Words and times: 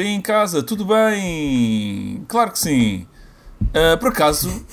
aí 0.00 0.08
em 0.08 0.20
casa, 0.20 0.62
tudo 0.62 0.84
bem? 0.84 2.24
Claro 2.28 2.50
que 2.52 2.58
sim. 2.58 3.06
Uh, 3.62 3.98
por 3.98 4.08
acaso, 4.08 4.64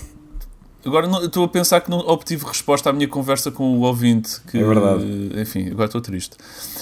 agora 0.86 1.05
não- 1.07 1.23
estou 1.26 1.44
a 1.44 1.48
pensar 1.48 1.82
que 1.82 1.89
não 1.89 2.00
obtive 2.00 2.46
resposta 2.46 2.89
à 2.89 2.94
minha 2.94 3.07
conversa 3.07 3.52
com 3.52 3.77
o 3.77 3.82
ouvinte. 3.82 4.40
Que, 4.50 4.58
É 4.59 4.63
verdade. 4.63 5.04
Enfim, 5.36 5.70
agora 5.71 5.86
estou 5.86 6.02
triste. 6.02 6.36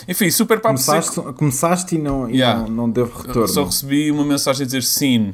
Enfim, 0.08 0.30
super 0.31 0.58
papo 0.59 0.76
Começaste, 0.76 1.16
seco. 1.16 1.34
começaste 1.34 1.95
e 1.95 1.98
não, 1.98 2.30
e 2.30 2.34
Yeah. 2.38 2.62
não, 2.62 2.68
não 2.70 2.90
deu 2.90 3.05
retorno. 3.05 3.48
Só 3.48 3.63
recebi 3.66 4.12
uma 4.12 4.23
mensagem 4.23 4.63
a 4.63 4.66
dizer 4.66 4.84
sim. 4.84 5.34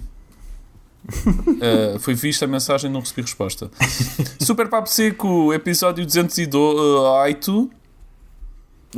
Uh, 1.04 2.00
foi 2.00 2.14
vista 2.14 2.46
a 2.46 2.48
mensagem 2.48 2.90
não 2.90 3.00
recebi 3.02 3.22
resposta. 3.22 3.70
Super 4.40 4.70
Papo 4.70 4.88
Seco, 4.88 5.52
episódio 5.54 6.06
208. 6.06 7.70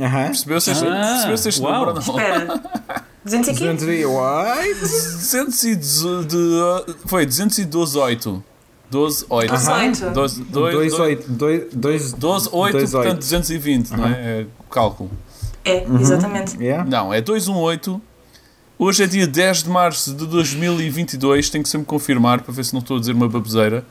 Aham. 0.00 0.24
Percebeu-se 0.26 0.70
este, 0.70 0.86
Ah, 0.86 1.10
percebeu-se 1.12 1.48
este 1.48 1.62
uau. 1.62 1.72
número 1.72 1.90
ou 1.90 1.94
não? 1.94 2.02
Espera. 2.02 3.04
200 3.24 3.48
e 3.48 3.54
quê? 3.54 3.72
208. 3.72 4.80
212, 4.80 6.26
de- 6.26 6.94
foi 7.06 7.24
212, 7.26 7.98
8. 7.98 8.44
12, 8.90 9.24
8. 9.28 9.52
18. 9.54 10.10
12, 10.10 10.42
2, 10.44 10.74
28. 10.92 11.30
2, 11.76 12.12
12, 12.12 12.48
8, 12.52 12.72
portanto 12.90 13.18
220, 13.18 13.90
não 13.90 14.06
é? 14.06 14.10
É 14.12 14.46
o 14.60 14.64
cálculo. 14.70 15.10
É, 15.64 15.84
exatamente. 16.00 16.56
Yeah. 16.62 16.84
Não, 16.88 17.12
é 17.12 17.20
218. 17.20 18.00
Hoje 18.78 19.04
é 19.04 19.06
dia 19.06 19.26
10 19.26 19.62
de 19.62 19.70
março 19.70 20.12
de 20.12 20.26
2022. 20.26 21.48
Tenho 21.48 21.64
que 21.64 21.70
sempre 21.70 21.86
confirmar 21.86 22.42
para 22.42 22.52
ver 22.52 22.64
se 22.64 22.72
não 22.74 22.80
estou 22.80 22.96
a 22.98 23.00
dizer 23.00 23.12
uma 23.12 23.28
baboseira. 23.28 23.84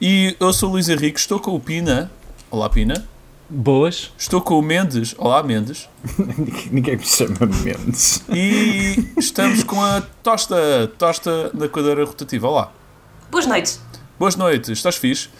E 0.00 0.36
eu 0.38 0.52
sou 0.52 0.68
o 0.68 0.72
Luís 0.72 0.88
Henrique, 0.88 1.18
estou 1.18 1.40
com 1.40 1.54
o 1.54 1.60
Pina. 1.60 2.10
Olá, 2.50 2.68
Pina. 2.68 3.06
Boas. 3.50 4.12
Estou 4.18 4.42
com 4.42 4.58
o 4.58 4.62
Mendes. 4.62 5.14
Olá, 5.16 5.42
Mendes. 5.42 5.88
Ninguém 6.70 6.98
me 6.98 7.04
chama 7.04 7.46
Mendes. 7.64 8.22
E 8.28 9.08
estamos 9.16 9.64
com 9.64 9.82
a 9.82 10.02
Tosta. 10.22 10.92
Tosta 10.98 11.50
na 11.54 11.66
cadeira 11.66 12.04
rotativa. 12.04 12.46
Olá. 12.46 12.70
Boas 13.30 13.46
noites. 13.46 13.80
Boas 14.18 14.36
noites. 14.36 14.68
Estás 14.68 14.96
fixe? 14.96 15.30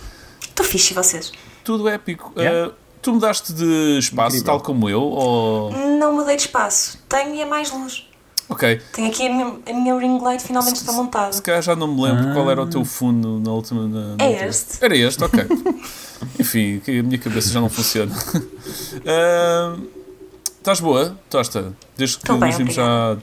Estou 0.40 0.64
fixe 0.64 0.92
e 0.92 0.94
vocês? 0.94 1.32
Tudo 1.62 1.86
épico. 1.86 2.32
Yeah. 2.34 2.68
Uh, 2.68 2.74
tu 3.02 3.12
mudaste 3.12 3.52
de 3.52 3.98
espaço, 3.98 4.36
Incrível. 4.36 4.54
tal 4.54 4.60
como 4.62 4.88
eu? 4.88 5.02
Ou... 5.02 5.70
Não 5.98 6.14
mudei 6.14 6.36
de 6.36 6.42
espaço. 6.42 6.98
Tenho 7.10 7.34
e 7.34 7.42
é 7.42 7.44
mais 7.44 7.70
luz. 7.70 8.07
Ok. 8.48 8.80
Tenho 8.92 9.08
aqui 9.08 9.26
a 9.26 9.30
minha, 9.30 9.46
a 9.68 9.72
minha 9.74 9.98
ring 9.98 10.18
light 10.22 10.42
finalmente 10.42 10.76
está 10.76 10.92
Se 10.92 10.98
montada. 10.98 11.42
calhar 11.42 11.60
já 11.62 11.76
não 11.76 11.86
me 11.94 12.00
lembro 12.02 12.32
qual 12.32 12.50
era 12.50 12.62
o 12.62 12.66
teu 12.66 12.84
fundo 12.84 13.38
na 13.40 13.52
última. 13.52 13.86
na- 13.86 14.16
na 14.16 14.24
É 14.24 14.28
última- 14.28 14.46
este. 14.48 14.84
Era 14.84 14.96
este, 14.96 15.22
ok. 15.24 15.44
Enfim, 16.40 16.80
a 16.86 17.02
minha 17.02 17.18
cabeça 17.18 17.50
já 17.50 17.60
não 17.60 17.68
funciona. 17.68 18.12
Ah, 19.06 19.76
Estás 20.58 20.80
boa, 20.80 21.16
Tosta? 21.30 21.72
Desde 21.96 22.18
que 22.18 22.30
nos 22.32 22.56
vimos 22.56 22.74
já. 22.74 23.16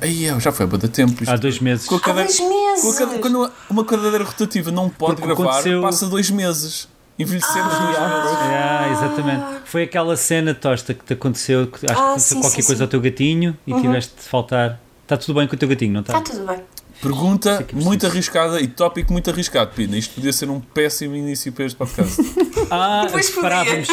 Aí, 0.00 0.26
já 0.40 0.52
foi 0.52 0.64
há 0.64 0.68
muito 0.68 0.88
tempo. 0.88 1.12
isto. 1.22 1.30
Há 1.30 1.36
dois 1.36 1.58
meses. 1.58 1.86
Com 1.86 1.96
a 1.96 1.98
Há 1.98 2.00
cadeira- 2.00 2.28
dois 2.28 2.40
meses! 2.40 2.98
cade- 2.98 3.18
Quando 3.18 3.50
uma 3.68 3.84
cadeira 3.84 4.24
rotativa 4.24 4.70
não 4.70 4.88
pode 4.88 5.16
Porque 5.16 5.34
gravar, 5.34 5.50
aconteceu- 5.52 5.82
passa 5.82 6.06
dois 6.06 6.30
meses. 6.30 6.88
Envelhecemos 7.18 7.72
Ah. 7.74 7.80
meses. 7.80 7.98
Ah, 8.00 8.88
exatamente. 8.92 9.44
Foi 9.64 9.82
aquela 9.84 10.16
cena 10.16 10.54
tosta 10.54 10.92
que 10.94 11.04
te 11.04 11.12
aconteceu, 11.14 11.66
que 11.66 11.76
acho 11.86 11.86
que 11.86 11.92
Ah, 11.92 12.04
aconteceu 12.08 12.36
sim, 12.36 12.40
qualquer 12.42 12.62
sim, 12.62 12.66
coisa 12.66 12.78
sim. 12.78 12.82
ao 12.84 12.88
teu 12.88 13.00
gatinho 13.00 13.56
e 13.66 13.74
tiveste 13.80 14.12
de 14.16 14.22
faltar. 14.22 14.80
Está 15.02 15.16
tudo 15.16 15.34
bem 15.38 15.46
com 15.48 15.54
o 15.54 15.58
teu 15.58 15.68
gatinho, 15.68 15.92
não 15.94 16.00
está? 16.02 16.18
Está 16.18 16.32
tudo 16.32 16.46
bem. 16.46 16.58
Pergunta 17.00 17.62
que 17.62 17.74
é 17.76 17.78
muito 17.78 18.06
arriscada 18.06 18.58
e 18.60 18.66
tópico 18.66 19.12
muito 19.12 19.30
arriscado, 19.30 19.70
Pina. 19.74 19.96
Isto 19.98 20.14
podia 20.14 20.32
ser 20.32 20.48
um 20.48 20.60
péssimo 20.60 21.14
início 21.14 21.52
para 21.52 21.64
este 21.66 21.76
podcast. 21.76 22.16
Ah, 22.68 23.06
parávamos, 23.40 23.88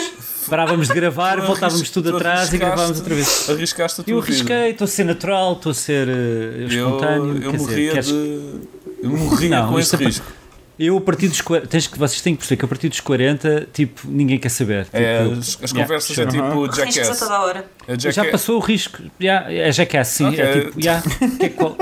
parávamos 0.49 0.87
de 0.87 0.93
gravar, 0.95 1.39
Tu 1.39 1.45
voltávamos 1.45 1.89
tudo 1.91 2.09
tu 2.09 2.15
atrás 2.15 2.51
e 2.51 2.57
gravávamos 2.57 2.97
outra 2.97 3.13
vez. 3.13 3.47
Arriscaste 3.49 4.01
a 4.01 4.03
tua 4.03 4.11
Eu 4.13 4.19
arrisquei, 4.19 4.71
estou 4.71 4.85
a 4.85 4.87
ser 4.87 5.03
natural, 5.03 5.53
estou 5.53 5.71
a 5.71 5.75
ser 5.75 6.07
Eu, 6.07 6.67
espontâneo. 6.67 7.35
eu 7.43 7.51
quer 7.51 7.57
dizer, 7.57 7.57
morria 7.69 7.91
queres- 7.91 8.07
de. 8.07 8.61
Eu 9.03 9.09
morria 9.11 9.49
Não, 9.61 9.69
com 9.73 9.79
esse 9.79 9.93
é- 9.95 9.97
risco. 9.99 10.25
Eu, 10.85 10.97
a 10.97 11.01
partir 11.01 11.27
dos 11.27 11.39
40, 11.41 11.67
tens 11.67 11.87
que, 11.87 11.97
vocês 11.97 12.21
têm 12.21 12.33
que 12.33 12.39
perceber 12.39 12.59
que 12.59 12.65
a 12.65 12.67
partir 12.67 12.89
dos 12.89 12.99
40, 12.99 13.67
tipo, 13.73 14.01
ninguém 14.07 14.37
quer 14.37 14.49
saber. 14.49 14.87
É, 14.91 15.23
Tipo, 15.23 15.33
as, 15.33 15.39
as 15.39 15.71
yeah, 15.71 15.81
conversas 15.83 16.15
sure. 16.15 16.27
é 16.27 16.31
tipo 16.31 16.65
Riscos 16.65 16.79
a 16.79 16.85
Jackass. 16.91 17.19
toda 17.19 17.39
hora. 17.41 17.65
É 17.87 17.99
Já 17.99 18.11
Jackass. 18.11 18.31
passou 18.31 18.57
o 18.57 18.59
risco. 18.59 19.01
Yeah, 19.21 19.51
é 19.53 19.71
jackass, 19.71 20.07
sim. 20.09 20.27
Ok. 20.27 20.39
É 20.39 20.61
tipo, 20.61 20.79
yeah, 20.79 21.03
que 21.39 21.45
é 21.45 21.49
qual- 21.49 21.77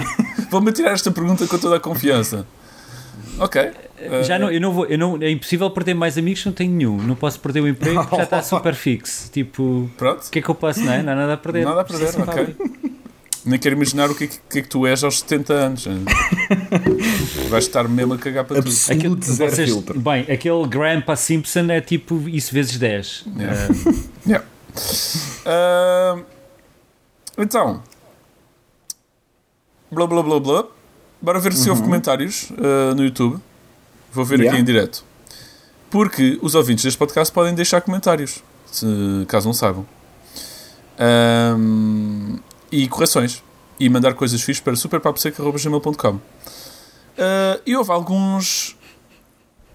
Vou-me 0.50 0.72
tirar 0.72 0.92
esta 0.92 1.10
pergunta 1.10 1.46
com 1.46 1.58
toda 1.58 1.76
a 1.76 1.80
confiança. 1.80 2.46
Ok. 3.38 3.70
já 4.24 4.38
não, 4.38 4.50
eu 4.50 4.60
não 4.60 4.72
vou, 4.72 4.86
eu 4.86 4.96
não, 4.96 5.18
é 5.20 5.30
impossível 5.30 5.68
perder 5.70 5.92
mais 5.94 6.16
amigos, 6.16 6.44
não 6.46 6.52
tenho 6.52 6.72
nenhum. 6.72 6.96
Não 6.96 7.14
posso 7.14 7.38
perder 7.40 7.60
o 7.60 7.68
emprego 7.68 8.00
porque 8.02 8.16
já 8.16 8.22
está 8.22 8.40
super 8.42 8.74
fixo. 8.74 9.30
Tipo, 9.30 9.90
Pronto. 9.98 10.24
o 10.26 10.30
que 10.30 10.38
é 10.38 10.42
que 10.42 10.48
eu 10.48 10.54
posso, 10.54 10.80
não 10.80 10.92
é? 10.92 11.02
Não 11.02 11.12
há 11.12 11.16
nada 11.16 11.32
a 11.34 11.36
perder. 11.36 11.64
Nada 11.64 11.80
a 11.80 11.84
perder, 11.84 12.08
ok. 12.20 12.56
Nem 13.46 13.58
quero 13.60 13.76
imaginar 13.76 14.10
o 14.10 14.14
que 14.14 14.24
é 14.24 14.26
que, 14.26 14.38
que 14.50 14.58
é 14.58 14.62
que 14.62 14.68
tu 14.68 14.84
és 14.86 15.04
aos 15.04 15.20
70 15.20 15.52
anos. 15.54 15.84
Vais 17.48 17.64
estar 17.64 17.86
mesmo 17.88 18.14
a 18.14 18.18
cagar 18.18 18.44
para 18.44 18.60
tudo. 18.60 18.74
Aquele, 18.90 19.06
Absolute 19.14 19.24
zero 19.30 19.50
vocês- 19.50 19.68
filtro. 19.70 20.00
bem, 20.00 20.22
aquele 20.22 20.66
Grandpa 20.66 21.14
Simpson 21.14 21.70
é 21.70 21.80
tipo 21.80 22.28
isso 22.28 22.52
vezes 22.52 22.76
10. 22.78 23.24
Yeah. 23.38 23.68
Yeah. 24.26 24.46
Ah, 25.46 26.18
então, 27.38 27.80
blá 29.90 30.06
blá 30.06 30.22
blá 30.22 30.40
blá. 30.40 30.64
Bora 31.22 31.38
ver 31.40 31.52
se 31.52 31.70
houve 31.70 31.82
comentários 31.82 32.48
ah, 32.58 32.94
no 32.94 33.04
YouTube. 33.04 33.38
Vou 34.12 34.24
ver 34.24 34.40
Yeah. 34.40 34.52
aqui 34.52 34.60
em 34.60 34.64
direto. 34.64 35.04
Porque 35.88 36.36
os 36.42 36.54
ouvintes 36.56 36.84
deste 36.84 36.98
podcast 36.98 37.32
podem 37.32 37.54
deixar 37.54 37.80
comentários, 37.80 38.42
se, 38.66 38.84
caso 39.28 39.46
não 39.46 39.54
saibam. 39.54 39.86
Ahm, 40.98 42.38
e 42.70 42.86
correções. 42.88 43.42
E 43.78 43.88
mandar 43.88 44.14
coisas 44.14 44.40
fixas 44.40 44.62
para 44.62 44.74
superpaposeca.gmail.com 44.76 46.18
Ah, 47.18 47.60
E 47.66 47.76
houve 47.76 47.90
alguns. 47.90 48.74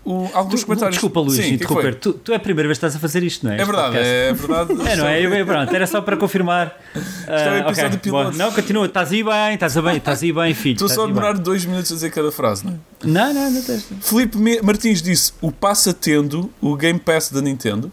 o- 0.03 0.28
alguns 0.34 0.62
Tu- 0.62 0.66
comentários. 0.66 0.96
Desculpa, 0.96 1.19
Luís, 1.19 1.35
Sim, 1.35 1.44
é 1.44 1.47
interromper. 1.50 1.94
Tu, 1.96 2.13
tu 2.13 2.31
é 2.34 2.35
a 2.35 2.40
primeira 2.40 2.68
vez 2.68 2.79
que 2.79 2.85
estás 2.85 2.96
a 2.96 3.00
fazer 3.00 3.22
isto, 3.22 3.46
não 3.46 3.53
é? 3.53 3.62
É 3.62 3.66
verdade, 3.66 3.97
é 4.00 4.34
verdade. 4.34 4.74
É, 4.90 4.96
não 4.96 5.07
é? 5.07 5.24
Eu, 5.24 5.31
eu, 5.31 5.46
pronto, 5.46 5.72
era 5.75 5.85
só 5.85 6.02
para 6.02 6.18
confirmar. 6.18 6.75
é 6.96 7.29
o 7.29 7.34
Ah, 7.34 7.57
episódio 7.59 7.85
ok, 7.90 8.00
piloto. 8.00 8.31
bom. 8.31 8.38
Não, 8.38 8.52
continua, 8.52 8.85
estás 8.88 9.12
aí 9.12 9.23
bem, 9.23 9.53
estás 9.53 9.78
aí 9.78 9.84
bem, 9.84 9.97
estás 9.97 10.23
aí 10.23 10.34
bem, 10.34 10.53
filho. 10.56 10.73
Estou 10.73 10.90
só 10.90 11.02
a 11.02 11.03
aí 11.03 11.12
bem. 11.12 11.22
demorar 11.22 11.38
dois 11.38 11.63
minutos 11.66 11.91
a 11.91 11.96
dizer 11.96 12.09
cada 12.09 12.31
frase, 12.31 12.66
não 12.66 12.73
é? 12.73 12.78
Não, 13.03 13.31
não, 13.34 13.52
não 13.52 13.62
tens. 13.62 13.88
Filipe 14.02 14.38
Me- 14.40 14.62
Martins 14.63 15.02
disse: 15.03 15.34
o 15.40 15.52
passa 15.52 15.94
tendo 15.94 16.50
o 16.59 16.75
Game 16.75 17.00
Pass 17.00 17.29
da 17.29 17.40
Nintendo. 17.41 17.91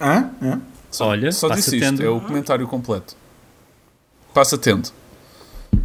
Hã? 0.00 0.28
Hã? 0.42 0.60
Só, 0.90 1.06
Olha, 1.06 1.30
só 1.30 1.48
disse 1.50 1.76
isto, 1.76 1.86
tendo. 1.88 2.04
é 2.04 2.08
o 2.08 2.20
comentário 2.20 2.66
completo. 2.66 3.14
Passa 4.34 4.56
tendo. 4.58 4.88
Eu 5.72 5.78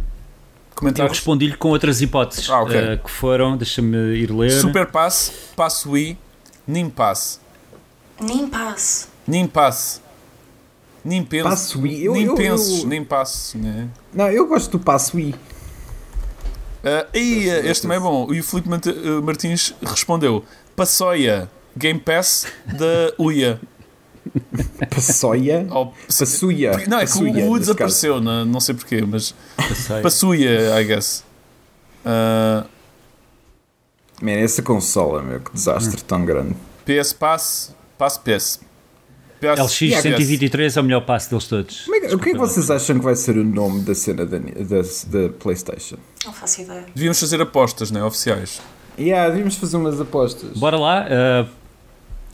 Comentários. 0.74 1.18
respondi-lhe 1.18 1.56
com 1.56 1.68
outras 1.70 2.00
hipóteses 2.00 2.48
Ah, 2.48 2.62
ok. 2.62 2.76
ah, 2.78 2.96
que 2.96 3.10
foram, 3.10 3.56
deixa-me 3.56 3.96
ir 4.16 4.30
ler. 4.30 4.50
Super 4.52 4.86
Pass, 4.86 5.32
Passo 5.56 5.90
Wii, 5.90 6.16
Nim 6.66 6.88
Pass. 6.88 7.40
Nem 8.20 8.46
passo. 8.48 9.08
Nim 9.26 9.46
Pass. 9.48 10.00
Nem 11.04 11.24
penso. 11.24 11.48
Passo 11.48 11.80
Wii. 11.82 12.04
Eu, 12.04 12.12
nem 12.12 12.24
eu, 12.24 12.34
penses, 12.34 12.80
eu- 12.82 12.86
nem 12.88 13.04
passo. 13.04 13.56
Né? 13.58 13.88
Não, 14.12 14.28
eu 14.28 14.46
gosto 14.46 14.72
do 14.72 14.78
passo 14.84 15.16
Wii. 15.16 15.34
Ah, 16.84 17.06
e 17.14 17.44
este 17.48 17.82
também 17.82 17.96
é 17.96 18.00
bom. 18.00 18.32
E 18.32 18.40
o 18.40 18.44
Filipe 18.44 18.68
ah, 18.72 19.20
Martins 19.22 19.74
respondeu: 19.82 20.44
Passoia, 20.76 21.50
Game 21.76 21.98
Pass 22.00 22.46
da 22.66 23.12
UIA. 23.18 23.60
Passoia. 24.94 25.66
Ou- 25.70 25.94
Passuia. 26.06 26.72
Não, 26.88 26.98
é 26.98 27.06
que 27.06 27.18
o 27.18 27.50
U 27.50 27.58
desapareceu, 27.58 28.20
não, 28.20 28.44
não 28.44 28.60
sei 28.60 28.74
porquê, 28.74 29.02
mas. 29.06 29.34
Passuia, 30.02 30.80
I 30.80 30.84
guess. 30.84 31.24
Caso. 32.04 32.68
Man, 34.20 34.32
essa 34.32 34.62
consola, 34.62 35.22
meu, 35.22 35.40
que 35.40 35.52
desastre 35.52 36.02
tão 36.02 36.24
grande. 36.24 36.54
PS 36.84 37.12
Pass, 37.12 37.74
Pass 37.96 38.18
PS. 38.18 38.60
PS, 39.40 39.60
LX 39.60 40.02
123 40.02 40.76
é 40.76 40.80
o 40.80 40.84
melhor 40.84 41.02
passo 41.02 41.30
deles 41.30 41.46
todos. 41.46 41.82
Como 41.84 41.94
é 41.96 42.14
o 42.14 42.18
que 42.18 42.30
é 42.30 42.32
que 42.32 42.38
vocês 42.38 42.68
acham 42.72 42.98
que 42.98 43.04
vai 43.04 43.14
ser 43.14 43.38
o 43.38 43.44
nome 43.44 43.82
da 43.82 43.94
cena 43.94 44.26
da, 44.26 44.36
da, 44.38 44.82
da 44.82 45.28
PlayStation? 45.38 45.96
Não 46.24 46.32
faço 46.32 46.62
ideia. 46.62 46.86
Devíamos 46.92 47.20
fazer 47.20 47.40
apostas, 47.40 47.92
né, 47.92 48.02
oficiais. 48.02 48.60
Yeah, 48.98 49.28
devíamos 49.28 49.54
fazer 49.54 49.76
umas 49.76 50.00
apostas. 50.00 50.58
Bora 50.58 50.76
lá. 50.76 51.06
ah, 51.08 51.46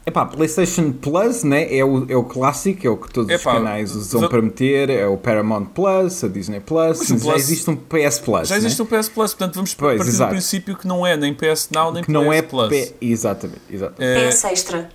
Epá, 0.07 0.27
PlayStation 0.27 0.93
Plus, 0.93 1.45
né? 1.45 1.75
É 1.75 1.83
o, 1.83 2.05
é 2.11 2.15
o 2.17 2.25
clássico, 2.25 2.87
é 2.87 2.91
o 2.91 2.97
que 2.97 3.11
todos 3.11 3.31
Epá, 3.31 3.53
os 3.53 3.59
canais 3.59 3.97
usam 3.97 4.29
para 4.29 4.43
meter. 4.43 4.91
É 4.91 5.07
o 5.07 5.17
Paramount 5.17 5.65
Plus, 5.67 6.23
a 6.23 6.29
Disney 6.29 6.61
Plus. 6.61 6.99
Mas 6.99 7.11
Mas, 7.11 7.23
o 7.23 7.25
já 7.25 7.33
Plus- 7.33 7.43
existe 7.43 7.71
um 7.71 7.77
PS 7.77 8.19
Plus. 8.19 8.49
Já 8.49 8.57
existe 8.59 8.79
né? 8.83 8.85
um 8.85 8.99
PS 8.99 9.09
Plus, 9.09 9.35
portanto 9.35 9.55
vamos 9.55 9.75
Pois, 9.75 9.97
partir 9.97 10.11
exato. 10.11 10.31
do 10.31 10.35
princípio 10.35 10.77
que 10.77 10.87
não 10.87 11.07
é 11.07 11.17
nem 11.17 11.33
PS 11.33 11.71
Now 11.73 11.91
nem 11.93 12.03
que 12.05 12.11
não 12.13 12.29
PS 12.29 12.37
é 12.37 12.43
Plus. 12.43 12.69
P... 12.69 12.95
Exatamente, 13.01 13.61
exatamente. 13.71 14.19
É, 14.19 14.29
PS 14.29 14.45
Extra. 14.45 14.89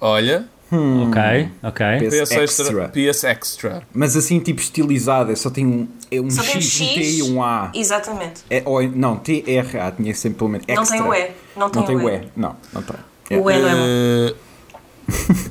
olha, 0.00 0.46
Ok, 0.74 1.50
ok. 1.62 2.08
PS 2.08 2.30
PS 2.30 2.32
Extra. 2.32 2.88
PS 2.88 3.24
Extra. 3.24 3.82
Mas 3.92 4.16
assim, 4.16 4.40
tipo 4.40 4.58
estilizado, 4.62 5.30
é 5.30 5.36
só 5.36 5.50
tem 5.50 5.66
um, 5.66 5.86
é 6.10 6.18
um 6.18 6.30
Só 6.30 6.40
tem 6.42 6.56
um 6.56 6.60
X, 6.62 6.80
um 6.80 6.84
X. 6.86 6.94
T 6.94 7.00
e 7.18 7.22
um 7.22 7.42
A. 7.44 7.70
Exatamente. 7.74 8.40
É, 8.48 8.62
ou, 8.64 8.82
não, 8.82 9.16
TRA, 9.16 9.92
tinha 9.94 10.14
sempre 10.14 10.38
pelo 10.38 10.48
menos. 10.48 10.66
Não 10.66 10.82
extra. 10.82 10.96
tem 10.96 11.06
o 11.06 11.12
E. 11.14 11.30
Não 11.54 11.68
tem, 11.68 11.80
Não 11.82 11.86
tem 11.86 11.96
o 11.96 12.04
o 12.04 12.08
E. 12.08 12.14
E. 12.16 12.28
Não, 12.34 12.56
não 12.72 12.80
tem. 12.82 12.96
O 13.40 13.50
E 13.50 13.58
não 13.58 13.68
é 13.68 13.74
bom. 13.74 14.36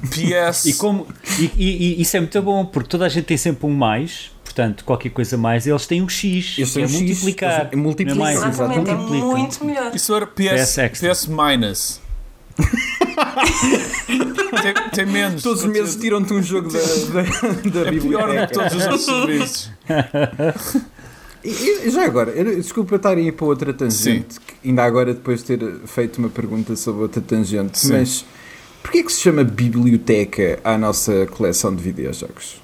PS. 0.09 0.65
E, 0.65 0.73
como, 0.73 1.07
e, 1.39 1.51
e- 1.57 1.95
e 1.99 2.01
isso 2.01 2.17
é 2.17 2.19
muito 2.19 2.41
bom, 2.41 2.65
porque 2.65 2.89
toda 2.89 3.05
a 3.05 3.09
gente 3.09 3.25
tem 3.25 3.37
sempre 3.37 3.65
um 3.67 3.73
mais, 3.73 4.31
portanto, 4.43 4.83
qualquer 4.85 5.09
coisa 5.09 5.37
mais, 5.37 5.67
eles 5.67 5.85
têm 5.85 6.01
um 6.01 6.09
X, 6.09 6.55
Eles 6.57 6.69
que 6.69 6.73
têm 6.75 6.83
é 6.83 6.85
um 6.85 6.89
X, 6.89 6.99
multiplicar. 7.01 7.59
eles- 7.61 7.73
é 7.73 7.75
multiplicar, 7.75 8.17
é 8.17 8.19
mais, 8.19 8.37
Exatamente, 8.55 8.89
é 8.89 8.95
muito 8.95 9.65
melhor. 9.65 9.91
Isso 9.95 10.15
era 10.15 10.25
PS, 10.25 10.77
PS. 10.77 10.99
PS 11.01 11.27
minus. 11.27 12.01
tem, 14.61 14.73
tem 14.93 15.05
menos. 15.05 15.41
Todos 15.41 15.63
os 15.63 15.69
meses 15.69 15.95
tiram-te 15.95 16.33
um 16.33 16.41
jogo 16.43 16.69
da, 16.71 16.79
da, 16.79 17.21
da 17.83 17.87
É 17.87 17.91
pior 17.91 17.91
do 17.91 17.91
que 17.91 17.91
biblioteca. 17.91 18.47
todos 18.47 18.73
os 18.75 18.83
outros 18.85 19.05
serviços. 19.05 19.71
E, 21.43 21.88
e 21.88 21.89
já 21.89 22.05
agora, 22.05 22.31
eu- 22.31 22.55
desculpa 22.55 22.93
eu 22.93 22.97
estar 22.97 23.17
a 23.17 23.19
ir 23.19 23.31
para 23.33 23.45
outra 23.45 23.73
tangente, 23.73 24.39
que 24.39 24.69
ainda 24.69 24.83
agora 24.83 25.13
depois 25.13 25.43
de 25.43 25.57
ter 25.57 25.75
feito 25.85 26.17
uma 26.19 26.29
pergunta 26.29 26.75
sobre 26.75 27.01
outra 27.03 27.21
tangente, 27.21 27.79
Sim. 27.79 27.93
mas 27.93 28.25
porquê 28.83 29.01
que 29.03 29.11
se 29.11 29.21
chama 29.21 29.43
biblioteca 29.43 30.59
à 30.63 30.77
nossa 30.77 31.25
coleção 31.27 31.75
de 31.75 31.81
videojogos? 31.81 32.61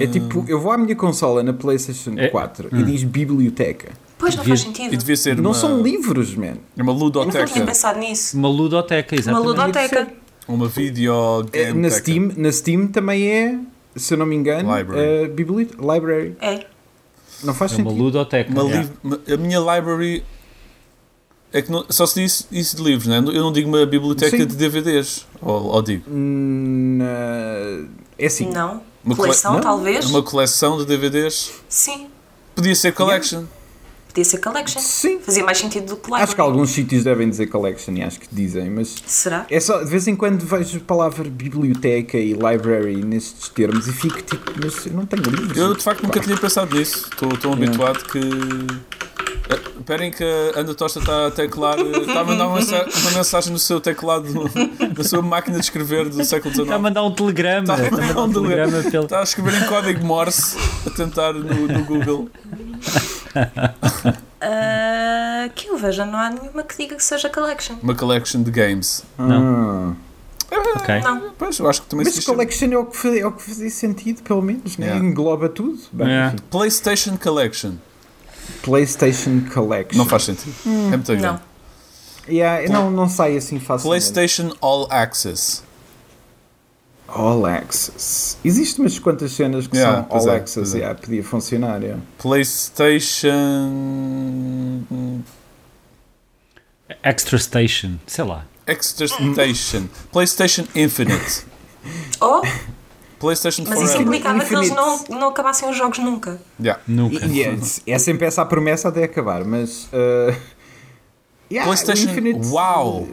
É 0.00 0.06
tipo, 0.06 0.44
eu 0.46 0.60
vou 0.60 0.70
à 0.70 0.78
minha 0.78 0.94
consola 0.94 1.42
na 1.42 1.52
PlayStation 1.52 2.12
É- 2.16 2.28
4 2.28 2.68
e 2.72 2.82
diz 2.84 3.02
biblioteca. 3.02 3.88
Pois 4.16 4.36
não 4.36 4.44
faz 4.44 4.60
E 4.60 4.62
sentido. 4.62 4.96
devia 4.96 5.16
ser 5.16 5.36
Não 5.36 5.50
uma, 5.50 5.54
são 5.54 5.82
livros, 5.82 6.34
man. 6.36 6.54
uma 6.76 6.92
Nunca 6.92 7.10
tinha 7.22 7.24
ludoteca. 7.24 7.60
pensado 7.66 7.98
nisso. 7.98 8.36
Uma 8.38 8.48
ludoteca, 8.48 9.14
Uma 9.16 9.20
exatamente. 9.20 9.46
ludoteca. 9.48 10.08
Uma 10.46 10.68
video 10.68 11.44
É, 11.52 11.64
game 11.64 11.80
na, 11.80 11.90
Steam, 11.90 12.30
na 12.36 12.52
Steam 12.52 12.86
também 12.86 13.26
é, 13.26 13.58
se 13.96 14.14
eu 14.14 14.18
não 14.18 14.26
me 14.26 14.36
engano, 14.36 14.76
Library. 14.76 15.00
eh, 15.24 15.26
bibli- 15.28 15.70
library. 15.80 16.36
É. 16.40 16.66
Não 17.42 17.54
faz 17.54 17.72
É 17.72 17.76
uma 17.76 17.90
sentido. 17.90 18.02
ludoteca. 18.04 18.50
Uma 18.50 18.62
yeah. 18.64 18.88
uma- 19.02 19.20
a 19.32 19.36
minha 19.36 19.58
library 19.58 20.24
é 21.52 21.62
que 21.62 21.70
não- 21.70 21.84
só 21.90 22.06
se 22.06 22.20
diz 22.22 22.46
isso 22.52 22.76
de 22.76 22.82
livros, 22.82 23.06
né? 23.06 23.18
eu 23.18 23.42
não 23.42 23.52
digo 23.52 23.68
uma 23.68 23.84
biblioteca 23.86 24.36
Sim. 24.36 24.46
de 24.46 24.54
DVDs. 24.56 25.26
Ou, 25.40 25.64
ou 25.66 25.82
digo. 25.82 26.04
Eh, 27.00 27.84
é 28.18 28.26
assim. 28.26 28.50
Não. 28.50 28.82
Uma 29.04 29.14
cole- 29.14 29.28
Coleção, 29.28 29.52
não? 29.54 29.60
talvez? 29.60 30.06
Uma 30.06 30.22
coleção 30.22 30.78
de 30.78 30.86
DVDs. 30.86 31.52
Sim. 31.68 32.08
Podia 32.54 32.74
ser 32.74 32.92
collection. 32.92 33.44
Podia 34.14 34.24
ser 34.24 34.38
collection. 34.38 34.80
Sim. 34.80 35.18
Fazia 35.18 35.42
mais 35.42 35.58
sentido 35.58 35.86
do 35.86 35.96
que 35.96 36.02
library. 36.04 36.22
Acho 36.22 36.34
que 36.36 36.40
alguns 36.40 36.70
sítios 36.70 37.02
devem 37.02 37.28
dizer 37.28 37.48
collection 37.48 37.92
e 37.94 38.02
acho 38.04 38.20
que 38.20 38.28
dizem, 38.30 38.70
mas 38.70 38.94
Será? 39.04 39.44
é 39.50 39.58
só 39.58 39.82
de 39.82 39.90
vez 39.90 40.06
em 40.06 40.14
quando 40.14 40.40
vejo 40.46 40.76
a 40.78 40.80
palavra 40.80 41.28
biblioteca 41.28 42.16
e 42.16 42.32
library 42.32 43.04
nestes 43.04 43.48
termos 43.48 43.88
e 43.88 43.92
fico 43.92 44.22
tipo, 44.22 44.52
mas 44.62 44.86
eu 44.86 44.92
não 44.92 45.04
tenho 45.04 45.22
livros. 45.24 45.56
Eu 45.58 45.74
de 45.74 45.82
facto 45.82 46.04
nunca 46.04 46.20
tinha 46.20 46.36
pensado 46.36 46.76
nisso. 46.76 47.08
Estou 47.12 47.28
tão 47.36 47.54
Yeah. 47.54 47.66
habituado 47.66 48.04
que. 48.04 48.18
Eh, 49.50 49.74
Esperem 49.84 50.10
que 50.10 50.24
a 50.24 50.60
Ana 50.60 50.74
Tosta 50.74 50.98
está 51.00 51.26
a 51.26 51.30
teclar, 51.30 51.78
eh, 51.78 51.98
está 52.06 52.20
a 52.20 52.24
mandar 52.24 52.46
uma, 52.46 52.58
uma 52.60 53.10
mensagem 53.14 53.52
no 53.52 53.58
seu 53.58 53.80
teclado, 53.80 54.26
na 54.96 55.04
sua 55.04 55.20
máquina 55.22 55.58
de 55.58 55.64
escrever 55.64 56.08
do 56.08 56.24
século 56.24 56.50
Está 56.52 56.62
a 56.62 56.66
XIX. 56.66 56.80
mandar 56.80 57.02
um 57.02 57.10
telegrama. 57.12 57.74
Está 57.74 57.74
a 57.74 57.84
Está 57.84 57.96
a 57.96 58.00
mandar 58.00 58.12
um 58.20 58.26
mandar 58.26 58.40
um 58.40 58.42
telegrama 58.46 58.90
pelo. 58.90 59.04
Está 59.04 59.20
a 59.20 59.22
escrever 59.24 59.54
em 59.62 59.66
código 59.66 60.06
Morse 60.06 60.56
a 60.86 60.90
tentar 60.90 61.32
no, 61.34 61.66
no 61.68 61.84
Google. 61.84 62.30
Ah, 64.46 65.48
que 65.54 65.68
eu 65.68 65.78
veja, 65.78 66.04
não 66.04 66.18
há 66.18 66.28
nenhuma 66.28 66.62
que 66.62 66.76
diga 66.76 66.96
que 66.96 67.02
seja 67.02 67.30
collection. 67.30 67.76
Uma 67.82 67.94
collection 67.94 68.42
de 68.42 68.50
games. 68.50 69.02
Ah. 69.18 69.94
Ok. 70.76 71.00
Não. 71.00 71.30
Pois, 71.38 71.58
eu 71.58 71.68
acho 71.68 71.80
que 71.82 71.88
também 71.88 72.04
Mas 72.04 72.14
diz 72.14 72.26
collection 72.26 72.70
é 72.70 72.76
o 72.76 72.84
que, 72.84 72.96
faz, 72.96 73.16
é 73.16 73.26
o 73.26 73.32
que 73.32 73.42
fazia 73.42 73.70
sentido, 73.70 74.22
pelo 74.22 74.42
menos, 74.42 74.76
né? 74.76 74.86
Yeah. 74.86 75.04
engloba 75.06 75.48
tudo. 75.48 75.78
Bem, 75.92 76.08
Yeah. 76.08 76.34
enfim. 76.34 76.44
PlayStation 76.50 77.16
Collection. 77.16 77.72
PlayStation 78.62 79.40
Collection. 79.52 79.96
Não 79.98 80.06
faz 80.06 80.24
sentido. 80.24 80.54
é 80.66 80.68
muito 80.96 81.06
grande. 81.06 81.22
Não. 81.22 81.40
Yeah, 82.28 82.72
não, 82.72 82.90
não 82.90 83.08
sai 83.08 83.36
assim 83.36 83.58
facilmente. 83.58 83.82
PlayStation 84.12 84.54
All 84.60 84.86
Access. 84.90 85.62
All 87.08 87.46
Access. 87.46 88.36
Existem 88.44 88.84
umas 88.84 88.98
quantas 88.98 89.32
cenas 89.32 89.66
que 89.66 89.76
Yeah, 89.76 90.06
são 90.08 90.18
All 90.18 90.28
é, 90.30 90.36
é. 90.74 90.78
Yeah, 90.78 90.98
podia 91.00 91.22
funcionar. 91.22 91.82
Yeah. 91.82 92.00
PlayStation. 92.18 93.22
Extra 97.02 97.38
Station. 97.38 97.96
Sei 98.06 98.24
lá. 98.24 98.46
Extra 98.66 99.06
Station. 99.06 99.88
PlayStation 100.12 100.64
Infinite. 100.74 101.44
Oh, 102.18 102.40
PlayStation 103.18 103.62
mas 103.68 103.78
isso 103.82 104.00
implicava 104.00 104.42
que 104.42 104.54
eles 104.54 104.70
não, 104.70 105.04
não 105.10 105.28
acabassem 105.28 105.68
os 105.68 105.76
jogos 105.76 105.98
nunca. 105.98 106.40
Yeah. 106.58 106.80
Nunca. 106.88 107.26
E- 107.26 107.42
é, 107.42 107.58
é 107.86 107.98
sempre 107.98 108.26
essa 108.26 108.40
a 108.40 108.46
promessa 108.46 108.88
até 108.88 109.04
acabar, 109.04 109.44
mas. 109.44 109.84
uh, 109.92 110.34
yeah, 111.52 111.64
PlayStation 111.70 112.10
Infinite- 112.10 112.46
Wow. 112.46 113.06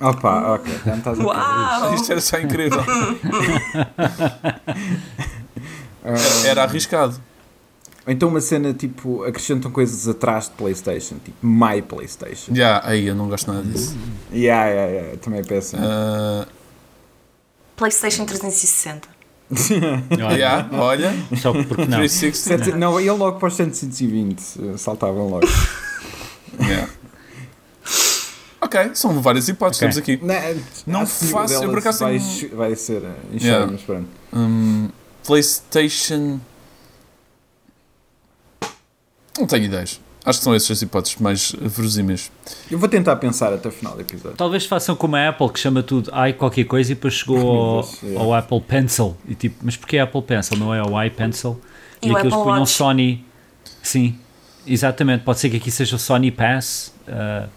Opa, 0.00 0.54
ok. 0.54 0.72
Já 0.84 0.92
me 0.92 0.98
estás 0.98 1.20
a 1.20 1.22
Uau! 1.24 1.94
Isto 1.94 2.12
era 2.12 2.20
só 2.20 2.38
incrível. 2.38 2.82
Era, 6.04 6.48
era 6.48 6.62
arriscado. 6.62 7.20
Então 8.06 8.28
uma 8.28 8.40
cena 8.40 8.72
tipo, 8.72 9.24
acrescentam 9.24 9.68
coisas 9.72 10.06
atrás 10.06 10.44
de 10.44 10.52
PlayStation, 10.52 11.16
tipo 11.24 11.44
My 11.44 11.82
PlayStation. 11.82 12.52
Yeah, 12.54 12.80
aí 12.88 13.06
eu 13.06 13.14
não 13.16 13.28
gosto 13.28 13.52
nada 13.52 13.64
disso. 13.64 13.96
Yeah, 14.32 14.68
yeah, 14.70 14.92
yeah, 14.92 15.16
também 15.18 15.40
é 15.40 15.42
péssimo. 15.42 15.82
Uh, 15.82 16.46
PlayStation 17.76 18.24
360. 18.24 19.08
Olha, 20.12 20.32
yeah, 20.36 20.68
olha, 20.72 21.14
Só 21.40 21.52
porque 21.52 21.82
não. 21.86 21.98
360. 21.98 22.64
Sete- 22.64 22.76
não, 22.76 22.98
ele 23.00 23.10
logo 23.10 23.38
para 23.38 23.48
os 23.48 23.54
720, 23.54 24.40
uh, 24.60 24.78
saltavam 24.78 25.28
logo. 25.28 25.46
Yeah. 26.58 26.88
Ok, 28.60 28.90
são 28.94 29.20
várias 29.20 29.48
hipóteses 29.48 29.82
Ok. 29.96 30.14
temos 30.16 30.24
aqui. 30.26 30.64
Não, 30.86 31.00
Não 31.00 31.06
que 31.06 31.24
nenhuma 31.24 31.40
faço- 31.42 31.54
eu 31.64 31.68
por 31.68 31.78
acaso 31.78 31.98
vai, 32.00 32.18
tenho- 32.18 32.56
vai 32.56 32.74
ser 32.76 33.02
uh, 33.02 33.12
em 33.32 33.38
cheio, 33.38 33.50
Yeah. 33.52 33.72
mas 33.72 33.82
pronto. 33.82 34.08
Hum, 34.32 34.88
PlayStation. 35.24 36.40
Não 39.38 39.46
tenho 39.46 39.64
ideias. 39.64 40.00
Acho 40.24 40.38
que 40.40 40.44
são 40.44 40.54
essas 40.54 40.70
as 40.72 40.82
hipóteses 40.82 41.18
mais 41.20 41.52
verosímeis. 41.52 42.32
Eu 42.68 42.78
vou 42.78 42.88
tentar 42.88 43.14
pensar 43.16 43.52
até 43.52 43.68
o 43.68 43.70
final 43.70 43.94
do 43.94 44.00
episódio. 44.00 44.36
Talvez 44.36 44.66
façam 44.66 44.96
como 44.96 45.14
a 45.14 45.28
Apple 45.28 45.48
que 45.50 45.60
chama 45.60 45.82
tudo 45.84 46.10
i 46.26 46.32
qualquer 46.32 46.64
coisa 46.64 46.90
e 46.90 46.94
depois 46.96 47.14
chegou 47.14 47.38
ao, 48.16 48.22
ao 48.22 48.34
Apple 48.34 48.60
Pencil. 48.62 49.16
E 49.28 49.34
tipo, 49.36 49.56
mas 49.62 49.76
porquê 49.76 49.98
Apple 49.98 50.22
Pencil? 50.22 50.56
Não 50.56 50.74
é 50.74 50.82
o 50.82 51.00
iPencil? 51.00 51.60
E 52.02 52.08
E, 52.08 52.10
o 52.10 52.16
aqueles 52.16 52.32
Apple 52.32 52.44
punham 52.44 52.60
Watch. 52.60 52.72
Sony. 52.72 53.24
Sim, 53.82 54.18
exatamente. 54.66 55.22
Pode 55.22 55.38
ser 55.38 55.48
que 55.50 55.58
aqui 55.58 55.70
seja 55.70 55.94
o 55.94 55.98
Sony 55.98 56.32
Pass. 56.32 56.92
e 57.06 57.48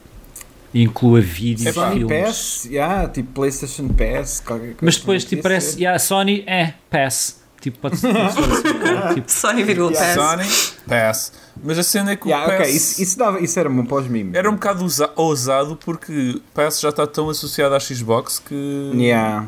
inclua 0.74 1.20
vídeos, 1.22 1.68
É 1.68 1.74
pá. 1.74 1.88
Sony 1.90 2.00
filmes. 2.00 2.26
Pass, 2.26 2.66
yeah, 2.66 3.08
tipo 3.10 3.32
PlayStation 3.34 3.88
Pass, 3.90 4.40
qualquer 4.46 4.66
coisa. 4.68 4.78
Mas 4.82 4.98
depois 4.98 5.18
assim, 5.24 5.30
tipo, 5.30 5.44
parece. 5.44 5.78
Yeah, 5.80 6.00
Sony 6.00 6.44
é 6.48 6.74
Pass. 6.90 7.40
Tipo, 7.62 7.78
pode 7.80 7.98
ser. 7.98 8.08
assim, 8.16 9.14
tipo, 9.16 9.32
Sony 9.32 9.64
vírgula 9.64 9.92
Yeah. 9.92 10.16
pass. 10.22 10.32
Sony, 10.48 10.78
pass. 10.88 11.32
Mas 11.62 11.78
a 11.78 11.84
cena 11.84 12.12
é 12.12 12.16
que 12.16 12.30
Yeah, 12.30 12.46
o 12.46 12.50
pass 12.52 12.60
ok, 12.62 12.72
isso, 12.76 13.02
isso, 13.02 13.18
dava, 13.18 13.40
isso 13.42 13.60
era 13.60 13.70
os 13.70 14.08
mimos. 14.08 14.34
era 14.34 14.50
um 14.50 14.54
bocado 14.54 14.86
usa- 14.86 15.12
ousado 15.16 15.76
porque 15.84 16.42
pass 16.54 16.80
já 16.80 16.88
está 16.90 17.06
tão 17.06 17.30
associado 17.30 17.76
à 17.76 17.80
Xbox 17.80 18.40
que. 18.40 18.92
Yeah. 18.96 19.48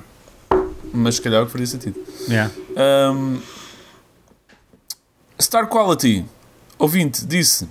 Mas 0.93 1.15
se 1.15 1.21
calhar 1.21 1.45
faria 1.47 1.65
sentido. 1.67 1.97
yeah. 2.27 2.51
Um, 3.13 3.39
Star 5.41 5.67
Quality, 5.67 6.25
ouvinte, 6.77 7.25
disse: 7.25 7.67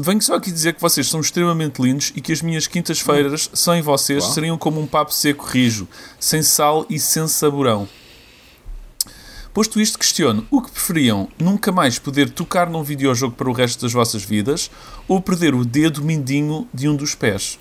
Venho 0.00 0.22
só 0.22 0.36
aqui 0.36 0.52
dizer 0.52 0.74
que 0.74 0.80
vocês 0.80 1.08
são 1.08 1.20
extremamente 1.20 1.82
lindos 1.82 2.12
e 2.14 2.20
que 2.20 2.32
as 2.32 2.40
minhas 2.40 2.68
quintas-feiras, 2.68 3.50
sem 3.52 3.82
vocês, 3.82 4.22
Uau. 4.22 4.32
seriam 4.32 4.56
como 4.56 4.80
um 4.80 4.86
papo 4.86 5.12
seco 5.12 5.44
rijo, 5.44 5.88
sem 6.20 6.40
sal 6.40 6.86
e 6.88 7.00
sem 7.00 7.26
saborão. 7.26 7.88
Posto 9.52 9.80
isto, 9.80 9.98
questiono: 9.98 10.46
o 10.52 10.62
que 10.62 10.70
preferiam? 10.70 11.28
Nunca 11.36 11.72
mais 11.72 11.98
poder 11.98 12.30
tocar 12.30 12.70
num 12.70 12.84
videojogo 12.84 13.34
para 13.34 13.50
o 13.50 13.52
resto 13.52 13.82
das 13.82 13.92
vossas 13.92 14.22
vidas 14.22 14.70
ou 15.08 15.20
perder 15.20 15.52
o 15.52 15.64
dedo 15.64 16.00
mindinho 16.04 16.68
de 16.72 16.88
um 16.88 16.94
dos 16.94 17.16
pés? 17.16 17.58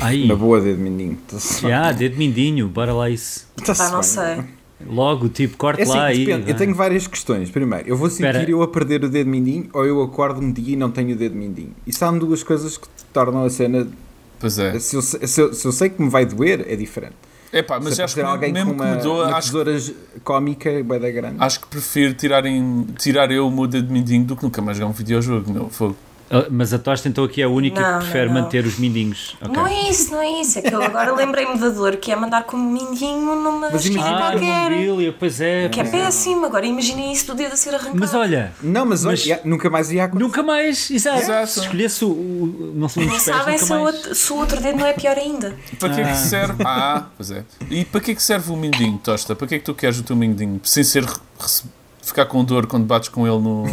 Aí. 0.00 0.26
Na 0.26 0.36
boa, 0.36 0.62
dedo 0.62 0.80
mindinho. 0.80 1.18
Yeah, 1.62 1.92
dedo 1.92 2.16
mindinho, 2.16 2.66
bora 2.66 2.94
lá 2.94 3.10
isso. 3.10 3.46
Tá-se 3.62 3.82
Ah, 3.82 3.90
não 3.90 4.02
sei. 4.02 4.42
Logo, 4.88 5.28
tipo, 5.28 5.56
corte 5.56 5.80
É 5.80 5.82
assim, 5.84 5.92
lá 5.96 6.08
depende. 6.08 6.30
Eu 6.30 6.44
vai. 6.44 6.54
tenho 6.54 6.74
várias 6.74 7.06
questões. 7.06 7.50
Primeiro, 7.50 7.88
eu 7.88 7.96
vou 7.96 8.08
sentir 8.10 8.26
Espera. 8.26 8.50
eu 8.50 8.62
a 8.62 8.68
perder 8.68 9.04
o 9.04 9.08
dedo 9.08 9.28
mindinho 9.30 9.68
ou 9.72 9.84
eu 9.84 10.02
acordo 10.02 10.40
um 10.40 10.52
dia 10.52 10.74
e 10.74 10.76
não 10.76 10.90
tenho 10.90 11.14
o 11.14 11.16
dedo 11.16 11.34
mindinho? 11.36 11.74
Isso 11.86 11.98
são 11.98 12.18
duas 12.18 12.42
coisas 12.42 12.76
que 12.76 12.86
tornam 13.12 13.44
a 13.44 13.50
cena. 13.50 13.86
Pois 14.38 14.58
é. 14.58 14.78
Se 14.78 14.96
eu, 14.96 15.02
se, 15.02 15.40
eu, 15.40 15.54
se 15.54 15.66
eu 15.66 15.72
sei 15.72 15.88
que 15.88 16.02
me 16.02 16.08
vai 16.10 16.26
doer, 16.26 16.64
é 16.68 16.76
diferente. 16.76 17.14
Epá, 17.52 17.78
mas 17.78 17.94
se 17.94 18.02
acho 18.02 18.16
que 18.16 18.20
alguém 18.20 18.52
mesmo 18.52 18.72
com 18.72 18.78
que 18.78 18.84
uma, 18.84 18.96
me 18.96 19.02
doa, 19.02 19.28
uma 19.28 19.36
acho 19.36 19.52
que 19.52 19.64
tesoura 19.64 19.94
cómica, 20.24 20.82
vai 20.82 20.98
dar 20.98 21.10
grande. 21.12 21.36
Acho 21.38 21.60
que 21.60 21.68
prefiro 21.68 22.12
tirarem, 22.12 22.84
tirar 22.98 23.30
eu 23.30 23.46
o 23.46 23.50
meu 23.50 23.68
dedo 23.68 23.92
mindinho 23.92 24.24
do 24.24 24.36
que 24.36 24.42
nunca 24.42 24.60
mais 24.60 24.76
jogar 24.76 24.90
um 24.90 24.92
videojogo, 24.92 25.52
meu 25.52 25.68
fogo. 25.68 25.96
Ah, 26.30 26.46
Mas 26.50 26.72
a 26.72 26.78
Tosta 26.78 27.08
então 27.08 27.22
aqui 27.24 27.42
é 27.42 27.44
a 27.44 27.48
única 27.48 27.80
Não, 27.80 27.98
que 27.98 28.04
prefere 28.04 28.26
não, 28.28 28.34
não. 28.34 28.42
manter 28.42 28.64
os 28.64 28.78
mindinhos. 28.78 29.36
Ok. 29.42 29.54
Não 29.54 29.66
é 29.66 29.90
isso, 29.90 30.10
não 30.10 30.22
é 30.22 30.40
isso. 30.40 30.58
É 30.58 30.62
que 30.62 30.74
eu 30.74 30.82
agora 30.82 31.14
lembrei-me 31.14 31.58
da 31.58 31.68
dor 31.68 31.96
que 31.96 32.10
é 32.10 32.16
mandar 32.16 32.44
com 32.44 32.56
um 32.56 32.70
mindinho 32.72 33.34
numa 33.36 33.70
Mas 33.70 33.84
esquina 33.84 34.00
imagina- 34.00 34.16
Ah, 34.26 34.30
qualquer. 34.30 34.70
mobília, 34.70 35.14
pois 35.18 35.40
é. 35.40 35.68
Que 35.68 35.80
é 35.80 35.84
pois 35.84 35.94
é. 35.94 36.04
péssimo. 36.06 36.46
Agora 36.46 36.64
imaginem 36.66 37.12
isso 37.12 37.26
do 37.26 37.34
dedo 37.34 37.52
a 37.52 37.56
ser 37.56 37.74
arrancado. 37.74 37.98
Mas 37.98 38.14
olha, 38.14 38.52
Não, 38.62 38.86
mas, 38.86 39.04
Mas- 39.04 39.26
nunca 39.44 39.68
mais 39.70 39.90
ia 39.92 40.04
acontecer. 40.04 40.24
nunca 40.24 40.42
mais, 40.42 40.90
exato. 40.90 41.18
Exato. 41.20 41.46
Se 41.46 41.60
escolhesse 41.60 42.04
o, 42.04 42.08
o, 42.08 42.72
não 42.74 42.88
sei, 42.88 43.06
Não 43.06 43.18
sabem 43.20 43.58
se 43.58 43.72
o, 43.72 44.14
se 44.14 44.32
o 44.32 44.36
outro 44.36 44.60
dedo 44.60 44.78
não 44.78 44.86
é 44.86 44.92
pior 44.94 45.16
ainda. 45.18 45.54
Para 45.78 45.90
que 45.94 46.00
é 46.00 46.04
Ah. 46.04 46.10
que 46.10 46.16
serve? 46.18 46.64
Ah, 46.66 47.06
pois 47.16 47.30
é. 47.30 47.44
E 47.70 47.84
para 47.84 48.00
que 48.00 48.10
é 48.12 48.14
que 48.14 48.22
serve 48.22 48.50
o 48.50 48.56
mindinho, 48.56 48.98
Tosta? 48.98 49.34
Para 49.36 49.46
que 49.46 49.54
é 49.56 49.58
que 49.58 49.64
tu 49.64 49.74
queres 49.74 49.98
o 49.98 50.02
teu 50.02 50.16
mindinho? 50.16 50.60
Sem 50.64 50.82
ser 50.82 51.04
ficar 52.02 52.26
com 52.26 52.42
dor 52.44 52.66
quando 52.66 52.84
bates 52.84 53.08
com 53.08 53.26
ele 53.26 53.38
no, 53.38 53.64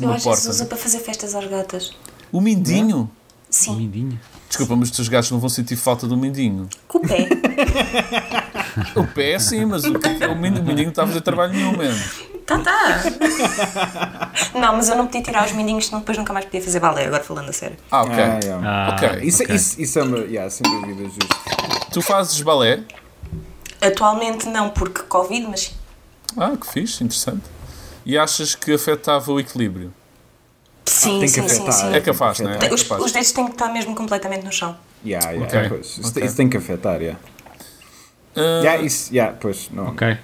Eu 0.00 0.10
acho 0.12 0.16
que 0.28 0.36
se 0.36 0.42
porta. 0.42 0.50
usa 0.50 0.64
para 0.66 0.78
fazer 0.78 0.98
festas 1.00 1.34
às 1.34 1.46
gatas. 1.46 1.92
O 2.32 2.40
mindinho? 2.40 3.10
Sim, 3.48 3.76
Mindinho. 3.76 4.20
Desculpa, 4.48 4.74
mas 4.74 4.90
os 4.90 4.96
teus 4.96 5.08
gatos 5.08 5.30
não 5.30 5.38
vão 5.38 5.48
sentir 5.48 5.76
falta 5.76 6.06
do 6.08 6.16
mindinho. 6.16 6.68
com 6.88 6.98
o 6.98 7.00
pé. 7.00 7.28
O 8.96 9.06
pé 9.06 9.38
sim, 9.38 9.64
mas 9.64 9.84
o, 9.84 9.96
é 9.96 10.24
é 10.24 10.28
o 10.28 10.36
mindinho? 10.36 10.64
O 10.64 10.74
não 10.82 10.88
está 10.88 11.04
a 11.04 11.06
fazer 11.06 11.20
trabalho 11.20 11.52
nenhum 11.52 11.76
mesmo. 11.76 12.02
Tá, 12.44 12.58
tá. 12.58 13.02
Não, 14.52 14.76
mas 14.76 14.88
eu 14.88 14.96
não 14.96 15.06
podia 15.06 15.22
tirar 15.22 15.46
os 15.46 15.52
mindinhos, 15.52 15.86
senão 15.86 16.00
depois 16.00 16.18
nunca 16.18 16.32
mais 16.32 16.44
podia 16.44 16.60
fazer 16.60 16.80
balé, 16.80 17.06
agora 17.06 17.22
falando 17.22 17.48
a 17.48 17.52
sério. 17.52 17.76
Ah, 17.90 18.02
ok. 18.02 18.14
Ah, 18.14 18.40
yeah. 18.42 18.68
Ah, 18.68 18.94
Ok. 18.96 19.20
Isso, 19.22 19.42
ok. 19.44 19.54
isso, 19.54 19.80
isso 19.80 19.98
é 19.98 20.02
uma, 20.02 20.18
yeah, 20.18 20.50
sem 20.50 20.62
dúvida 20.68 21.04
justo. 21.04 21.28
Tu 21.92 22.02
fazes 22.02 22.40
balé? 22.42 22.82
Atualmente 23.80 24.48
não, 24.48 24.70
porque 24.70 25.02
Covid, 25.04 25.46
mas 25.48 25.60
sim. 25.60 25.72
Ah, 26.36 26.56
que 26.56 26.66
fixe, 26.66 27.04
interessante. 27.04 27.42
E 28.04 28.18
achas 28.18 28.54
que 28.54 28.72
afetava 28.74 29.32
o 29.32 29.40
equilíbrio? 29.40 29.92
Sim, 30.86 31.20
tem 31.20 31.20
que 31.20 31.28
sim, 31.28 31.48
sim, 31.48 31.62
afetar. 31.62 31.72
sim. 31.72 31.94
É 31.94 32.00
capaz, 32.00 32.40
não 32.40 32.50
é? 32.50 32.58
É 32.66 32.72
Os, 32.74 32.82
capaz. 32.82 33.04
os 33.04 33.12
dedos 33.12 33.32
têm 33.32 33.44
que 33.46 33.52
estar 33.52 33.68
mesmo 33.72 33.94
completamente 33.94 34.44
no 34.44 34.52
chão. 34.52 34.76
Yeah, 35.04 35.30
yeah, 35.30 35.46
Ok, 35.46 35.68
pois. 35.70 35.86
Isso, 35.98 36.08
ok. 36.10 36.24
isso 36.24 36.36
tem 36.36 36.48
que 36.48 36.56
afetar, 36.56 37.00
yeah. 37.00 37.18
Ah, 38.36 38.60
Yeah, 38.62 38.82
isso, 38.82 39.12
yeah, 39.14 39.36
pois, 39.40 39.68
não. 39.70 39.88
Ok. 39.88 40.16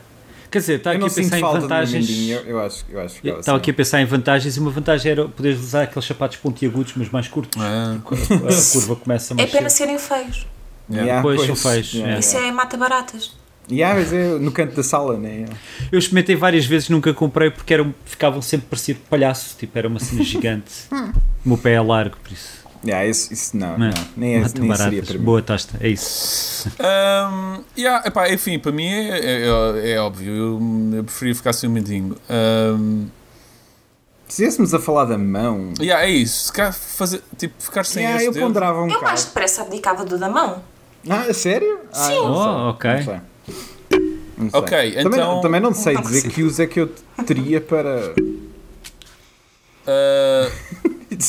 Quer 0.50 0.58
dizer, 0.58 0.78
está 0.78 0.90
aqui 0.90 1.04
a 1.06 1.10
pensar 1.10 1.38
em 1.38 1.42
vantagens. 1.42 2.10
eu, 2.28 2.40
eu 2.40 2.60
acho, 2.60 2.84
eu 2.90 3.00
acho 3.00 3.14
Estava 3.16 3.38
assim. 3.38 3.50
aqui 3.52 3.70
a 3.70 3.74
pensar 3.74 4.00
em 4.00 4.04
vantagens 4.04 4.56
e 4.56 4.60
uma 4.60 4.70
vantagem 4.70 5.12
era 5.12 5.28
poderes 5.28 5.60
usar 5.60 5.82
aqueles 5.82 6.04
sapatos 6.04 6.36
pontiagudos, 6.38 6.92
mas 6.96 7.08
mais 7.08 7.28
curtos. 7.28 7.60
ah, 7.62 7.96
A 7.98 8.72
curva 8.72 8.96
começa 8.96 9.32
É 9.32 9.36
mais 9.36 9.50
pena 9.50 9.70
cedo. 9.70 9.78
serem 9.78 9.98
feios. 9.98 10.46
Yeah, 10.90 11.22
Pois, 11.22 11.40
são 11.46 11.54
feios, 11.54 11.92
Yeah, 11.94 12.16
é. 12.16 12.18
Isso 12.18 12.36
é 12.36 12.50
mata 12.50 12.76
baratas. 12.76 13.32
Yeah, 13.68 13.98
mas 13.98 14.12
é 14.12 14.38
no 14.38 14.50
canto 14.52 14.74
da 14.76 14.82
sala, 14.82 15.16
né? 15.16 15.44
Eu 15.92 15.98
experimentei 15.98 16.34
várias 16.36 16.66
vezes, 16.66 16.88
nunca 16.88 17.12
comprei 17.14 17.50
porque 17.50 17.72
eram, 17.74 17.94
ficavam 18.04 18.40
sempre 18.42 18.66
parecido 18.68 19.00
palhaço. 19.08 19.56
Tipo, 19.58 19.76
era 19.78 19.88
uma 19.88 19.98
cena 20.00 20.22
gigante. 20.22 20.72
O 21.42 21.48
meu 21.48 21.56
pé 21.56 21.72
é 21.72 21.80
largo, 21.80 22.18
por 22.22 22.32
isso. 22.32 22.60
Yeah, 22.84 23.06
isso, 23.06 23.32
isso 23.32 23.56
não, 23.56 23.78
Não, 23.78 23.88
não, 23.88 23.94
nem, 24.16 24.34
é, 24.36 24.40
mata 24.40 24.60
nem 24.60 24.74
seria 24.76 25.02
para 25.02 25.14
mim. 25.18 25.24
Boa 25.24 25.40
tasta, 25.42 25.78
é 25.80 25.88
isso. 25.88 26.68
Um, 26.80 27.62
yeah, 27.78 28.06
epá, 28.06 28.28
enfim, 28.30 28.58
para 28.58 28.72
mim 28.72 28.86
é, 28.86 29.18
é, 29.18 29.42
é- 29.46 29.90
é 29.92 30.00
óbvio, 30.00 30.30
eu, 30.32 30.96
eu 30.98 31.04
preferia 31.04 31.34
ficar 31.34 31.52
sem 31.54 31.68
o 31.68 31.72
mindinho. 31.72 32.14
Um, 32.28 33.06
Se 34.28 34.42
estivéssemos 34.44 34.74
a 34.74 34.78
falar 34.78 35.06
da 35.06 35.16
mão, 35.16 35.72
yeah, 35.80 36.04
é 36.04 36.10
isso, 36.10 36.44
se 36.46 36.52
calhar 36.52 36.72
fazer, 36.74 37.22
tipo, 37.38 37.54
ficar 37.58 37.84
sem 37.84 38.02
yeah, 38.02 38.22
eu 38.22 38.32
dedo. 38.32 38.42
ponderava 38.46 38.82
um 38.82 38.90
Eu 38.90 39.00
mais 39.00 39.24
depressa 39.24 39.62
abdicava 39.62 40.04
do 40.04 40.18
da 40.18 40.28
mão. 40.28 40.62
Ah, 41.08 41.22
a 41.22 41.32
sério? 41.34 41.80
Ah, 41.92 42.04
Sim. 42.04 42.14
não 42.16 42.34
sei, 42.34 42.52
Oh, 42.52 42.68
ok. 42.70 42.90
Ok, 44.52 44.92
também, 44.92 45.20
então- 45.20 45.40
também 45.40 45.60
não 45.60 45.74
sei 45.74 45.94
Não 45.94 46.02
dizer 46.02 46.28
que 46.30 46.42
uso 46.42 46.62
é 46.62 46.66
que 46.66 46.80
eu 46.80 46.90
teria 47.26 47.60
para. 47.60 48.14
Uh, 51.10 51.20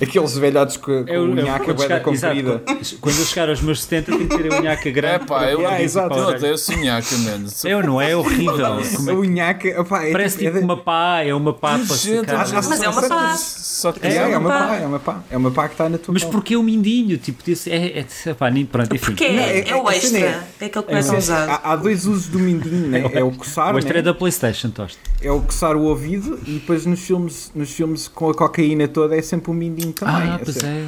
Aqueles 0.00 0.38
velhotes 0.38 0.76
com, 0.76 1.04
com 1.04 1.10
Eu- 1.12 1.22
a 1.22 1.24
unhaca 1.26 1.64
quando 1.64 1.76
bué 1.78 1.88
da 1.88 1.96
chegar- 1.98 2.12
exato, 2.12 2.34
comprida. 2.36 2.62
quando- 3.00 3.18
eu 3.18 3.24
chegar 3.26 3.48
aos 3.50 3.60
meus 3.60 3.82
70, 3.82 4.12
tenho 4.16 4.28
que 4.28 4.36
ter 4.38 4.52
a 4.52 4.60
unhaca 4.60 4.90
grande. 4.90 5.24
epá, 5.24 5.38
para 5.38 5.50
eu, 5.52 5.60
isso 5.72 5.82
exato. 5.82 6.16
eu 6.16 6.26
odeio 6.28 6.58
sonhaca, 6.58 7.16
mano. 7.18 7.48
Eu 7.64 7.82
não 7.82 8.00
é, 8.00 8.12
é 8.12 8.16
horrível. 8.16 8.56
Como 8.56 8.70
A 8.70 8.80
é 8.80 8.84
que- 8.86 9.10
unhaca, 9.12 9.80
opá, 9.80 10.04
é 10.04 10.12
Parece 10.12 10.36
tipo, 10.38 10.48
é 10.48 10.52
tipo 10.52 10.58
de- 10.60 10.64
uma 10.64 10.76
pá, 10.76 11.22
é 11.22 11.34
uma 11.34 11.52
pá 11.52 11.78
para 11.86 11.96
Gente. 11.96 12.30
Ah, 12.30 12.46
Mas 12.52 12.80
é 12.80 12.88
uma 12.88 13.02
pá. 13.08 13.36
Só 13.36 13.92
É, 14.00 14.08
É, 14.08 14.16
é 14.32 14.38
uma 14.38 14.48
pá. 14.48 14.58
pá, 14.68 14.76
é 14.76 14.86
uma 14.86 14.98
pá. 15.00 15.24
É 15.30 15.36
uma 15.36 15.50
pá 15.50 15.68
que 15.68 15.74
está 15.74 15.88
na 15.88 15.98
tua 15.98 16.12
Mas 16.14 16.22
mão. 16.22 16.32
porquê 16.32 16.56
o 16.56 16.62
mindinho? 16.62 17.18
Tipo, 17.18 17.42
desse, 17.44 17.70
é, 17.70 17.98
é, 17.98 18.06
é, 18.26 18.34
pá, 18.34 18.50
nem, 18.50 18.64
pronto, 18.64 18.94
enfim. 18.94 19.04
Porque 19.06 19.28
Não, 19.28 19.42
é, 19.42 19.58
é- 19.58 19.68
é 19.70 19.74
o 19.76 19.88
é- 19.90 19.92
a 19.92 19.96
extra. 19.96 20.18
É, 20.18 20.38
aquele 20.66 20.70
que 20.70 20.78
É, 20.78 20.82
começam 20.82 21.14
a 21.14 21.18
usar. 21.18 21.48
há, 21.50 21.72
há 21.72 21.76
dois 21.76 22.06
usos 22.06 22.28
do 22.28 22.38
mindinho, 22.38 22.88
né? 22.88 23.10
é 23.12 23.22
o 23.22 23.30
coçar, 23.32 23.74
O 23.74 23.78
extra 23.78 23.94
né? 23.94 23.98
é 24.00 24.02
da 24.02 24.14
Playstation, 24.14 24.70
Tosta. 24.70 24.98
é 25.20 25.30
o 25.30 25.40
coçar 25.42 25.76
o 25.76 25.82
ouvido 25.82 26.38
e 26.46 26.52
depois 26.52 26.86
nos 26.86 27.00
filmes, 27.00 27.50
nos 27.54 27.70
filmes 27.70 27.85
com 28.14 28.30
a 28.30 28.34
cocaína 28.34 28.86
toda 28.88 29.16
é 29.16 29.22
sempre 29.22 29.50
o 29.50 29.54
mindinho 29.54 29.92
também. 29.92 30.14
Ah, 30.30 30.34
é 30.34 30.38
pois 30.38 30.56
é. 30.58 30.86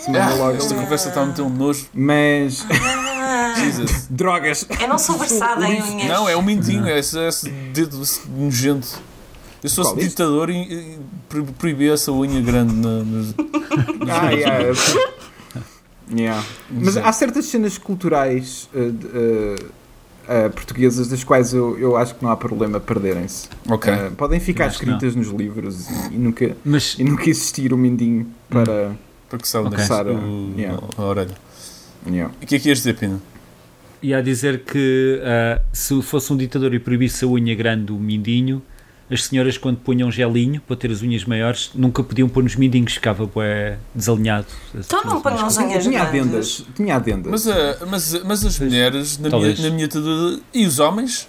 se 0.00 0.06
manda 0.10 0.24
Ah, 0.24 0.34
logo. 0.34 0.56
esta 0.56 0.74
conversa 0.74 1.08
está 1.08 1.22
a 1.22 1.26
meter 1.26 1.42
um 1.42 1.48
nojo. 1.50 1.86
Mas 1.94 2.64
Ah, 2.70 3.54
Jesus. 3.62 4.06
drogas. 4.10 4.66
eu 4.80 4.88
não 4.88 4.98
sou 4.98 5.16
versada 5.18 5.66
em 5.66 5.82
unhas. 5.82 6.08
Não, 6.08 6.28
é 6.28 6.36
o 6.36 6.42
mindinho, 6.42 6.86
é 6.86 6.98
esse, 6.98 7.18
esse 7.18 7.48
dedo 7.50 8.00
nojento. 8.36 8.98
Eu 9.64 9.70
fosse 9.70 9.90
Qual, 9.90 9.96
ditador 9.96 10.50
e, 10.50 10.54
e 10.72 10.98
pro- 11.28 11.44
proibia 11.44 11.94
essa 11.94 12.12
unha 12.12 12.40
grande 12.40 12.74
na, 12.74 13.02
nos- 13.02 13.34
Ah, 14.08 14.30
yeah. 14.30 14.72
Yeah. 16.08 16.44
Mas 16.70 16.96
há 16.96 17.12
certas 17.12 17.46
cenas 17.46 17.78
culturais 17.78 18.68
uh, 18.72 18.78
uh, 18.78 19.70
uh, 20.28 20.50
portuguesas 20.50 21.08
das 21.08 21.22
quais 21.24 21.52
eu, 21.54 21.78
eu 21.78 21.96
acho 21.96 22.14
que 22.14 22.22
não 22.24 22.30
há 22.30 22.36
problema 22.36 22.78
perderem-se. 22.80 23.48
Ok. 23.68 23.92
Uh, 23.92 24.10
podem 24.12 24.38
ficar 24.40 24.66
escritas 24.68 25.14
nos 25.14 25.28
livros 25.28 25.88
e, 26.10 26.14
e 26.14 26.18
nunca, 26.18 26.56
Mas 26.64 26.96
e 26.98 27.04
nunca 27.04 27.28
existir 27.28 27.72
o 27.72 27.76
mindinho 27.78 28.26
para. 28.48 28.92
Porque 29.28 29.46
sabe 29.46 29.66
Ok. 29.68 29.78
Coçar 29.78 30.06
a- 30.06 30.12
o- 30.12 30.54
yeah. 30.56 30.80
a 30.96 31.02
orelha. 31.02 31.34
Yeah. 32.08 32.32
E 32.40 32.44
o 32.44 32.46
que 32.46 32.54
é 32.56 32.58
que 32.60 32.68
ias 32.68 32.78
dizer, 32.78 32.94
Pina? 32.94 33.20
ia 34.02 34.22
dizer 34.22 34.60
que 34.62 35.20
ah, 35.24 35.60
se 35.72 36.00
fosse 36.02 36.32
um 36.32 36.36
ditador 36.36 36.72
e 36.74 36.78
proibisse 36.78 37.24
a 37.24 37.28
unha 37.28 37.54
grande 37.56 37.86
do 37.86 37.94
mindinho, 37.94 38.62
as 39.10 39.24
senhoras 39.24 39.56
quando 39.56 39.76
punham 39.78 40.10
gelinho 40.10 40.60
para 40.60 40.74
ter 40.76 40.90
as 40.90 41.00
unhas 41.02 41.24
maiores 41.24 41.70
nunca 41.74 42.02
podiam 42.02 42.28
pôr 42.28 42.42
nos 42.42 42.56
mindinhos, 42.56 42.94
ficava 42.94 43.24
bué 43.26 43.78
desalinhado. 43.94 44.46
Então 44.74 45.02
não 45.04 45.20
ponham 45.20 45.46
as 45.46 45.56
unhas 45.56 45.84
Tinha 45.84 46.02
adendas. 46.02 46.64
Tinha 46.74 46.96
adendas. 46.96 47.30
Mas, 47.30 47.48
a- 47.48 47.86
mas, 47.86 48.24
mas 48.24 48.44
as 48.44 48.58
mulheres, 48.58 49.18
na 49.18 49.28
minha, 49.30 49.54
na 49.56 49.70
minha 49.70 49.88
e 50.52 50.66
os 50.66 50.78
homens, 50.80 51.28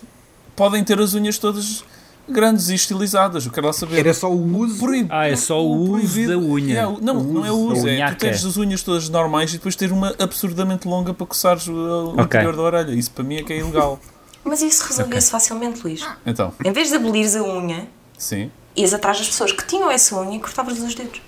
podem 0.55 0.83
ter 0.83 0.99
as 0.99 1.13
unhas 1.13 1.37
todas 1.37 1.83
grandes 2.29 2.67
e 2.69 2.73
estilizadas. 2.75 3.45
Eu 3.45 3.51
quero 3.51 3.67
lá 3.67 3.73
saber. 3.73 3.99
Era 3.99 4.13
só 4.13 4.29
o 4.29 4.57
uso. 4.57 4.79
Proib- 4.79 5.07
Ah, 5.11 5.27
é 5.29 5.35
só 5.35 5.63
o 5.63 5.71
uso 5.71 5.91
proibido- 6.13 6.31
da 6.31 6.37
unha. 6.37 6.89
O- 6.89 6.99
não, 6.99 7.17
O 7.19 7.33
não 7.33 7.45
é 7.45 7.51
o 7.51 7.55
uso 7.55 7.73
uso, 7.81 7.87
é 7.87 8.05
tu 8.11 8.17
tens 8.17 8.43
as 8.43 8.57
unhas 8.57 8.81
todas 8.81 9.07
normais 9.07 9.51
e 9.51 9.57
depois 9.57 9.75
ter 9.75 9.91
uma 9.91 10.13
absurdamente 10.19 10.87
longa 10.87 11.13
para 11.13 11.25
coçares 11.27 11.67
o, 11.67 11.73
o 11.73 12.09
Ok. 12.13 12.23
interior 12.25 12.55
da 12.55 12.61
orelha. 12.63 12.91
Isso 12.93 13.11
para 13.11 13.23
mim 13.23 13.35
é 13.35 13.43
que 13.43 13.53
é 13.53 13.59
ilegal. 13.59 13.99
Mas 14.47 14.61
isso 14.61 14.83
resolvia-se 14.87 15.29
facilmente, 15.31 15.81
Luís. 15.83 16.01
Então, 16.25 16.53
Em 16.63 16.71
vez 16.71 16.89
de 16.89 16.95
abolires 16.95 17.35
a 17.35 17.43
unha, 17.43 17.87
sim. 18.17 18.49
ias 18.75 18.93
atrás 18.93 19.17
das 19.17 19.27
pessoas 19.27 19.51
que 19.51 19.65
tinham 19.65 19.89
essa 19.91 20.15
unha 20.19 20.35
e 20.35 20.39
cortavas 20.39 20.79
os 20.79 20.95
dedos. 20.95 21.21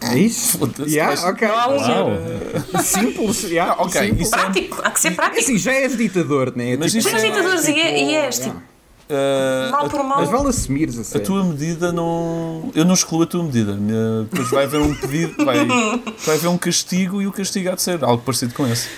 É 0.00 0.18
isso? 0.18 0.58
Yeah, 0.86 1.12
mas- 1.12 1.24
ok. 1.24 1.48
Uau. 1.48 2.82
Simples. 2.82 3.42
Yeah, 3.44 3.74
Ok, 3.80 4.00
simples. 4.00 4.26
isso 4.26 4.34
é- 4.34 4.38
Prático, 4.38 4.80
há 4.82 4.90
que 4.90 5.00
ser 5.00 5.08
É 5.08 5.10
prático. 5.12 5.40
assim, 5.40 5.58
já 5.58 5.72
és 5.72 5.96
ditador, 5.96 6.52
né? 6.56 6.76
Mas 6.76 6.92
Tipo, 6.92 7.06
isso 7.06 7.12
Mas 7.12 7.22
é- 7.24 7.30
ditadores 7.30 7.68
e, 7.68 7.72
é- 7.80 8.02
e 8.02 8.14
és, 8.16 8.38
yeah. 8.38 8.54
tipo, 8.60 8.72
Uh, 9.10 9.70
mal 9.70 9.86
a- 9.86 9.88
por 9.90 10.02
mal. 10.02 10.20
Mas 10.20 10.30
vale 10.30 10.48
assumires 10.48 10.96
a 10.96 11.02
A 11.02 11.04
sério. 11.04 11.26
tua 11.26 11.44
medida 11.44 11.92
não. 11.92 12.70
Eu 12.74 12.84
não 12.84 12.94
excluo 12.94 13.22
a 13.22 13.26
tua 13.26 13.42
medida. 13.44 13.74
Minha- 13.74 14.22
Depois 14.30 14.48
vai 14.50 14.64
haver 14.64 14.80
um 14.80 14.94
pedido, 14.94 15.44
vai, 15.44 15.58
vai 16.24 16.36
haver 16.36 16.48
um 16.48 16.56
castigo 16.56 17.20
e 17.20 17.26
o 17.26 17.32
castigo 17.32 17.68
há 17.70 17.74
de 17.74 17.82
ser 17.82 18.02
algo 18.02 18.22
parecido 18.22 18.54
com 18.54 18.66
esse. 18.66 18.88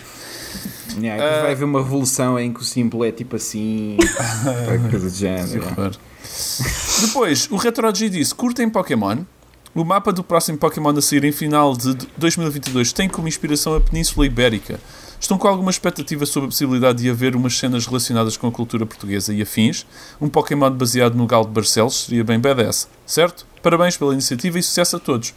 Yeah, 1.00 1.22
Ah. 1.38 1.42
vai 1.42 1.52
haver 1.52 1.64
uma 1.64 1.82
revolução 1.82 2.38
em 2.38 2.52
que 2.52 2.60
o 2.60 2.64
símbolo 2.64 3.04
é 3.04 3.10
tipo 3.12 3.36
assim, 3.36 3.96
coisa 4.90 5.10
de 5.10 5.16
género. 5.16 5.64
Depois, 7.00 7.48
o 7.50 7.56
RetroG 7.56 8.08
disse: 8.08 8.34
curtem 8.34 8.68
Pokémon. 8.68 9.18
O 9.74 9.84
mapa 9.84 10.12
do 10.12 10.22
próximo 10.22 10.56
Pokémon 10.56 10.90
a 10.96 11.02
sair 11.02 11.24
em 11.24 11.32
final 11.32 11.76
de 11.76 11.94
2022 12.16 12.92
tem 12.92 13.08
como 13.08 13.26
inspiração 13.26 13.74
a 13.74 13.80
Península 13.80 14.24
Ibérica. 14.24 14.78
Estão 15.18 15.36
com 15.36 15.48
alguma 15.48 15.70
expectativa 15.70 16.24
sobre 16.26 16.46
a 16.46 16.50
possibilidade 16.50 17.02
de 17.02 17.10
haver 17.10 17.34
umas 17.34 17.58
cenas 17.58 17.84
relacionadas 17.86 18.36
com 18.36 18.46
a 18.46 18.52
cultura 18.52 18.86
portuguesa 18.86 19.34
e 19.34 19.42
afins? 19.42 19.84
Um 20.20 20.28
Pokémon 20.28 20.70
baseado 20.70 21.16
no 21.16 21.26
Galo 21.26 21.46
de 21.46 21.50
Barcelos 21.50 22.04
seria 22.04 22.22
bem 22.22 22.38
badass, 22.38 22.86
certo? 23.04 23.44
Parabéns 23.62 23.96
pela 23.96 24.12
iniciativa 24.12 24.58
e 24.60 24.62
sucesso 24.62 24.94
a 24.96 25.00
todos. 25.00 25.34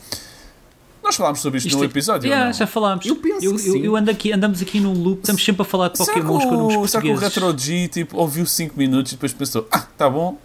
Nós 1.08 1.16
falámos 1.16 1.40
sobre 1.40 1.58
isto, 1.60 1.68
Isto 1.68 1.78
no 1.78 1.84
é- 1.84 1.88
episódio. 1.88 2.28
Yeah, 2.28 2.52
já 2.52 2.68
falámos. 2.68 3.06
Eu 3.06 3.16
penso 3.16 3.46
eu, 3.46 3.54
que 3.54 3.60
sim. 3.60 3.82
eu 3.82 3.96
ando 3.96 4.12
aqui, 4.12 4.34
andamos 4.34 4.62
aqui 4.62 4.80
num 4.82 4.92
loop, 4.92 5.20
estamos 5.22 5.44
sempre 5.44 5.62
a 5.62 5.66
falar 5.66 5.88
de 5.88 5.98
que 6.06 6.22
com 6.22 6.38
nomes 6.38 6.76
o, 6.76 6.88
será 6.88 7.02
que 7.02 7.08
o 7.10 7.14
portugueses. 7.14 7.22
Retro 7.22 7.58
G 7.58 7.88
tipo, 7.88 8.18
ouviu 8.18 8.46
5 8.46 8.78
minutos 8.78 9.14
e 9.14 9.16
depois 9.16 9.32
pensou: 9.32 9.66
Ah, 9.72 9.86
tá 9.98 10.10
bom, 10.10 10.38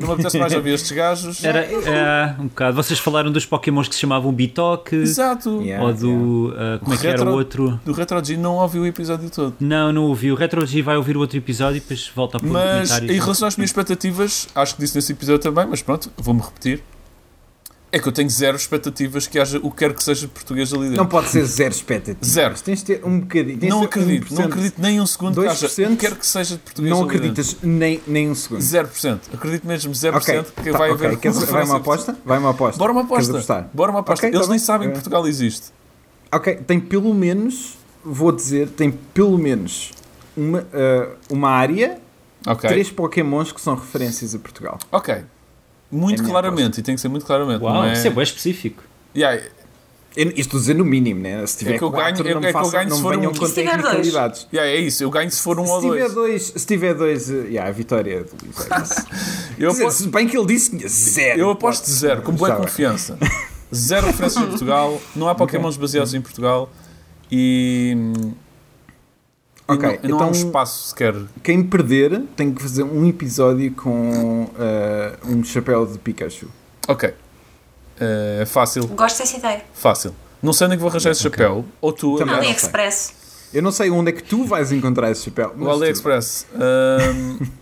não 0.00 0.08
me 0.08 0.14
apetece 0.14 0.36
mais 0.36 0.52
ouvir 0.52 0.70
estes 0.74 0.90
gajos? 0.90 1.44
Era 1.44 1.60
é, 1.60 2.34
um 2.40 2.48
bocado. 2.48 2.74
Vocês 2.74 2.98
falaram 2.98 3.30
dos 3.30 3.46
Pokémons 3.46 3.86
que 3.86 3.94
se 3.94 4.00
chamavam 4.00 4.32
Bitoque 4.32 4.96
Exato. 4.96 5.62
Yeah. 5.62 5.86
ou 5.86 5.94
do. 5.94 6.54
ah, 6.56 6.78
como 6.80 6.92
é 6.92 6.96
que 6.96 7.06
era 7.06 7.16
Retro- 7.18 7.30
o 7.32 7.34
outro? 7.36 7.80
Do 7.84 7.92
Retro 7.92 8.24
G 8.24 8.36
não 8.36 8.56
ouviu 8.56 8.82
o 8.82 8.86
episódio 8.86 9.30
todo. 9.30 9.54
Não, 9.60 9.92
não 9.92 10.06
ouvi. 10.06 10.32
O 10.32 10.34
Retro 10.34 10.66
G 10.66 10.82
vai 10.82 10.96
ouvir 10.96 11.16
o 11.16 11.20
outro 11.20 11.38
episódio 11.38 11.76
e 11.76 11.80
depois 11.80 12.10
volta 12.16 12.36
a 12.38 12.40
pôr 12.40 12.50
Mas 12.50 12.98
em 12.98 13.20
relação 13.20 13.46
às 13.46 13.56
minhas 13.56 13.70
expectativas, 13.70 14.48
acho 14.56 14.74
que 14.74 14.80
disse 14.80 14.96
nesse 14.96 15.12
episódio 15.12 15.40
também, 15.40 15.66
mas 15.68 15.82
pronto, 15.82 16.10
vou-me 16.18 16.40
repetir. 16.40 16.82
É 17.92 17.98
que 17.98 18.06
eu 18.06 18.12
tenho 18.12 18.30
zero 18.30 18.56
expectativas 18.56 19.26
que 19.26 19.36
haja 19.38 19.58
o 19.58 19.68
que 19.70 19.78
quer 19.78 19.92
que 19.92 20.02
seja 20.02 20.28
português 20.28 20.72
ali 20.72 20.82
dentro. 20.84 20.98
Não 20.98 21.06
pode 21.08 21.28
ser 21.28 21.44
zero 21.44 21.72
expectativas. 21.74 22.28
Zero. 22.28 22.54
Tens 22.60 22.78
de 22.78 22.84
ter 22.84 23.04
um 23.04 23.18
bocadinho. 23.18 23.58
Não 23.68 23.82
acredito, 23.82 24.32
não 24.32 24.42
1%. 24.42 24.46
acredito 24.46 24.80
nem 24.80 25.00
um 25.00 25.06
segundo 25.06 25.40
que 25.40 25.46
haja 25.48 25.66
2%, 25.66 25.86
o 25.86 25.90
que 25.90 25.96
quer 25.96 26.14
que 26.16 26.26
seja 26.26 26.54
de 26.54 26.60
português 26.62 26.90
Não 26.96 27.02
acreditas 27.04 27.56
nem, 27.62 28.00
nem 28.06 28.30
um 28.30 28.34
segundo. 28.34 28.60
0%. 28.60 29.18
Acredito 29.34 29.66
mesmo 29.66 29.92
0% 29.92 30.14
Ok, 30.16 30.42
que 30.62 30.70
tá, 30.70 30.78
vai 30.78 30.90
ok. 30.92 31.06
haver 31.06 31.18
Queres- 31.18 31.38
vai 31.44 31.64
uma 31.64 31.76
aposta? 31.78 32.16
Vai 32.24 32.38
uma 32.38 32.50
aposta. 32.50 32.78
Bora 32.78 32.92
uma 32.92 33.00
aposta. 33.02 33.70
Bora 33.74 33.90
uma 33.90 34.00
aposta. 34.00 34.26
Ok, 34.26 34.36
Eles 34.36 34.46
tá 34.46 34.52
nem 34.52 34.58
bem. 34.58 34.64
sabem 34.64 34.88
que 34.88 34.92
Eh, 34.92 34.94
Portugal 34.94 35.26
existe. 35.26 35.66
Ok, 36.32 36.54
tem 36.66 36.78
pelo 36.78 37.12
menos, 37.12 37.76
vou 38.04 38.30
dizer, 38.30 38.68
tem 38.68 38.92
pelo 38.92 39.36
menos 39.36 39.90
uma, 40.36 40.64
ah, 40.72 41.08
uma 41.28 41.50
área 41.50 41.98
Ok. 42.46 42.70
Três 42.70 42.90
Pokémons 42.90 43.52
que 43.52 43.60
são 43.60 43.74
referências 43.74 44.34
a 44.34 44.38
Portugal. 44.38 44.78
Ok. 44.90 45.14
Muito 45.90 46.22
É 46.22 46.26
claramente, 46.26 46.78
e 46.78 46.82
tem 46.82 46.94
que 46.94 47.00
ser 47.00 47.08
muito 47.08 47.26
claramente. 47.26 47.62
Uau, 47.62 47.74
não 47.74 47.84
é? 47.84 47.92
isso 47.94 48.06
é 48.06 48.10
bem 48.10 48.22
específico. 48.22 48.82
Yeah, 49.16 49.42
Eu, 50.16 50.26
isto 50.28 50.40
estou 50.40 50.58
a 50.58 50.60
dizer 50.60 50.74
no 50.74 50.84
mínimo, 50.84 51.20
né? 51.20 51.44
Se 51.46 51.58
tiver 51.58 51.74
É 51.74 51.78
que 51.78 51.84
eu 51.84 51.90
quatro, 51.90 52.24
ganho- 52.24 52.34
não 52.34 52.42
é 52.42 52.46
me 52.46 52.52
que 52.52 52.58
eu 52.66 52.70
ganho 52.70 52.94
se 52.94 53.00
for 53.02 53.16
um. 53.16 53.32
com 53.32 53.46
se 53.46 53.54
tiver 53.54 53.76
dois? 53.82 54.46
yeah, 54.52 54.70
é 54.70 54.76
isso, 54.76 55.02
eu 55.04 55.10
ganho 55.10 55.30
se 55.30 55.40
for 55.40 55.58
um 55.60 55.64
Se 55.66 55.70
ou 55.72 55.80
tiver 55.80 55.98
dois. 56.00 56.14
dois, 56.14 56.42
se 56.56 56.66
tiver 56.66 56.94
dois, 56.94 57.30
eh, 57.30 57.34
yeah, 57.48 57.68
a 57.68 57.72
vitória 57.72 58.14
é 58.14 58.20
do 58.24 58.30
Luís. 58.42 58.56
é 58.70 58.82
isso. 58.82 59.06
Eu, 59.58 59.70
dizer, 59.70 59.82
apo- 59.84 59.92
se 59.92 60.08
bem 60.08 60.26
que 60.28 60.36
ele 60.36 60.46
disse 60.46 60.70
que 60.70 60.76
tinha 60.78 60.88
zero. 60.88 61.38
eu 61.40 61.50
aposto 61.50 61.84
de 61.84 61.90
zero, 61.92 62.22
com 62.22 62.32
boa 62.32 62.54
confiança. 62.56 63.18
Zero 63.74 64.06
referências 64.06 64.42
em 64.44 64.48
Portugal, 64.48 65.00
não 65.14 65.28
há 65.28 65.34
Pokémons 65.34 65.76
baseados 65.76 66.12
em 66.14 66.20
Portugal 66.20 66.70
e. 67.30 67.96
Ok, 69.74 69.88
não, 69.88 69.98
e 70.02 70.08
não 70.08 70.18
há 70.20 70.22
um 70.26 70.28
então- 70.28 70.30
espaço 70.48 70.88
sequer. 70.88 71.14
Quem 71.42 71.62
perder 71.62 72.22
tem 72.36 72.52
que 72.52 72.62
fazer 72.62 72.82
um 72.82 73.06
episódio 73.08 73.72
com 73.72 74.48
eh, 74.58 75.16
um 75.26 75.42
chapéu 75.44 75.86
de 75.86 75.98
Pikachu. 75.98 76.48
Ok. 76.88 77.12
É 78.02 78.44
fácil, 78.46 78.86
Gosto 78.88 79.18
dessa 79.18 79.36
ideia. 79.36 79.62
fácil. 79.74 80.14
Não 80.42 80.52
sei 80.54 80.66
onde 80.66 80.74
é 80.74 80.76
que 80.76 80.80
vou 80.80 80.88
arranjar 80.90 81.10
esse 81.10 81.22
chapéu. 81.22 81.64
Ou 81.82 81.92
tu, 81.92 82.16
Também. 82.16 82.34
AliExpress. 82.36 83.12
Eu 83.52 83.62
não 83.62 83.70
sei 83.70 83.90
onde 83.90 84.08
é 84.10 84.12
que 84.12 84.22
tu 84.22 84.44
vais 84.46 84.72
encontrar 84.72 85.10
esse 85.10 85.24
chapéu. 85.24 85.54
o 85.58 85.70
AliExpress. 85.70 86.46
Ahm, 86.54 87.38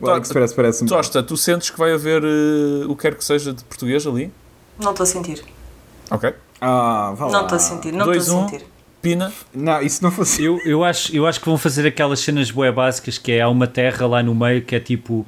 O 0.00 0.10
AliExpress 0.10 0.52
parece-me. 0.52 0.88
Tosta, 0.90 1.22
tu 1.22 1.36
sentes 1.36 1.70
que 1.70 1.78
vai 1.78 1.92
haver 1.94 2.22
eh, 2.22 2.84
o 2.86 2.94
que 2.94 3.02
quer 3.02 3.14
que 3.14 3.24
seja 3.24 3.54
de 3.54 3.64
português 3.64 4.06
ali? 4.06 4.30
Não 4.78 4.90
estou 4.90 5.04
a 5.04 5.06
sentir. 5.06 5.42
Ok. 6.10 6.34
Ah, 6.60 7.14
vá 7.16 7.26
lá. 7.26 7.32
Não 7.32 7.42
estou 7.42 7.56
a 7.56 7.58
sentir. 7.58 7.92
Não 7.92 8.04
Dois, 8.04 8.24
estou 8.24 8.40
a 8.40 8.44
um. 8.44 8.48
sentir. 8.48 8.66
Pina. 9.04 9.30
Não, 9.54 9.82
isso 9.82 10.02
não 10.02 10.10
fosse. 10.10 10.42
Eu, 10.42 10.58
eu, 10.64 10.82
acho, 10.82 11.14
eu 11.14 11.26
acho 11.26 11.38
que 11.38 11.46
vão 11.46 11.58
fazer 11.58 11.86
aquelas 11.86 12.20
cenas 12.20 12.50
bué 12.50 12.72
básicas 12.72 13.18
que 13.18 13.32
é 13.32 13.42
há 13.42 13.48
uma 13.50 13.66
terra 13.66 14.06
lá 14.06 14.22
no 14.22 14.34
meio 14.34 14.62
que 14.62 14.74
é 14.74 14.80
tipo 14.80 15.26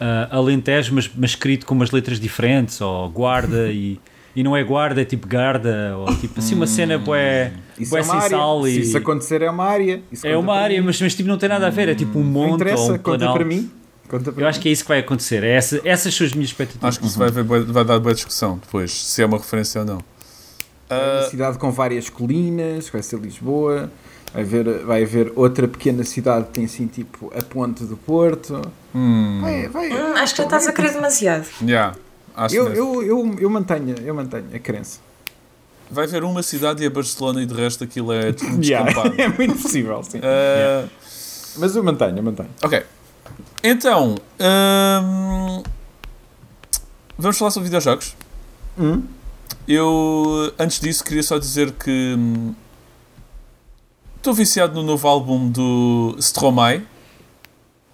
ah, 0.00 0.28
Alentejo, 0.30 0.94
mas, 0.94 1.10
mas 1.12 1.30
escrito 1.30 1.66
com 1.66 1.74
umas 1.74 1.90
letras 1.90 2.20
diferentes, 2.20 2.80
ou 2.80 3.10
guarda 3.10 3.72
e, 3.72 3.98
e 4.36 4.42
não 4.44 4.56
é 4.56 4.62
guarda, 4.62 5.02
é 5.02 5.04
tipo 5.04 5.26
garda, 5.26 5.96
ou 5.96 6.16
tipo 6.16 6.38
assim 6.38 6.54
uma 6.54 6.66
cena 6.66 6.96
bué, 6.96 7.52
Isso 7.76 7.90
bué 7.90 8.00
é 8.00 8.04
sem 8.04 8.20
sal 8.20 8.62
Se 8.64 8.70
e 8.70 8.80
isso 8.80 8.96
acontecer, 8.96 9.42
é 9.42 9.50
uma 9.50 9.64
área. 9.64 10.00
É 10.22 10.36
uma 10.36 10.54
área, 10.54 10.80
mim. 10.80 10.86
mas, 10.86 11.00
mas 11.00 11.14
tipo 11.14 11.28
não 11.28 11.38
tem 11.38 11.48
nada 11.48 11.66
a 11.66 11.70
ver, 11.70 11.88
é 11.88 11.94
tipo 11.94 12.18
um 12.20 12.22
Não 12.24 12.30
monte 12.30 12.68
ou 12.68 12.84
um 12.84 12.86
conta 12.86 12.98
planalto. 13.00 13.34
para 13.34 13.44
mim. 13.44 13.70
Conta 14.08 14.32
para 14.32 14.42
Eu 14.42 14.46
acho 14.48 14.60
que 14.60 14.68
é 14.68 14.72
isso 14.72 14.84
que 14.84 14.88
vai 14.88 15.00
acontecer, 15.00 15.42
é 15.42 15.50
essa, 15.56 15.80
essas 15.84 16.14
são 16.14 16.24
as 16.24 16.32
minhas 16.32 16.50
expectativas. 16.50 16.88
Acho 16.88 17.00
que 17.00 17.06
isso 17.06 17.18
vai, 17.18 17.30
vai 17.30 17.84
dar 17.84 17.98
boa 17.98 18.14
discussão 18.14 18.58
depois, 18.58 18.92
se 18.92 19.20
é 19.20 19.26
uma 19.26 19.38
referência 19.38 19.80
ou 19.80 19.86
não. 19.86 19.98
É 20.90 20.94
uma 20.94 21.18
Ah, 21.20 21.28
cidade 21.30 21.58
com 21.58 21.70
várias 21.70 22.08
colinas, 22.08 22.88
vai 22.88 23.02
ser 23.02 23.18
Lisboa. 23.18 23.90
Vai 24.32 24.42
haver, 24.42 24.84
vai 24.84 25.02
haver 25.04 25.32
outra 25.36 25.66
pequena 25.66 26.04
cidade 26.04 26.46
que 26.46 26.52
tem 26.52 26.64
assim 26.66 26.86
tipo 26.86 27.32
a 27.36 27.42
ponte 27.42 27.84
do 27.84 27.96
Porto. 27.96 28.60
hum, 28.94 29.38
Vai, 29.42 29.68
vai. 29.68 29.90
Hum, 29.92 30.12
acho 30.16 30.34
que 30.34 30.38
já 30.38 30.44
estás 30.44 30.66
a 30.68 30.72
querer 30.72 30.92
demasiado. 30.92 31.46
yeah, 31.62 31.94
acho 32.36 32.54
Eu, 32.54 32.68
eu, 32.74 33.02
eu, 33.02 33.36
eu 33.40 33.50
mantenho, 33.50 33.94
eu 34.04 34.14
mantenho 34.14 34.44
a 34.54 34.58
crença. 34.58 34.98
Vai 35.90 36.04
haver 36.04 36.22
uma 36.24 36.42
cidade 36.42 36.82
e 36.82 36.86
a 36.86 36.90
Barcelona 36.90 37.42
e 37.42 37.46
de 37.46 37.54
resto 37.54 37.82
aquilo 37.84 38.12
é 38.12 38.32
tudo 38.32 38.56
um 38.56 38.60
Yeah, 38.62 38.84
descampado. 38.86 39.14
é 39.20 39.28
muito 39.28 39.54
possível, 39.62 40.02
sim. 40.02 40.20
Ah, 40.22 40.86
Mas 41.56 41.74
eu 41.74 41.82
mantenho, 41.82 42.18
eu 42.18 42.22
mantenho. 42.22 42.50
Ok. 42.62 42.82
Então, 43.64 44.14
hum, 44.38 45.62
vamos 47.16 47.38
falar 47.38 47.50
sobre 47.50 47.64
videojogos. 47.68 48.14
Hum? 48.78 49.02
Eu, 49.68 50.52
antes 50.58 50.80
disso, 50.80 51.04
queria 51.04 51.22
só 51.22 51.38
dizer 51.38 51.72
que 51.72 52.14
hum, 52.18 52.54
estou 54.16 54.32
viciado 54.32 54.74
no 54.74 54.82
novo 54.82 55.06
álbum 55.06 55.50
do 55.50 56.16
Stromae. 56.18 56.86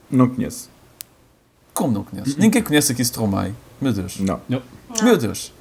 Não 0.08 0.28
conheço. 0.28 0.70
Como 1.72 1.92
não 1.92 2.04
conheces? 2.04 2.36
Ninguém 2.36 2.62
conhece 2.62 2.92
aqui 2.92 3.02
Stromae. 3.02 3.52
Meu 3.80 3.92
Deus. 3.92 4.18
Não. 4.20 4.40
Meu 5.02 5.16
Deus. 5.16 5.52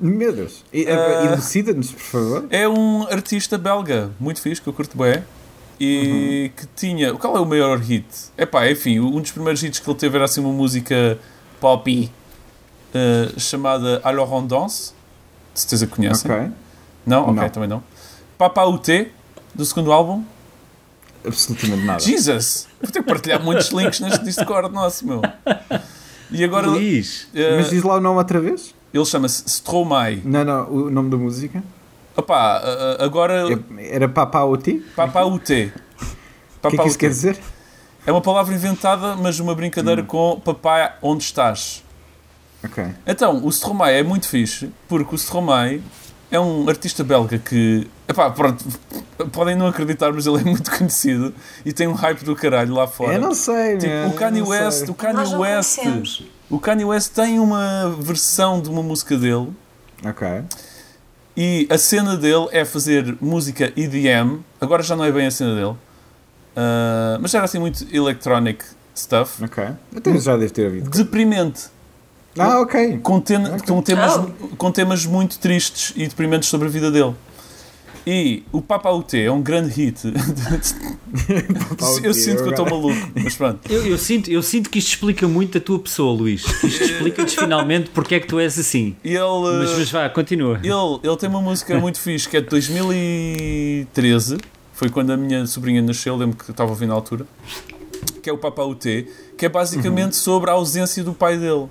Meu 0.00 0.32
Deus. 0.32 0.64
E- 0.72 0.86
Ah. 0.88 1.24
Elucida-nos, 1.32 1.90
por 1.90 2.00
favor. 2.00 2.46
É 2.50 2.68
um 2.68 3.02
artista 3.08 3.58
belga, 3.58 4.12
muito 4.20 4.40
fixe, 4.40 4.60
que 4.62 4.68
eu 4.68 4.72
curto 4.72 4.96
bem. 4.96 5.22
E 5.80 6.52
que 6.56 6.66
tinha. 6.76 7.12
Qual 7.14 7.36
é 7.36 7.40
o 7.40 7.44
maior 7.44 7.76
hit? 7.78 8.06
Epá, 8.38 8.70
enfim, 8.70 9.00
um 9.00 9.20
dos 9.20 9.32
primeiros 9.32 9.60
hits 9.64 9.80
que 9.80 9.90
ele 9.90 9.98
teve 9.98 10.14
era 10.14 10.26
assim 10.26 10.40
uma 10.40 10.52
música 10.52 11.18
pop 11.60 12.08
eh, 12.94 13.32
chamada 13.38 14.00
Alors 14.04 14.30
on 14.32 14.46
danse. 14.46 14.92
De 15.54 15.60
certeza 15.60 15.86
que 15.86 15.94
conhecem. 15.96 16.52
Não? 17.06 17.22
Ok, 17.24 17.34
Não. 17.34 17.48
também 17.50 17.68
não. 17.68 17.82
Papa 18.38 18.64
UT, 18.64 19.10
do 19.54 19.64
segundo 19.64 19.92
álbum. 19.92 20.24
Absolutamente 21.24 21.84
nada. 21.84 22.00
Jesus! 22.00 22.66
Vou 22.80 22.90
ter 22.90 23.02
que 23.02 23.08
partilhar 23.08 23.42
muitos 23.42 23.68
links 23.70 24.00
neste 24.00 24.24
Discord 24.24 24.72
nosso, 24.72 25.06
meu. 25.06 25.20
E 26.30 26.42
agora. 26.42 26.66
Luís, 26.66 27.28
eh, 27.34 27.56
Mas 27.58 27.70
diz 27.70 27.82
lá 27.82 27.96
o 27.96 28.00
nome 28.00 28.18
outra 28.18 28.40
vez? 28.40 28.74
ele 28.92 29.04
chama-se 29.04 29.44
Stromae. 29.48 30.20
Não, 30.24 30.44
não, 30.44 30.70
o 30.70 30.90
nome 30.90 31.10
da 31.10 31.16
música. 31.16 31.62
Eh, 32.16 32.22
eh, 32.28 32.96
agora. 33.04 33.44
É- 33.78 33.94
Era 33.94 34.08
Papa 34.08 34.42
Oti? 34.44 34.82
Papa 34.96 35.22
UT. 35.24 35.72
O 36.64 36.68
que 36.70 36.76
é 36.76 36.78
que 36.78 36.88
isso 36.88 36.98
quer 36.98 37.08
dizer? 37.08 37.40
É 38.06 38.12
uma 38.12 38.20
palavra 38.20 38.54
inventada, 38.54 39.16
mas 39.16 39.40
uma 39.40 39.52
Hum. 39.52 39.56
brincadeira 39.56 40.02
com 40.04 40.40
papai 40.44 40.92
onde 41.02 41.24
estás. 41.24 41.82
Ok. 42.64 42.84
Então, 43.06 43.44
o 43.44 43.48
Stromae 43.50 43.94
é 43.94 44.02
muito 44.02 44.28
fixe, 44.28 44.70
porque 44.88 45.14
o 45.14 45.18
Stromae 45.18 45.82
é 46.30 46.38
um 46.40 46.68
artista 46.68 47.02
belga 47.04 47.38
que, 47.38 47.86
epá, 48.08 48.30
pronto, 48.30 48.64
podem 49.32 49.54
não 49.56 49.66
acreditar, 49.66 50.12
mas 50.12 50.26
ele 50.26 50.38
é 50.40 50.44
muito 50.44 50.70
conhecido 50.78 51.34
e 51.64 51.72
tem 51.72 51.86
um 51.88 51.92
hype 51.92 52.24
do 52.24 52.34
caralho 52.36 52.72
lá 52.74 52.86
fora. 52.86 53.14
Eu 53.14 53.20
não 53.20 53.34
sei, 53.34 53.76
Tipo, 53.78 53.92
man, 53.92 54.06
o 54.08 54.12
Kanye 54.14 54.42
West, 54.42 54.78
sei. 54.78 54.88
o 54.88 54.94
Kanye 54.94 55.34
West, 55.36 55.78
o 56.48 56.58
Kanye 56.58 56.84
West 56.84 57.12
tem 57.14 57.38
uma 57.40 57.94
versão 58.00 58.60
de 58.62 58.68
uma 58.70 58.82
música 58.82 59.16
dele 59.18 59.48
Ok. 60.06 60.26
e 61.36 61.66
a 61.70 61.76
cena 61.76 62.16
dele 62.16 62.48
é 62.52 62.64
fazer 62.64 63.16
música 63.20 63.72
EDM. 63.76 64.38
Agora 64.60 64.82
já 64.82 64.94
não 64.96 65.04
é 65.04 65.12
bem 65.12 65.26
a 65.26 65.30
cena 65.30 65.54
dele, 65.54 65.76
ah, 66.56 67.18
mas 67.20 67.34
era 67.34 67.44
assim 67.44 67.58
muito 67.58 67.84
electronic 67.94 68.64
stuff. 68.94 69.42
Ok. 69.44 69.64
Então 69.94 70.18
já 70.18 70.36
deve 70.36 70.50
ter 70.52 70.64
ouvido. 70.66 70.88
Deprimente. 70.90 71.64
Ah, 72.38 72.60
ok. 72.60 72.98
com, 73.02 73.20
ten- 73.20 73.58
com 73.66 73.82
temas, 73.82 74.16
Oh. 74.16 74.56
com 74.56 74.70
temas 74.72 75.04
muito 75.06 75.38
tristes 75.38 75.92
e 75.96 76.06
deprimentes 76.06 76.48
sobre 76.48 76.68
a 76.68 76.70
vida 76.70 76.90
dele. 76.90 77.14
E 78.04 78.42
o 78.50 78.60
Papa 78.60 78.90
UT 78.90 79.16
é 79.16 79.30
um 79.30 79.40
grande 79.40 79.70
hit. 79.70 80.00
eu 82.02 82.12
sinto 82.12 82.38
que 82.42 82.48
eu 82.48 82.50
estou 82.50 82.64
maluco, 82.68 82.96
mas 83.14 83.36
pronto. 83.36 83.60
eu, 83.70 83.86
eu 83.86 83.96
sinto, 83.98 84.28
eu 84.30 84.42
sinto 84.42 84.68
que 84.70 84.78
isto 84.80 84.88
explica 84.88 85.28
muito 85.28 85.58
a 85.58 85.60
tua 85.60 85.78
pessoa, 85.78 86.12
Luís. 86.12 86.42
Isto 86.64 86.82
explica-nos 86.84 87.32
finalmente 87.34 87.90
porque 87.90 88.16
é 88.16 88.20
que 88.20 88.26
tu 88.26 88.40
és 88.40 88.58
assim. 88.58 88.96
E 89.04 89.10
ele, 89.14 89.58
Mas, 89.60 89.78
mas 89.78 89.90
vá, 89.90 90.08
continua. 90.08 90.58
ele, 90.64 90.98
ele 91.04 91.16
tem 91.16 91.28
uma 91.28 91.40
música 91.40 91.78
muito 91.78 92.00
fixe 92.00 92.28
que 92.28 92.36
é 92.36 92.40
de 92.40 92.48
2013. 92.48 94.38
Foi 94.72 94.88
quando 94.88 95.12
a 95.12 95.16
minha 95.16 95.46
sobrinha 95.46 95.80
nasceu, 95.80 96.16
lembro 96.16 96.36
que 96.36 96.50
estava 96.50 96.70
a 96.70 96.72
ouvir 96.72 96.86
na 96.86 96.94
altura. 96.94 97.24
Que 98.20 98.30
é 98.30 98.32
o 98.32 98.38
Papa 98.38 98.64
UT, 98.64 99.06
que 99.38 99.46
é 99.46 99.48
basicamente 99.48 100.16
sobre 100.16 100.50
a 100.50 100.54
ausência 100.54 101.04
do 101.04 101.12
pai 101.12 101.36
dele. 101.38 101.66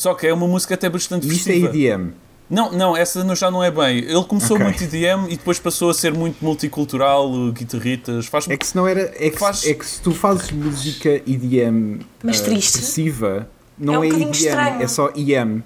Só 0.00 0.14
que 0.14 0.26
é 0.26 0.32
uma 0.32 0.48
música 0.48 0.72
até 0.72 0.88
bastante 0.88 1.26
Isto 1.28 1.50
é 1.50 1.52
festiva. 1.52 1.68
EDM. 1.76 2.12
Não, 2.48 2.72
não, 2.72 2.96
essa 2.96 3.22
não- 3.22 3.36
já 3.36 3.50
não 3.50 3.62
é 3.62 3.70
bem. 3.70 3.98
Ele 3.98 4.24
começou 4.24 4.56
Ok. 4.56 4.64
muito 4.66 4.82
EDM 4.82 5.26
e 5.28 5.36
depois 5.36 5.58
passou 5.58 5.90
a 5.90 5.94
ser 5.94 6.14
muito 6.14 6.42
multicultural, 6.42 7.30
uh, 7.30 7.52
guitarritas, 7.52 8.24
faz 8.24 8.48
É 8.48 8.56
que 8.56 8.66
se 8.66 8.74
não 8.74 8.88
era. 8.88 9.12
É 9.14 9.28
que, 9.28 9.38
Faz- 9.38 9.66
é 9.66 9.74
que 9.74 9.84
se 9.84 10.00
tu 10.00 10.12
fazes 10.12 10.50
música 10.52 11.10
EDM 11.26 12.00
Mas 12.24 12.40
eh, 12.40 12.44
triste. 12.44 12.72
depressiva, 12.78 13.46
não 13.78 13.96
É 13.96 13.98
um 13.98 14.04
é, 14.04 14.08
EDM, 14.08 14.30
estranho. 14.30 14.82
é 14.82 14.88
só 14.88 15.10
EM. 15.14 15.62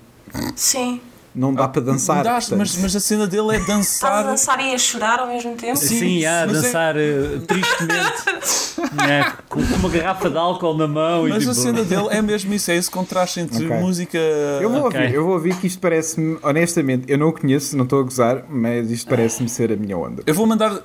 Sim. 0.56 1.00
Não 1.34 1.52
dá 1.52 1.66
para 1.66 1.82
dançar. 1.82 2.22
Dá, 2.22 2.38
mas, 2.56 2.76
mas 2.76 2.94
a 2.94 3.00
cena 3.00 3.26
dele 3.26 3.56
é 3.56 3.58
Estás 3.58 3.68
a 3.68 3.74
dançar. 3.76 4.24
dançar 4.24 4.60
e 4.60 4.72
a 4.72 4.78
chorar 4.78 5.18
ao 5.18 5.26
mesmo 5.26 5.56
tempo? 5.56 5.76
Sim, 5.76 5.98
Sim, 5.98 6.24
a 6.26 6.46
mas 6.46 6.58
é- 6.58 6.62
dançar 6.62 6.96
eh, 6.96 7.40
tristemente, 7.44 8.94
né, 8.94 9.32
com 9.48 9.58
uma 9.58 9.88
garrafa 9.88 10.30
de 10.30 10.36
álcool 10.38 10.74
na 10.76 10.86
mão 10.86 11.22
Mas 11.22 11.30
e 11.30 11.36
a 11.36 11.40
tipo, 11.40 11.54
cena 11.54 11.82
dele 11.82 12.06
é 12.10 12.22
mesmo 12.22 12.54
isso, 12.54 12.70
é 12.70 12.76
esse 12.76 12.88
contraste 12.88 13.40
entre 13.40 13.64
Ok. 13.66 13.76
música. 13.78 14.16
Eu 14.16 14.70
vou 14.70 14.84
Ok. 14.86 15.00
ouvir, 15.00 15.14
eu 15.14 15.24
vou 15.24 15.32
ouvir 15.34 15.56
que 15.56 15.66
isto 15.66 15.80
parece-me, 15.80 16.38
honestamente, 16.40 17.10
eu 17.10 17.18
não 17.18 17.28
o 17.28 17.32
conheço, 17.32 17.76
não 17.76 17.82
estou 17.82 17.98
a 17.98 18.02
gozar, 18.04 18.44
mas 18.48 18.90
isto 18.92 19.08
parece-me 19.08 19.48
ser 19.48 19.72
a 19.72 19.76
minha 19.76 19.98
onda. 19.98 20.22
Eu 20.26 20.34
vou 20.34 20.46
mandar 20.46 20.78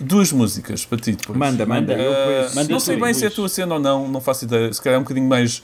duas 0.00 0.32
músicas 0.32 0.84
para 0.84 0.98
ti 0.98 1.12
depois. 1.12 1.38
Manda, 1.38 1.64
manda. 1.64 1.92
Uh, 1.94 2.54
Manda 2.56 2.72
não 2.72 2.80
sei 2.80 2.96
bem 2.98 3.14
se 3.14 3.24
é 3.24 3.28
a 3.28 3.30
tua 3.30 3.48
cena 3.48 3.74
ou 3.74 3.80
não, 3.80 4.08
não 4.08 4.20
faço 4.20 4.46
ideia. 4.46 4.72
Se 4.72 4.82
calhar 4.82 4.96
é 4.96 4.98
um 4.98 5.02
bocadinho 5.04 5.28
mais. 5.28 5.62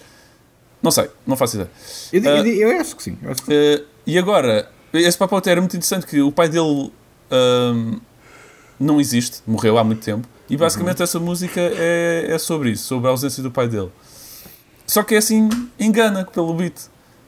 Não 0.80 0.92
sei, 0.92 1.08
não 1.26 1.36
faço 1.36 1.56
ideia. 1.56 1.70
eu, 2.12 2.22
Ah. 2.40 2.46
eu- 2.48 2.70
eu 2.70 2.80
acho 2.80 2.94
que 2.94 3.02
sim. 3.02 3.18
eu 3.20 3.32
acho 3.32 3.42
que 3.42 3.76
sim. 3.78 3.84
E 4.08 4.16
agora, 4.16 4.66
esse 4.90 5.18
papo 5.18 5.36
até 5.36 5.50
era 5.50 5.60
muito 5.60 5.76
interessante 5.76 6.06
que 6.06 6.22
o 6.22 6.32
pai 6.32 6.48
dele 6.48 6.90
um, 7.30 8.00
não 8.80 8.98
existe, 8.98 9.42
morreu 9.46 9.76
há 9.76 9.84
muito 9.84 10.02
tempo. 10.02 10.26
E 10.48 10.56
basicamente 10.56 11.02
essa 11.02 11.20
música 11.20 11.60
é, 11.60 12.24
é 12.30 12.38
sobre 12.38 12.70
isso, 12.70 12.84
sobre 12.84 13.06
a 13.08 13.10
ausência 13.10 13.42
do 13.42 13.50
pai 13.50 13.68
dele. 13.68 13.90
Só 14.86 15.02
que 15.02 15.14
é 15.14 15.18
assim, 15.18 15.50
engana 15.78 16.24
pelo 16.24 16.54
beat. 16.54 16.86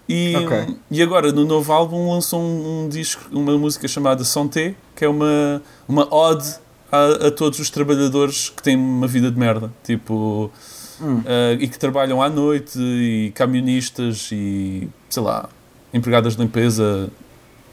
E, 0.09 0.35
Ok. 0.37 0.77
e 0.91 1.03
agora 1.03 1.31
no 1.31 1.45
novo 1.45 1.71
álbum 1.71 2.15
lançou 2.15 2.41
um, 2.41 2.85
um 2.85 2.89
disco, 2.89 3.25
uma 3.31 3.59
música 3.59 3.87
chamada 3.87 4.25
Santé, 4.25 4.75
que 4.97 5.05
é 5.05 5.09
uma, 5.09 5.63
uma 5.87 6.13
ode 6.13 6.49
a, 6.91 7.27
a 7.27 7.31
todos 7.31 7.59
os 7.59 7.69
trabalhadores 7.69 8.49
que 8.49 8.63
têm 8.63 8.75
uma 8.75 9.07
vida 9.07 9.31
de 9.31 9.39
merda. 9.39 9.71
Tipo. 9.85 10.51
Hum. 10.99 11.19
Uh, 11.19 11.61
e 11.61 11.69
que 11.69 11.79
trabalham 11.79 12.23
à 12.23 12.29
noite, 12.29 12.79
e 12.79 13.33
camionistas, 13.35 14.29
e 14.33 14.89
sei 15.09 15.23
lá, 15.23 15.49
empregadas 15.93 16.37
de 16.37 16.43
limpeza, 16.43 17.11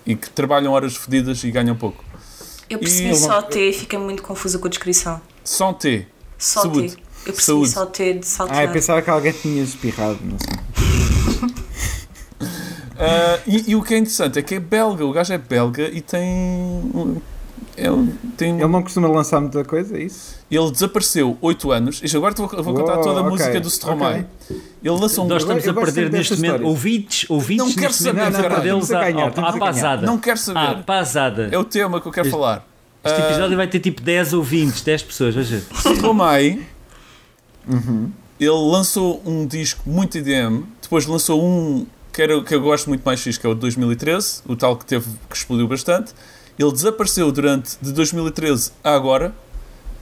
e 0.06 0.16
que 0.16 0.30
trabalham 0.30 0.72
horas 0.74 0.96
fedidas 0.96 1.44
e 1.44 1.52
ganham 1.52 1.76
pouco. 1.76 2.04
Eu 2.70 2.80
percebi 2.80 3.10
E- 3.10 3.16
só 3.16 3.42
T 3.42 3.70
e 3.70 3.74
fiquei 3.74 3.98
muito 4.00 4.22
confusa 4.24 4.58
com 4.60 4.68
a 4.68 4.70
descrição. 4.70 5.22
Só 5.44 5.72
T. 5.74 6.06
Só 6.38 6.62
Saúde. 6.64 6.96
T. 6.96 7.02
Eu 7.26 7.34
percebi 7.34 7.42
Saúde. 7.46 7.70
só 7.72 7.86
T 7.86 8.14
de 8.14 8.28
Ah, 8.50 8.64
eu 8.64 8.72
pensava 8.72 9.02
que 9.02 9.10
alguém 9.10 9.32
tinha 9.34 9.62
espirrado, 9.64 10.20
não 10.24 10.38
sei. 10.40 11.50
Uh, 12.40 13.42
e, 13.48 13.72
e 13.72 13.76
o 13.76 13.82
que 13.84 13.94
é 13.94 13.98
interessante 13.98 14.40
é 14.40 14.42
que 14.42 14.56
é 14.56 14.60
belga, 14.60 15.06
o 15.06 15.12
gajo 15.12 15.34
é 15.34 15.38
belga 15.38 15.88
e 15.90 16.02
tem. 16.02 16.22
Um- 17.92 18.08
tem 18.36 18.56
Ele 18.56 18.68
não 18.68 18.82
costuma 18.82 19.08
lançar 19.08 19.40
muita 19.40 19.64
coisa, 19.64 19.96
é 19.98 20.04
isso? 20.04 20.36
Ele 20.50 20.72
desapareceu 20.72 21.38
8 21.42 21.72
anos. 21.72 22.00
Isto 22.04 22.18
agora 22.18 22.34
vou, 22.36 22.48
vou 22.48 22.74
contar 22.74 22.96
Uou, 22.96 23.04
toda 23.04 23.20
a 23.20 23.24
ok, 23.24 23.30
música 23.32 23.60
do 23.60 23.68
Stromae. 23.68 24.26
Ele 24.84 25.00
lançou 25.00 25.26
um. 25.26 25.28
Nós 25.28 25.44
estamos 25.44 25.68
a 25.68 25.74
perder 25.74 26.12
neste 26.12 26.36
momento 26.36 26.64
ouvintes, 26.66 27.30
ouvintes 27.30 27.66
Não 27.68 27.74
quero 27.74 27.94
saber, 27.94 28.14
momento 28.20 28.34
não, 28.34 28.40
não, 28.42 28.48
a 28.48 28.98
a 28.98 29.02
ganhar, 29.04 29.34
à, 29.38 29.42
à 29.42 29.50
a 29.50 29.58
pasada. 29.60 30.06
Não 30.08 30.18
quero 30.18 30.40
saber. 30.40 30.60
À 30.60 30.76
pasada. 30.76 31.50
É 31.52 31.58
o 31.58 31.64
tema 31.64 32.02
que 32.02 32.08
eu 32.08 32.12
quero 32.12 32.28
Este- 32.28 32.36
falar. 32.36 32.68
Este 33.06 33.22
Ah, 33.22 33.26
episódio 33.30 33.56
vai 33.56 33.68
ter 33.68 33.80
tipo 33.80 34.02
10 34.02 34.34
ouvintes, 34.34 34.82
10 34.82 35.04
pessoas, 35.04 35.36
veja. 35.36 35.62
Stromae, 35.76 36.66
Uhum. 37.68 38.12
ele 38.40 38.50
lançou 38.50 39.22
um 39.26 39.46
disco 39.46 39.82
muito 39.90 40.18
IDM, 40.18 40.64
depois 40.82 41.06
lançou 41.06 41.44
um 41.44 41.86
que, 42.12 42.22
era, 42.22 42.42
que 42.44 42.56
eu 42.56 42.62
gosto 42.62 42.88
muito 42.88 43.04
mais 43.04 43.22
fixe, 43.22 43.40
que 43.40 43.46
é 43.46 43.50
o 43.50 43.54
de 43.54 43.62
2013, 43.62 44.42
o 44.48 44.56
tal 44.56 44.76
que 44.76 44.86
teve 44.86 45.06
que 45.30 45.36
explodiu 45.36 45.68
bastante. 45.68 46.14
Ele 46.58 46.72
desapareceu 46.72 47.32
durante 47.32 47.78
de 47.82 47.92
2013 47.92 48.72
a 48.84 48.94
agora, 48.94 49.34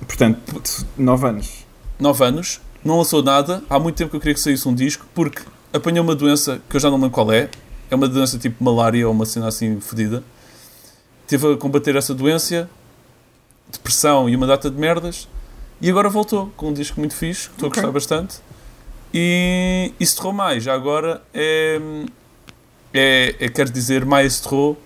Portanto, 0.06 0.86
9 0.98 1.28
anos. 1.28 1.66
9 2.00 2.26
anos, 2.26 2.62
não 2.84 2.98
lançou 2.98 3.24
nada. 3.24 3.64
Há 3.70 3.80
muito 3.80 3.96
tempo 3.96 4.12
que 4.12 4.16
eu 4.18 4.20
queria 4.20 4.34
que 4.34 4.40
saísse 4.40 4.68
um 4.68 4.76
disco, 4.76 5.06
porque 5.14 5.42
apanhou 5.74 6.04
uma 6.04 6.16
doença 6.16 6.62
que 6.70 6.76
eu 6.76 6.80
já 6.80 6.90
não 6.90 6.98
lembro 6.98 7.12
qual 7.12 7.32
é. 7.32 7.50
É 7.90 7.96
uma 7.96 8.08
doença 8.08 8.38
tipo 8.38 8.64
malária 8.64 9.08
ou 9.08 9.14
uma 9.14 9.26
cena 9.26 9.48
assim 9.48 9.80
fodida. 9.80 10.24
Teve 11.28 11.54
a 11.54 11.58
combater 11.58 11.96
essa 11.96 12.14
doença, 12.14 12.70
depressão 13.72 14.30
e 14.30 14.36
uma 14.36 14.46
data 14.46 14.70
de 14.70 14.78
merdas. 14.78 15.28
E 15.82 15.90
agora 15.90 16.10
voltou 16.10 16.52
com 16.56 16.70
um 16.70 16.74
disco 16.74 17.00
muito 17.00 17.16
fixe, 17.16 17.50
que 17.50 17.56
estou 17.56 17.70
Ok. 17.70 17.82
a 17.82 17.86
gostar 17.86 17.92
bastante. 17.92 18.40
E, 19.14 19.94
e 20.00 20.04
Stromae, 20.06 20.60
já 20.60 20.74
agora, 20.74 21.22
é, 21.34 21.80
é, 22.94 23.36
é 23.40 23.50
quer 23.50 23.70
dizer 23.70 24.06
maestro 24.06 24.78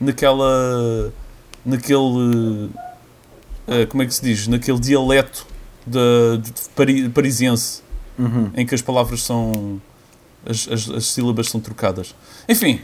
naquela. 0.00 1.12
naquele. 1.64 2.70
eh, 3.68 3.86
como 3.86 4.02
é 4.02 4.06
que 4.06 4.14
se 4.14 4.22
diz? 4.22 4.46
Naquele 4.48 4.78
dialeto 4.80 5.46
de, 5.86 6.38
de 6.38 6.52
pari- 6.74 7.08
parisiense 7.08 7.82
Uhum. 8.18 8.50
em 8.54 8.66
que 8.66 8.74
as 8.74 8.82
palavras 8.82 9.22
são. 9.22 9.80
as, 10.44 10.68
as, 10.70 10.90
as 10.90 11.06
sílabas 11.06 11.48
são 11.48 11.58
trocadas. 11.60 12.14
Enfim, 12.48 12.80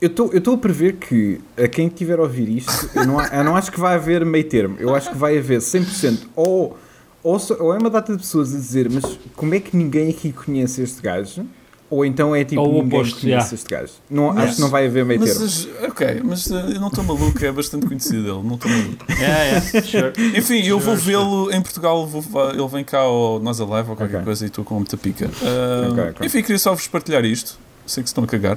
Eu 0.00 0.08
estou 0.08 0.54
a 0.54 0.58
prever 0.58 0.96
que 0.96 1.38
a 1.62 1.68
quem 1.68 1.88
tiver 1.90 2.18
a 2.18 2.22
ouvir 2.22 2.48
isto, 2.48 2.88
eu 2.94 3.06
não, 3.06 3.20
eu 3.22 3.44
não 3.44 3.54
acho 3.56 3.70
que 3.70 3.78
vai 3.78 3.94
haver 3.96 4.24
meio 4.24 4.48
termo. 4.48 4.76
Eu 4.78 4.94
acho 4.94 5.10
que 5.10 5.16
vai 5.18 5.36
haver 5.36 5.58
100% 5.60 6.28
ou, 6.34 6.78
ou, 7.22 7.38
ou 7.58 7.74
é 7.74 7.78
uma 7.78 7.90
data 7.90 8.12
de 8.12 8.18
pessoas 8.22 8.54
a 8.54 8.56
dizer, 8.56 8.88
mas 8.90 9.04
como 9.36 9.54
é 9.54 9.60
que 9.60 9.76
ninguém 9.76 10.08
aqui 10.08 10.32
conhece 10.32 10.80
este 10.80 11.02
gajo? 11.02 11.44
Ou 11.90 12.04
então 12.04 12.36
é 12.36 12.44
tipo 12.44 12.60
Ou 12.62 12.68
o 12.68 12.82
ninguém 12.84 13.00
oposto, 13.00 13.20
conhece 13.20 13.26
yeah. 13.28 13.54
este 13.54 13.68
gajo. 13.68 13.92
Não, 14.08 14.28
Mas- 14.32 14.44
acho 14.44 14.54
que 14.54 14.60
não 14.60 14.68
vai 14.68 14.86
haver 14.86 15.04
meio 15.04 15.18
mas, 15.18 15.30
termo. 15.30 15.44
as- 15.44 15.68
ok, 15.90 16.20
mas 16.22 16.50
eh, 16.50 16.54
eu 16.76 16.80
não 16.80 16.86
estou 16.86 17.02
maluco, 17.02 17.44
é 17.44 17.50
bastante 17.50 17.84
conhecido 17.86 18.18
ele, 18.18 18.46
não 18.48 18.54
estou 18.54 18.70
maluco. 18.70 19.04
É, 19.20 19.56
é, 19.56 19.82
sure. 19.82 20.12
Enfim, 20.38 20.62
eu 20.64 20.78
vou 20.78 20.94
vê-lo 20.96 21.50
em 21.52 21.60
Portugal, 21.60 22.06
vou- 22.06 22.50
ele 22.50 22.68
vem 22.68 22.84
cá 22.84 23.00
ao 23.00 23.40
Nós 23.40 23.60
Alive 23.60 23.90
ou 23.90 23.96
qualquer 23.96 24.16
Ok. 24.18 24.24
coisa 24.24 24.44
e 24.44 24.46
estou 24.46 24.64
com 24.64 24.76
muita 24.76 24.96
pica. 24.96 25.28
Ah, 25.42 25.88
Ok, 25.90 26.04
ok. 26.10 26.26
Enfim, 26.28 26.42
queria 26.42 26.58
só 26.60 26.72
vos 26.74 26.86
partilhar 26.86 27.24
isto, 27.24 27.58
sei 27.84 28.04
que 28.04 28.08
se 28.08 28.12
estão 28.12 28.22
a 28.22 28.26
cagar. 28.28 28.56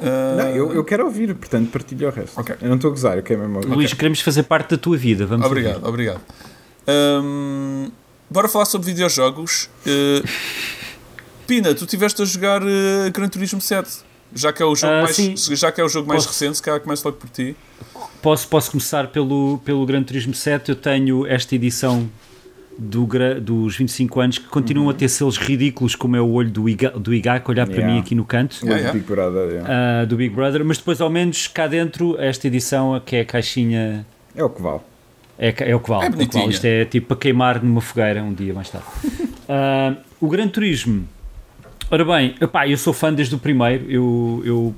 Ah, 0.00 0.34
Não, 0.38 0.48
eu, 0.48 0.72
eu 0.74 0.82
quero 0.84 1.04
ouvir, 1.04 1.32
portanto 1.36 1.70
partilho 1.70 2.08
o 2.08 2.10
resto. 2.10 2.40
Ok. 2.40 2.56
Eu 2.60 2.68
não 2.68 2.74
estou 2.74 2.88
a 2.88 2.92
gozar, 2.92 3.16
eu 3.16 3.22
quero 3.22 3.38
mesmo 3.38 3.56
ouvir. 3.58 3.68
Luís, 3.72 3.94
queremos 3.94 4.20
fazer 4.20 4.42
parte 4.42 4.70
da 4.70 4.76
tua 4.76 4.96
vida. 4.96 5.24
Vamos 5.26 5.46
Obrigado, 5.46 5.74
ouvir. 5.76 5.88
obrigado. 5.88 6.20
Ahm, 6.88 7.88
bora 8.28 8.48
falar 8.48 8.64
sobre 8.64 8.88
videojogos. 8.88 9.70
Uh, 9.86 10.26
Pina, 11.46 11.74
tu 11.74 11.84
estiveste 11.84 12.22
a 12.22 12.24
jogar 12.24 12.62
uh, 12.62 13.10
Gran 13.12 13.28
Turismo 13.28 13.60
7. 13.60 13.88
Já 14.34 14.50
que 14.52 14.62
é 14.62 14.66
o 14.66 14.74
jogo 14.74 14.92
Ah, 14.94 15.02
mais, 15.02 15.16
sim. 15.16 15.34
já 15.54 15.70
que 15.70 15.80
é 15.80 15.84
o 15.84 15.88
jogo 15.88 16.08
mais 16.08 16.24
recente, 16.24 16.56
se 16.56 16.62
calhar 16.62 16.80
começo 16.80 17.06
logo 17.06 17.18
por 17.18 17.28
ti. 17.28 17.54
Posso, 18.22 18.48
posso 18.48 18.70
começar 18.70 19.08
pelo, 19.08 19.58
pelo 19.64 19.84
Gran 19.84 20.02
Turismo 20.02 20.32
7. 20.32 20.70
Eu 20.70 20.76
tenho 20.76 21.26
esta 21.26 21.54
edição 21.54 22.08
do, 22.78 23.06
dos 23.42 23.76
25 23.76 24.20
anos 24.20 24.38
que 24.38 24.46
continuam 24.46 24.88
a 24.88 24.94
ter 24.94 25.08
selos 25.10 25.36
ridículos, 25.36 25.94
como 25.94 26.16
é 26.16 26.20
o 26.20 26.30
olho 26.30 26.50
do, 26.50 26.66
Iga, 26.66 26.90
do 26.90 27.12
Igak, 27.12 27.50
olhar 27.50 27.66
para 27.66 27.74
Yeah. 27.76 27.94
mim 27.94 28.00
aqui 28.00 28.14
no 28.14 28.24
canto. 28.24 28.56
Yeah, 28.62 28.76
yeah. 28.78 28.92
Big 28.98 29.06
Brother, 29.06 29.50
yeah. 29.50 30.00
ah, 30.00 30.04
do 30.06 30.16
Big 30.16 30.34
Brother, 30.34 30.64
mas 30.64 30.78
depois 30.78 30.98
ao 31.02 31.10
menos 31.10 31.46
cá 31.48 31.66
dentro 31.66 32.18
esta 32.18 32.46
edição 32.46 32.98
que 33.04 33.16
é 33.16 33.20
a 33.20 33.24
caixinha 33.26 34.06
É 34.34 34.42
o 34.42 34.48
que 34.48 34.62
vale. 34.62 34.80
É, 35.38 35.48
é 35.70 35.76
o 35.76 35.80
que 35.80 35.90
vale. 35.90 36.04
É 36.04 36.06
é 36.06 36.24
o 36.24 36.28
que 36.28 36.38
vale. 36.38 36.50
Isto 36.50 36.64
é 36.64 36.84
tipo 36.86 37.08
para 37.08 37.16
queimar 37.18 37.62
numa 37.62 37.80
fogueira 37.82 38.22
um 38.22 38.32
dia 38.32 38.54
mais 38.54 38.70
tarde. 38.70 38.86
Ah, 39.48 39.96
o 40.18 40.28
Gran 40.28 40.48
Turismo. 40.48 41.06
Ora 41.92 42.06
bem, 42.06 42.34
epá, 42.40 42.66
eu 42.66 42.78
sou 42.78 42.94
fã 42.94 43.12
desde 43.12 43.34
o 43.34 43.38
primeiro. 43.38 43.84
Eu, 43.84 44.42
eu, 44.46 44.74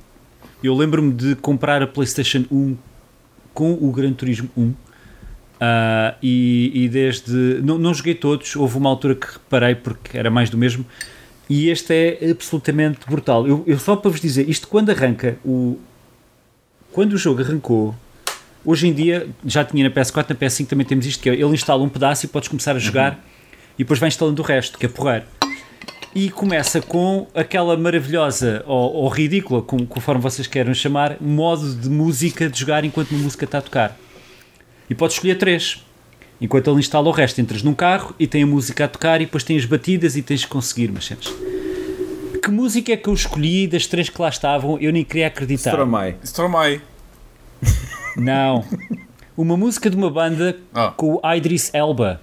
eu 0.64 0.74
lembro-me 0.74 1.12
de 1.12 1.37
comprar 1.37 1.81
a 1.81 1.87
PlayStation 1.87 2.44
1 2.50 2.77
com 3.55 3.72
o 3.74 3.92
Gran 3.92 4.12
Turismo 4.12 4.50
1. 4.57 4.74
Ah, 5.61 6.16
e, 6.20 6.72
e 6.74 6.88
desde. 6.88 7.61
Não, 7.62 7.79
não 7.79 7.94
joguei 7.94 8.16
todos, 8.16 8.57
houve 8.57 8.77
uma 8.77 8.90
altura 8.90 9.14
que 9.14 9.29
reparei 9.29 9.77
porque 9.77 10.18
era 10.18 10.29
mais 10.29 10.50
do 10.50 10.59
mesmo. 10.59 10.85
E 11.48 11.68
este 11.68 11.94
é 11.94 12.31
absolutamente 12.33 13.07
brutal. 13.09 13.46
Eu, 13.46 13.62
eu 13.64 13.79
só 13.79 13.94
para 13.94 14.11
vos 14.11 14.20
dizer, 14.20 14.48
isto 14.50 14.66
quando 14.66 14.90
arranca, 14.90 15.38
o, 15.44 15.79
quando 16.90 17.12
o 17.12 17.16
jogo 17.16 17.42
arrancou, 17.42 17.94
Hoje 18.66 18.88
em 18.88 18.94
dia, 18.94 19.29
já 19.44 19.62
tinha 19.62 19.85
na 19.85 19.94
PS4, 19.94 20.31
na 20.31 20.35
PS5 20.35 20.66
também 20.66 20.87
temos 20.87 21.05
isto, 21.05 21.22
que 21.22 21.29
é, 21.29 21.35
ele 21.35 21.53
instala 21.53 21.83
um 21.83 21.88
pedaço 21.88 22.24
e 22.24 22.29
podes 22.29 22.48
começar 22.48 22.74
a 22.74 22.79
jogar 22.79 23.22
e 23.79 23.85
depois 23.85 24.00
vai 24.00 24.09
instalando 24.09 24.40
o 24.40 24.44
resto, 24.44 24.79
que 24.79 24.87
é 24.87 24.88
porreiro. 24.88 25.27
E 26.14 26.31
começa 26.31 26.81
com 26.81 27.27
aquela 27.35 27.77
maravilhosa, 27.77 28.62
ou, 28.66 28.92
ou 28.94 29.09
ridícula, 29.09 29.62
com, 29.62 29.85
conforme 29.85 30.20
vocês 30.22 30.46
queiram 30.46 30.72
chamar, 30.72 31.16
modo 31.20 31.74
de 31.74 31.88
música 31.90 32.48
de 32.48 32.59
jogar 32.61 32.85
enquanto 32.85 33.11
uma 33.11 33.24
música 33.24 33.44
está 33.44 33.59
a 33.59 33.62
tocar. 33.62 33.98
E 34.88 34.94
podes 34.94 35.16
escolher 35.16 35.37
três. 35.37 35.85
Enquanto 36.40 36.70
ele 36.70 36.79
instala 36.79 37.09
o 37.09 37.12
resto, 37.12 37.40
entras 37.40 37.62
num 37.62 37.74
carro 37.74 38.14
e 38.18 38.27
tem 38.27 38.42
a 38.44 38.46
música 38.46 38.85
a 38.85 38.88
tocar 38.88 39.20
e 39.20 39.24
depois 39.24 39.42
tem 39.42 39.57
as 39.57 39.64
batidas 39.64 40.16
e 40.16 40.22
tens 40.22 40.44
que 40.44 40.50
conseguir 40.50 40.90
umas 40.90 41.05
cenas. 41.07 41.33
Que 42.42 42.50
música 42.50 42.92
é 42.92 42.96
que 42.96 43.09
eu 43.09 43.14
escolhi 43.14 43.66
das 43.66 43.87
três 43.87 44.09
que 44.09 44.20
lá 44.20 44.29
estavam? 44.29 44.79
Eu 44.79 44.92
nem 44.92 45.03
queria 45.05 45.27
acreditar. 45.29 45.70
Stromae. 45.70 46.16
Stromae. 46.22 46.81
Não. 48.16 48.64
Uma 49.37 49.57
música 49.57 49.90
de 49.90 49.96
uma 49.96 50.11
banda 50.11 50.57
Ah. 50.72 50.92
com 50.96 51.14
o 51.20 51.35
Idris 51.35 51.72
Elba. 51.74 52.20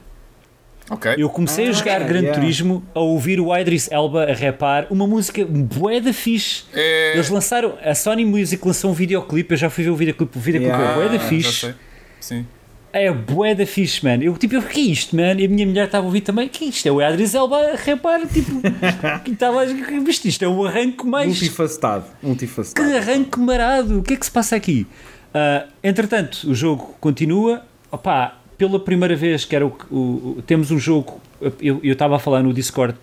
Ok. 0.93 1.15
Eu 1.17 1.29
comecei 1.29 1.67
a 1.67 1.69
Ah, 1.69 1.73
jogar 1.73 2.03
Gran 2.03 2.19
yeah. 2.19 2.37
Turismo 2.39 2.83
a 2.93 2.99
ouvir 2.99 3.39
o 3.39 3.55
Idris 3.57 3.89
Elba 3.89 4.25
a 4.29 4.33
rapar 4.33 4.87
uma 4.91 5.07
música 5.07 5.45
bué 5.45 6.01
da 6.01 6.11
fixe. 6.11 6.65
É... 6.73 7.13
Eles 7.13 7.29
lançaram, 7.29 7.75
a 7.81 7.95
Sony 7.95 8.25
Music 8.25 8.61
lançou 8.67 8.91
um 8.91 8.93
videoclipe, 8.93 9.53
eu 9.53 9.57
já 9.57 9.69
fui 9.69 9.85
ver 9.85 9.89
o 9.89 9.95
videoclipe, 9.95 10.37
o 10.37 10.41
videoclipe 10.41 10.75
Yeah. 10.77 10.91
é 10.91 10.95
bué 11.07 11.17
da 11.17 11.23
Ah, 11.23 11.27
fixe. 11.27 11.73
Sim. 12.19 12.45
É 12.93 13.09
bué 13.09 13.55
da 13.55 13.65
fixe, 13.65 14.03
mano. 14.03 14.21
Eu 14.21 14.37
tipo, 14.37 14.57
o 14.57 14.61
que 14.61 14.81
é 14.81 14.83
isto, 14.83 15.15
mano? 15.15 15.39
E 15.39 15.45
a 15.45 15.47
minha 15.47 15.65
mulher 15.65 15.85
estava 15.85 16.03
a 16.03 16.07
ouvir 16.07 16.19
também, 16.19 16.47
o 16.47 16.49
que 16.49 16.65
é 16.65 16.67
isto? 16.67 16.85
É 16.85 16.91
o 16.91 17.01
Idris 17.01 17.33
Elba 17.33 17.55
a 17.57 17.75
rapar, 17.77 18.19
tipo, 18.27 18.51
que 19.23 19.31
estava, 19.31 19.63
isto, 19.65 20.27
isto 20.27 20.43
é 20.43 20.47
o 20.49 20.65
arranque 20.67 21.05
mais 21.07 21.29
Multifacetado. 21.29 22.03
que 22.19 22.27
Multifacetado. 22.27 22.97
arranque 22.97 23.39
marado! 23.39 23.99
O 23.99 24.03
que 24.03 24.13
é 24.13 24.17
que 24.17 24.25
se 24.25 24.31
passa 24.31 24.57
aqui? 24.57 24.85
Ah, 25.33 25.67
entretanto, 25.81 26.49
o 26.49 26.53
jogo 26.53 26.93
continua. 26.99 27.63
Opá, 27.89 28.40
pela 28.67 28.79
primeira 28.79 29.15
vez 29.15 29.43
que 29.43 29.55
era 29.55 29.65
o, 29.65 29.73
o- 29.89 30.43
temos 30.45 30.69
um 30.69 30.77
jogo, 30.77 31.19
eu 31.59 31.79
estava 31.83 32.15
a 32.15 32.19
falar 32.19 32.43
no 32.43 32.53
Discord, 32.53 32.95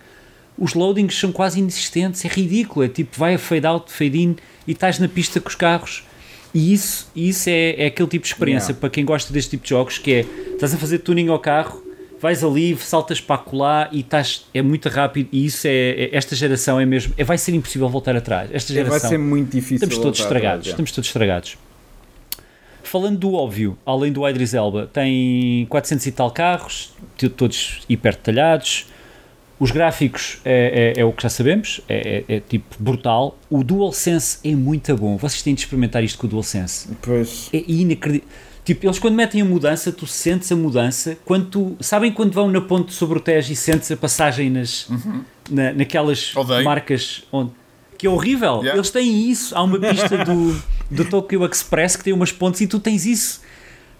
os 0.57 0.73
loadings 0.73 1.19
são 1.19 1.33
quase 1.33 1.59
inexistentes, 1.59 2.23
é 2.23 2.29
ridículo, 2.29 2.85
é 2.85 2.87
tipo 2.87 3.17
vai 3.19 3.33
a 3.35 3.37
fade 3.37 3.65
out, 3.67 3.91
fade 3.91 4.17
in 4.21 4.35
e 4.65 4.71
estás 4.71 4.99
na 4.99 5.09
pista 5.09 5.41
com 5.41 5.49
os 5.49 5.55
carros. 5.55 6.05
E 6.53 6.71
isso, 6.73 7.09
isso 7.13 7.49
é, 7.49 7.75
é 7.83 7.85
aquele 7.87 8.07
tipo 8.07 8.23
de 8.25 8.31
experiência 8.31 8.67
Yeah. 8.71 8.79
para 8.79 8.89
quem 8.89 9.03
gosta 9.03 9.33
deste 9.33 9.51
tipo 9.51 9.63
de 9.63 9.69
jogos 9.69 9.97
que 9.97 10.13
é 10.13 10.25
estás 10.53 10.73
a 10.73 10.77
fazer 10.77 10.99
tuning 10.99 11.27
ao 11.27 11.39
carro, 11.39 11.83
vais 12.21 12.41
ali, 12.41 12.75
saltas 12.77 13.19
para 13.19 13.37
colar 13.37 13.89
e 13.91 13.99
estás, 13.99 14.45
é 14.53 14.61
muito 14.61 14.87
rápido 14.87 15.27
e 15.31 15.45
isso 15.45 15.67
é, 15.67 15.71
é- 15.71 16.09
esta 16.15 16.35
geração 16.37 16.79
é 16.79 16.85
mesmo, 16.85 17.13
é, 17.17 17.23
vai 17.25 17.37
ser 17.37 17.53
impossível 17.53 17.89
voltar 17.89 18.15
atrás. 18.15 18.49
Esta 18.53 18.73
geração 18.73 18.97
Vai 18.99 19.09
ser 19.09 19.17
muito 19.17 19.51
difícil. 19.51 19.75
Estamos 19.87 19.97
todos 19.97 20.19
estragados. 20.21 20.59
atrás, 20.61 20.67
é. 20.67 20.69
Estamos 20.69 20.91
todos 20.93 21.07
estragados. 21.09 21.57
Falando 22.89 23.19
do 23.19 23.33
óbvio, 23.33 23.77
além 23.85 24.11
do 24.11 24.27
Idris 24.27 24.53
Elba, 24.55 24.89
tem 24.91 25.65
400 25.69 26.07
e 26.07 26.11
tal 26.11 26.31
carros, 26.31 26.91
todos 27.37 27.81
hiper 27.87 28.13
detalhados. 28.15 28.87
Os 29.59 29.69
gráficos 29.71 30.39
é, 30.43 30.93
é- 30.97 31.01
é 31.01 31.05
o 31.05 31.11
que 31.11 31.21
já 31.21 31.29
sabemos, 31.29 31.81
é, 31.87 32.23
é- 32.27 32.35
é 32.37 32.39
tipo 32.39 32.75
brutal. 32.79 33.37
O 33.49 33.63
DualSense 33.63 34.39
é 34.43 34.55
muito 34.55 34.95
bom. 34.95 35.17
Vocês 35.17 35.41
têm 35.43 35.53
de 35.53 35.61
experimentar 35.61 36.03
isto 36.03 36.17
com 36.17 36.25
o 36.25 36.29
DualSense. 36.29 36.89
Pois. 37.01 37.49
É 37.53 37.63
inacreditável. 37.67 38.33
Tipo, 38.65 38.85
eles 38.85 38.99
quando 38.99 39.15
metem 39.15 39.41
a 39.41 39.45
mudança, 39.45 39.91
tu 39.91 40.05
sentes 40.07 40.51
a 40.51 40.55
mudança. 40.55 41.17
Quando 41.25 41.45
tu, 41.47 41.77
sabem 41.79 42.11
quando 42.11 42.31
vão 42.33 42.49
na 42.49 42.61
ponte 42.61 42.93
sobre 42.93 43.17
o 43.17 43.21
Tejo 43.21 43.51
e 43.51 43.55
sentes 43.55 43.91
a 43.91 43.97
passagem 43.97 44.49
nas, 44.49 44.87
na, 45.49 45.73
naquelas 45.73 46.35
Odeio. 46.35 46.63
marcas 46.63 47.23
onde, 47.31 47.51
que 47.99 48.07
é 48.07 48.09
horrível. 48.09 48.55
Yeah. 48.61 48.75
Eles 48.75 48.89
têm 48.89 49.29
isso. 49.29 49.55
Há 49.55 49.61
uma 49.61 49.77
pista 49.77 50.23
do, 50.25 50.59
do 50.89 51.05
Tokyo 51.05 51.45
Express 51.45 51.95
que 51.95 52.03
tem 52.03 52.13
umas 52.13 52.31
pontes 52.31 52.61
e 52.61 52.65
tu 52.67 52.79
tens 52.79 53.05
isso. 53.05 53.41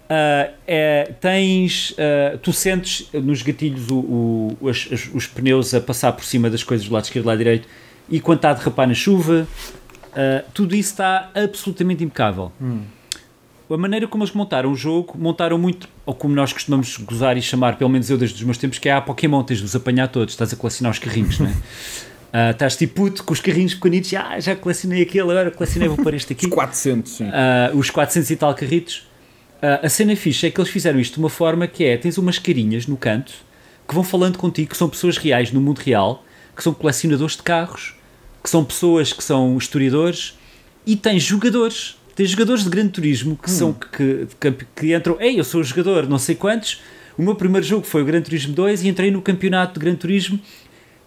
Ah, 0.10 0.50
é, 0.66 1.14
tens, 1.22 1.94
ah, 2.00 2.38
tu 2.42 2.52
sentes 2.52 3.08
nos 3.14 3.44
gatilhos 3.44 3.90
o, 3.92 4.56
o- 4.60 4.68
as- 4.70 4.90
os 5.14 5.28
pneus 5.28 5.72
a 5.76 5.80
passar 5.80 6.14
por 6.14 6.24
cima 6.26 6.50
das 6.50 6.64
coisas 6.64 6.88
do 6.88 6.94
lado 6.94 7.04
esquerdo 7.04 7.24
e 7.24 7.26
do 7.26 7.28
lado 7.28 7.38
direito 7.38 7.68
e 8.10 8.20
quando 8.20 8.38
está 8.40 8.50
a 8.50 8.54
derrapar 8.56 8.88
na 8.88 8.96
chuva, 8.96 9.48
ah, 10.16 10.44
tudo 10.52 10.74
isso 10.76 10.90
está 10.94 11.30
absolutamente 11.36 12.04
impecável. 12.04 12.52
A 13.72 13.78
maneira 13.78 14.08
como 14.08 14.24
eles 14.24 14.34
montaram 14.34 14.72
o 14.72 14.76
jogo, 14.76 15.14
montaram 15.16 15.56
muito, 15.60 15.88
ou 16.04 16.16
como 16.16 16.34
nós 16.34 16.52
costumamos 16.52 16.98
gozar 16.98 17.38
e 17.38 17.42
chamar, 17.44 17.78
pelo 17.78 17.92
menos 17.92 18.10
eu 18.10 18.18
desde 18.18 18.38
os 18.38 18.42
meus 18.42 18.58
tempos, 18.58 18.80
que 18.80 18.90
é 18.90 18.94
a 18.94 19.00
Pokémon, 19.02 19.44
tens 19.44 19.60
de 19.60 19.66
os 19.66 19.76
apanhar 19.76 20.08
todos, 20.08 20.34
estás 20.34 20.52
a 20.52 20.56
colecionar 20.56 20.92
os 20.92 20.98
carrinhos, 20.98 21.38
não 21.38 21.46
é? 21.48 21.54
Ah, 22.32 22.52
estás 22.52 22.76
tipo 22.76 23.02
puto 23.02 23.24
com 23.24 23.34
os 23.34 23.39
carrinhos 23.39 23.74
pequenitos, 23.74 24.13
ah, 24.13 24.39
já 24.39 24.56
colecionei 24.56 25.02
aquele, 25.02 25.32
agora 25.32 25.52
colecionei, 25.52 25.88
vou 25.88 25.98
pôr 25.98 26.13
este 26.13 26.34
aqui. 26.34 26.46
Os 26.46 26.52
400, 26.52 27.12
sim. 27.12 27.30
Ah, 27.32 27.72
os 27.74 27.89
400 27.89 28.30
e 28.30 28.36
tal 28.36 28.54
carritos. 28.54 29.08
Ah, 29.62 29.82
a 29.84 29.89
cena 29.89 30.15
fixe 30.15 30.48
é 30.48 30.52
que 30.52 30.60
eles 30.60 30.72
fizeram 30.72 31.00
isto 31.00 31.15
de 31.15 31.20
uma 31.20 31.30
forma 31.30 31.68
que 31.68 31.84
é: 31.84 31.98
tens 31.98 32.18
umas 32.18 32.38
carinhas 32.38 32.88
no 32.88 32.98
canto 32.98 33.34
que 33.88 33.96
vão 33.96 34.04
falando 34.04 34.38
contigo, 34.38 34.70
que 34.70 34.78
são 34.78 34.88
pessoas 34.88 35.18
reais 35.18 35.52
no 35.52 35.60
mundo 35.60 35.80
real, 35.80 36.24
que 36.56 36.62
são 36.62 36.72
colecionadores 36.74 37.36
de 37.36 37.42
carros, 37.42 37.96
que 38.44 38.50
são 38.50 38.63
pessoas 38.63 39.12
que 39.12 39.24
são 39.24 39.58
historiadores 39.58 40.38
e 40.86 40.96
tens 40.96 41.24
jogadores. 41.24 41.98
Tens 42.15 42.32
jogadores 42.32 42.65
de 42.65 42.70
grande 42.70 42.89
turismo 42.89 43.38
que 43.42 43.50
são 43.50 43.72
que, 43.74 44.28
que, 44.39 44.52
que 44.76 44.94
entram. 44.94 45.18
Ei, 45.22 45.39
eu 45.39 45.44
sou 45.44 45.62
o 45.62 45.63
jogador, 45.63 46.08
não 46.08 46.20
sei 46.20 46.36
quantos. 46.36 46.82
O 47.18 47.22
meu 47.22 47.34
primeiro 47.34 47.65
jogo 47.65 47.86
foi 47.86 48.02
o 48.02 48.06
Gran 48.06 48.22
Turismo 48.22 48.54
2 48.54 48.84
e 48.84 48.88
entrei 48.88 49.10
no 49.10 49.22
campeonato 49.22 49.74
de 49.74 49.86
Gran 49.86 49.96
Turismo. 49.96 50.39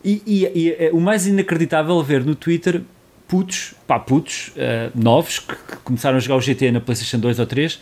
E, 0.05 0.23
e- 0.27 0.53
e, 0.55 0.71
eh, 0.79 0.91
o 0.93 1.01
mais 1.01 1.27
inacreditável 1.27 1.99
é 2.01 2.03
ver 2.05 2.25
no 2.25 2.35
Twitter 2.35 2.83
putos, 3.29 3.75
pá, 3.87 3.99
putos 3.99 4.53
eh, 4.57 4.91
novos 4.95 5.39
que, 5.39 5.55
que 5.55 5.77
começaram 5.85 6.17
a 6.17 6.21
jogar 6.21 6.37
o 6.37 6.41
GT 6.41 6.71
na 6.73 6.81
PlayStation 6.81 7.19
2 7.19 7.39
ou 7.39 7.47
3 7.47 7.81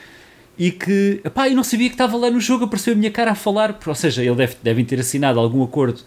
e 0.58 0.70
que, 0.70 1.22
pá, 1.34 1.48
eu 1.48 1.56
não 1.56 1.64
sabia 1.64 1.88
que 1.88 1.94
estava 1.94 2.16
lá 2.16 2.30
no 2.30 2.38
jogo, 2.38 2.64
apareceu 2.64 2.92
a 2.92 2.96
minha 2.96 3.10
cara 3.10 3.30
a 3.32 3.34
falar, 3.34 3.78
ou 3.84 3.94
seja, 3.94 4.22
ele 4.22 4.34
deve, 4.34 4.56
devem 4.62 4.84
ter 4.84 5.00
assinado 5.00 5.40
algum 5.40 5.62
acordo 5.64 6.00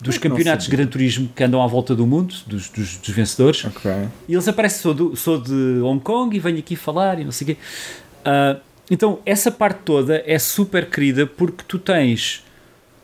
dos 0.00 0.14
não 0.16 0.22
campeonatos 0.22 0.66
de. 0.66 0.72
Gran 0.72 0.86
Turismo 0.86 1.28
que 1.36 1.44
andam 1.44 1.62
à 1.62 1.66
volta 1.66 1.94
do 1.94 2.06
mundo, 2.06 2.34
dos, 2.46 2.68
dos, 2.70 2.96
dos 2.96 3.10
vencedores. 3.10 3.64
Ok. 3.66 3.90
E 4.28 4.32
eles 4.32 4.48
aparecem, 4.48 4.80
sou, 4.80 4.94
do, 4.94 5.14
sou 5.14 5.40
de 5.40 5.80
Hong 5.82 6.00
Kong 6.02 6.34
e 6.34 6.40
venho 6.40 6.58
aqui 6.58 6.74
falar 6.74 7.20
e 7.20 7.24
não 7.24 7.30
sei 7.32 7.44
o 7.44 7.48
quê. 7.48 7.56
Ah, 8.24 8.56
então, 8.90 9.20
essa 9.24 9.50
parte 9.50 9.80
toda 9.84 10.22
é 10.26 10.38
super 10.38 10.86
querida 10.90 11.26
porque 11.26 11.62
tu 11.68 11.78
tens 11.78 12.42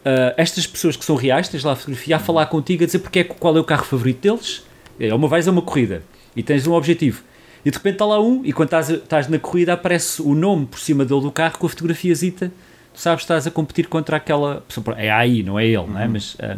ah, 0.04 0.34
estas 0.37 0.66
pessoas 0.66 0.96
que 0.96 1.04
são 1.04 1.16
reais, 1.16 1.48
tens 1.48 1.64
lá 1.64 1.72
a 1.72 1.76
fotografia 1.76 2.16
a 2.16 2.18
falar 2.18 2.46
contigo, 2.46 2.82
a 2.82 2.87
dizer 2.87 3.00
porque 3.00 3.20
é, 3.20 3.24
qual 3.24 3.56
é 3.56 3.61
o 3.61 3.64
carro 3.64 3.84
favorito 3.84 4.20
deles. 4.20 4.64
É 4.98 5.14
uma 5.14 5.28
vez 5.28 5.46
a 5.46 5.50
uma 5.50 5.62
corrida 5.62 6.02
e 6.34 6.42
tens 6.42 6.66
um 6.66 6.72
objetivo. 6.72 7.22
E 7.64 7.70
de 7.70 7.76
repente 7.76 7.94
está 7.94 8.04
lá 8.04 8.20
um, 8.20 8.42
e 8.44 8.52
quando 8.52 8.68
estás, 8.68 8.90
estás 8.90 9.28
na 9.28 9.38
corrida 9.38 9.72
aparece 9.72 10.22
o 10.22 10.34
nome 10.34 10.66
por 10.66 10.78
cima 10.78 11.04
dele 11.04 11.20
do 11.20 11.30
carro 11.30 11.58
com 11.58 11.66
a 11.66 11.70
fotografiazita. 11.70 12.52
Tu 12.94 13.00
sabes 13.00 13.20
que 13.20 13.24
estás 13.24 13.46
a 13.46 13.50
competir 13.50 13.87
contra 13.87 14.16
aquela 14.16 14.62
pessoa. 14.66 14.96
É 14.96 15.11
aí, 15.11 15.42
não 15.42 15.58
é 15.58 15.66
ele, 15.66 15.87
não 15.87 15.98
é? 15.98 16.08
Mas 16.08 16.37
ah, 16.40 16.56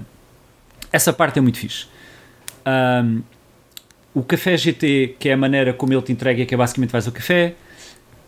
essa 0.93 1.13
parte 1.13 1.39
é 1.39 1.43
muito 1.43 1.59
fixe. 1.59 1.87
Ahm, 2.65 3.21
o 4.15 4.23
café 4.23 4.57
GT, 4.57 5.17
que 5.19 5.29
é 5.29 5.33
a 5.33 5.37
maneira 5.37 5.73
como 5.73 5.93
ele 5.93 6.03
te 6.03 6.13
entrega, 6.13 6.45
que 6.45 6.55
é 6.55 6.57
basicamente 6.57 6.91
vais 6.91 7.07
ao 7.07 7.13
café, 7.13 7.55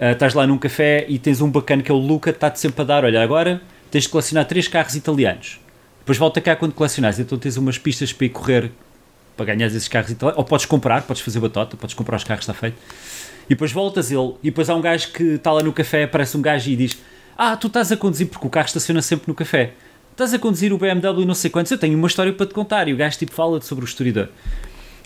ah, 0.01 0.13
estás 0.13 0.35
lá 0.35 0.47
num 0.47 0.59
café 0.59 1.07
e 1.09 1.19
tens 1.19 1.41
um 1.41 1.51
bacana 1.51 1.83
que 1.83 1.91
é 1.91 1.95
o 1.95 1.99
Luca, 1.99 2.31
está-te 2.31 2.59
sempre 2.61 2.83
a 2.83 2.85
dar, 2.85 3.05
olha, 3.05 3.23
agora 3.23 3.63
tens 3.93 4.05
de 4.05 4.09
colecionar 4.09 4.47
três 4.47 4.67
carros 4.67 4.97
italianos. 4.97 5.61
Depois 6.01 6.17
volta 6.19 6.41
cá 6.41 6.57
quando 6.57 6.73
colecionares, 6.73 7.19
então 7.21 7.39
tens 7.39 7.57
umas 7.59 7.79
pistas 7.79 8.13
para 8.13 8.27
ir 8.27 8.31
correr 8.31 8.73
para 9.37 9.47
ganhar 9.47 9.67
esses 9.67 9.87
carros 9.87 10.11
italianos, 10.11 10.39
ou 10.39 10.45
podes 10.45 10.67
comprar, 10.67 11.03
podes 11.03 11.23
fazer 11.23 11.39
batota, 11.39 11.77
podes 11.77 11.95
comprar 11.95 12.17
os 12.17 12.25
carros, 12.25 12.43
está 12.43 12.55
feito. 12.55 12.77
E 13.45 13.51
depois 13.51 13.71
voltas 13.71 14.11
ele, 14.11 14.35
e 14.43 14.51
depois 14.51 14.71
há 14.71 14.75
um 14.75 14.81
gajo 14.81 15.13
que 15.13 15.35
está 15.35 15.53
lá 15.53 15.63
no 15.63 15.73
café, 15.73 16.05
aparece 16.05 16.37
um 16.37 16.43
gajo 16.43 16.71
e 16.71 16.75
diz: 16.75 16.97
Ah, 17.37 17.55
tu 17.55 17.67
estás 17.67 17.93
a 17.93 17.97
conduzir, 17.97 18.29
porque 18.29 18.47
o 18.47 18.51
carro 18.51 18.67
estaciona 18.67 19.03
sempre 19.03 19.29
no 19.29 19.35
café. 19.35 19.75
Estás 20.11 20.33
a 20.33 20.39
conduzir 20.39 20.73
o 20.73 20.79
BMW 20.79 21.25
não 21.27 21.35
sei 21.35 21.51
quantos, 21.51 21.71
eu 21.71 21.79
tenho 21.79 21.97
uma 21.97 22.09
história 22.09 22.33
para 22.33 22.47
te 22.47 22.55
contar. 22.55 22.89
E 22.89 22.95
o 22.95 22.97
gajo 22.97 23.19
tipo 23.19 23.33
fala 23.33 23.61
sobre 23.61 23.85
o 23.85 23.87
historiador. 23.87 24.29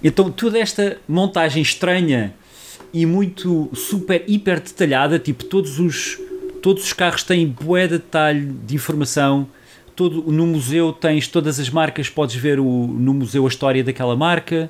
Então 0.03 0.31
toda 0.31 0.59
esta 0.59 0.99
montagem 1.09 1.61
estranha 1.61 2.35
e 2.93 3.05
muito 3.05 3.69
super 3.75 4.23
hiper 4.29 4.61
detalhada, 4.61 5.19
tipo 5.19 5.45
todos 5.45 5.81
os 5.81 6.19
todos 6.67 6.83
os 6.83 6.93
carros 6.93 7.23
têm 7.23 7.47
bué 7.47 7.87
de 7.87 7.93
detalhe 7.93 8.45
de 8.45 8.75
informação. 8.75 9.47
Todo, 9.95 10.33
no 10.33 10.49
museu 10.49 10.93
tens 10.93 11.29
todas 11.29 11.61
as 11.61 11.71
marcas, 11.71 12.09
podes 12.09 12.35
ver 12.35 12.59
o, 12.59 12.65
no 12.65 13.15
museu 13.15 13.45
a 13.45 13.49
história 13.49 13.85
daquela 13.85 14.17
marca. 14.17 14.69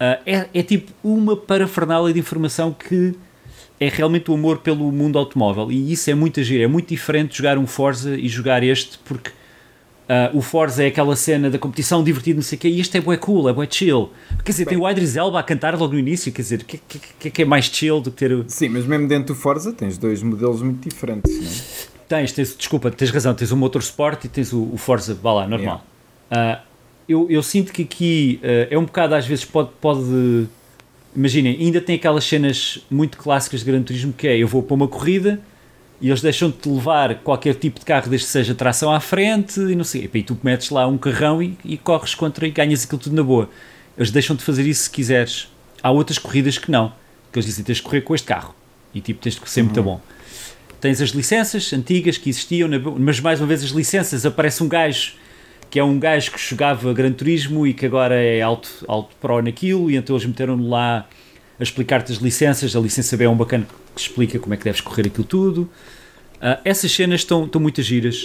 Ah, 0.00 0.18
é, 0.24 0.46
é 0.54 0.62
tipo 0.62 0.90
uma 1.04 1.36
parafernália 1.36 2.14
de 2.14 2.18
informação 2.18 2.72
que 2.72 3.14
é 3.78 3.86
realmente 3.86 4.30
o 4.30 4.34
amor 4.34 4.60
pelo 4.60 4.90
mundo 4.90 5.18
automóvel 5.18 5.70
e 5.70 5.92
isso 5.92 6.10
é 6.10 6.14
muito 6.14 6.42
giro, 6.42 6.62
é 6.62 6.66
muito 6.66 6.88
diferente 6.88 7.36
jogar 7.36 7.58
um 7.58 7.66
Forza 7.66 8.16
e 8.16 8.26
jogar 8.30 8.62
este 8.62 8.98
porque 9.04 9.30
ah, 10.08 10.30
o 10.32 10.40
Forza 10.40 10.84
é 10.84 10.86
aquela 10.86 11.16
cena 11.16 11.50
da 11.50 11.58
competição 11.58 12.02
divertido, 12.04 12.36
não 12.36 12.42
sei 12.42 12.56
o 12.56 12.60
quê, 12.60 12.68
e 12.68 12.80
este 12.80 12.96
é 12.96 13.00
bué 13.00 13.16
cool, 13.16 13.48
é 13.48 13.52
bué 13.52 13.66
chill. 13.68 14.10
Quer 14.44 14.52
dizer, 14.52 14.66
tem 14.66 14.78
o 14.78 14.88
Idris 14.88 15.16
Elba 15.16 15.40
a 15.40 15.42
cantar 15.42 15.76
logo 15.76 15.92
no 15.92 15.98
início, 15.98 16.30
quer 16.32 16.42
dizer, 16.42 16.60
o 16.60 16.64
que, 16.64 16.78
que, 17.18 17.30
que, 17.30 17.42
é 17.42 17.44
mais 17.44 17.64
chill 17.66 18.00
do 18.00 18.10
que 18.10 18.18
ter... 18.18 18.32
o- 18.32 18.44
Sim, 18.46 18.68
mas 18.68 18.86
mesmo 18.86 19.08
dentro 19.08 19.34
do 19.34 19.34
Forza 19.34 19.72
tens 19.72 19.98
dois 19.98 20.22
modelos 20.22 20.62
muito 20.62 20.88
diferentes, 20.88 21.32
não 21.32 21.42
é? 21.42 21.96
Tens, 22.08 22.32
tens, 22.32 22.56
desculpa, 22.56 22.90
tens 22.90 23.10
razão, 23.10 23.34
tens 23.34 23.50
o 23.50 23.56
Motorsport 23.56 24.24
e 24.24 24.28
tens 24.28 24.52
o, 24.52 24.70
o 24.72 24.76
Forza, 24.76 25.12
vá 25.20 25.32
lá, 25.32 25.48
normal. 25.48 25.84
Ah, 26.30 26.60
eu, 27.08 27.26
eu 27.28 27.42
sinto 27.42 27.72
que 27.72 27.82
aqui 27.82 28.38
ah, 28.44 28.68
é 28.70 28.78
um 28.78 28.84
bocado, 28.84 29.14
às 29.14 29.26
vezes, 29.26 29.44
pode. 29.44 29.70
pode 29.80 30.46
Imaginem, 31.16 31.56
ainda 31.58 31.80
tem 31.80 31.96
aquelas 31.96 32.24
cenas 32.24 32.84
muito 32.90 33.16
clássicas 33.16 33.60
de 33.60 33.66
Gran 33.66 33.82
Turismo 33.82 34.12
que 34.12 34.28
é: 34.28 34.36
eu 34.36 34.46
vou 34.46 34.62
para 34.62 34.74
uma 34.74 34.86
corrida 34.86 35.40
e 36.00 36.08
eles 36.08 36.20
deixam-te 36.20 36.68
levar 36.68 37.16
qualquer 37.16 37.54
tipo 37.54 37.80
de 37.80 37.86
carro, 37.86 38.08
desde 38.10 38.26
que 38.26 38.32
seja 38.32 38.54
tração 38.54 38.92
à 38.92 39.00
frente 39.00 39.58
e 39.60 39.74
não 39.74 39.84
sei. 39.84 40.10
E 40.12 40.22
tu 40.22 40.38
metes 40.42 40.70
lá 40.70 40.86
um 40.86 40.98
carrão 40.98 41.42
e, 41.42 41.56
e 41.64 41.76
corres 41.76 42.14
contra 42.14 42.46
e 42.46 42.50
ganhas 42.50 42.84
aquilo 42.84 43.00
tudo 43.00 43.16
na 43.16 43.22
boa. 43.22 43.48
Eles 43.96 44.10
deixam-te 44.10 44.42
fazer 44.42 44.66
isso 44.66 44.84
se 44.84 44.90
quiseres. 44.90 45.48
Há 45.82 45.90
outras 45.90 46.18
corridas 46.18 46.58
que 46.58 46.70
não, 46.70 46.92
que 47.32 47.38
eles 47.38 47.46
dizem: 47.46 47.64
tens 47.64 47.78
de 47.78 47.82
correr 47.82 48.02
com 48.02 48.14
este 48.14 48.26
carro 48.26 48.54
e 48.94 49.00
tipo, 49.00 49.20
tens 49.20 49.36
de 49.36 49.50
ser 49.50 49.62
muito 49.62 49.82
bom. 49.82 50.00
Tens 50.80 51.00
as 51.00 51.10
licenças 51.10 51.72
antigas 51.72 52.18
que 52.18 52.28
existiam, 52.28 52.68
mas 52.98 53.18
mais 53.20 53.40
uma 53.40 53.46
vez 53.46 53.64
as 53.64 53.70
licenças 53.70 54.26
aparece 54.26 54.62
um 54.62 54.68
gajo 54.68 55.14
que 55.70 55.78
é 55.78 55.84
um 55.84 55.98
gajo 55.98 56.30
que 56.30 56.38
jogava 56.38 56.92
Gran 56.92 57.12
Turismo 57.12 57.66
e 57.66 57.74
que 57.74 57.86
agora 57.86 58.14
é 58.14 58.40
alto, 58.40 58.68
alto 58.86 59.14
pro 59.20 59.42
naquilo, 59.42 59.90
e 59.90 59.96
então 59.96 60.14
eles 60.14 60.26
meteram-no 60.26 60.68
lá 60.68 61.08
a 61.58 61.62
explicar-te 61.62 62.12
as 62.12 62.18
licenças. 62.18 62.74
A 62.76 62.80
licença 62.80 63.16
B 63.16 63.24
é 63.24 63.28
um 63.28 63.36
bacana 63.36 63.66
que 63.94 64.00
explica 64.00 64.38
como 64.38 64.54
é 64.54 64.56
que 64.56 64.64
deves 64.64 64.80
correr 64.80 65.06
aquilo 65.06 65.24
tudo. 65.24 65.70
Ah, 66.40 66.60
essas 66.64 66.90
cenas 66.92 67.20
estão, 67.20 67.44
estão 67.44 67.60
muito 67.60 67.80
giras. 67.82 68.22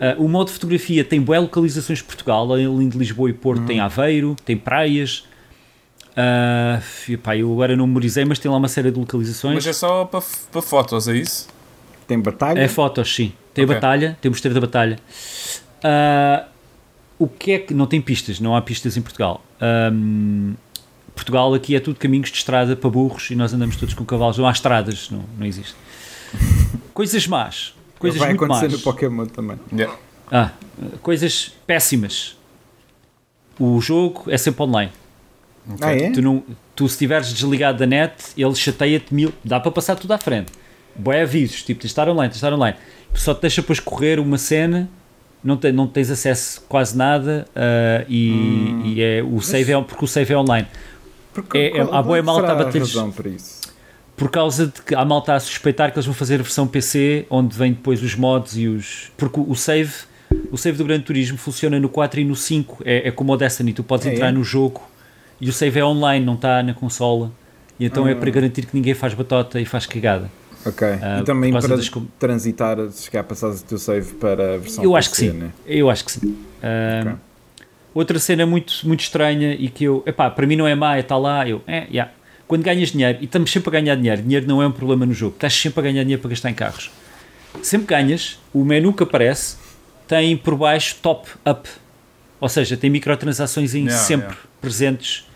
Ah, 0.00 0.16
o 0.18 0.28
modo 0.28 0.50
fotografia 0.50 1.04
tem 1.04 1.20
boas 1.20 1.40
localizações 1.42 1.98
de 1.98 2.04
Portugal, 2.04 2.50
além 2.52 2.88
de 2.88 2.96
Lisboa 2.98 3.30
e 3.30 3.32
Porto, 3.32 3.64
tem 3.66 3.80
Aveiro, 3.80 4.34
tem 4.44 4.56
praias. 4.56 5.24
Ah, 6.16 6.80
e 7.08 7.16
pá, 7.16 7.36
eu 7.36 7.52
agora 7.52 7.76
não 7.76 7.86
memorizei, 7.86 8.24
mas 8.24 8.38
tem 8.38 8.50
lá 8.50 8.56
uma 8.56 8.68
série 8.68 8.90
de 8.90 8.98
localizações. 8.98 9.54
Mas 9.54 9.66
é 9.66 9.72
só 9.72 10.04
para, 10.04 10.22
para 10.50 10.62
fotos, 10.62 11.06
é 11.06 11.16
isso? 11.16 11.48
Tem 12.06 12.18
batalha. 12.18 12.58
É 12.58 12.66
fotos, 12.68 13.14
sim. 13.14 13.32
Tem 13.54 13.64
Ok. 13.64 13.74
batalha, 13.74 14.18
tem 14.20 14.28
o 14.28 14.32
mosteiro 14.32 14.54
da 14.54 14.60
batalha. 14.60 14.98
Ah, 15.84 16.46
o 17.18 17.28
que 17.28 17.52
é 17.52 17.58
que. 17.58 17.74
Não 17.74 17.86
tem 17.86 18.00
pistas, 18.00 18.40
não 18.40 18.56
há 18.56 18.62
pistas 18.62 18.96
em 18.96 19.02
Portugal. 19.02 19.44
Ahm, 19.60 20.54
Portugal 21.20 21.52
aqui 21.52 21.76
é 21.76 21.80
tudo 21.80 21.98
caminhos 21.98 22.30
de 22.30 22.38
estrada 22.38 22.74
para 22.74 22.88
burros 22.88 23.30
e 23.30 23.36
nós 23.36 23.52
andamos 23.52 23.76
todos 23.76 23.92
com 23.94 24.04
cavalos. 24.06 24.38
Não 24.38 24.46
há 24.46 24.50
estradas, 24.52 25.10
não, 25.10 25.22
não 25.38 25.46
existe. 25.46 25.74
Coisas 26.94 27.26
más. 27.26 27.74
Coisas 27.98 28.18
Vai 28.18 28.30
muito 28.30 28.44
acontecer 28.44 28.66
más. 28.68 28.72
no 28.72 28.78
Pokémon 28.80 29.26
também. 29.26 29.58
Yeah. 29.72 29.96
Ah, 30.32 30.50
coisas 31.02 31.52
péssimas. 31.66 32.36
O 33.58 33.78
jogo 33.80 34.24
é 34.28 34.38
sempre 34.38 34.62
online. 34.62 34.90
Ah, 35.82 35.92
é? 35.94 36.10
Tu, 36.10 36.22
não, 36.22 36.42
tu 36.74 36.88
se 36.88 36.94
estiveres 36.94 37.30
desligado 37.32 37.78
da 37.78 37.86
net, 37.86 38.14
ele 38.36 38.54
chateia-te 38.54 39.12
mil. 39.14 39.32
Dá 39.44 39.60
para 39.60 39.70
passar 39.70 39.96
tudo 39.96 40.12
à 40.12 40.18
frente. 40.18 40.50
Boé 40.96 41.22
avisos, 41.22 41.62
tipo, 41.62 41.80
tens 41.80 41.88
de 41.88 41.92
estar 41.92 42.08
online, 42.08 42.30
tens 42.30 42.40
de 42.40 42.46
estar 42.46 42.54
online. 42.54 42.76
Só 43.14 43.34
te 43.34 43.42
deixa 43.42 43.60
depois 43.60 43.78
correr 43.80 44.18
uma 44.18 44.38
cena, 44.38 44.88
não, 45.44 45.56
te- 45.58 45.72
não 45.72 45.86
tens 45.86 46.10
acesso 46.10 46.62
a 46.64 46.68
quase 46.68 46.96
nada 46.96 47.46
ah, 47.54 48.04
e, 48.08 48.30
Hum. 48.30 48.82
e 48.86 49.02
é, 49.02 49.22
o 49.22 49.40
save 49.42 49.72
é, 49.72 49.82
porque 49.82 50.04
o 50.04 50.08
save 50.08 50.32
é 50.32 50.38
online. 50.38 50.66
Porque, 51.32 51.56
É- 51.58 51.66
é- 51.66 51.70
qual- 51.84 51.94
há 51.94 52.02
boa 52.02 52.22
qual 52.22 52.36
malta 52.36 52.52
a 52.52 52.54
bater- 52.64 52.80
razão 52.80 53.10
para 53.12 53.28
isso? 53.28 53.60
Por 54.16 54.30
causa 54.30 54.66
de 54.66 54.82
que 54.82 54.94
há 54.94 55.04
malta 55.04 55.34
a 55.34 55.40
suspeitar 55.40 55.90
que 55.92 55.96
eles 55.98 56.04
vão 56.06 56.14
fazer 56.14 56.34
a 56.34 56.42
versão 56.42 56.66
PC, 56.66 57.26
onde 57.30 57.56
vem 57.56 57.72
depois 57.72 58.02
os 58.02 58.14
mods 58.14 58.56
e 58.56 58.66
os. 58.66 59.10
Porque 59.16 59.40
o 59.40 59.54
save, 59.54 59.92
o 60.52 60.58
save 60.58 60.76
do 60.76 60.84
Gran 60.84 61.00
Turismo 61.00 61.38
funciona 61.38 61.80
no 61.80 61.88
4 61.88 62.20
e 62.20 62.24
no 62.24 62.36
5. 62.36 62.82
É, 62.84 63.08
é 63.08 63.10
como 63.10 63.32
o 63.32 63.36
Destiny, 63.36 63.72
tu 63.72 63.82
podes 63.82 64.06
É, 64.06 64.12
entrar 64.12 64.28
é? 64.28 64.32
no 64.32 64.44
jogo 64.44 64.82
e 65.40 65.48
o 65.48 65.52
save 65.52 65.78
é 65.80 65.84
online, 65.84 66.24
não 66.24 66.34
está 66.34 66.62
na 66.62 66.74
consola. 66.74 67.32
E 67.78 67.86
então 67.86 68.06
é 68.06 68.12
Ah. 68.12 68.16
para 68.16 68.30
garantir 68.30 68.66
que 68.66 68.74
ninguém 68.76 68.92
faz 68.92 69.14
batota 69.14 69.58
e 69.58 69.64
faz 69.64 69.86
cagada. 69.86 70.30
Ok. 70.66 70.86
Ah, 71.00 71.20
e 71.22 71.24
também 71.24 71.50
por 71.50 71.54
causa 71.62 71.68
para 71.68 71.76
das 71.78 71.90
transitar, 72.18 72.76
chegar 72.92 73.20
a 73.20 73.24
passar 73.24 73.48
o 73.48 73.58
teu 73.60 73.78
save 73.78 74.12
para 74.16 74.56
a 74.56 74.58
versão 74.58 74.84
Eu 74.84 74.94
acho 74.94 75.08
que 75.10 75.16
PC, 75.16 75.30
sim. 75.32 75.38
né? 75.38 75.50
Eu 75.66 75.88
acho 75.88 76.04
que 76.04 76.12
sim. 76.12 76.36
Ah, 76.62 77.00
Ok. 77.06 77.12
Outra 77.92 78.18
cena 78.18 78.46
muito, 78.46 78.74
muito 78.84 79.00
estranha 79.00 79.54
e 79.54 79.68
que 79.68 79.84
eu, 79.84 80.02
epá, 80.06 80.30
para 80.30 80.46
mim 80.46 80.56
não 80.56 80.66
é 80.66 80.74
má, 80.74 80.98
está 80.98 81.16
lá, 81.16 81.48
eu, 81.48 81.60
é, 81.66 81.86
yeah. 81.90 82.12
Quando 82.46 82.62
ganhas 82.62 82.90
dinheiro, 82.90 83.18
e 83.20 83.24
estamos 83.24 83.50
sempre 83.50 83.68
a 83.68 83.80
ganhar 83.80 83.94
dinheiro, 83.96 84.22
dinheiro 84.22 84.46
não 84.46 84.62
é 84.62 84.66
um 84.66 84.72
problema 84.72 85.06
no 85.06 85.12
jogo, 85.12 85.34
estás 85.34 85.54
sempre 85.54 85.80
a 85.80 85.82
ganhar 85.84 86.02
dinheiro 86.02 86.20
para 86.20 86.30
gastar 86.30 86.50
em 86.50 86.54
carros. 86.54 86.90
Sempre 87.62 87.88
ganhas, 87.88 88.38
o 88.52 88.64
menu 88.64 88.92
que 88.92 89.02
aparece 89.02 89.56
tem 90.06 90.36
por 90.36 90.56
baixo 90.56 90.96
top 91.02 91.28
up, 91.48 91.68
ou 92.40 92.48
seja, 92.48 92.76
tem 92.76 92.90
microtransações 92.90 93.74
Yeah, 93.74 93.92
sempre 93.96 94.26
yeah. 94.26 94.42
presentes 94.60 95.29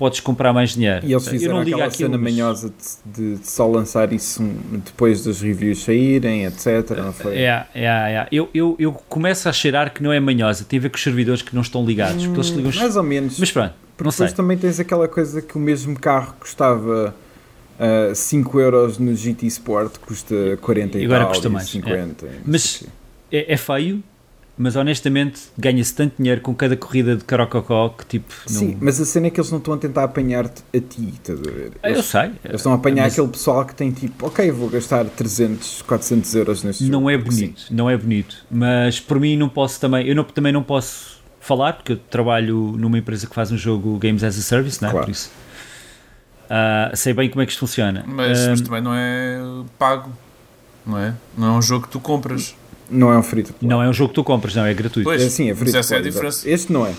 podes 0.00 0.18
comprar 0.18 0.54
mais 0.54 0.70
dinheiro. 0.70 1.04
E 1.04 1.12
eles 1.12 1.26
eu 1.26 1.30
fizeram 1.30 1.56
não 1.56 1.62
ligo 1.62 1.76
aquela 1.76 1.90
cena 1.90 2.16
mas- 2.16 2.32
manhosa 2.32 2.72
de, 3.04 3.36
de 3.36 3.46
só 3.46 3.66
lançar 3.66 4.10
isso 4.14 4.42
depois 4.82 5.22
das 5.22 5.42
reviews 5.42 5.84
saírem, 5.84 6.46
etc. 6.46 6.96
Não 6.96 7.12
foi? 7.12 7.36
É, 7.36 7.66
é, 7.74 7.84
é. 7.84 8.28
Eu, 8.32 8.48
eu, 8.54 8.76
eu 8.78 8.92
começo 8.94 9.46
a 9.46 9.52
cheirar 9.52 9.92
que 9.92 10.02
não 10.02 10.10
é 10.10 10.18
manhosa, 10.18 10.64
tem 10.64 10.78
a 10.78 10.82
ver 10.82 10.88
com 10.88 10.96
os 10.96 11.02
servidores 11.02 11.42
que 11.42 11.54
não 11.54 11.60
estão 11.60 11.84
ligados. 11.84 12.24
porque 12.24 12.40
eles 12.40 12.48
ligam 12.48 12.72
Mais 12.72 12.96
ou 12.96 13.02
menos. 13.02 13.38
Mas 13.38 13.52
pronto, 13.52 13.74
não 14.02 14.10
sei. 14.10 14.24
depois 14.26 14.32
também 14.34 14.56
tens 14.56 14.80
aquela 14.80 15.06
coisa 15.06 15.42
que 15.42 15.54
o 15.58 15.60
mesmo 15.60 16.00
carro 16.00 16.34
custava 16.40 17.14
5 18.14 18.58
euros 18.58 18.98
no 18.98 19.14
GT 19.14 19.46
Sport, 19.48 19.98
custa 19.98 20.34
40 20.62 20.98
e, 20.98 21.04
agora 21.04 21.24
tal, 21.24 21.28
custa 21.28 21.48
mais, 21.50 21.68
50. 21.68 22.24
e 22.24 22.28
não 22.28 22.34
Mas-. 22.46 22.84
É, 23.30 23.52
é 23.52 23.56
feio, 23.58 24.02
mas 24.62 24.76
honestamente 24.76 25.40
ganha-se 25.56 25.94
tanto 25.94 26.16
dinheiro 26.18 26.42
com 26.42 26.54
cada 26.54 26.76
corrida 26.76 27.16
de 27.16 27.24
carococó 27.24 27.88
que 27.88 28.04
tipo. 28.04 28.34
Não... 28.50 28.60
Sim, 28.60 28.76
mas 28.78 29.00
a 29.00 29.06
cena 29.06 29.28
é 29.28 29.30
que 29.30 29.40
eles 29.40 29.50
não 29.50 29.56
estão 29.56 29.72
a 29.72 29.78
tentar 29.78 30.04
apanhar-te 30.04 30.62
a 30.76 30.78
ti, 30.78 31.14
estás 31.14 31.38
a 31.40 31.42
ver? 31.50 31.72
Ah, 31.82 31.88
Eu 31.88 31.94
Eles, 31.94 32.04
sei. 32.04 32.30
eles 32.44 32.56
estão 32.56 32.72
a 32.72 32.74
apanhar 32.74 33.04
mas 33.04 33.14
aquele 33.14 33.28
pessoal 33.28 33.64
que 33.64 33.74
tem 33.74 33.90
tipo, 33.90 34.26
ok, 34.26 34.50
vou 34.50 34.68
gastar 34.68 35.06
300, 35.06 35.80
400 35.80 36.34
euros 36.34 36.62
neste 36.62 36.84
jogo. 36.84 36.92
Não 37.00 37.08
é 37.08 37.16
porque 37.16 37.32
sim. 37.32 37.40
bonito, 37.46 37.64
não 37.70 37.88
é 37.88 37.96
bonito. 37.96 38.36
Mas 38.50 39.00
por 39.00 39.18
mim 39.18 39.34
não 39.34 39.48
posso 39.48 39.80
também. 39.80 40.06
Eu 40.06 40.14
não, 40.14 40.24
também 40.24 40.52
não 40.52 40.62
posso 40.62 41.18
falar 41.40 41.72
porque 41.72 41.92
eu 41.92 41.96
trabalho 41.96 42.74
numa 42.76 42.98
empresa 42.98 43.26
que 43.26 43.34
faz 43.34 43.50
um 43.50 43.56
jogo 43.56 43.96
Games 43.98 44.22
as 44.22 44.38
a 44.38 44.42
Service, 44.42 44.82
não 44.82 44.90
é? 44.90 44.92
Claro. 44.92 45.06
Por 45.06 45.10
isso. 45.12 45.30
ah, 46.50 46.90
sei 46.94 47.14
bem 47.14 47.30
como 47.30 47.40
é 47.40 47.46
que 47.46 47.52
isto 47.52 47.60
funciona. 47.60 48.04
Mas, 48.06 48.38
Ah, 48.46 48.50
mas 48.50 48.60
também 48.60 48.82
não 48.82 48.92
é 48.94 49.38
pago, 49.78 50.12
não 50.84 50.98
é? 50.98 51.14
Não 51.34 51.54
é 51.54 51.58
um 51.58 51.62
jogo 51.62 51.86
que 51.86 51.92
tu 51.92 51.98
compras. 51.98 52.54
Não 52.90 53.12
é 53.12 53.18
um 53.18 53.22
free 53.22 53.42
to 53.42 53.52
play. 53.54 53.68
não 53.70 53.82
é 53.82 53.88
um 53.88 53.92
jogo 53.92 54.08
que 54.10 54.14
tu 54.16 54.24
compras, 54.24 54.54
não, 54.54 54.64
é 54.66 54.74
gratuito. 54.74 55.04
Pois, 55.08 55.22
É 55.22 55.26
assim, 55.26 55.50
é 55.50 55.54
free 55.54 55.70
to 55.70 55.78
essa 55.78 55.94
é 55.94 55.98
a 55.98 56.00
play, 56.00 56.08
exato. 56.08 56.26
diferença. 56.26 56.50
Este 56.50 56.72
não 56.72 56.86
é. 56.86 56.92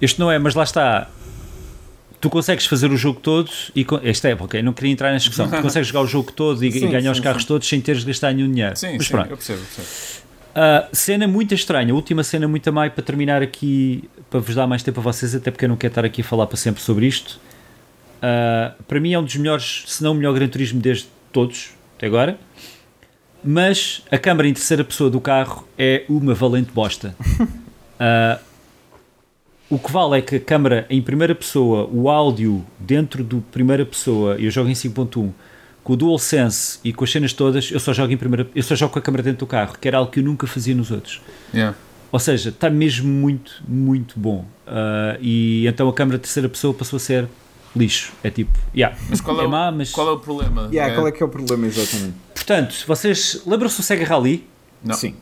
Este 0.00 0.20
não 0.20 0.30
é, 0.30 0.38
mas 0.38 0.54
lá 0.54 0.62
está. 0.64 1.08
Tu 2.20 2.30
consegues 2.30 2.66
fazer 2.66 2.90
o 2.90 2.96
jogo 2.96 3.18
todo 3.20 3.50
e. 3.74 3.84
Este 4.04 4.28
é, 4.28 4.34
ok, 4.34 4.62
não 4.62 4.72
queria 4.72 4.92
entrar 4.92 5.10
na 5.10 5.16
discussão. 5.18 5.48
Tu 5.48 5.60
consegues 5.60 5.88
jogar 5.88 6.02
o 6.02 6.06
jogo 6.06 6.30
todo 6.32 6.64
e, 6.64 6.68
e 6.68 6.72
Sim, 6.72 6.88
ganhar 6.90 7.10
os 7.10 7.16
sim, 7.18 7.22
carros 7.22 7.42
sim. 7.42 7.48
todos 7.48 7.68
sem 7.68 7.80
teres 7.80 8.02
de 8.02 8.06
gastar 8.08 8.32
nenhum 8.32 8.50
dinheiro. 8.50 8.76
Sim, 8.76 8.96
mas 8.96 9.06
sim, 9.06 9.12
pronto. 9.12 9.30
eu 9.30 9.36
percebo, 9.36 9.58
eu 9.60 9.64
percebo. 9.64 10.22
Uh, 10.52 10.88
cena 10.92 11.26
muito 11.26 11.54
estranha, 11.54 11.94
última 11.94 12.22
cena 12.22 12.46
muito 12.46 12.68
a 12.68 12.72
mais 12.72 12.92
para 12.92 13.02
terminar 13.02 13.40
aqui, 13.42 14.08
para 14.30 14.38
vos 14.38 14.54
dar 14.54 14.66
mais 14.66 14.82
tempo 14.82 15.00
a 15.00 15.02
vocês, 15.02 15.34
até 15.34 15.50
porque 15.50 15.64
eu 15.64 15.68
não 15.68 15.76
quero 15.76 15.90
estar 15.92 16.04
aqui 16.04 16.20
a 16.20 16.24
falar 16.24 16.46
para 16.46 16.56
sempre 16.58 16.82
sobre 16.82 17.06
isto. 17.06 17.40
Uh, 18.18 18.82
para 18.84 19.00
mim 19.00 19.14
é 19.14 19.18
um 19.18 19.24
dos 19.24 19.34
melhores, 19.36 19.84
se 19.86 20.02
não 20.02 20.12
o 20.12 20.14
melhor 20.14 20.34
Gran 20.34 20.46
Turismo 20.48 20.80
desde 20.80 21.06
todos, 21.32 21.70
até 21.96 22.06
agora. 22.06 22.38
Mas 23.44 24.02
a 24.10 24.18
câmara 24.18 24.48
em 24.48 24.54
terceira 24.54 24.84
pessoa 24.84 25.10
do 25.10 25.20
carro 25.20 25.66
é 25.78 26.04
uma 26.08 26.34
valente 26.34 26.70
bosta. 26.72 27.14
Uh, 27.20 28.38
o 29.68 29.78
que 29.78 29.90
vale 29.90 30.18
é 30.18 30.22
que 30.22 30.36
a 30.36 30.40
câmara 30.40 30.86
em 30.88 31.02
primeira 31.02 31.34
pessoa, 31.34 31.88
o 31.92 32.08
áudio 32.08 32.64
dentro 32.78 33.24
do 33.24 33.40
primeira 33.52 33.84
pessoa, 33.84 34.36
eu 34.36 34.50
jogo 34.50 34.68
em 34.68 34.74
5.1, 34.74 35.30
com 35.82 35.92
o 35.92 35.96
DualSense 35.96 36.78
e 36.84 36.92
com 36.92 37.02
as 37.04 37.10
cenas 37.10 37.32
todas, 37.32 37.70
eu 37.72 37.80
só 37.80 37.92
jogo 37.92 38.12
em 38.12 38.16
primeira, 38.16 38.46
eu 38.54 38.62
só 38.62 38.74
jogo 38.76 38.92
com 38.92 38.98
a 38.98 39.02
câmera 39.02 39.22
dentro 39.24 39.40
do 39.40 39.46
carro, 39.46 39.76
que 39.80 39.88
era 39.88 39.98
algo 39.98 40.10
que 40.10 40.20
eu 40.20 40.24
nunca 40.24 40.46
fazia 40.46 40.74
nos 40.74 40.90
outros. 40.90 41.20
Yeah. 41.52 41.76
Ou 42.12 42.18
seja, 42.20 42.50
está 42.50 42.68
mesmo 42.70 43.08
muito, 43.08 43.62
muito 43.66 44.18
bom. 44.20 44.44
Ah, 44.66 45.16
e 45.20 45.66
então 45.66 45.88
a 45.88 45.92
câmera 45.92 46.18
de 46.18 46.22
terceira 46.22 46.48
pessoa 46.48 46.72
passou 46.72 46.98
a 46.98 47.00
ser 47.00 47.26
lixo. 47.74 48.12
É 48.22 48.30
tipo, 48.30 48.50
yeah, 48.74 48.96
Mas 49.08 49.20
qual 49.20 49.40
é, 49.40 49.44
é 49.44 49.46
o, 49.46 49.50
má, 49.50 49.72
mas. 49.72 49.90
qual 49.90 50.08
é 50.08 50.12
o 50.12 50.18
problema? 50.18 50.68
Yeah, 50.70 50.92
É- 50.92 50.94
Qual 50.96 51.08
é 51.08 51.12
que 51.12 51.22
é 51.22 51.26
o 51.26 51.28
problema 51.28 51.66
exatamente? 51.66 52.14
Portanto, 52.44 52.74
vocês 52.88 53.40
lembram-se 53.46 53.76
do 53.76 53.82
Sega 53.82 54.04
Rally? 54.04 54.44
Não. 54.82 54.94
Sim. 54.96 55.14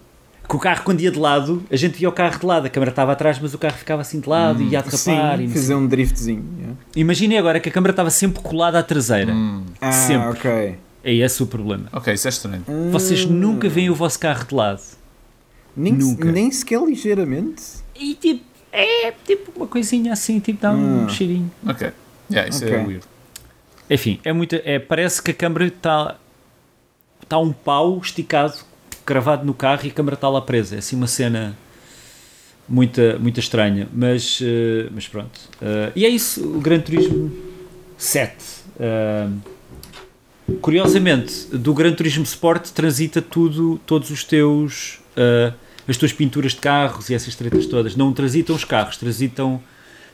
Que 0.49 0.57
o 0.57 0.59
carro, 0.59 0.83
quando 0.85 1.01
ia 1.01 1.11
de 1.13 1.19
lado, 1.19 1.63
a 1.71 1.77
gente 1.77 1.99
via 1.99 2.09
o 2.09 2.13
carro 2.13 2.41
de 2.41 2.47
lado, 2.47 2.67
a 2.67 2.71
câmera 2.71 2.91
estava 2.91 3.13
atrás, 3.13 3.39
mas 3.39 3.53
o 3.55 3.59
carro 3.59 3.77
ficava 3.77 4.01
assim 4.03 4.19
de 4.21 4.29
lado 4.29 4.61
e 4.63 4.69
ia 4.71 4.79
a 4.81 4.83
derrapar. 4.83 5.37
Sim, 5.39 5.45
e 5.45 5.49
fazer 5.49 5.75
um 5.75 5.87
driftzinho. 5.87 6.45
yeah. 6.59 6.77
Imaginem 6.97 7.39
agora 7.39 7.61
que 7.61 7.69
a 7.69 7.73
câmera 7.73 7.93
estava 7.93 8.11
sempre 8.11 8.43
colada 8.43 8.79
à 8.79 8.83
traseira. 8.83 9.33
Hum, 9.33 9.65
Ah, 9.81 9.93
Sempre. 9.93 10.29
ok. 10.31 10.75
É 11.05 11.15
esse 11.15 11.43
o 11.43 11.47
problema. 11.47 11.85
ok, 11.93 12.13
isso 12.15 12.27
é 12.27 12.31
estranho. 12.31 12.65
Vocês 12.91 13.25
nunca 13.27 13.69
veem 13.69 13.91
o 13.91 13.95
vosso 13.95 14.19
carro 14.19 14.45
de 14.47 14.55
lado. 14.55 14.81
Nem, 15.77 15.93
Nunca. 15.93 16.33
nem 16.33 16.51
sequer 16.51 16.83
ligeiramente. 16.83 17.63
E 17.95 18.15
tipo, 18.15 18.43
é 18.73 19.13
tipo 19.25 19.53
uma 19.57 19.67
coisinha 19.69 20.13
assim, 20.13 20.41
tipo 20.41 20.61
dá 20.63 20.73
um 20.73 21.05
Hum. 21.05 21.09
cheirinho. 21.09 21.51
Ok. 21.69 21.93
Yeah, 22.31 22.49
isso 22.51 22.65
é 22.65 22.69
Ok. 22.69 22.79
weird. 22.87 23.05
Enfim, 23.89 24.19
é 24.25 24.33
muito, 24.33 24.57
é, 24.65 24.79
parece 24.81 25.23
que 25.23 25.31
a 25.31 25.35
câmera 25.35 25.67
está 25.67 26.17
está 27.31 27.38
um 27.38 27.53
pau 27.53 28.01
esticado, 28.03 28.55
cravado 29.07 29.47
no 29.47 29.55
carro 29.55 29.83
e 29.85 29.88
a 29.88 29.93
câmera 29.93 30.14
está 30.14 30.29
lá 30.29 30.43
presa. 30.43 30.75
É 30.75 30.79
assim 30.79 30.97
uma 30.97 31.07
cena 31.07 31.57
muito, 32.69 33.01
muito 33.21 33.38
estranha, 33.38 33.88
mas, 33.95 34.40
eh, 34.43 34.88
mas 34.93 35.07
pronto. 35.07 35.38
Eh, 35.62 35.93
e 35.95 36.05
é 36.05 36.09
isso, 36.09 36.45
o 36.45 36.61
Gran 36.61 36.81
Turismo 36.81 37.31
7. 37.97 38.35
Eh, 38.81 39.29
curiosamente, 40.61 41.57
do 41.57 41.73
Gran 41.73 41.93
Turismo 41.93 42.25
Sport 42.25 42.71
transita 42.71 43.23
tudo, 43.23 43.81
todos 43.87 44.11
os 44.11 44.25
teus 44.25 44.99
as 45.87 45.97
tuas 45.97 46.12
pinturas 46.12 46.53
de 46.53 46.59
carros 46.59 47.11
e 47.11 47.14
essas 47.14 47.35
tretas 47.35 47.66
todas. 47.66 47.95
Não 47.95 48.12
transitam 48.12 48.57
os 48.57 48.64
carros, 48.64 48.97
transitam 48.97 49.61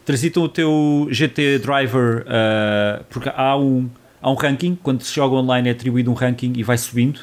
transitam 0.04 0.42
o 0.42 0.48
teu 0.48 1.08
GT 1.10 1.58
Driver, 1.58 2.22
uh, 2.22 3.04
porque 3.10 3.28
há 3.34 3.56
um, 3.56 3.90
há 4.20 4.30
um 4.30 4.34
ranking, 4.34 4.76
quando 4.82 5.02
se 5.02 5.14
joga 5.14 5.34
online 5.36 5.68
é 5.68 5.72
atribuído 5.72 6.10
um 6.10 6.14
ranking 6.14 6.52
e 6.56 6.62
vai 6.62 6.78
subindo. 6.78 7.20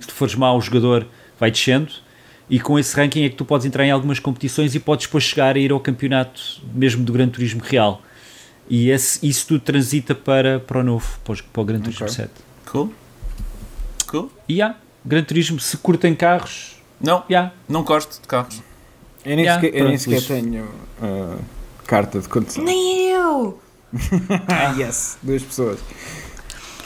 Se 0.00 0.06
tu 0.06 0.14
fores 0.14 0.34
mau 0.34 0.60
jogador, 0.60 1.06
vai 1.38 1.50
descendo. 1.50 1.90
E 2.50 2.58
com 2.58 2.78
esse 2.78 2.96
ranking 2.96 3.24
é 3.24 3.28
que 3.28 3.36
tu 3.36 3.44
podes 3.44 3.66
entrar 3.66 3.84
em 3.84 3.90
algumas 3.90 4.18
competições 4.18 4.74
e 4.74 4.80
podes 4.80 5.06
depois 5.06 5.24
chegar 5.24 5.54
a 5.54 5.58
ir 5.58 5.70
ao 5.70 5.78
campeonato 5.80 6.40
mesmo 6.74 7.04
do 7.04 7.12
Gran 7.12 7.28
Turismo 7.28 7.60
Real. 7.62 8.00
E 8.70 8.90
esse, 8.90 9.26
isso 9.26 9.46
tudo 9.48 9.60
transita 9.60 10.14
para, 10.14 10.58
para 10.60 10.80
o 10.80 10.82
novo, 10.82 11.06
para, 11.24 11.60
o 11.60 11.64
Gran 11.64 11.80
Turismo 11.80 12.04
Ok. 12.06 12.14
7. 12.16 12.30
Cool. 12.66 12.92
Cool. 14.06 14.30
E 14.48 14.62
há, 14.62 14.74
Gran 15.04 15.22
Turismo, 15.24 15.60
se 15.60 15.76
curtem 15.76 16.14
carros, 16.14 16.76
Não, 17.00 17.22
já. 17.28 17.52
não 17.68 17.82
gosto 17.82 18.20
de 18.20 18.26
carros. 18.26 18.62
Eu 19.24 19.36
nem 19.36 19.44
Yeah, 19.44 19.60
sequer, 19.60 19.78
eu 19.78 19.88
nem 19.88 19.98
sequer 19.98 20.22
tenho 20.22 20.68
ah, 21.02 21.36
carta 21.86 22.20
de 22.20 22.28
condução. 22.28 22.64
Nem 22.64 23.10
eu! 23.10 23.60
Ah, 24.48 24.74
yes. 24.78 25.16
Duas 25.22 25.42
pessoas. 25.42 25.78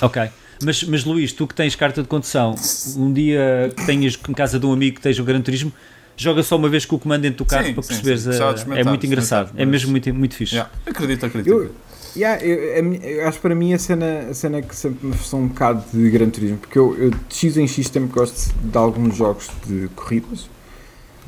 Ok. 0.02 0.22
Mas, 0.64 0.82
mas 0.84 1.04
Luís, 1.04 1.32
tu 1.32 1.46
que 1.46 1.54
tens 1.54 1.74
carta 1.74 2.02
de 2.02 2.08
condução, 2.08 2.54
um 2.96 3.12
dia 3.12 3.72
que 3.76 3.84
tenhas 3.86 4.18
em 4.28 4.32
casa 4.32 4.58
de 4.60 4.66
um 4.66 4.72
amigo 4.72 4.94
que 4.94 5.00
esteja 5.00 5.22
o 5.22 5.24
Gran 5.24 5.40
Turismo, 5.40 5.72
joga 6.16 6.42
só 6.42 6.56
uma 6.56 6.68
vez 6.68 6.84
com 6.84 6.96
o 6.96 6.98
comando 6.98 7.22
dentro 7.22 7.38
do 7.38 7.44
carro 7.44 7.66
Sim, 7.66 7.74
para 7.74 7.82
sim, 7.82 7.88
perceberes. 7.88 8.22
sim. 8.22 8.28
a- 8.28 8.52
Gostava 8.52 8.74
de 8.74 8.80
é 8.80 8.84
muito 8.84 9.06
engraçado. 9.06 9.52
É 9.56 9.64
mesmo 9.64 9.90
muito, 9.90 10.12
muito 10.14 10.34
fixe. 10.36 10.54
Yeah. 10.54 10.70
Acredito, 10.86 11.26
acredito. 11.26 11.50
Eu, 11.52 11.70
yeah, 12.16 12.40
eu, 12.44 12.74
a 12.74 13.06
eu 13.06 13.26
acho 13.28 13.38
que 13.38 13.42
para 13.42 13.54
mim 13.54 13.72
a 13.74 13.78
cena, 13.78 14.26
a 14.30 14.34
cena 14.34 14.58
é 14.58 14.62
que 14.62 14.76
sempre 14.76 15.04
me 15.06 15.14
frustrou 15.14 15.42
um 15.42 15.48
bocado 15.48 15.82
de 15.92 16.10
Gran 16.10 16.30
Turismo, 16.30 16.58
porque 16.58 16.78
eu, 16.78 16.96
eu 16.96 17.10
de 17.10 17.16
X 17.34 17.56
em 17.56 17.66
X 17.66 17.88
tempo 17.90 18.12
gosto 18.14 18.52
de 18.62 18.76
alguns 18.78 19.16
jogos 19.16 19.48
de 19.66 19.88
corridas. 19.96 20.48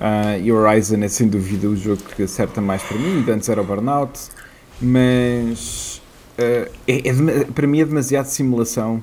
Ah, 0.00 0.36
e 0.38 0.52
Horizon 0.52 1.02
é 1.02 1.08
sem 1.08 1.26
dúvida 1.28 1.68
o 1.68 1.76
jogo 1.76 2.02
que 2.14 2.22
acerta 2.24 2.60
mais 2.60 2.82
para 2.82 2.98
mim, 2.98 3.24
antes 3.28 3.48
era 3.48 3.60
o 3.60 3.64
Burnout, 3.64 4.18
mas 4.80 6.00
é, 6.38 6.68
é 6.86 7.12
dema- 7.12 7.44
para 7.54 7.66
mim 7.66 7.80
é 7.80 7.84
demasiado 7.84 8.26
simulação. 8.26 9.02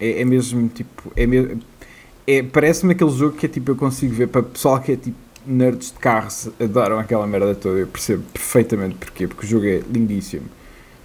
É, 0.00 0.20
é 0.22 0.24
mesmo 0.24 0.68
tipo. 0.68 1.12
É, 1.16 1.26
me- 1.26 1.58
é, 2.26 2.42
Parece-me 2.42 2.92
aquele 2.92 3.10
jogo 3.10 3.36
que 3.36 3.46
é 3.46 3.48
tipo, 3.48 3.70
eu 3.70 3.76
consigo 3.76 4.14
ver 4.14 4.28
para 4.28 4.42
pessoal 4.42 4.80
que 4.80 4.92
é 4.92 4.96
tipo 4.96 5.16
nerds 5.46 5.92
de 5.92 5.98
carros 5.98 6.48
adoram 6.60 6.98
aquela 6.98 7.26
merda 7.26 7.54
toda. 7.54 7.78
Eu 7.78 7.86
percebo 7.86 8.22
perfeitamente 8.32 8.96
porquê, 8.96 9.26
porque 9.28 9.46
o 9.46 9.48
jogo 9.48 9.64
é 9.66 9.80
lindíssimo. 9.90 10.46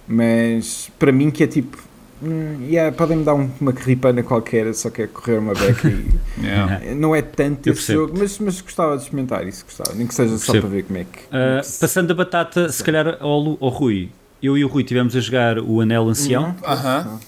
Mas 0.08 0.90
para 0.98 1.12
mim 1.12 1.30
que 1.30 1.44
é 1.44 1.46
tipo. 1.46 1.78
hum, 2.22 2.66
yeah, 2.68 2.94
podem-me 2.94 3.24
dar 3.24 3.34
um- 3.34 3.50
uma 3.60 3.72
carripana 3.72 4.22
qualquer, 4.22 4.72
só 4.74 4.90
quero 4.90 5.08
correr 5.10 5.38
uma 5.38 5.54
beca 5.54 5.88
e 5.88 6.04
Yeah. 6.42 6.94
não 6.94 7.14
é 7.14 7.22
tanto 7.22 7.68
Eu 7.68 7.72
esse 7.72 7.86
percebo. 7.86 8.00
jogo, 8.08 8.18
mas, 8.18 8.38
mas 8.38 8.60
gostava 8.60 8.96
de 8.96 9.02
experimentar 9.04 9.46
isso, 9.46 9.64
gostava, 9.64 9.94
nem 9.94 10.06
que 10.06 10.14
seja 10.14 10.36
só 10.38 10.52
para 10.52 10.68
ver 10.68 10.82
como 10.84 10.98
é 10.98 11.04
que. 11.04 11.20
Ah, 11.30 11.60
passando 11.80 12.10
a 12.10 12.14
batata, 12.14 12.68
se 12.70 12.82
calhar 12.82 13.16
ao, 13.20 13.30
ao 13.60 13.68
Rui. 13.68 14.10
Eu 14.42 14.56
e 14.58 14.64
o 14.64 14.68
Rui 14.68 14.82
tivemos 14.84 15.14
a 15.14 15.20
jogar 15.20 15.58
o 15.58 15.80
Anel 15.80 16.08
Ancião 16.08 16.46
Uhum. 16.62 16.70
Aham. 16.70 17.20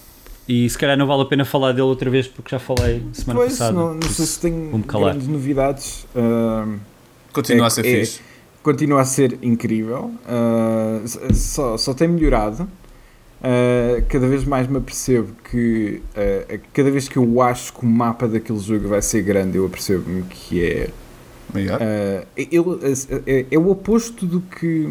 e 0.49 0.69
se 0.69 0.77
calhar 0.77 0.97
não 0.99 1.07
vale 1.07 1.23
a 1.23 1.27
pena 1.27 1.45
falar 1.45 1.71
dele 1.73 1.83
outra 1.83 2.11
vez 2.11 2.27
porque 2.27 2.51
já 2.51 2.59
falei 2.59 3.03
semana 3.13 3.41
Pois, 3.41 3.53
passada. 3.53 3.73
não, 3.73 3.95
não 3.95 4.03
sei 4.03 4.27
se 4.27 4.41
tem 4.41 4.71
grandes 4.87 5.29
novidades. 5.29 6.07
ahm, 6.15 6.77
Continua 7.33 7.65
É- 7.65 7.69
a 7.69 7.71
ser 7.71 7.87
é- 7.87 8.01
fixe. 8.01 8.21
continua 8.63 9.01
a 9.01 9.05
ser 9.05 9.39
incrível, 9.43 10.11
s- 11.05 11.35
só, 11.35 11.77
só 11.77 11.93
tem 11.95 12.09
melhorado. 12.09 12.69
Uh, 13.43 14.03
cada 14.09 14.27
vez 14.27 14.43
mais 14.45 14.67
me 14.67 14.79
apercebo 14.79 15.29
que 15.51 16.01
uh, 16.17 16.59
cada 16.73 16.91
vez 16.91 17.09
que 17.09 17.19
eu 17.19 17.43
acho 17.43 17.75
que 17.75 17.85
o 17.85 17.87
mapa 17.89 18.27
daquele 18.27 18.59
jogo 18.59 18.89
vai 18.89 19.03
ser 19.03 19.21
grande, 19.23 19.59
eu 19.59 19.67
apercebo-me 19.67 20.23
que 20.23 20.65
é. 20.65 20.89
Uh, 21.51 22.27
ele, 22.37 23.23
é, 23.27 23.47
é, 23.51 23.59
o 23.59 23.69
oposto 23.69 24.25
do 24.25 24.41
que, 24.41 24.89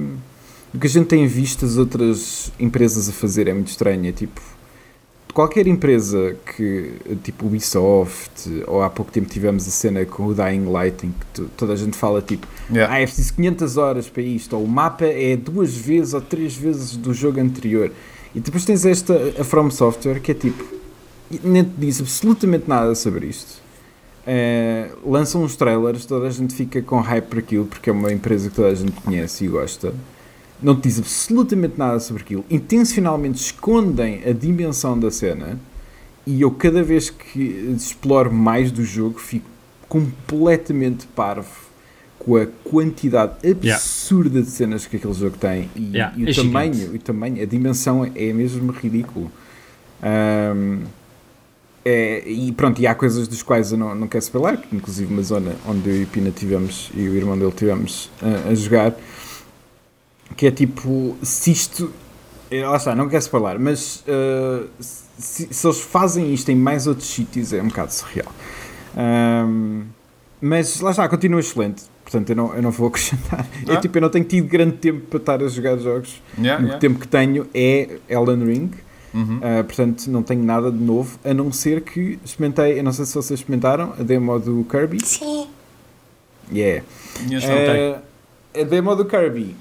do 0.74 0.80
que 0.80 0.88
a 0.88 0.89
gente 0.89 1.05
tem 1.05 1.28
visto 1.28 1.65
as 1.65 1.78
outras 1.78 2.51
empresas 2.59 3.07
a 3.07 3.11
fazer. 3.11 3.47
É 3.47 3.53
muito 3.53 3.69
estranho. 3.69 4.07
É 4.07 4.11
tipo, 4.11 4.41
qualquer 5.34 5.67
empresa 5.67 6.36
que, 6.55 6.93
tipo 7.24 7.45
Ubisoft, 7.45 8.63
ou 8.65 8.82
há 8.82 8.89
pouco 8.89 9.11
tempo 9.11 9.30
tivemos 9.30 9.67
a 9.67 9.71
cena 9.71 10.05
com 10.05 10.28
o 10.28 10.34
Dying 10.34 10.65
Light, 10.71 11.05
em 11.05 11.11
que 11.11 11.26
tu, 11.34 11.49
toda 11.57 11.74
a 11.74 11.76
gente 11.76 11.97
fala 11.97 12.21
tipo, 12.21 12.47
yeah. 12.71 12.93
ah, 12.93 12.99
é 12.99 13.05
preciso 13.05 13.34
500 13.36 13.78
horas 13.78 14.09
para 14.09 14.24
isto, 14.24 14.55
ou 14.55 14.63
o 14.63 14.67
mapa 14.67 15.05
é 15.05 15.36
duas 15.36 15.76
vezes 15.76 16.13
ou 16.13 16.21
três 16.21 16.55
vezes 16.55 16.95
do 16.95 17.13
jogo 17.13 17.39
anterior. 17.39 17.91
E 18.34 18.39
depois 18.39 18.65
tens 18.65 18.84
esta, 18.86 19.13
a 19.39 19.43
From 19.43 19.69
Software, 19.69 20.19
que 20.19 20.32
é 20.32 20.36
tipo, 20.36 20.63
nem 21.43 21.63
te 21.63 21.71
diz 21.78 22.01
absolutamente 22.01 22.67
nada 22.67 22.95
sobre 22.95 23.28
isto. 23.28 23.61
Uh, 24.26 25.11
lançam 25.11 25.43
uns 25.43 25.55
trailers, 25.55 26.05
toda 26.05 26.28
a 26.28 26.30
gente 26.30 26.53
fica 26.53 26.82
com 26.82 26.99
hype 26.99 27.26
por 27.26 27.39
aquilo, 27.39 27.65
porque 27.65 27.89
é 27.89 27.93
uma 27.93 28.11
empresa 28.11 28.49
que 28.49 28.55
toda 28.55 28.69
a 28.69 28.76
gente 28.76 28.93
conhece 29.01 29.45
e 29.45 29.47
gosta. 29.47 29.93
Não 30.64 30.76
te 30.76 30.88
diz 30.88 30.99
absolutamente 30.99 31.78
nada 31.78 31.99
sobre 31.99 32.24
aquilo. 32.24 32.45
Intencionalmente 32.49 33.39
escondem 33.41 34.22
a 34.26 34.32
dimensão 34.32 34.97
da 34.97 35.11
cena. 35.11 35.59
E 36.26 36.41
eu, 36.41 36.51
cada 36.51 36.82
vez 36.82 37.09
que 37.09 37.76
exploro 37.76 38.32
mais 38.32 38.72
do 38.72 38.84
jogo, 38.84 39.20
fico 39.20 39.45
completamente 39.89 41.05
parvo 41.07 41.64
com 42.18 42.38
a 42.38 42.47
quantidade 42.64 43.34
absurda 43.47 44.36
yeah. 44.36 44.49
de 44.49 44.55
cenas 44.55 44.86
que 44.86 44.95
aquele 44.95 45.14
jogo 45.14 45.38
tem 45.38 45.70
e, 45.76 45.91
yeah. 45.91 46.14
e 46.18 46.24
o, 46.24 46.30
é 46.30 46.34
tamanho, 46.34 46.95
o 46.95 46.99
tamanho, 46.99 47.43
a 47.43 47.45
dimensão 47.45 48.09
é 48.16 48.32
mesmo 48.32 48.72
ridículo. 48.72 49.30
Um, 50.01 50.84
é, 51.86 52.24
e 52.26 52.51
pronto, 52.53 52.82
e 52.82 52.88
há 52.88 52.95
coisas 52.95 53.28
dos 53.28 53.43
quais 53.43 53.74
eu 53.74 53.78
não, 53.78 53.93
não 53.93 54.07
quero 54.07 54.24
que 54.57 54.76
inclusive 54.76 55.14
uma 55.14 55.22
zona 55.22 55.53
onde 55.68 55.89
eu 55.89 56.01
e 56.01 56.05
Pina 56.05 56.32
tivemos 56.32 56.89
e 56.95 57.01
o 57.01 57.16
irmão 57.16 57.38
dele 57.38 57.51
tivemos 57.51 58.09
a, 58.22 58.49
a 58.49 58.55
jogar, 58.55 58.95
que 60.36 60.47
é 60.47 60.51
tipo, 60.51 61.15
se 61.21 61.51
isto. 61.51 61.91
É, 62.49 62.67
lá 62.67 62.77
está, 62.77 62.95
não 62.95 63.09
quero 63.09 63.21
spoiler, 63.21 63.59
mas 63.59 64.03
uh, 64.07 64.67
se, 64.79 65.47
se, 65.51 65.67
eles 65.67 65.79
fazem 65.81 66.34
isto 66.34 66.49
em 66.49 66.55
mais 66.55 66.86
outros 66.86 67.07
sítios 67.07 67.51
é 67.51 67.61
um 67.61 67.67
bocado 67.67 67.91
surreal. 67.91 68.31
Um, 68.95 69.84
mas 70.39 70.79
lá 70.81 70.91
está, 70.91 71.07
continua 71.07 71.39
excelente. 71.39 71.84
Portanto, 72.03 72.29
eu 72.29 72.36
não, 72.36 72.53
eu 72.53 72.61
não 72.61 72.69
vou 72.69 72.88
acrescentar. 72.89 73.47
Ah. 73.67 73.73
Eu, 73.73 73.81
tipo, 73.81 73.97
eu 73.97 74.01
não 74.01 74.09
tenho 74.09 74.25
tido 74.25 74.47
grande 74.47 74.77
tempo 74.77 75.01
para 75.07 75.19
estar 75.19 75.41
a 75.41 75.47
jogar 75.47 75.77
jogos. 75.77 76.21
Yeah, 76.38 76.61
o 76.61 76.65
yeah. 76.65 76.79
tempo 76.79 76.99
que 76.99 77.07
tenho 77.07 77.47
é 77.53 77.97
Elden 78.07 78.45
Ring. 78.45 78.71
Uhum. 79.13 79.38
Uh, 79.38 79.63
portanto, 79.63 80.07
não 80.07 80.23
tenho 80.23 80.43
nada 80.43 80.71
de 80.71 80.77
novo, 80.77 81.19
a 81.23 81.34
não 81.36 81.51
ser 81.51 81.81
que 81.81 82.17
experimentei, 82.25 82.79
eu 82.79 82.84
não 82.84 82.91
sei 82.91 83.05
se 83.05 83.13
vocês 83.13 83.39
experimentaram, 83.39 83.93
a 83.99 84.01
demo 84.01 84.39
do 84.39 84.65
Kirby. 84.69 85.05
Sim. 85.05 85.47
Yeah. 86.51 86.84
Uh, 87.29 88.01
a 88.59 88.63
demo 88.63 88.95
do 88.95 89.05
Kirby. 89.05 89.55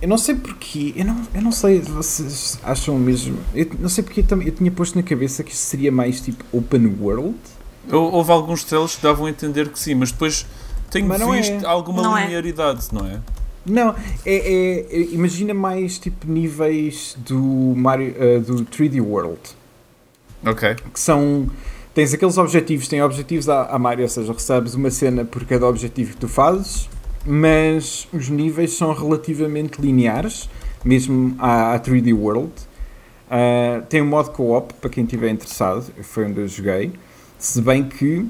Eu 0.00 0.08
não 0.08 0.16
sei 0.16 0.34
porquê, 0.34 0.94
eu 0.96 1.04
não, 1.04 1.22
eu 1.34 1.42
não 1.42 1.52
sei 1.52 1.82
se 1.82 1.90
vocês 1.90 2.58
acham 2.62 2.98
mesmo. 2.98 3.38
Eu 3.54 3.68
não 3.78 3.88
sei 3.88 4.02
porque 4.02 4.20
eu, 4.20 4.42
eu 4.42 4.52
tinha 4.52 4.70
posto 4.70 4.96
na 4.96 5.02
cabeça 5.02 5.44
que 5.44 5.52
isto 5.52 5.60
seria 5.60 5.92
mais 5.92 6.20
tipo 6.22 6.42
open 6.52 6.96
world. 7.00 7.36
Houve 7.92 8.30
alguns 8.30 8.64
trailers 8.64 8.96
que 8.96 9.02
davam 9.02 9.26
a 9.26 9.30
entender 9.30 9.68
que 9.68 9.78
sim, 9.78 9.94
mas 9.94 10.10
depois 10.10 10.46
tenho 10.90 11.06
mas 11.06 11.20
visto 11.20 11.64
é. 11.64 11.66
alguma 11.66 12.02
não 12.02 12.16
é. 12.16 12.24
linearidade, 12.24 12.88
é. 12.90 12.94
não 12.94 13.06
é? 13.06 13.20
Não, 13.66 13.94
é, 14.24 14.34
é, 14.34 14.86
é, 14.90 15.00
imagina 15.12 15.52
mais 15.52 15.98
tipo 15.98 16.26
níveis 16.26 17.14
do 17.18 17.38
Mario, 17.76 18.14
uh, 18.14 18.40
do 18.40 18.64
3D 18.64 19.02
World. 19.02 19.38
Ok. 20.44 20.76
Que 20.92 20.98
são. 20.98 21.48
Tens 21.92 22.14
aqueles 22.14 22.38
objetivos, 22.38 22.88
tem 22.88 23.02
objetivos 23.02 23.48
à, 23.48 23.64
à 23.64 23.78
Mario, 23.78 24.04
ou 24.04 24.08
seja, 24.08 24.32
recebes 24.32 24.74
uma 24.74 24.90
cena 24.90 25.24
por 25.24 25.44
cada 25.44 25.66
objetivo 25.66 26.12
que 26.12 26.16
tu 26.16 26.28
fazes, 26.28 26.88
mas 27.24 28.08
os 28.12 28.28
níveis 28.28 28.72
são 28.72 28.92
relativamente 28.92 29.80
lineares, 29.80 30.48
mesmo 30.84 31.34
à, 31.38 31.74
à 31.74 31.80
3D 31.80 32.14
World. 32.14 32.52
Uh, 33.30 33.82
tem 33.88 34.02
um 34.02 34.06
modo 34.06 34.30
co-op 34.30 34.74
para 34.74 34.90
quem 34.90 35.04
estiver 35.04 35.30
interessado, 35.30 35.84
foi 36.02 36.26
onde 36.26 36.40
eu 36.40 36.48
joguei. 36.48 36.92
Se 37.38 37.62
bem 37.62 37.84
que 37.84 38.26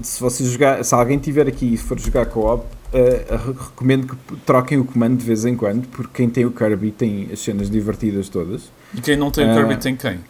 se 0.00 0.20
você 0.20 0.44
jogar, 0.44 0.84
se 0.84 0.94
alguém 0.94 1.18
tiver 1.18 1.48
aqui 1.48 1.74
e 1.74 1.76
for 1.76 1.98
jogar 1.98 2.26
co-op, 2.26 2.64
uh, 2.64 3.52
recomendo 3.52 4.06
que 4.08 4.36
troquem 4.44 4.78
o 4.78 4.84
comando 4.84 5.16
de 5.16 5.24
vez 5.24 5.44
em 5.44 5.56
quando, 5.56 5.86
porque 5.88 6.10
quem 6.14 6.28
tem 6.28 6.44
o 6.44 6.50
Kirby 6.50 6.90
tem 6.90 7.28
as 7.32 7.40
cenas 7.40 7.70
divertidas 7.70 8.28
todas. 8.28 8.70
E 8.94 9.00
quem 9.00 9.16
não 9.16 9.30
tem 9.30 9.50
o 9.50 9.54
Kirby 9.54 9.74
uh, 9.74 9.78
tem 9.78 9.96
quem? 9.96 10.20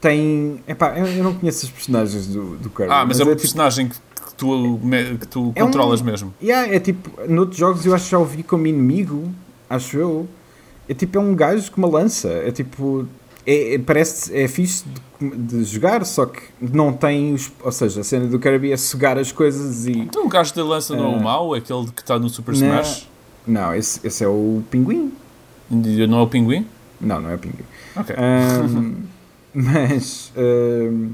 Tem. 0.00 0.62
Epá, 0.66 0.98
eu, 0.98 1.06
eu 1.06 1.24
não 1.24 1.34
conheço 1.34 1.66
os 1.66 1.70
personagens 1.70 2.26
do, 2.28 2.56
do 2.56 2.70
Kirby. 2.70 2.92
Ah, 2.92 3.04
mas, 3.04 3.18
mas 3.18 3.20
é 3.20 3.24
um 3.24 3.26
é 3.26 3.30
tipo 3.30 3.40
personagem 3.42 3.88
tipo, 3.88 4.00
que 4.26 4.34
tu, 4.34 4.80
que 5.20 5.26
tu 5.26 5.52
é 5.54 5.60
controlas 5.60 6.00
um, 6.00 6.04
mesmo. 6.04 6.34
Yeah, 6.42 6.74
é 6.74 6.80
tipo, 6.80 7.10
noutros 7.28 7.58
jogos 7.58 7.86
eu 7.86 7.94
acho 7.94 8.04
que 8.04 8.10
já 8.10 8.18
ouvi 8.18 8.42
como 8.42 8.66
inimigo, 8.66 9.30
acho 9.70 9.96
eu. 9.96 10.28
É 10.88 10.94
tipo, 10.94 11.18
é 11.18 11.20
um 11.20 11.34
gajo 11.34 11.70
com 11.72 11.78
uma 11.78 11.88
lança. 11.88 12.28
É 12.28 12.50
tipo, 12.50 13.06
é, 13.46 13.74
é, 13.74 13.78
parece 13.78 14.36
é 14.36 14.48
fixe 14.48 14.84
de, 15.20 15.36
de, 15.36 15.64
jogar, 15.64 16.04
só 16.04 16.26
que 16.26 16.42
não 16.60 16.92
tem 16.92 17.32
os, 17.32 17.50
ou 17.62 17.72
seja, 17.72 18.00
a 18.00 18.04
cena 18.04 18.26
do 18.26 18.38
Kirby 18.38 18.72
é 18.72 18.76
sugar 18.76 19.16
as 19.18 19.30
coisas 19.30 19.86
e. 19.86 19.92
Então 19.92 20.26
o 20.26 20.28
gajo 20.28 20.54
da 20.54 20.64
lança 20.64 20.94
uh, 20.94 20.96
não 20.96 21.04
é 21.04 21.08
o 21.08 21.18
ah. 21.18 21.22
mau, 21.22 21.54
é 21.54 21.58
aquele 21.58 21.86
que 21.86 22.02
está 22.02 22.18
no 22.18 22.28
Super 22.28 22.54
Smash? 22.54 23.08
Não, 23.46 23.74
esse, 23.74 24.04
esse 24.04 24.24
é 24.24 24.28
o 24.28 24.62
pinguim. 24.70 25.12
Não 25.70 26.18
é 26.18 26.22
o 26.22 26.26
pinguim? 26.26 26.66
Não, 27.00 27.20
não 27.20 27.30
é 27.30 27.34
o 27.34 27.38
pinguim. 27.38 27.64
Ok. 27.94 28.16
Um, 28.18 28.96
mas 29.54 30.32
um, 30.36 31.10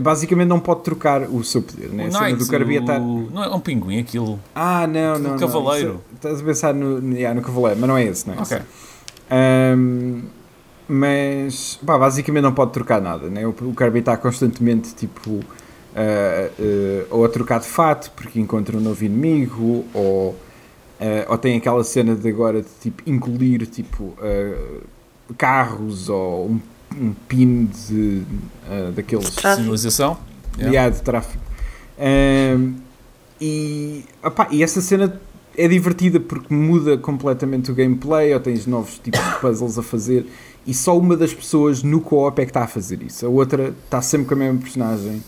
basicamente 0.00 0.48
não 0.48 0.60
pode 0.60 0.82
trocar 0.82 1.22
o 1.22 1.42
seu 1.42 1.62
poder, 1.62 1.88
né? 1.88 2.04
O 2.04 2.08
a 2.08 2.10
cena 2.10 2.36
do 2.36 2.46
Kirby 2.46 2.76
é 2.76 2.80
o... 2.80 3.28
Não 3.32 3.44
é 3.44 3.54
um 3.54 3.60
pinguim 3.60 3.98
aquilo. 3.98 4.38
Ah, 4.54 4.86
não, 4.86 5.18
não. 5.18 5.36
O 5.36 5.38
cavaleiro. 5.38 5.92
Não. 5.92 6.00
Estás 6.14 6.40
a 6.40 6.44
pensar 6.44 6.74
no, 6.74 7.14
yeah, 7.14 7.34
no 7.38 7.44
cavaleiro, 7.44 7.80
mas 7.80 7.88
não 7.88 7.96
é 7.96 8.04
esse, 8.04 8.26
não 8.28 8.34
é? 8.34 8.38
Ok. 8.38 8.56
Esse. 8.56 8.66
Um, 9.78 10.22
mas 10.88 11.80
pá, 11.86 11.96
basicamente 11.96 12.42
não 12.42 12.52
pode 12.52 12.72
trocar 12.72 13.00
nada, 13.00 13.30
né? 13.30 13.46
o, 13.46 13.50
o 13.50 13.74
Kirby 13.74 14.00
está 14.00 14.16
constantemente 14.16 14.94
tipo 14.94 15.30
uh, 15.30 15.40
uh, 15.40 17.06
ou 17.08 17.24
a 17.24 17.28
trocar 17.30 17.60
de 17.60 17.66
fato 17.66 18.10
porque 18.10 18.38
encontra 18.38 18.76
um 18.76 18.80
novo 18.80 19.02
inimigo 19.02 19.86
ou, 19.94 20.30
uh, 20.30 20.36
ou 21.28 21.38
tem 21.38 21.56
aquela 21.56 21.82
cena 21.82 22.14
de 22.14 22.28
agora 22.28 22.60
de 22.60 22.68
tipo 22.80 23.02
incluir 23.08 23.66
tipo 23.66 24.14
carros 25.38 26.10
ou 26.10 26.50
um, 26.50 26.60
um 27.00 27.14
pin 27.28 27.66
de, 27.66 28.22
daqueles 28.94 29.30
de 29.30 29.40
sinalização 29.40 30.18
yeah. 30.58 30.88
de 30.88 31.02
tráfego 31.02 31.42
um, 31.98 32.74
e, 33.40 34.04
opa, 34.22 34.48
e 34.50 34.62
essa 34.62 34.80
cena 34.80 35.20
é 35.56 35.68
divertida 35.68 36.18
porque 36.18 36.52
muda 36.52 36.96
completamente 36.96 37.70
o 37.70 37.74
gameplay 37.74 38.32
ou 38.32 38.40
tens 38.40 38.66
novos 38.66 38.98
tipos 38.98 39.20
de 39.20 39.40
puzzles 39.40 39.78
a 39.78 39.82
fazer 39.82 40.26
e 40.66 40.72
só 40.72 40.96
uma 40.96 41.16
das 41.16 41.34
pessoas 41.34 41.82
no 41.82 42.00
co-op 42.00 42.40
é 42.40 42.44
que 42.44 42.50
está 42.50 42.62
a 42.62 42.66
fazer 42.66 43.02
isso. 43.02 43.26
A 43.26 43.28
outra 43.28 43.74
está 43.84 44.00
sempre 44.00 44.28
com 44.28 44.34
a 44.34 44.36
mesma 44.36 44.60
personagem, 44.60 45.22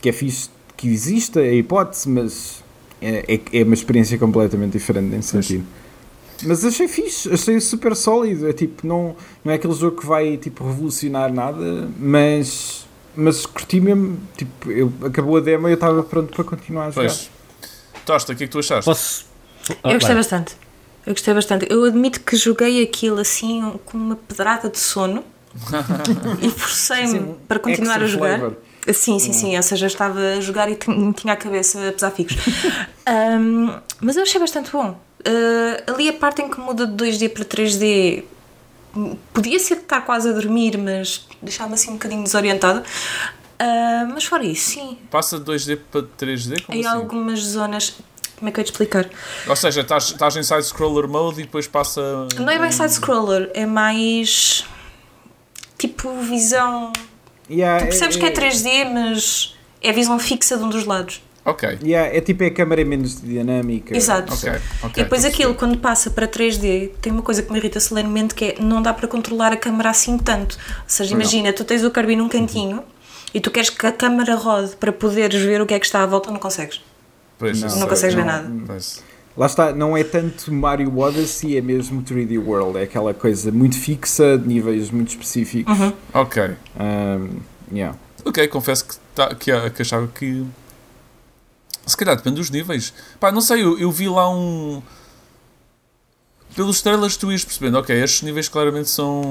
que 0.00 0.08
é 0.08 0.12
fixe 0.12 0.50
que 0.76 0.88
exista, 0.88 1.40
é 1.40 1.50
a 1.50 1.54
hipótese, 1.54 2.08
mas 2.08 2.62
é, 3.00 3.24
é, 3.34 3.60
é 3.60 3.64
uma 3.64 3.74
experiência 3.74 4.16
completamente 4.18 4.72
diferente 4.72 5.06
nesse 5.06 5.28
sentido. 5.28 5.64
Mas 6.44 6.64
achei 6.64 6.88
fixe, 6.88 7.32
achei 7.32 7.60
super 7.60 7.94
sólido. 7.96 8.48
É 8.48 8.52
tipo, 8.52 8.86
não, 8.86 9.16
não 9.44 9.52
é 9.52 9.56
aquele 9.56 9.74
jogo 9.74 10.00
que 10.00 10.06
vai 10.06 10.36
tipo, 10.36 10.64
revolucionar 10.64 11.32
nada, 11.32 11.88
mas, 11.98 12.86
mas 13.16 13.46
curti 13.46 13.80
mesmo. 13.80 14.18
Tipo, 14.36 14.70
eu, 14.70 14.92
acabou 15.04 15.36
a 15.36 15.40
demo 15.40 15.68
e 15.68 15.72
eu 15.72 15.74
estava 15.74 16.02
pronto 16.02 16.32
para 16.34 16.44
continuar 16.44 16.86
a 16.86 16.90
jogar. 16.90 17.08
Pois. 17.08 17.30
Tosta, 18.04 18.32
o 18.32 18.36
que 18.36 18.44
é 18.44 18.46
que 18.46 18.52
tu 18.52 18.58
achaste? 18.58 18.84
Posso? 18.84 19.26
eu 19.84 19.94
gostei 19.94 20.14
bastante. 20.14 20.56
Eu 21.04 21.12
gostei 21.12 21.34
bastante. 21.34 21.66
Eu 21.70 21.84
admito 21.84 22.20
que 22.20 22.36
joguei 22.36 22.82
aquilo 22.82 23.20
assim 23.20 23.78
com 23.84 23.98
uma 23.98 24.16
pedrada 24.16 24.68
de 24.68 24.78
sono 24.78 25.24
e 26.40 26.50
forcei-me 26.50 27.34
para 27.46 27.58
continuar 27.58 28.02
a 28.02 28.06
jogar. 28.06 28.38
Flavor. 28.38 28.56
Sim, 28.92 29.18
sim, 29.18 29.32
sim. 29.32 29.56
Ou 29.56 29.62
seja, 29.62 29.86
estava 29.86 30.18
a 30.18 30.40
jogar 30.40 30.70
e 30.70 30.76
tinha 30.76 31.34
a 31.34 31.36
cabeça 31.36 31.88
a 31.88 31.92
pesar 31.92 32.10
figos. 32.10 32.36
um, 33.38 33.78
mas 34.00 34.16
eu 34.16 34.22
achei 34.22 34.40
bastante 34.40 34.70
bom. 34.70 34.98
Uh, 35.20 35.92
ali 35.92 36.08
a 36.08 36.12
parte 36.12 36.42
em 36.42 36.48
que 36.48 36.60
muda 36.60 36.86
de 36.86 36.92
2D 36.92 37.28
para 37.30 37.44
3D 37.44 38.24
podia 39.32 39.58
ser 39.58 39.74
estar 39.74 40.00
quase 40.02 40.28
a 40.28 40.32
dormir, 40.32 40.78
mas 40.78 41.26
deixava-me 41.42 41.74
assim 41.74 41.90
um 41.90 41.94
bocadinho 41.94 42.22
desorientada. 42.22 42.82
Uh, 43.60 44.12
mas 44.12 44.24
fora 44.24 44.44
isso, 44.44 44.70
sim. 44.70 44.98
Passa 45.10 45.38
de 45.38 45.44
2D 45.44 45.78
para 45.90 46.02
3D? 46.02 46.62
Como 46.64 46.78
em 46.78 46.86
assim? 46.86 46.96
algumas 46.96 47.40
zonas. 47.40 47.94
Como 48.36 48.48
é 48.48 48.52
que 48.52 48.60
eu 48.60 48.62
ia 48.62 48.64
te 48.64 48.70
explicar? 48.70 49.10
Ou 49.48 49.56
seja, 49.56 49.80
estás, 49.80 50.04
estás 50.04 50.36
em 50.36 50.44
side-scroller 50.44 51.08
mode 51.08 51.40
e 51.40 51.42
depois 51.42 51.66
passa. 51.66 52.28
Não 52.36 52.48
é 52.48 52.58
bem 52.58 52.70
side-scroller, 52.70 53.50
é 53.52 53.66
mais. 53.66 54.64
tipo 55.76 56.20
visão. 56.20 56.92
Yeah, 57.50 57.80
tu 57.80 57.88
percebes 57.88 58.16
é, 58.16 58.20
que 58.20 58.26
é 58.26 58.30
3D, 58.30 58.92
mas 58.92 59.56
é 59.82 59.92
visão 59.92 60.18
fixa 60.18 60.56
de 60.56 60.62
um 60.62 60.68
dos 60.68 60.84
lados. 60.84 61.20
Ok. 61.50 61.78
Yeah, 61.82 62.14
é 62.16 62.20
tipo 62.20 62.42
é 62.42 62.46
a 62.46 62.50
câmera 62.50 62.84
menos 62.84 63.20
dinâmica. 63.20 63.96
Exato. 63.96 64.32
Ok, 64.34 64.52
ok. 64.82 65.00
E 65.00 65.04
depois 65.04 65.24
aquilo, 65.24 65.54
quando 65.54 65.78
passa 65.78 66.10
para 66.10 66.26
3D, 66.28 66.90
tem 67.00 67.12
uma 67.12 67.22
coisa 67.22 67.42
que 67.42 67.50
me 67.52 67.58
irrita 67.58 67.80
solenemente 67.80 68.34
que 68.34 68.44
é 68.44 68.56
não 68.60 68.82
dá 68.82 68.92
para 68.92 69.08
controlar 69.08 69.52
a 69.52 69.56
câmara 69.56 69.90
assim 69.90 70.18
tanto. 70.18 70.56
Ou 70.56 70.84
seja, 70.86 71.14
imagina, 71.14 71.52
tu 71.52 71.64
tens 71.64 71.82
o 71.84 71.90
Kirby 71.90 72.16
num 72.16 72.28
cantinho 72.28 72.82
e 73.32 73.40
tu 73.40 73.50
queres 73.50 73.70
que 73.70 73.86
a 73.86 73.92
câmara 73.92 74.34
rode 74.34 74.76
para 74.76 74.92
poderes 74.92 75.40
ver 75.42 75.60
o 75.60 75.66
que 75.66 75.74
é 75.74 75.78
que 75.78 75.86
está 75.86 76.02
à 76.02 76.06
volta, 76.06 76.30
não 76.30 76.38
consegues. 76.38 76.80
Pois, 77.38 77.60
Não 77.60 77.68
sei, 77.68 77.80
Não 77.80 77.88
consegues 77.88 78.14
ver 78.14 78.24
não- 78.24 78.32
nada. 78.32 78.50
pois. 78.66 79.02
Lá 79.36 79.46
está, 79.46 79.72
não 79.72 79.96
é 79.96 80.02
tanto 80.02 80.52
Mario 80.52 80.98
Odyssey, 80.98 81.56
é 81.56 81.60
mesmo 81.60 82.02
3D 82.02 82.36
World. 82.38 82.76
É 82.76 82.82
aquela 82.82 83.14
coisa 83.14 83.52
muito 83.52 83.76
fixa, 83.78 84.36
de 84.36 84.48
níveis 84.48 84.90
muito 84.90 85.10
específicos. 85.10 85.78
Uhum. 85.78 85.92
Ok. 86.12 86.42
Um, 86.80 87.28
yeah. 87.72 87.96
Ok, 88.24 88.48
confesso 88.48 88.84
que, 88.84 88.94
tá, 89.14 89.32
que, 89.36 89.52
que 89.70 89.82
achava 89.82 90.08
que. 90.08 90.44
Se 91.88 91.96
calhar 91.96 92.16
depende 92.16 92.36
dos 92.36 92.50
níveis. 92.50 92.92
Pá, 93.18 93.32
não 93.32 93.40
sei, 93.40 93.62
eu, 93.64 93.78
eu 93.78 93.90
vi 93.90 94.08
lá 94.08 94.30
um. 94.30 94.82
Pelos 96.54 96.80
trailers 96.82 97.16
tu 97.16 97.30
ias 97.30 97.44
percebendo, 97.44 97.78
ok, 97.78 97.94
estes 98.02 98.22
níveis 98.22 98.48
claramente 98.48 98.90
são 98.90 99.22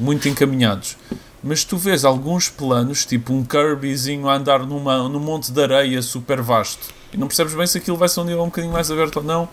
muito 0.00 0.28
encaminhados. 0.28 0.96
Mas 1.42 1.64
tu 1.64 1.76
vês 1.76 2.04
alguns 2.04 2.48
planos, 2.48 3.04
tipo 3.04 3.32
um 3.32 3.44
Kirbyzinho 3.44 4.28
a 4.28 4.36
andar 4.36 4.66
numa, 4.66 5.08
num 5.08 5.20
monte 5.20 5.50
de 5.50 5.62
areia 5.62 6.02
super 6.02 6.40
vasto. 6.42 6.88
E 7.12 7.16
não 7.16 7.26
percebes 7.26 7.54
bem 7.54 7.66
se 7.66 7.78
aquilo 7.78 7.96
vai 7.96 8.08
ser 8.08 8.20
um 8.20 8.24
nível 8.24 8.42
um 8.42 8.46
bocadinho 8.46 8.72
mais 8.72 8.90
aberto 8.90 9.16
ou 9.18 9.22
não. 9.22 9.48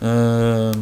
Ah, 0.00 0.72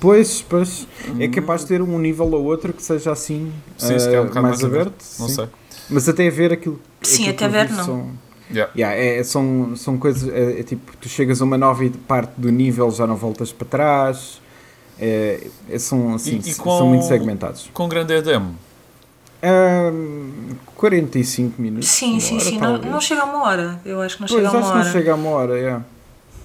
Pois, 0.00 0.42
pois, 0.42 0.86
é 1.18 1.28
capaz 1.28 1.62
de 1.62 1.68
ter 1.68 1.82
um 1.82 1.98
nível 1.98 2.26
ou 2.32 2.44
outro 2.44 2.72
que 2.72 2.82
seja 2.82 3.12
assim 3.12 3.52
Sim, 3.78 3.98
se 3.98 4.06
calhar 4.06 4.22
um 4.22 4.24
uh, 4.24 4.28
bocado 4.28 4.46
mais, 4.48 4.62
mais 4.62 4.74
aberto. 4.74 5.04
não 5.18 5.28
sim. 5.28 5.34
sei. 5.34 5.48
Mas 5.88 6.08
até 6.08 6.28
ver 6.28 6.52
aquilo. 6.52 6.80
Sim, 7.02 7.28
aquilo 7.28 7.34
até 7.36 7.48
ver, 7.48 7.70
não. 7.70 7.84
São, 7.84 8.10
Yeah. 8.50 8.72
yeah, 8.76 8.96
é, 8.96 9.22
são, 9.24 9.74
são 9.76 9.98
coisas. 9.98 10.28
É, 10.32 10.60
é 10.60 10.62
tipo, 10.62 10.96
tu 10.98 11.08
chegas 11.08 11.40
a 11.42 11.44
uma 11.44 11.58
nova 11.58 11.82
parte 12.06 12.32
do 12.36 12.50
nível, 12.50 12.90
já 12.90 13.06
não 13.06 13.16
voltas 13.16 13.50
para 13.52 13.66
trás. 13.66 14.40
É, 14.98 15.46
é, 15.68 15.78
são, 15.78 16.14
assim, 16.14 16.36
E- 16.36 16.50
e 16.50 16.54
são 16.54 16.64
com- 16.64 16.86
muito 16.86 17.04
segmentados. 17.06 17.68
Com 17.74 17.88
grande 17.88 18.14
é 18.14 18.18
a 18.18 18.20
demo. 18.20 18.54
Um, 19.42 20.50
45 20.74 21.60
minutos. 21.60 21.88
Sim, 21.88 22.12
uma 22.12 22.20
sim, 22.20 22.34
hora, 22.36 22.44
sim. 22.44 22.58
Não, 22.58 22.78
não 22.78 23.00
chega 23.00 23.22
a 23.22 23.24
uma 23.24 23.42
hora. 23.44 23.80
Eu 23.84 24.00
acho 24.00 24.16
que 24.16 24.22
não 24.22 24.28
Pois, 24.28 24.42
chega 24.42 24.48
a 24.48 24.50
acho 24.50 24.56
uma 24.58 24.66
que 24.66 24.74
não 24.74 24.80
hora. 24.80 24.92
chega 24.92 25.12
a 25.12 25.14
uma 25.14 25.30
hora, 25.30 25.58
yeah. 25.58 25.84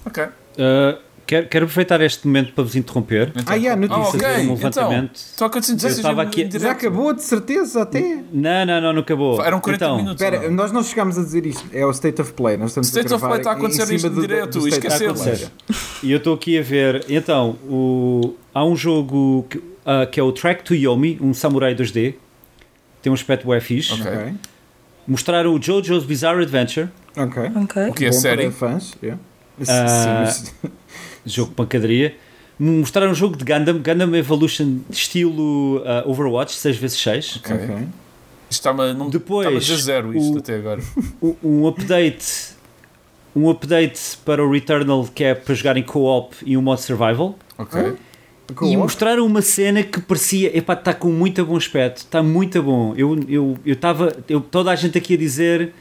Ok. 0.06 0.24
Uh, 0.24 1.00
quero, 1.32 1.48
quero 1.48 1.64
aproveitar 1.66 2.02
este 2.02 2.28
momento 2.28 2.52
para 2.52 2.64
vos 2.66 2.76
interromper. 2.76 3.30
Então, 3.30 3.44
Ah, 3.48 3.56
yeah, 3.56 3.74
ah, 3.74 3.88
notícias. 3.88 4.16
ok. 4.16 4.20
fazer 4.22 4.38
um 4.38 4.42
Então, 4.44 4.56
levantamento. 4.56 5.20
toca 5.38 5.62
de 5.62 5.68
Eu 5.72 5.90
estava 5.90 6.22
aqui- 6.24 6.44
direto. 6.44 6.62
Já 6.62 6.72
acabou, 6.72 7.14
de 7.14 7.24
certeza, 7.24 7.82
até. 7.84 8.24
Não, 8.34 8.66
não, 8.66 8.82
não, 8.82 8.94
não 8.94 9.02
acabou. 9.02 9.42
Eram 9.42 9.62
40 9.62 9.86
então, 9.86 9.96
minutos. 9.98 10.22
Espera, 10.22 10.44
não? 10.50 10.52
nós 10.56 10.72
não 10.74 10.84
chegámos 10.84 11.18
a 11.18 11.24
dizer 11.24 11.46
isto. 11.46 11.64
É 11.72 11.86
o 11.86 11.92
State 11.92 12.22
of 12.22 12.34
Play. 12.34 12.58
Nós 12.58 12.72
estamos 12.72 12.90
State 12.90 13.14
a 13.14 13.16
of 13.16 13.26
Play 13.26 13.38
está 13.38 13.52
a 13.52 13.54
em 13.54 13.58
acontecer 13.58 13.86
cima 13.86 13.96
isto 13.96 14.10
do, 14.10 14.22
direto, 14.22 14.68
esquecemos. 14.68 15.22
Play. 15.22 15.48
E 16.04 16.12
eu 16.12 16.18
estou 16.18 16.34
aqui 16.34 16.60
a 16.60 16.62
ver. 16.62 17.06
Então, 17.08 17.52
o, 17.70 18.36
há 18.54 18.66
um 18.66 18.76
jogo 18.76 19.46
que, 19.50 19.64
ah, 19.86 20.06
que 20.06 20.20
é 20.20 20.24
o 20.24 20.34
Track 20.34 20.64
to 20.66 20.76
Yomi, 20.76 21.18
um 21.22 21.34
samurai 21.34 21.74
2D. 21.74 22.16
Tem 23.02 23.10
um 23.10 23.14
aspecto 23.16 23.46
bué 23.46 23.62
fixe. 23.62 23.94
Mostraram 25.08 25.54
o 25.56 25.60
JoJo's 25.60 26.04
Bizarre 26.04 26.44
Adventure, 26.44 26.90
Ok. 27.18 27.44
Ok. 27.64 27.90
O 27.90 27.94
que 27.94 28.06
é 28.06 28.10
Bom 28.10 28.14
série? 28.18 28.44
para 28.44 28.52
fãs. 28.52 28.94
yeah. 29.02 29.20
Ah, 29.68 30.26
Sim, 30.28 30.52
jogo 31.26 31.50
de 31.50 31.56
pancadaria. 31.56 32.16
Mostraram 32.60 33.12
um 33.12 33.16
jogo 33.16 33.36
de 33.36 33.44
Gundam, 33.44 33.80
Gundam 33.80 34.16
Evolution 34.16 34.80
estilo 34.90 35.82
ah, 35.86 36.04
Overwatch, 36.06 36.56
6x6. 36.56 37.38
Ok. 37.38 37.56
ok. 37.56 37.76
Isto 37.76 37.88
está-me 38.70 38.94
não- 38.94 39.10
Depois, 39.10 39.46
está-me 39.48 39.58
a 39.58 39.60
dizer 39.60 39.78
zero 39.82 40.14
isto 40.18 40.36
o- 40.36 40.38
até 40.40 40.56
agora. 40.56 40.82
Um, 41.22 41.36
um 41.44 41.68
update. 41.68 42.52
Um 43.36 43.50
update 43.50 44.18
para 44.26 44.44
o 44.46 44.52
Returnal 44.52 45.06
que 45.16 45.24
é 45.24 45.34
para 45.34 45.56
jogar 45.56 45.78
em 45.78 45.84
co-op 45.84 46.36
e 46.46 46.58
um 46.58 46.62
modo 46.62 46.80
survival. 46.82 47.38
Ok. 47.58 47.94
E 48.64 48.76
mostraram 48.76 49.26
uma 49.26 49.42
cena 49.42 49.82
que 49.82 50.02
parecia, 50.02 50.56
epá, 50.58 50.74
está 50.74 50.94
com 50.94 51.10
muito 51.10 51.46
bom 51.46 51.56
aspecto, 51.56 52.00
está 52.00 52.22
muito 52.22 52.62
bom. 52.62 52.94
Eu 52.98 53.18
eu 53.30 53.58
eu 53.66 53.74
estava, 53.74 54.14
eu, 54.28 54.42
toda 54.42 54.70
a 54.70 54.76
gente 54.76 54.98
aqui 54.98 55.14
a 55.14 55.18
dizer 55.18 55.74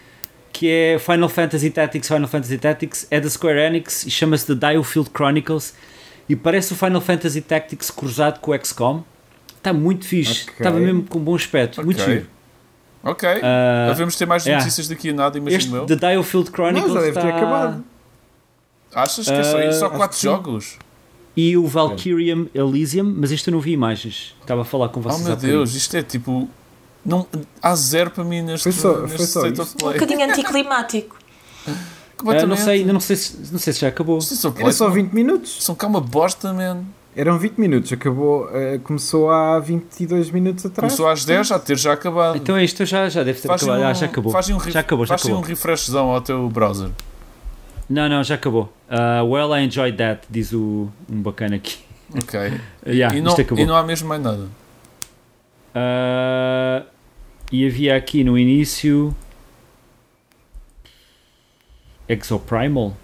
que 0.52 0.68
é 0.68 0.98
Final 0.98 1.28
Fantasy 1.28 1.70
Tactics, 1.70 2.08
Final 2.08 2.28
Fantasy 2.28 2.58
Tactics, 2.58 3.06
é 3.10 3.20
da 3.20 3.28
Square 3.30 3.58
Enix 3.60 4.04
e 4.06 4.10
chama-se 4.10 4.54
The 4.54 4.72
Diofield 4.72 5.10
Chronicles 5.14 5.74
e 6.28 6.36
parece 6.36 6.72
o 6.72 6.76
Final 6.76 7.00
Fantasy 7.00 7.40
Tactics 7.40 7.90
cruzado 7.90 8.40
com 8.40 8.50
o 8.52 8.64
XCOM. 8.64 9.02
Está 9.56 9.72
muito 9.72 10.06
fixe, 10.06 10.44
Ok. 10.44 10.54
estava 10.58 10.78
mesmo 10.78 11.02
com 11.02 11.18
bom 11.18 11.34
aspecto, 11.34 11.84
muito 11.84 12.00
Ok. 12.02 12.14
giro. 12.14 12.26
Ok. 13.02 13.28
Ah, 13.42 13.86
Devemos 13.88 14.16
ter 14.16 14.26
mais 14.26 14.44
yeah. 14.44 14.62
notícias 14.62 14.88
daqui 14.88 15.10
a 15.10 15.12
nada, 15.14 15.38
Este 15.38 15.48
imagino 15.68 15.76
eu. 15.78 15.86
The 15.86 15.96
Diofield 15.96 16.50
Chronicles 16.50 16.88
Não, 16.92 17.00
já 17.00 17.06
deve 17.06 17.20
ter 17.20 17.32
acabado. 17.34 17.84
Achas 18.94 19.26
que 19.26 19.32
é 19.32 19.42
só, 19.42 19.60
isso? 19.62 19.78
só 19.78 19.86
Ah, 19.86 19.90
quatro 19.90 20.18
jogos? 20.18 20.78
E 21.36 21.56
o 21.56 21.66
Valkyrium 21.66 22.48
Elysium, 22.54 23.14
mas 23.16 23.30
isto 23.30 23.48
eu 23.48 23.52
não 23.52 23.60
vi 23.60 23.72
imagens. 23.72 24.34
Estava 24.40 24.62
a 24.62 24.64
falar 24.64 24.88
com 24.88 25.00
Oh 25.00 25.02
vocês 25.04 25.22
meu 25.22 25.32
há 25.32 25.36
bocadinho. 25.36 25.58
Deus, 25.58 25.74
isto 25.74 25.96
é 25.96 26.02
tipo. 26.02 26.48
Não, 27.04 27.26
há 27.62 27.74
zero 27.74 28.10
para 28.10 28.24
mim 28.24 28.42
neste, 28.42 28.64
Foi 28.64 28.72
só- 28.72 29.00
neste 29.00 29.16
foi 29.16 29.26
só 29.26 29.40
State 29.46 29.52
isto. 29.60 29.62
of 29.62 29.72
Um 29.74 29.78
Play. 29.78 30.00
bocadinho 30.00 30.30
anticlimático. 30.30 31.16
Ah, 32.22 32.44
não 32.46 32.54
sei, 32.54 32.84
não 32.84 33.00
sei, 33.00 33.16
se, 33.16 33.50
não 33.50 33.58
sei 33.58 33.72
se 33.72 33.80
já 33.80 33.88
acabou. 33.88 34.18
Era 34.18 34.72
só 34.72 34.84
são- 34.84 34.90
20 34.92 35.10
minutos. 35.12 35.64
São 35.64 35.74
cá 35.74 35.86
uma 35.86 36.02
bosta, 36.02 36.52
man. 36.52 36.82
Eram 37.16 37.38
20 37.38 37.56
minutos. 37.56 37.90
Acabou, 37.94 38.46
eh, 38.52 38.78
começou 38.84 39.30
há 39.30 39.58
22 39.58 40.30
minutos 40.30 40.66
atrás. 40.66 40.92
Começou 40.92 41.08
às 41.08 41.24
10, 41.24 41.46
já 41.46 41.58
ter 41.58 41.78
já 41.78 41.94
acabado. 41.94 42.36
Então 42.36 42.54
é 42.58 42.62
isto, 42.62 42.84
já, 42.84 43.08
já 43.08 43.22
deve 43.22 43.40
ter 43.40 43.48
Faz 43.48 43.62
acabado. 43.62 43.80
um, 43.80 43.86
Ah, 43.86 43.94
já 43.94 44.04
acabou. 44.04 44.30
faz 44.32 44.50
um, 44.50 44.60
já 44.70 44.80
acabou, 44.80 45.06
já 45.06 45.16
faz 45.16 45.24
um 45.24 45.28
acabou. 45.38 45.48
refreshzão 45.48 46.10
ao 46.10 46.20
teu 46.20 46.46
browser. 46.50 46.90
Não, 47.88 48.06
não, 48.06 48.22
já 48.22 48.34
acabou. 48.34 48.70
Ah, 48.90 49.22
well, 49.24 49.56
I 49.56 49.64
enjoyed 49.64 49.96
that, 49.96 50.20
diz 50.28 50.52
o, 50.52 50.90
um 51.10 51.22
bacana 51.22 51.56
aqui. 51.56 51.78
Ok. 52.14 52.38
Yeah, 52.86 53.16
e, 53.16 53.22
não, 53.22 53.32
acabou. 53.32 53.58
e 53.58 53.66
não 53.66 53.76
há 53.76 53.82
mesmo 53.82 54.06
mais 54.08 54.22
nada. 54.22 54.46
Ah, 55.74 56.84
e 57.52 57.66
havia 57.66 57.96
aqui 57.96 58.22
no 58.24 58.38
início. 58.38 59.14
Exoprimal? 62.08 62.96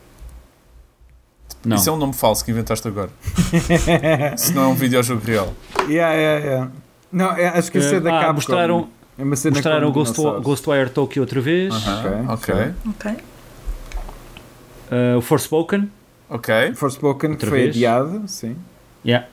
Não. 1.64 1.76
Isso 1.76 1.88
é 1.88 1.92
um 1.92 1.96
nome 1.96 2.12
falso 2.12 2.44
que 2.44 2.50
inventaste 2.50 2.86
agora. 2.86 3.10
Se 4.36 4.52
não 4.54 4.64
é 4.64 4.66
um 4.68 4.74
videojogo 4.74 5.24
real. 5.24 5.52
Yeah, 5.88 6.14
yeah, 6.14 6.44
yeah. 6.44 6.70
Não, 7.10 7.32
é- 7.32 7.48
acho 7.58 7.70
que 7.72 7.78
isso 7.78 7.94
é 7.94 8.00
da 8.00 8.10
Ah, 8.10 8.20
Capcom. 8.20 8.34
mostraram, 8.34 8.88
É 9.18 9.22
uma 9.24 9.36
cena 9.36 9.54
mostraram 9.56 9.88
o 9.88 9.92
Ghost. 9.92 10.14
Ghostwire 10.42 10.90
Tokyo 10.90 11.22
outra 11.22 11.40
vez. 11.40 11.74
Aham, 11.74 12.26
Ok, 12.34 12.54
ok. 12.54 12.74
Ok. 12.90 13.16
Ah, 14.90 15.16
o 15.18 15.20
Forspoken. 15.20 15.90
Ok. 16.28 16.74
Forspoken 16.74 17.30
Outra 17.32 17.48
foi 17.48 17.58
vez? 17.62 17.70
adiado, 17.76 18.22
sim. 18.28 18.56
Yeah. 19.04 19.26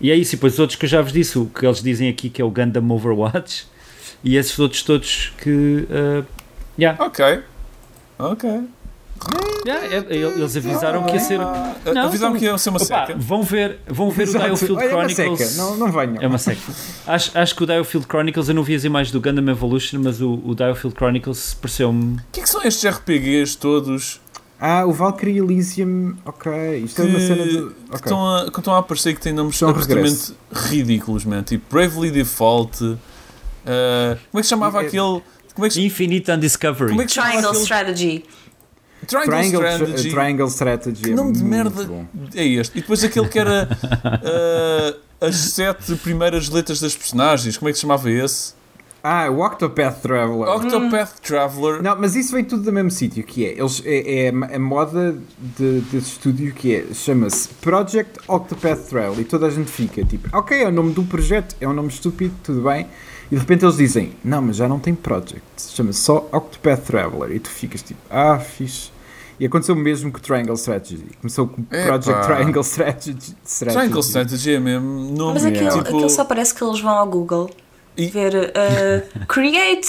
E 0.00 0.10
é 0.10 0.14
isso, 0.14 0.34
e 0.34 0.36
depois 0.36 0.52
os 0.54 0.58
outros 0.60 0.78
que 0.78 0.84
eu 0.84 0.88
já 0.90 1.02
vos 1.02 1.12
disse, 1.12 1.38
o 1.38 1.46
que 1.46 1.66
eles 1.66 1.82
dizem 1.82 2.08
aqui 2.08 2.30
que 2.30 2.40
é 2.40 2.44
o 2.44 2.50
Gundam 2.50 2.88
Overwatch, 2.90 3.66
e 4.22 4.36
esses 4.36 4.58
outros 4.58 4.82
todos 4.82 5.32
que. 5.42 5.86
ah, 5.90 6.24
yeah. 6.78 7.04
Ok. 7.04 7.40
Ok. 8.18 8.60
Yeah, 9.66 9.86
é- 9.86 10.06
é- 10.14 10.16
eles 10.16 10.56
avisaram 10.56 11.02
que 11.04 11.12
ia 11.14 11.18
ser. 11.20 11.40
Ah, 11.40 11.74
Não, 11.92 12.02
Avisaram 12.06 12.36
que 12.36 12.44
ia 12.44 12.56
ser 12.56 12.70
uma 12.70 12.76
Opa, 12.76 13.06
seca. 13.06 13.14
vão 13.18 13.42
ver, 13.42 13.80
vão 13.88 14.10
ver 14.10 14.28
o. 14.28 14.32
Diofield 14.32 14.80
é 14.84 14.94
uma 14.94 15.08
Chronicles. 15.08 15.48
seca. 15.48 15.62
Não, 15.62 15.76
não 15.76 15.90
venham. 15.90 16.16
É 16.20 16.26
uma 16.28 16.38
seca. 16.38 16.60
Acho, 17.04 17.36
acho 17.36 17.54
que 17.56 17.64
o 17.64 17.66
Diofield 17.66 18.06
Chronicles, 18.06 18.48
eu 18.48 18.54
não 18.54 18.62
vi 18.62 18.76
as 18.76 18.84
imagens 18.84 19.10
do 19.12 19.20
Gundam 19.20 19.48
Evolution, 19.50 19.98
mas 20.04 20.20
o, 20.20 20.40
o 20.44 20.54
Diofield 20.54 20.96
Chronicles 20.96 21.54
pareceu-me. 21.60 22.14
O 22.14 22.20
que 22.30 22.38
é 22.38 22.42
que 22.44 22.48
são 22.48 22.62
estes 22.62 22.88
RPGs 22.88 23.58
todos 23.58 24.20
Ah, 24.60 24.84
o 24.84 24.92
Valkyrie 24.92 25.38
Elysium. 25.38 26.16
Ok, 26.24 26.50
isto 26.84 27.00
é 27.02 27.04
uma 27.04 27.18
que, 27.18 27.26
cena 27.26 27.44
de. 27.44 27.50
que 27.50 27.58
Ok. 27.90 27.94
estão, 27.94 28.34
a, 28.36 28.50
que 28.50 28.58
estão 28.58 28.74
a 28.74 28.78
aparecer 28.78 29.14
que 29.14 29.20
têm 29.20 29.32
nomes 29.32 29.56
São 29.56 29.68
absolutamente 29.68 30.34
ridículos, 30.52 31.24
man. 31.24 31.42
Tipo 31.44 31.64
Bravely 31.72 32.10
Default. 32.10 32.98
ah, 33.66 34.16
como 34.30 34.38
é 34.38 34.40
que 34.40 34.42
se 34.42 34.48
chamava 34.50 34.82
É- 34.82 34.86
aquele. 34.86 35.22
Como 35.54 35.64
é 35.66 35.68
que, 35.68 35.74
se- 35.74 35.82
Infinite 35.84 36.30
Undiscovery. 36.30 36.90
como 36.90 37.02
é 37.02 37.04
que 37.04 37.10
se 37.10 37.14
chamava 37.16 37.32
Triangle 37.32 37.50
aquele? 37.50 37.62
Strategy. 37.64 38.24
Triangle, 39.06 39.30
Triangle 39.30 39.62
Strategy. 39.86 40.10
Triangle 40.10 40.48
Strategy. 40.48 41.02
Que 41.02 41.10
é 41.10 41.14
nome 41.14 41.32
de 41.32 41.38
muito 41.38 41.50
merda 41.50 41.84
bom. 41.84 42.04
é 42.34 42.44
este? 42.44 42.78
E 42.78 42.80
depois 42.80 43.02
aquele 43.04 43.28
que 43.28 43.38
era 43.38 43.68
ah, 45.20 45.26
as 45.26 45.36
sete 45.36 45.94
primeiras 45.96 46.48
letras 46.48 46.80
das 46.80 46.94
personagens. 46.96 47.56
Como 47.56 47.68
é 47.68 47.72
que 47.72 47.78
se 47.78 47.82
chamava 47.82 48.10
esse? 48.10 48.54
Ah, 49.02 49.30
o 49.30 49.44
Octopath 49.44 50.00
Traveler. 50.02 50.48
Octopath 50.48 51.20
Traveler. 51.20 51.82
Não, 51.82 51.96
mas 51.98 52.16
isso 52.16 52.32
vem 52.32 52.44
tudo 52.44 52.64
do 52.64 52.72
mesmo 52.72 52.90
sítio, 52.90 53.22
que 53.22 53.46
é, 53.46 53.52
eles, 53.52 53.82
é, 53.84 54.26
é 54.26 54.28
a 54.28 54.58
moda 54.58 55.16
de, 55.38 55.80
desse 55.82 56.08
estúdio 56.08 56.52
que 56.52 56.74
é, 56.74 56.86
chama-se 56.92 57.48
Project 57.60 58.18
Octopath 58.26 58.88
Travel 58.88 59.20
e 59.20 59.24
toda 59.24 59.46
a 59.46 59.50
gente 59.50 59.70
fica 59.70 60.04
tipo, 60.04 60.28
ok, 60.36 60.62
é 60.62 60.68
o 60.68 60.72
nome 60.72 60.92
do 60.92 61.04
projeto, 61.04 61.54
é 61.60 61.68
um 61.68 61.72
nome 61.72 61.88
estúpido, 61.88 62.34
tudo 62.42 62.62
bem, 62.62 62.86
e 63.30 63.34
de 63.34 63.40
repente 63.40 63.64
eles 63.64 63.76
dizem, 63.76 64.12
não, 64.24 64.42
mas 64.42 64.56
já 64.56 64.68
não 64.68 64.80
tem 64.80 64.94
Project, 64.94 65.42
chama-se 65.58 66.00
só 66.00 66.28
Octopath 66.32 66.84
Traveler, 66.84 67.36
e 67.36 67.38
tu 67.38 67.50
ficas 67.50 67.82
tipo, 67.82 68.00
ah, 68.10 68.38
fixe. 68.38 68.90
E 69.40 69.46
aconteceu 69.46 69.76
o 69.76 69.78
mesmo 69.78 70.10
com 70.10 70.18
Triangle 70.18 70.56
Strategy, 70.56 71.06
começou 71.20 71.46
com. 71.46 71.62
Project 71.62 72.26
Triangle 72.26 72.62
Strategy. 72.62 73.36
Strategy. 73.44 73.78
Triangle 73.78 74.00
Strategy 74.00 74.54
é 74.54 74.58
mesmo 74.58 74.88
nome 75.16 75.34
Mas 75.34 75.44
aquilo, 75.44 75.68
tipo. 75.68 75.80
aquilo 75.80 76.10
só 76.10 76.24
parece 76.24 76.52
que 76.52 76.64
eles 76.64 76.80
vão 76.80 76.90
ao 76.90 77.06
Google 77.06 77.48
E- 77.98 78.06
ver 78.08 78.34
uh, 78.34 79.26
Create 79.26 79.88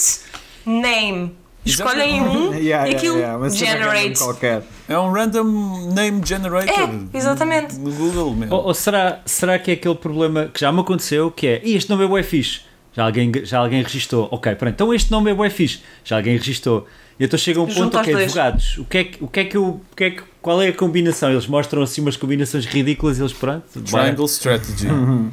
Name 0.66 1.34
Escolhem 1.64 2.22
um 2.22 2.54
Yeah, 2.56 2.58
e 2.58 2.66
yeah, 2.68 2.96
aquilo 2.96 3.16
yeah, 3.18 3.50
sempre 3.50 3.66
é 3.66 3.72
generate. 3.72 4.18
qualquer. 4.18 4.62
É 4.88 4.98
um 4.98 5.12
random 5.12 5.90
name 5.92 6.22
generator. 6.24 6.72
É, 7.12 7.16
exatamente. 7.16 7.76
No 7.76 7.92
Google, 7.92 8.34
meu. 8.34 8.50
Ou, 8.50 8.64
ou 8.68 8.74
será, 8.74 9.20
será 9.26 9.58
que 9.58 9.70
é 9.70 9.74
aquele 9.74 9.94
problema 9.94 10.50
que 10.52 10.58
já 10.58 10.72
me 10.72 10.80
aconteceu, 10.80 11.30
que 11.30 11.46
é, 11.46 11.60
"Ih, 11.62 11.76
este 11.76 11.90
nome 11.90 12.04
é 12.04 12.08
bué 12.08 12.22
fixe, 12.22 12.60
já 12.94 13.04
alguém, 13.04 13.30
já 13.44 13.58
alguém 13.58 13.82
registou, 13.82 14.26
ok, 14.32 14.54
pronto, 14.54 14.72
então 14.72 14.94
este 14.94 15.10
nome 15.10 15.30
é 15.30 15.34
bué 15.34 15.50
fixe, 15.50 15.80
já 16.02 16.16
alguém 16.16 16.36
registou, 16.38 16.86
e 17.18 17.24
então 17.24 17.38
chega 17.38 17.60
um 17.60 17.66
ponto, 17.66 17.96
ok, 17.98 18.10
dois. 18.12 18.24
advogados, 18.24 18.78
o 18.78 18.84
que 18.86 18.98
é 18.98 19.04
que, 19.04 19.22
o 19.22 19.28
que 19.28 19.40
é 19.40 19.44
que 19.44 19.56
eu, 19.56 19.64
o 19.64 19.96
que 19.96 20.04
é 20.04 20.10
que, 20.12 20.22
qual 20.40 20.62
é 20.62 20.68
a 20.68 20.72
combinação? 20.72 21.30
Eles 21.30 21.46
mostram 21.46 21.82
assim 21.82 22.00
umas 22.00 22.16
combinações 22.16 22.64
ridículas 22.64 23.18
e 23.18 23.20
eles, 23.22 23.34
pronto, 23.34 23.64
vai. 23.74 24.04
Triangle 24.04 24.24
Strategy. 24.26 24.88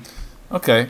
Ok. 0.49 0.87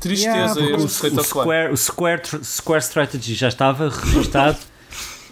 Tristeza 0.00 0.60
Yeah, 0.60 0.76
o, 0.78 0.84
o. 0.84 0.88
Square, 0.88 1.72
o 1.72 1.76
Square, 1.76 2.22
Square 2.42 2.82
Strategy 2.82 3.34
já 3.34 3.48
estava 3.48 3.88
registado 3.88 4.58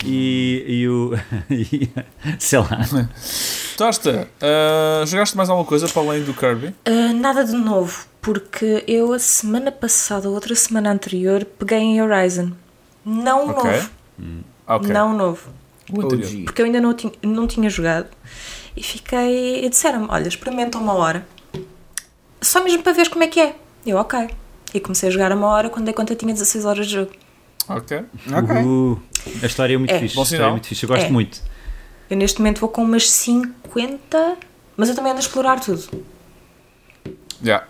e, 0.05 0.65
e 0.67 0.89
o, 0.89 1.13
e, 1.51 1.91
sei 2.39 2.59
lá, 2.59 2.81
Tosta, 3.77 4.29
ah, 4.41 5.05
jogaste 5.07 5.37
mais 5.37 5.49
alguma 5.49 5.67
coisa 5.67 5.89
para 5.89 6.03
além 6.03 6.23
do 6.23 6.35
Kirby? 6.35 6.75
Ah, 6.85 7.13
nada 7.13 7.45
de 7.45 7.53
novo, 7.53 8.07
porque 8.21 8.85
eu 8.87 9.13
a 9.13 9.19
semana 9.19 9.73
passada, 9.73 10.29
ou 10.29 10.35
outra 10.35 10.55
semana 10.55 10.91
anterior, 10.93 11.45
peguei 11.45 11.79
em 11.79 12.03
Horizon. 12.03 12.53
Não 13.05 13.47
o 13.47 13.51
Ok. 13.51 13.71
novo. 13.71 13.91
Ah, 14.67 14.77
ok. 14.77 14.93
Não 14.93 15.17
novo. 15.17 15.49
Porque 16.45 16.61
eu 16.61 16.67
ainda 16.67 16.81
não 16.81 16.93
tinha, 16.93 17.13
não 17.23 17.47
tinha 17.47 17.71
jogado. 17.71 18.09
E 18.77 18.83
fiquei. 18.83 19.65
E 19.65 19.69
disseram-me: 19.71 20.07
olha, 20.11 20.29
experimenta 20.29 20.77
uma 20.77 20.93
hora. 20.93 21.27
Só 22.43 22.63
mesmo 22.63 22.83
para 22.83 22.93
ver 22.93 23.09
como 23.09 23.25
é 23.25 23.27
que 23.27 23.41
é. 23.41 23.57
Eu, 23.87 23.97
ok. 23.97 24.29
E 24.75 24.81
comecei 24.81 25.09
a 25.09 25.13
jogar 25.13 25.33
a 25.33 25.35
uma 25.35 25.47
hora 25.49 25.71
quando 25.71 25.85
dei 25.87 25.95
conta 25.95 26.15
tinha 26.15 26.33
16 26.33 26.65
horas 26.65 26.87
de 26.87 26.95
jogo. 26.95 27.11
Ok. 27.69 28.01
Ok. 28.33 28.57
Uhul. 28.57 29.01
a 29.43 29.47
história 29.47 29.75
é 29.75 29.79
muito 29.79 29.93
É. 29.95 29.99
fixe, 30.01 30.15
Bom 30.15 30.23
a 30.23 30.25
história 30.25 30.45
é 30.47 30.51
muito 30.51 30.67
fixe, 30.67 30.85
eu 30.85 30.89
gosto 30.89 31.05
É. 31.07 31.11
muito. 31.11 31.43
Eu 32.11 32.17
neste 32.17 32.39
momento 32.39 32.61
vou 32.61 32.69
com 32.69 32.83
umas 32.83 33.11
50, 33.11 34.37
mas 34.77 34.89
eu 34.89 34.95
também 34.95 35.11
ando 35.13 35.19
a 35.19 35.23
explorar 35.23 35.61
tudo. 35.61 35.85
Yeah. 37.45 37.67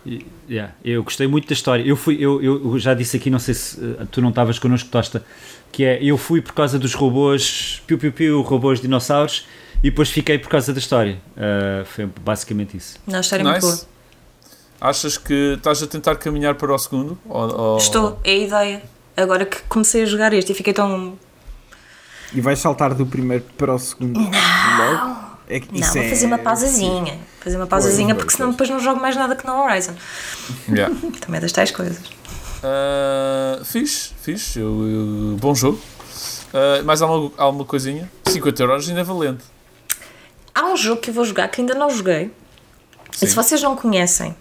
Yeah, 0.49 0.73
eu 0.83 1.03
gostei 1.03 1.27
muito 1.27 1.47
da 1.47 1.53
história. 1.53 1.83
Eu 1.85 1.95
fui, 1.97 2.17
eu, 2.19 2.43
eu 2.43 2.79
já 2.79 2.95
disse 2.95 3.17
aqui, 3.19 3.29
não 3.29 3.39
sei 3.39 3.53
se 3.55 3.79
eh, 4.01 4.07
tu 4.11 4.23
não 4.23 4.31
estavas 4.31 4.59
connosco, 4.59 4.89
Tosta, 4.89 5.23
que 5.71 5.85
é 5.85 6.03
eu 6.03 6.17
fui 6.17 6.41
por 6.41 6.55
causa 6.55 6.79
dos 6.79 6.95
robôs, 6.95 7.83
piu 7.87 7.99
piu 7.99 8.11
piu, 8.13 8.41
robôs 8.41 8.81
dinossauros, 8.81 9.47
e 9.83 9.91
depois 9.91 10.09
fiquei 10.11 10.39
por 10.39 10.49
causa 10.49 10.73
da 10.73 10.79
história. 10.79 11.19
Ah, 11.37 11.85
foi 11.85 12.07
basicamente 12.07 12.77
isso. 12.79 12.99
Não, 13.07 13.19
a 13.19 13.21
história 13.21 13.43
é 13.43 13.45
muito 13.45 13.61
boa. 13.61 13.79
Achas 14.81 15.19
que 15.19 15.55
estás 15.57 15.83
a 15.83 15.87
tentar 15.87 16.17
caminhar 16.17 16.55
para 16.55 16.73
o 16.73 16.79
segundo? 16.79 17.19
Ou, 17.29 17.61
ou- 17.61 17.79
Estou, 17.79 18.19
é 18.23 18.31
a 18.31 18.37
ideia. 18.37 18.83
Agora 19.17 19.45
que 19.45 19.61
comecei 19.69 20.03
a 20.05 20.07
jogar 20.07 20.33
este 20.33 20.53
e 20.53 20.55
fiquei 20.55 20.73
tão. 20.73 21.19
E 22.33 22.41
vais 22.41 22.59
saltar 22.61 22.95
do 22.95 23.05
primeiro 23.07 23.45
para 23.57 23.75
o 23.75 23.79
segundo 23.79 24.21
logo? 24.21 25.29
É 25.49 25.59
que 25.61 25.81
Não, 25.81 25.93
vou 25.93 26.03
é- 26.03 26.09
fazer 26.11 26.27
uma 26.27 26.39
pausazinha. 26.39 27.19
Fazer 27.41 27.57
uma 27.57 27.67
pausazinha 27.67 28.15
porque 28.15 28.31
senão 28.33 28.49
pois. 28.53 28.69
depois 28.69 28.71
não 28.71 28.79
jogo 28.81 29.01
mais 29.01 29.17
nada 29.17 29.35
que 29.35 29.47
no 29.47 29.55
Horizon. 29.63 29.95
Yeah. 30.69 30.95
Também 31.21 31.39
é 31.39 31.41
das 31.41 31.51
tais 31.53 31.71
coisas. 31.73 31.99
Ah, 32.63 33.61
fixe, 33.65 34.11
fixe. 34.23 34.61
Eu, 34.61 34.87
eu- 34.89 35.37
bom 35.41 35.55
jogo. 35.55 35.81
Ah, 36.55 36.83
mais 36.85 37.03
alguma, 37.03 37.33
alguma 37.37 37.65
coisinha? 37.65 38.09
50 38.29 38.63
euros 38.63 38.89
ainda 38.89 39.01
é 39.01 39.05
valente. 39.05 39.43
Há 40.55 40.67
um 40.67 40.77
jogo 40.77 41.01
que 41.01 41.11
eu 41.11 41.15
vou 41.15 41.25
jogar 41.25 41.49
que 41.49 41.61
ainda 41.63 41.75
não 41.75 41.91
joguei. 41.91 42.31
Sim. 43.11 43.25
E 43.25 43.29
se 43.29 43.35
vocês 43.35 43.63
não 43.63 43.75
conhecem, 43.75 44.37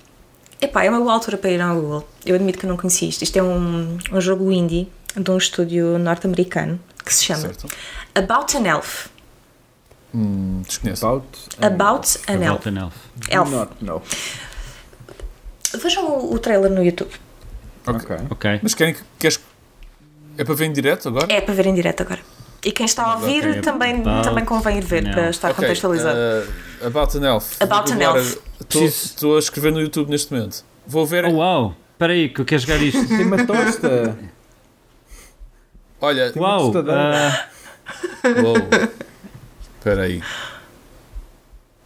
epá, 0.61 0.83
é 0.83 0.89
uma 0.89 0.99
boa 0.99 1.13
altura 1.13 1.37
para 1.37 1.49
ir 1.51 1.61
ao 1.61 1.75
Google. 1.75 2.07
Eu 2.25 2.35
admito 2.35 2.57
que 2.59 2.65
eu 2.65 2.69
não 2.69 2.77
conheci 2.77 3.07
isto. 3.09 3.21
Isto 3.23 3.37
é 3.37 3.43
um, 3.43 3.97
um 4.11 4.21
jogo 4.21 4.51
indie 4.51 4.87
de 5.15 5.31
um 5.31 5.37
estúdio 5.37 5.97
norte-americano 5.97 6.79
que 7.03 7.13
se 7.13 7.25
chama 7.25 7.41
Certo. 7.41 7.67
About 8.15 8.55
an 8.57 8.65
Elf. 8.67 9.07
Hum, 10.13 10.61
desconheço. 10.65 11.05
About, 11.05 11.27
About 11.61 12.19
an 12.27 12.41
Elf. 12.43 12.67
About 12.67 12.69
an 12.69 12.77
Elf. 12.81 12.95
Elf. 13.29 13.51
Not, 13.51 13.71
no. 13.81 14.01
Vejam 15.81 16.05
o, 16.05 16.33
o 16.33 16.39
trailer 16.39 16.71
no 16.71 16.83
YouTube. 16.83 17.11
Ok. 17.85 18.15
Ok. 18.29 18.59
Mas 18.63 18.73
querem 18.73 18.93
que. 18.93 19.01
Queres... 19.19 19.39
É 20.37 20.43
para 20.43 20.53
ver 20.53 20.65
em 20.65 20.73
direto 20.73 21.09
agora? 21.09 21.27
É 21.31 21.41
para 21.41 21.53
ver 21.53 21.65
em 21.67 21.73
direto 21.73 22.01
agora. 22.01 22.19
E 22.63 22.71
quem 22.71 22.85
está 22.85 23.03
a 23.03 23.15
ouvir 23.15 23.47
Ok. 23.47 23.61
também, 23.61 23.99
About 24.01 24.27
também 24.27 24.45
convém 24.45 24.77
ir 24.77 24.83
ver 24.83 25.05
an 25.07 25.11
para 25.11 25.21
Elf. 25.27 25.29
estar 25.35 25.51
Ok, 25.51 25.61
contextualizado. 25.63 26.17
ah, 26.17 26.47
about 26.85 27.17
an 27.17 27.23
Elf. 27.23 27.61
About 27.61 27.91
an 27.91 28.01
Elf. 28.01 28.37
Estou 28.69 29.35
a 29.35 29.39
escrever 29.39 29.71
no 29.71 29.79
YouTube 29.81 30.09
neste 30.09 30.33
momento. 30.33 30.63
Vou 30.85 31.05
ver. 31.05 31.25
Oh, 31.25 31.37
uau! 31.37 31.75
Espera 31.93 32.13
aí, 32.13 32.29
que 32.29 32.41
eu 32.41 32.45
quero 32.45 32.61
jogar 32.61 32.81
isto. 32.81 33.07
Tem 33.07 33.25
uma 33.25 33.45
tosta. 33.45 34.17
Olha. 35.99 36.31
uma 36.35 36.57
Uau! 36.57 36.73
ah. 36.89 37.49
Espera 39.77 40.03
aí. 40.03 40.21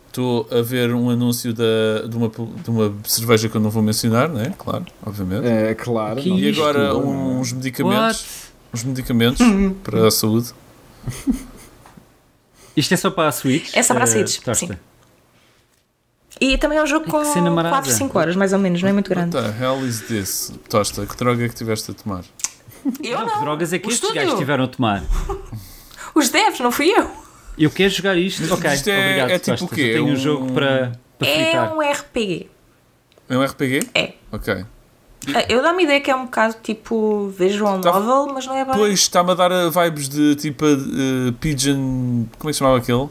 Estou 0.08 0.46
a 0.52 0.62
ver 0.62 0.94
um 0.94 1.10
anúncio 1.10 1.54
da, 1.54 2.06
de, 2.06 2.18
uma, 2.18 2.28
de 2.30 2.70
uma 2.70 2.94
cerveja 3.06 3.48
que 3.48 3.56
eu 3.56 3.62
não 3.62 3.70
vou 3.70 3.82
mencionar, 3.82 4.28
né? 4.28 4.54
Claro, 4.58 4.86
obviamente. 5.06 5.48
É, 5.48 5.74
claro. 5.74 6.22
Que. 6.22 6.30
E 6.30 6.50
isto? 6.50 6.62
agora 6.62 6.98
uns 6.98 7.54
medicamentos. 7.54 8.52
Uns 8.74 8.84
medicamentos 8.84 9.46
para 9.82 10.08
a 10.08 10.12
saúde. 10.12 10.54
Isto 12.76 12.93
é 12.93 12.97
só 12.97 13.11
para 13.11 13.30
a 13.30 13.32
Switch? 13.32 13.76
É 13.76 13.84
só 13.84 13.93
para 13.93 14.03
a 14.05 14.07
eh, 14.07 14.11
Switch, 14.11 14.39
Tosta? 14.39 14.65
sim. 14.67 14.78
E 16.39 16.57
também 16.57 16.78
é 16.78 16.84
um 16.84 16.88
jogo 16.88 17.05
com 17.09 17.19
que 17.19 17.26
cena 17.28 17.51
marada. 17.51 17.76
4, 17.76 17.91
5 17.91 18.17
horas, 18.19 18.36
mais 18.36 18.51
ou 18.53 18.59
menos, 18.59 18.82
não 18.82 18.89
é 18.89 18.93
muito 18.93 19.09
What 19.13 19.30
grande. 19.30 19.53
the 19.57 19.63
hell 19.63 19.86
is 19.86 20.01
this? 20.01 20.51
Tosta, 20.69 21.05
que 21.05 21.15
droga 21.15 21.45
é 21.45 21.49
que 21.49 21.55
tiveste 21.55 21.91
a 21.91 21.93
tomar? 21.93 22.24
Eu 23.03 23.19
Não, 23.19 23.28
não. 23.28 23.34
que 23.34 23.39
drogas 23.41 23.74
é 23.74 23.80
que 23.80 23.88
O 23.88 23.89
estes 23.91 24.03
estúdio. 24.03 24.24
gajos 24.24 24.39
tiveram 24.39 24.63
a 24.63 24.67
tomar? 24.67 25.03
Os 26.15 26.30
devs, 26.30 26.59
não 26.59 26.72
fui 26.72 26.89
eu. 26.89 27.09
Eu 27.57 27.69
quero 27.69 27.89
jogar 27.93 28.17
isto. 28.17 28.51
Ok, 28.51 28.74
Isto 28.74 28.89
é- 28.89 28.99
obrigado. 29.05 29.30
é 29.30 29.39
tipo 29.39 29.51
Tosta. 29.57 29.65
o 29.65 29.69
quê? 29.69 29.82
Eu 29.82 29.93
tenho 29.93 30.05
um 30.07 30.11
Um- 30.13 30.15
jogo 30.15 30.51
para, 30.53 30.93
para 31.19 31.28
É 31.28 31.43
fritar. 31.43 31.76
um 31.76 31.82
RPG. 31.82 32.49
É 33.30 33.38
um 33.38 33.43
RPG? 33.43 33.88
É. 33.93 34.13
Ok. 34.32 34.65
Ah, 35.36 35.45
Eu 35.47 35.61
dou-me 35.61 35.82
a 35.82 35.84
ideia 35.84 36.01
que 36.01 36.09
é 36.09 36.15
um 36.15 36.26
bocado 36.26 36.55
tipo 36.63 37.28
visual 37.38 37.80
Tá- 37.80 37.91
novel, 37.99 38.34
mas 38.34 38.45
não 38.47 38.55
é 38.55 38.65
bem. 38.65 38.74
Pois, 38.74 38.93
está-me 38.99 39.32
a 39.32 39.34
dar 39.36 39.51
uh, 39.51 39.69
vibes 39.72 40.09
de 40.09 40.36
tipo 40.36 40.65
uh, 40.65 41.32
Pigeon. 41.39 42.26
Como 42.39 42.45
é 42.45 42.47
que 42.47 42.53
se 42.53 42.59
chamava 42.59 42.78
aquele? 42.78 43.07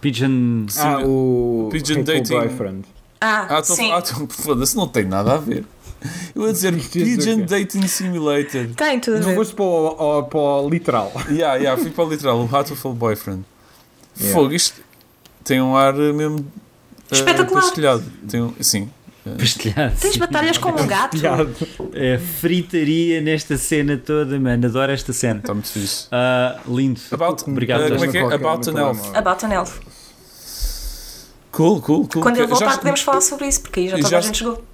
Pigeon. 0.00 0.66
Ah, 0.78 0.98
o 1.04 1.68
Pigeon 1.72 2.02
Dating. 2.02 2.34
Boyfriend. 2.38 2.84
Ah, 3.20 3.46
Ah, 3.58 3.62
tô, 3.62 3.74
sim. 3.74 3.90
ah 3.90 4.00
tô, 4.02 4.26
foda-se, 4.28 4.76
não 4.76 4.86
tem 4.86 5.04
nada 5.04 5.34
a 5.34 5.36
ver. 5.38 5.64
Eu 6.34 6.46
ia 6.46 6.52
dizer 6.52 6.74
é 6.76 6.76
Pigeon? 6.76 7.46
Dating 7.46 7.86
Simulator. 7.88 8.68
Tem 8.76 9.00
tudo 9.00 9.16
a 9.16 9.20
Não 9.20 9.28
ver. 9.30 9.34
foste 9.34 9.54
para 9.54 9.64
o, 9.64 10.22
para 10.24 10.38
o 10.38 10.68
literal. 10.68 11.10
Yeah, 11.30 11.56
yeah, 11.56 11.80
fui 11.80 11.90
para 11.90 12.04
o 12.04 12.08
literal, 12.10 12.38
o 12.38 12.56
Hatful 12.56 12.92
Boyfriend. 12.92 13.44
Yeah. 14.20 14.38
Fogo, 14.38 14.52
isto 14.54 14.80
tem 15.42 15.60
um 15.60 15.74
ar 15.76 15.94
uh, 15.94 16.14
mesmo. 16.14 16.38
uh, 16.40 16.44
Espetacular. 17.14 17.62
pastelhado. 17.62 18.04
Tem 18.28 18.42
um, 18.42 18.52
sim. 18.60 18.88
Pastelhado. 19.36 19.96
Tens 20.00 20.16
batalhas 20.16 20.58
com 20.58 20.70
um 20.70 20.86
gato. 20.86 21.16
É 21.92 22.18
fritaria 22.18 23.20
nesta 23.20 23.56
cena 23.56 23.96
toda, 23.96 24.38
mano. 24.38 24.66
Adoro 24.66 24.92
esta 24.92 25.12
cena. 25.12 25.40
Está 25.40 25.52
muito 25.54 25.68
fixe. 25.68 26.06
Ah, 26.12 26.58
lindo. 26.66 27.00
About, 27.10 27.44
Obrigado, 27.50 27.82
uh, 27.86 27.92
como 27.92 28.04
é 28.04 28.08
que 28.08 28.18
é? 28.18 28.22
About 28.34 28.70
an 28.70 28.78
Elf. 28.78 29.14
About 29.16 29.44
an 29.46 29.52
Elf. 29.52 29.78
Cool, 31.50 31.80
cool, 31.80 32.06
cool. 32.08 32.22
Quando 32.22 32.36
ele 32.36 32.46
voltar, 32.46 32.70
já- 32.72 32.78
podemos 32.78 33.00
falar 33.02 33.20
sobre 33.20 33.46
isso, 33.48 33.62
porque 33.62 33.80
aí 33.80 33.88
já 33.88 33.96
toda 33.96 34.08
já- 34.08 34.18
a 34.18 34.20
gente 34.20 34.38
jogou. 34.38 34.64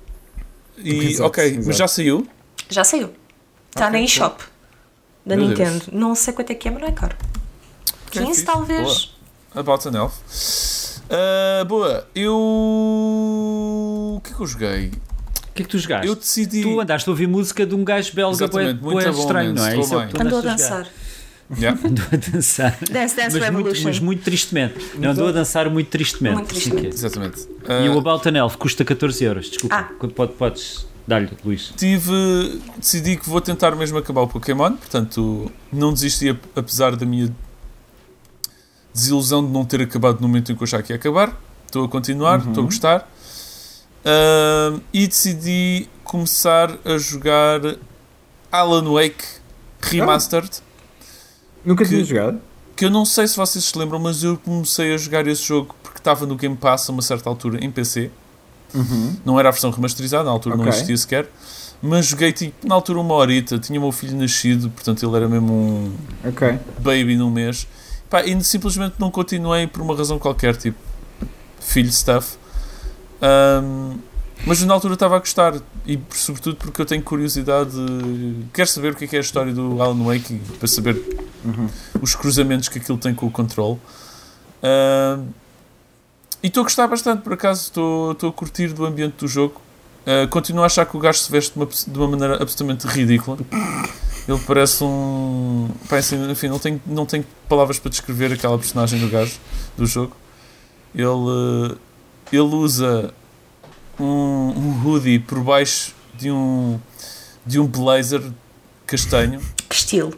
E, 0.76 1.06
Exato, 1.12 1.28
ok, 1.28 1.44
mas 1.44 1.58
exato. 1.68 1.76
já 1.78 1.88
saiu? 1.88 2.26
Já 2.68 2.84
saiu. 2.84 3.10
Está 3.70 3.86
Ok, 3.88 3.98
na 3.98 4.04
eShop 4.04 4.42
da 5.24 5.36
Meu 5.36 5.48
Nintendo. 5.48 5.84
Não 5.92 6.14
sei 6.14 6.32
quanto 6.34 6.50
é 6.50 6.54
que 6.54 6.68
é, 6.68 6.70
mas 6.70 6.80
não 6.82 6.88
é 6.88 6.92
caro. 6.92 7.16
Ok, 8.08 8.20
15 8.20 8.26
fixe. 8.40 8.44
talvez. 8.44 9.10
Boa. 9.54 9.60
About 9.60 9.88
an 9.88 9.96
Elf. 9.96 10.14
Ah, 11.10 11.64
boa, 11.64 12.06
eu. 12.14 12.34
O 14.16 14.20
que 14.22 14.32
é 14.32 14.36
que 14.36 14.42
eu 14.42 14.46
joguei? 14.46 14.86
O 14.88 15.54
que 15.54 15.62
é 15.62 15.64
que 15.64 15.70
tu 15.70 15.78
jogaste? 15.78 16.06
Eu 16.06 16.14
decidi. 16.16 16.62
Tu 16.62 16.80
andaste 16.80 17.08
a 17.08 17.12
ouvir 17.12 17.28
música 17.28 17.64
de 17.64 17.74
um 17.74 17.84
gajo 17.84 18.12
belga 18.14 18.48
bom, 18.48 18.98
estranho, 19.00 19.54
não 19.54 19.66
é? 19.66 19.78
Isso 19.78 19.94
é 20.00 20.08
Andou 20.20 20.38
a 20.38 20.42
dançar. 20.42 20.86
Yeah. 21.58 21.78
Andou 21.86 22.04
a 22.10 22.16
dançar. 22.16 22.78
Dance 22.90 23.14
Dance 23.16 23.38
mas, 23.38 23.50
muito, 23.50 23.82
mas 23.84 24.00
muito 24.00 24.22
tristemente. 24.24 24.74
Não, 24.98 25.10
andou 25.10 25.28
a 25.28 25.32
dançar 25.32 25.68
muito 25.70 25.88
tristemente. 25.90 26.34
Muito 26.36 26.48
tristemente. 26.48 26.88
Exatamente. 26.88 27.46
é. 27.68 27.84
E 27.84 27.88
Ah, 27.88 27.92
o 27.92 27.98
About 27.98 28.28
an 28.28 28.36
Elf 28.36 28.56
custa 28.56 28.84
14 28.84 29.22
euros. 29.24 29.50
Desculpa. 29.50 29.76
Ah. 29.76 29.82
Quando 29.98 30.12
pode- 30.12 30.32
podes 30.32 30.86
dar-lhe, 31.06 31.28
Luís. 31.44 31.72
tive, 31.76 32.60
decidi 32.78 33.16
que 33.16 33.28
vou 33.28 33.40
tentar 33.40 33.76
mesmo 33.76 33.98
acabar 33.98 34.22
o 34.22 34.26
Pokémon, 34.26 34.72
portanto 34.72 35.52
não 35.70 35.92
desisti 35.92 36.30
ap- 36.30 36.42
apesar 36.56 36.96
da 36.96 37.04
minha 37.04 37.30
desilusão 38.94 39.44
de 39.44 39.50
não 39.50 39.64
ter 39.64 39.82
acabado 39.82 40.20
no 40.20 40.28
momento 40.28 40.52
em 40.52 40.54
que 40.56 40.62
eu 40.62 40.64
achava 40.64 40.82
que 40.82 40.92
ia 40.92 40.96
acabar. 40.96 41.36
Estou 41.66 41.84
a 41.84 41.88
continuar, 41.88 42.38
estou 42.38 42.62
a 42.62 42.66
gostar. 42.66 43.10
Ahm, 44.04 44.80
e 44.92 45.06
decidi 45.06 45.88
começar 46.04 46.76
a 46.84 46.98
jogar 46.98 47.60
Alan 48.52 48.84
Wake 48.92 49.24
Remastered, 49.82 50.50
Nunca 51.64 51.84
Que- 51.84 51.90
tinha 51.90 52.04
jogado? 52.04 52.38
que 52.76 52.84
eu 52.84 52.90
não 52.90 53.04
sei 53.06 53.26
se 53.26 53.36
vocês 53.36 53.64
se 53.64 53.78
lembram, 53.78 53.98
mas 53.98 54.22
eu 54.22 54.36
comecei 54.36 54.94
a 54.94 54.98
jogar 54.98 55.26
esse 55.26 55.42
jogo 55.42 55.74
porque 55.82 55.98
estava 55.98 56.26
no 56.26 56.36
Game 56.36 56.54
Pass 56.56 56.88
a 56.88 56.92
uma 56.92 57.00
certa 57.02 57.28
altura 57.30 57.64
em 57.64 57.70
PC. 57.70 58.10
Não 59.24 59.38
era 59.38 59.48
a 59.48 59.52
versão 59.52 59.70
remasterizada, 59.70 60.24
na 60.24 60.30
altura 60.32 60.56
não 60.56 60.64
Ok. 60.64 60.74
existia 60.74 60.96
sequer. 60.96 61.30
mas 61.82 62.06
joguei 62.06 62.32
tipo, 62.32 62.66
na 62.66 62.74
altura 62.74 62.98
uma 63.00 63.14
horita, 63.14 63.58
tinha 63.58 63.78
o 63.78 63.82
meu 63.82 63.92
filho 63.92 64.16
nascido, 64.16 64.70
portanto 64.70 65.04
ele 65.06 65.16
era 65.16 65.28
mesmo 65.28 65.52
um 65.52 65.92
Ok. 66.28 66.58
baby 66.80 67.14
num 67.16 67.30
mês. 67.30 67.66
Pá, 68.14 68.22
e 68.24 68.44
simplesmente 68.44 68.94
não 68.96 69.10
continuei 69.10 69.66
por 69.66 69.82
uma 69.82 69.96
razão 69.96 70.20
qualquer, 70.20 70.54
tipo 70.54 70.78
filho 71.58 71.90
stuff. 71.90 72.36
Ahm, 73.20 73.98
mas 74.46 74.62
na 74.62 74.72
altura 74.72 74.94
estava 74.94 75.16
a 75.16 75.18
gostar 75.18 75.54
e 75.84 75.98
sobretudo 76.10 76.54
porque 76.54 76.80
eu 76.80 76.86
tenho 76.86 77.02
curiosidade, 77.02 77.74
quero 78.52 78.68
saber 78.68 78.92
o 78.92 78.94
que 78.94 79.06
é, 79.06 79.08
que 79.08 79.16
é 79.16 79.18
a 79.18 79.20
história 79.20 79.52
do 79.52 79.82
Alan 79.82 80.04
Wake 80.04 80.40
para 80.60 80.68
saber 80.68 80.94
Uhum. 81.44 81.68
os 82.00 82.14
cruzamentos 82.14 82.68
que 82.68 82.78
aquilo 82.78 82.98
tem 82.98 83.12
com 83.12 83.26
o 83.26 83.30
control. 83.32 83.80
Ahm, 84.62 85.24
e 86.40 86.46
estou 86.46 86.60
a 86.60 86.64
gostar 86.64 86.86
bastante, 86.86 87.20
por 87.22 87.32
acaso, 87.32 87.62
estou 87.64 88.28
a 88.28 88.32
curtir 88.32 88.68
do 88.68 88.86
ambiente 88.86 89.14
do 89.18 89.26
jogo. 89.26 89.60
Ah, 90.06 90.28
continuo 90.28 90.62
a 90.62 90.66
achar 90.66 90.86
que 90.86 90.96
o 90.96 91.00
gajo 91.00 91.18
se 91.18 91.32
veste 91.32 91.52
de 91.52 91.58
uma, 91.58 91.66
de 91.66 91.98
uma 91.98 92.08
maneira 92.08 92.34
absolutamente 92.40 92.86
ridícula. 92.86 93.38
Ele 94.26 94.40
parece 94.46 94.82
um. 94.82 95.68
Assim, 95.90 96.30
enfim, 96.30 96.48
não 96.48 96.58
tenho, 96.58 96.80
não 96.86 97.06
tenho 97.06 97.24
palavras 97.48 97.78
para 97.78 97.90
descrever 97.90 98.32
aquela 98.32 98.58
personagem 98.58 98.98
do 98.98 99.08
gajo 99.08 99.38
do 99.76 99.86
jogo. 99.86 100.16
Ele, 100.94 101.06
eh, 101.72 101.76
ele 102.32 102.54
usa 102.54 103.12
um, 104.00 104.04
um 104.04 104.82
hoodie 104.84 105.18
por 105.18 105.40
baixo 105.40 105.94
de 106.16 106.30
um, 106.30 106.78
de 107.44 107.60
um 107.60 107.66
blazer 107.66 108.22
castanho. 108.86 109.40
Que 109.68 109.74
estilo. 109.76 110.14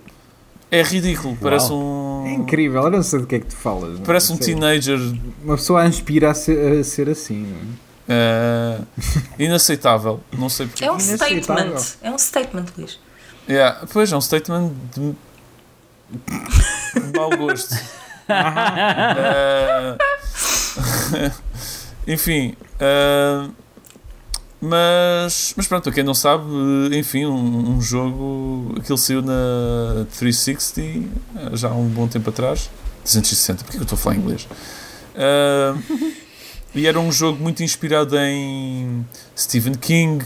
É 0.70 0.82
ridículo, 0.82 1.36
parece 1.40 1.72
um. 1.72 2.24
É 2.26 2.32
incrível, 2.34 2.82
eu 2.82 2.90
não 2.90 3.02
sei 3.02 3.20
do 3.20 3.26
que 3.26 3.36
é 3.36 3.40
que 3.40 3.46
tu 3.46 3.57
falas. 3.57 4.00
Parece 4.04 4.32
um 4.32 4.36
Sei. 4.36 4.46
teenager 4.46 4.98
Uma 5.44 5.57
pessoa 5.57 5.82
a 5.82 5.86
inspira 5.86 6.30
a 6.30 6.34
ser, 6.34 6.80
a 6.80 6.84
ser 6.84 7.09
assim. 7.09 7.46
não 7.46 7.57
é? 7.57 7.86
eh, 8.09 8.78
inaceitável. 9.44 10.20
Não 10.36 10.48
sei 10.48 10.66
porque. 10.66 10.84
É 10.84 10.90
um 10.90 10.98
statement. 10.98 11.74
É 12.02 12.11
um 12.11 12.18
statement, 12.18 12.66
Luís. 12.76 12.98
Yeah, 13.49 13.86
pois 13.92 14.11
é 14.12 14.16
um 14.16 14.20
statement 14.20 14.72
de, 14.94 15.14
de 17.01 17.16
mau 17.16 17.30
gosto. 17.36 17.74
Eh, 18.28 19.97
enfim, 22.12 22.57
eh, 22.80 23.49
mas, 24.61 25.55
mas 25.57 25.66
pronto, 25.68 25.92
quem 25.92 26.03
não 26.03 26.14
sabe, 26.14 26.44
enfim, 26.92 27.26
um, 27.26 27.76
um 27.76 27.80
jogo 27.80 28.74
aquele 28.78 28.99
saiu 28.99 29.22
na 29.22 30.07
360 30.18 30.80
eh, 30.80 31.07
já 31.53 31.68
há 31.68 31.74
um 31.74 31.88
bom 31.88 32.09
tempo 32.09 32.30
atrás. 32.30 32.70
360, 33.05 33.62
porque 33.62 33.76
que 33.76 33.82
eu 33.82 33.82
estou 33.84 33.97
a 33.97 33.99
falar 33.99 34.16
inglês? 34.16 34.49
Eh, 35.14 35.74
e 36.74 36.86
era 36.86 36.99
um 36.99 37.12
jogo 37.12 37.40
muito 37.40 37.62
inspirado 37.62 38.18
em 38.18 39.07
Stephen 39.36 39.74
King 39.74 40.24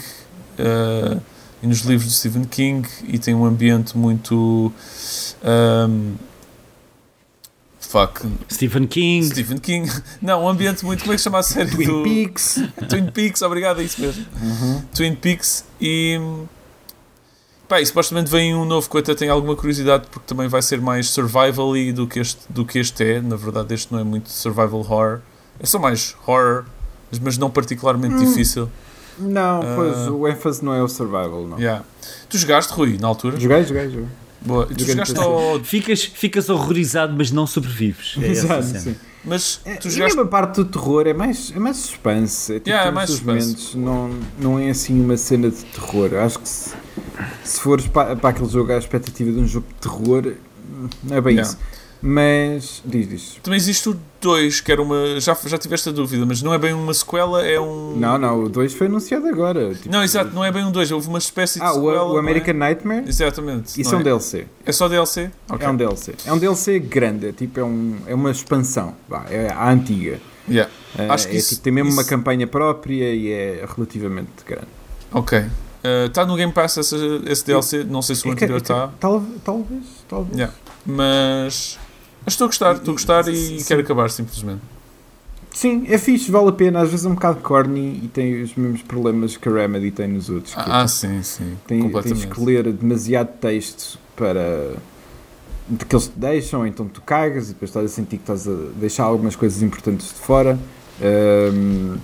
eh, 0.58 1.18
e 1.62 1.66
nos 1.66 1.80
livros 1.80 2.10
de 2.10 2.16
Stephen 2.16 2.44
King 2.44 2.88
e 3.04 3.18
tem 3.18 3.34
um 3.34 3.44
ambiente 3.44 3.96
muito 3.96 4.72
ehm, 5.44 6.14
fuck 7.80 8.20
Stephen 8.50 8.86
King. 8.86 9.26
Stephen 9.26 9.58
King. 9.58 9.90
Não, 10.22 10.44
um 10.44 10.48
ambiente 10.48 10.84
muito 10.84 11.00
como 11.00 11.12
é 11.12 11.16
que 11.16 11.18
se 11.20 11.24
chama 11.24 11.38
a 11.38 11.42
série 11.42 11.70
Twin 11.70 11.86
do 11.86 12.02
Peaks. 12.02 12.58
Twin 12.88 13.06
Peaks, 13.10 13.42
obrigado, 13.42 13.80
é 13.80 13.84
isso 13.84 14.00
mesmo. 14.00 14.24
Twin 14.94 15.14
Peaks 15.14 15.64
e 15.80 16.18
pá, 17.68 17.80
e 17.80 17.86
supostamente 17.86 18.30
vem 18.30 18.54
um 18.54 18.64
novo 18.64 18.88
que 18.88 18.96
eu 18.96 19.00
até 19.00 19.14
tenho 19.14 19.32
alguma 19.32 19.54
curiosidade 19.56 20.06
porque 20.10 20.26
também 20.26 20.48
vai 20.48 20.62
ser 20.62 20.80
mais 20.80 21.08
survival 21.10 21.72
do 21.94 22.06
que 22.06 22.18
este, 22.20 22.40
do 22.48 22.64
que 22.64 22.78
este 22.78 23.04
é, 23.04 23.20
na 23.20 23.36
verdade 23.36 23.74
este 23.74 23.92
não 23.92 24.00
é 24.00 24.04
muito 24.04 24.28
survival 24.30 24.80
horror. 24.80 25.20
É 25.58 25.66
só 25.66 25.78
mais 25.78 26.14
horror 26.26 26.64
mas- 27.10 27.18
mas 27.18 27.36
não 27.38 27.50
particularmente 27.50 28.24
difícil 28.24 28.70
Não, 29.20 29.60
pois 29.76 29.96
Ah. 30.08 30.10
o 30.12 30.26
ênfase 30.28 30.64
não 30.64 30.72
é 30.74 30.82
o 30.82 30.88
survival, 30.88 31.46
não. 31.46 31.58
Yeah. 31.58 31.84
tu 32.28 32.38
jogaste 32.38 32.72
Rui, 32.72 32.96
na 32.98 33.08
altura? 33.08 33.38
Joguei, 33.38 33.64
joguei, 33.64 33.90
joguei. 33.90 34.06
Boa. 34.42 34.64
Tu 34.66 34.70
Joguei 34.80 34.86
jogaste 34.94 35.18
ao... 35.18 35.60
Ficas, 35.62 36.02
ficas 36.02 36.48
horrorizado, 36.48 37.14
mas 37.16 37.30
não 37.30 37.46
sobrevives. 37.46 38.16
É 38.22 38.26
Exato, 38.28 38.62
cena. 38.64 38.78
sim. 38.80 38.96
Mas 39.22 39.60
É, 39.66 39.74
tu 39.74 39.88
e 39.88 39.90
jogaste 39.90 40.16
mesmo 40.16 40.22
a 40.22 40.30
parte 40.30 40.56
do 40.56 40.64
terror 40.64 41.06
é 41.06 41.12
mais, 41.12 41.52
é 41.54 41.58
mais 41.58 41.76
suspense. 41.76 42.52
É 42.52 42.54
tipo, 42.56 42.70
Yeah, 42.70 42.88
é 42.88 42.92
mais 42.92 43.10
suspense. 43.10 43.76
não, 43.76 44.10
não 44.38 44.58
é 44.58 44.70
assim 44.70 44.98
uma 44.98 45.16
cena 45.18 45.50
de 45.50 45.62
terror. 45.66 46.14
Acho 46.14 46.38
que 46.38 46.48
se, 46.48 46.70
se 47.44 47.60
fores 47.60 47.86
para, 47.86 48.16
para 48.16 48.30
aquele 48.30 48.48
jogo 48.48 48.72
à 48.72 48.78
expectativa 48.78 49.30
de 49.30 49.38
um 49.40 49.46
jogo 49.46 49.66
de 49.68 49.74
terror, 49.74 50.32
não 51.04 51.16
é 51.16 51.20
bem 51.20 51.34
Yeah. 51.34 51.42
isso. 51.52 51.58
Mas 52.02 52.82
diz, 52.84 53.08
diz. 53.08 53.36
Também 53.42 53.56
existe 53.58 53.88
o 53.88 53.96
2, 54.20 54.60
que 54.60 54.72
era 54.72 54.80
uma. 54.82 55.20
Já, 55.20 55.36
já 55.46 55.58
tiveste 55.58 55.88
a 55.90 55.92
dúvida, 55.92 56.24
mas 56.24 56.40
não 56.42 56.52
é 56.54 56.58
bem 56.58 56.72
uma 56.72 56.94
sequela, 56.94 57.44
é 57.46 57.60
um. 57.60 57.94
Não, 57.96 58.16
não, 58.18 58.44
o 58.44 58.48
2 58.48 58.72
foi 58.74 58.86
anunciado 58.86 59.26
agora. 59.26 59.74
Tipo, 59.74 59.90
Não, 59.90 60.02
exato, 60.02 60.30
não 60.34 60.44
é 60.44 60.50
bem 60.50 60.64
um 60.64 60.72
2, 60.72 60.90
houve 60.92 61.08
uma 61.08 61.18
espécie 61.18 61.58
de 61.58 61.64
Ah, 61.64 61.72
o, 61.72 61.74
sequela. 61.74 62.04
o 62.04 62.08
não 62.14 62.18
American 62.18 62.54
é? 62.54 62.56
Nightmare? 62.58 63.04
Exatamente. 63.06 63.80
Isso 63.80 63.94
é 63.94 63.98
um 63.98 64.02
DLC. 64.02 64.46
É 64.64 64.72
só 64.72 64.88
DLC? 64.88 65.30
Ok. 65.50 65.66
É 65.66 65.70
um 65.70 65.76
DLC. 65.76 66.14
É 66.24 66.32
um 66.32 66.38
DLC 66.38 66.78
grande, 66.78 67.28
é 67.28 67.32
tipo, 67.32 67.60
é, 67.60 67.64
um, 67.64 67.96
é 68.06 68.14
uma 68.14 68.30
expansão. 68.30 68.94
Vá, 69.08 69.26
é 69.28 69.48
a 69.52 69.70
antiga. 69.70 70.18
Yeah. 70.48 70.72
É, 70.98 71.08
Acho 71.08 71.28
que 71.28 71.36
é 71.36 71.38
isso- 71.38 71.50
tipo, 71.50 71.62
tem 71.62 71.72
mesmo 71.72 71.92
uma 71.92 72.00
isso- 72.00 72.10
campanha 72.10 72.46
própria 72.46 73.12
e 73.14 73.30
é 73.30 73.66
relativamente 73.76 74.30
grande. 74.46 74.66
Ok. 75.12 75.44
Está 76.06 76.26
no 76.26 76.34
Game 76.36 76.52
Pass 76.52 76.76
esse, 76.78 76.94
esse 77.26 77.44
DLC, 77.46 77.84
não 77.84 78.02
sei 78.02 78.14
se 78.16 78.26
o 78.26 78.30
É 78.30 78.32
anterior 78.32 78.56
é 78.56 78.60
está, 78.62 78.88
tal- 79.00 79.22
talvez, 79.44 79.84
talvez. 80.08 80.34
Yeah. 80.36 80.54
mas. 80.84 81.78
Mas 82.30 82.34
estou 82.34 82.44
a 82.44 82.48
gostar, 82.48 82.76
estou 82.76 82.92
a 82.92 82.94
gostar 82.94 83.26
e 83.28 83.58
Sim. 83.58 83.64
quero 83.66 83.80
acabar 83.80 84.08
simplesmente. 84.08 84.60
Sim, 85.52 85.84
é 85.88 85.98
fixe, 85.98 86.30
vale 86.30 86.50
a 86.50 86.52
pena. 86.52 86.80
Às 86.80 86.90
vezes 86.90 87.04
é 87.04 87.08
um 87.08 87.14
bocado 87.14 87.40
corny 87.40 88.00
e 88.04 88.08
tem 88.08 88.40
os 88.40 88.54
mesmos 88.54 88.82
problemas 88.82 89.36
que 89.36 89.48
a 89.48 89.52
Remedy 89.52 89.90
tem 89.90 90.06
nos 90.06 90.30
outros. 90.30 90.56
é 90.56 90.60
Ah, 90.64 90.86
sim, 90.86 91.20
sim. 91.24 91.56
tem, 91.66 91.80
tens 91.80 91.92
completamente. 91.92 92.26
que 92.28 92.40
ler 92.40 92.72
demasiado 92.72 93.30
texto 93.40 93.98
para 94.14 94.74
de 95.68 95.84
que 95.84 95.92
eles 95.94 96.06
te 96.06 96.16
deixam, 96.16 96.64
então 96.64 96.86
tu 96.86 97.00
cagas 97.02 97.46
e 97.50 97.52
depois 97.54 97.68
estás 97.70 97.86
a 97.86 97.88
sentir 97.88 98.18
que 98.18 98.22
estás 98.22 98.46
a 98.46 98.54
deixar 98.76 99.04
algumas 99.04 99.34
coisas 99.34 99.60
importantes 99.60 100.06
de 100.06 100.14
fora. 100.20 100.56
Ahm, 101.02 101.96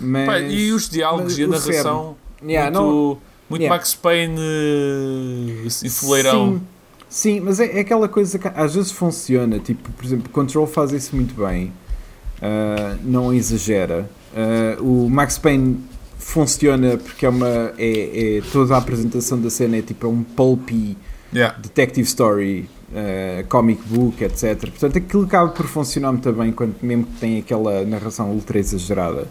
mas, 0.00 0.26
Pá, 0.26 0.40
e 0.40 0.72
os 0.72 0.88
diálogos 0.88 1.24
mas 1.24 1.38
e 1.38 1.44
a 1.44 1.48
narração 1.48 2.16
Yeah, 2.42 2.70
muito, 2.70 2.80
não- 2.82 3.18
muito 3.50 3.62
Yeah. 3.62 3.76
Max 3.76 3.94
Payne 3.94 4.38
eh, 4.40 5.66
assim, 5.66 5.88
fuleirão. 5.90 6.54
Sim, 6.54 6.62
sim, 7.08 7.40
mas 7.40 7.60
é, 7.60 7.78
é 7.78 7.80
aquela 7.80 8.08
coisa 8.08 8.38
que 8.38 8.48
às 8.48 8.74
vezes 8.74 8.90
funciona. 8.92 9.58
Tipo, 9.58 9.90
por 9.92 10.04
exemplo, 10.04 10.28
Control 10.30 10.66
faz 10.66 10.92
isso 10.92 11.14
muito 11.16 11.34
bem, 11.34 11.72
ah, 12.42 12.96
não 13.02 13.32
exagera. 13.32 14.08
Ah, 14.34 14.76
o 14.80 15.08
Max 15.08 15.38
Payne 15.38 15.78
funciona 16.18 16.96
porque 16.96 17.26
é 17.26 17.28
uma. 17.28 17.72
É, 17.78 18.38
é- 18.38 18.42
toda 18.52 18.74
a 18.74 18.78
apresentação 18.78 19.40
da 19.40 19.50
cena 19.50 19.76
é 19.78 19.82
tipo 19.82 20.06
é 20.06 20.10
um 20.10 20.22
pulpy 20.22 20.96
Yeah. 21.32 21.58
detective 21.58 22.06
story, 22.06 22.70
ah, 22.94 23.44
comic 23.48 23.82
book, 23.86 24.22
etc. 24.24 24.58
Portanto, 24.60 24.96
aquilo 24.98 25.24
acaba 25.24 25.50
por 25.50 25.66
funcionar 25.66 26.12
muito 26.12 26.32
bem 26.32 26.52
quando 26.52 26.74
mesmo 26.82 27.04
que 27.04 27.20
tem 27.20 27.38
aquela 27.38 27.84
narração 27.84 28.30
ultra 28.30 28.58
exagerada. 28.58 29.26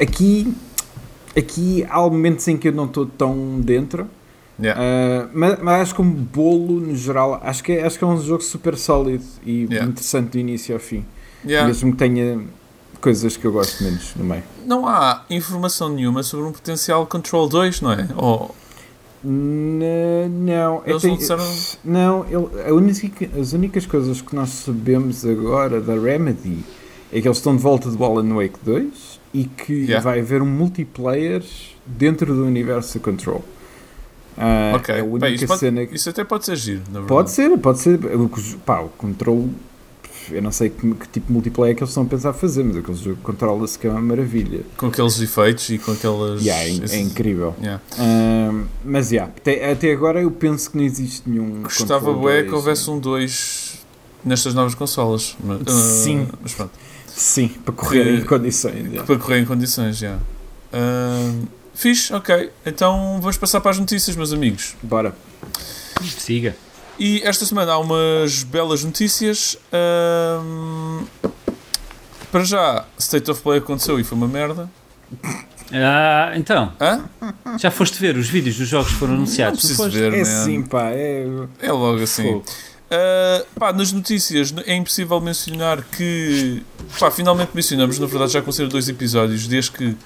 Aqui, 0.00 0.52
aqui 1.36 1.86
há 1.88 1.98
momentos 2.00 2.46
em 2.48 2.56
que 2.56 2.68
eu 2.68 2.72
não 2.72 2.84
estou 2.84 3.06
tão 3.06 3.60
dentro. 3.60 4.06
Yeah. 4.62 4.80
Uh, 4.80 5.28
mas, 5.32 5.58
mas 5.62 5.80
acho 5.82 5.94
que 5.94 6.02
um 6.02 6.10
bolo 6.10 6.80
no 6.80 6.94
geral 6.96 7.40
acho 7.42 7.62
que, 7.64 7.72
é, 7.72 7.84
acho 7.86 7.96
que 7.98 8.04
é 8.04 8.06
um 8.06 8.20
jogo 8.20 8.42
super 8.42 8.76
sólido 8.76 9.24
e 9.44 9.62
Yeah. 9.70 9.88
interessante 9.88 10.30
do 10.32 10.38
início 10.38 10.74
ao 10.74 10.80
fim 10.80 11.04
Yeah. 11.44 11.66
mesmo 11.66 11.92
que 11.92 11.98
tenha 11.98 12.40
coisas 13.00 13.36
que 13.36 13.46
eu 13.46 13.52
gosto 13.52 13.82
menos 13.82 14.12
no 14.16 14.24
meio 14.24 14.42
Não 14.66 14.86
há 14.86 15.24
informação 15.30 15.88
nenhuma 15.88 16.22
sobre 16.22 16.46
um 16.46 16.52
potencial 16.52 17.06
Control 17.06 17.48
2, 17.48 17.80
não 17.80 17.92
é? 17.92 18.06
Ou 18.16 18.54
N- 19.24 20.28
não 20.28 20.82
é 20.84 20.90
Eles 20.90 21.02
tem- 21.02 21.10
não 21.10 21.18
disseram- 21.18 21.54
não 21.84 22.24
ele- 22.26 22.72
única- 22.72 23.28
as 23.38 23.52
únicas 23.52 23.84
coisas 23.86 24.20
que 24.20 24.34
nós 24.34 24.48
sabemos 24.50 25.24
agora 25.26 25.80
da 25.80 25.94
Remedy 25.94 26.64
é 27.12 27.20
que 27.20 27.28
eles 27.28 27.36
estão 27.38 27.54
de 27.54 27.62
volta 27.62 27.90
do 27.90 28.02
Alan 28.04 28.34
Wake 28.34 28.58
2 28.62 29.20
e 29.34 29.44
que 29.44 29.72
Yeah. 29.84 30.00
vai 30.02 30.20
haver 30.20 30.40
um 30.42 30.46
multiplayer 30.46 31.42
dentro 31.86 32.34
do 32.34 32.44
universo 32.44 32.98
Control 33.00 33.44
Ah, 34.40 34.72
Ok. 34.76 34.94
é 34.94 34.98
a 34.98 35.02
Bem, 35.02 35.10
única 35.12 35.28
isso, 35.30 35.46
pode- 35.46 35.60
cena 35.60 35.86
que 35.86 35.96
isso 35.96 36.10
até 36.10 36.24
pode 36.24 36.44
ser 36.46 36.56
giro, 36.56 36.80
na 36.88 37.00
verdade. 37.00 37.08
Pode 37.08 37.30
ser, 37.30 37.58
pode 37.58 37.78
ser. 37.78 37.98
Pá, 38.64 38.80
o 38.80 38.88
control. 38.88 39.48
Eu 40.30 40.40
não 40.42 40.52
sei 40.52 40.70
que, 40.70 40.94
que 40.94 41.08
tipo 41.08 41.26
de 41.26 41.32
multiplayer 41.32 41.72
é 41.72 41.76
que 41.76 41.82
eles 41.82 41.90
estão 41.90 42.04
a 42.04 42.06
pensar 42.06 42.32
fazer, 42.32 42.62
mas 42.62 42.76
aquele 42.76 42.96
jogo 42.96 43.18
controla-se 43.20 43.76
que 43.76 43.86
é 43.88 43.90
uma 43.90 44.00
maravilha. 44.00 44.60
Com 44.76 44.86
aqueles 44.86 45.20
efeitos 45.20 45.68
e 45.70 45.78
com 45.78 45.90
aquelas. 45.90 46.40
Yeah, 46.40 46.62
é, 46.92 46.96
é 46.96 47.00
incrível. 47.00 47.52
Yeah. 47.60 47.82
Mas 48.84 49.10
yeah, 49.10 49.32
até, 49.36 49.72
até 49.72 49.92
agora 49.92 50.20
eu 50.22 50.30
penso 50.30 50.70
que 50.70 50.76
não 50.76 50.84
existe 50.84 51.28
nenhum. 51.28 51.62
Gostava 51.62 52.12
bué 52.12 52.38
2, 52.42 52.48
que 52.48 52.54
houvesse 52.54 52.88
um 52.90 52.98
2 53.00 53.78
nestas 54.24 54.54
novas 54.54 54.74
consolas. 54.74 55.36
Mas, 55.42 55.62
ah, 55.66 55.70
Sim. 55.72 56.28
mas 56.40 56.54
pronto. 56.54 56.72
Sim, 57.08 57.48
para 57.64 57.74
correr 57.74 58.04
Que- 58.04 58.22
em 58.22 58.24
condições. 58.24 58.74
yeah. 58.86 59.02
Para 59.02 59.16
correr 59.18 59.40
em 59.40 59.44
condições, 59.44 59.96
já. 59.98 60.16
Uh, 60.72 61.42
fixe, 61.80 62.12
ok. 62.12 62.50
Então 62.64 63.18
vamos 63.20 63.36
passar 63.36 63.60
para 63.60 63.70
as 63.70 63.78
notícias, 63.78 64.14
meus 64.14 64.32
amigos. 64.32 64.76
Bora. 64.82 65.14
Siga. 66.18 66.54
E 66.98 67.22
esta 67.24 67.46
semana 67.46 67.72
há 67.72 67.78
umas 67.78 68.42
belas 68.42 68.84
notícias. 68.84 69.56
Ahm, 69.72 71.06
para 72.30 72.44
já, 72.44 72.84
State 72.98 73.30
of 73.30 73.40
Play 73.42 73.58
aconteceu 73.58 73.98
e 73.98 74.04
foi 74.04 74.16
uma 74.18 74.28
merda. 74.28 74.70
Ah, 75.72 76.32
então. 76.36 76.72
Hã? 76.80 77.08
Já 77.58 77.70
foste 77.70 77.98
ver 77.98 78.16
os 78.16 78.28
vídeos 78.28 78.56
dos 78.56 78.68
jogos 78.68 78.92
que 78.92 78.98
foram 78.98 79.14
anunciados? 79.14 79.62
Não 79.62 79.76
preciso 79.76 79.90
ver, 79.90 80.12
É 80.12 80.24
sim, 80.24 80.62
pá. 80.62 80.90
É, 80.90 81.26
é 81.60 81.72
logo 81.72 82.02
assim. 82.02 82.34
Uh, 82.34 82.42
pá, 83.58 83.72
nas 83.72 83.92
notícias 83.92 84.52
é 84.66 84.74
impossível 84.74 85.20
mencionar 85.20 85.82
que. 85.82 86.62
Pá, 86.98 87.10
finalmente 87.10 87.50
mencionamos, 87.54 87.98
na 87.98 88.06
verdade 88.06 88.32
já 88.32 88.40
aconteceram 88.40 88.68
dois 88.68 88.88
episódios, 88.88 89.46
desde 89.46 89.70
que 89.70 89.96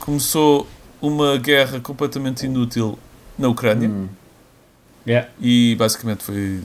começou 0.00 0.66
uma 1.00 1.36
guerra 1.38 1.80
completamente 1.80 2.46
inútil 2.46 2.98
na 3.38 3.48
Ucrânia. 3.48 3.88
Hum. 3.88 4.08
Yeah. 5.06 5.28
E 5.40 5.74
basicamente 5.76 6.22
foi 6.22 6.60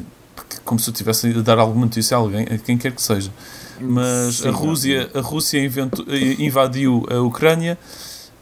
como 0.64 0.80
se 0.80 0.90
eu 0.90 0.94
tivesse 0.94 1.28
a 1.28 1.42
dar 1.42 1.58
alguma 1.58 1.86
notícia 1.86 2.18
a 2.18 2.20
alguém, 2.20 2.44
a 2.44 2.58
quem 2.58 2.78
quer 2.78 2.92
que 2.92 3.02
seja. 3.02 3.32
Mas 3.80 4.36
Sim, 4.36 4.50
a 4.50 4.52
Rússia, 4.52 5.10
a 5.14 5.22
Rússia 5.22 5.64
inventou, 5.64 6.06
invadiu 6.40 7.06
a 7.10 7.20
Ucrânia 7.22 7.78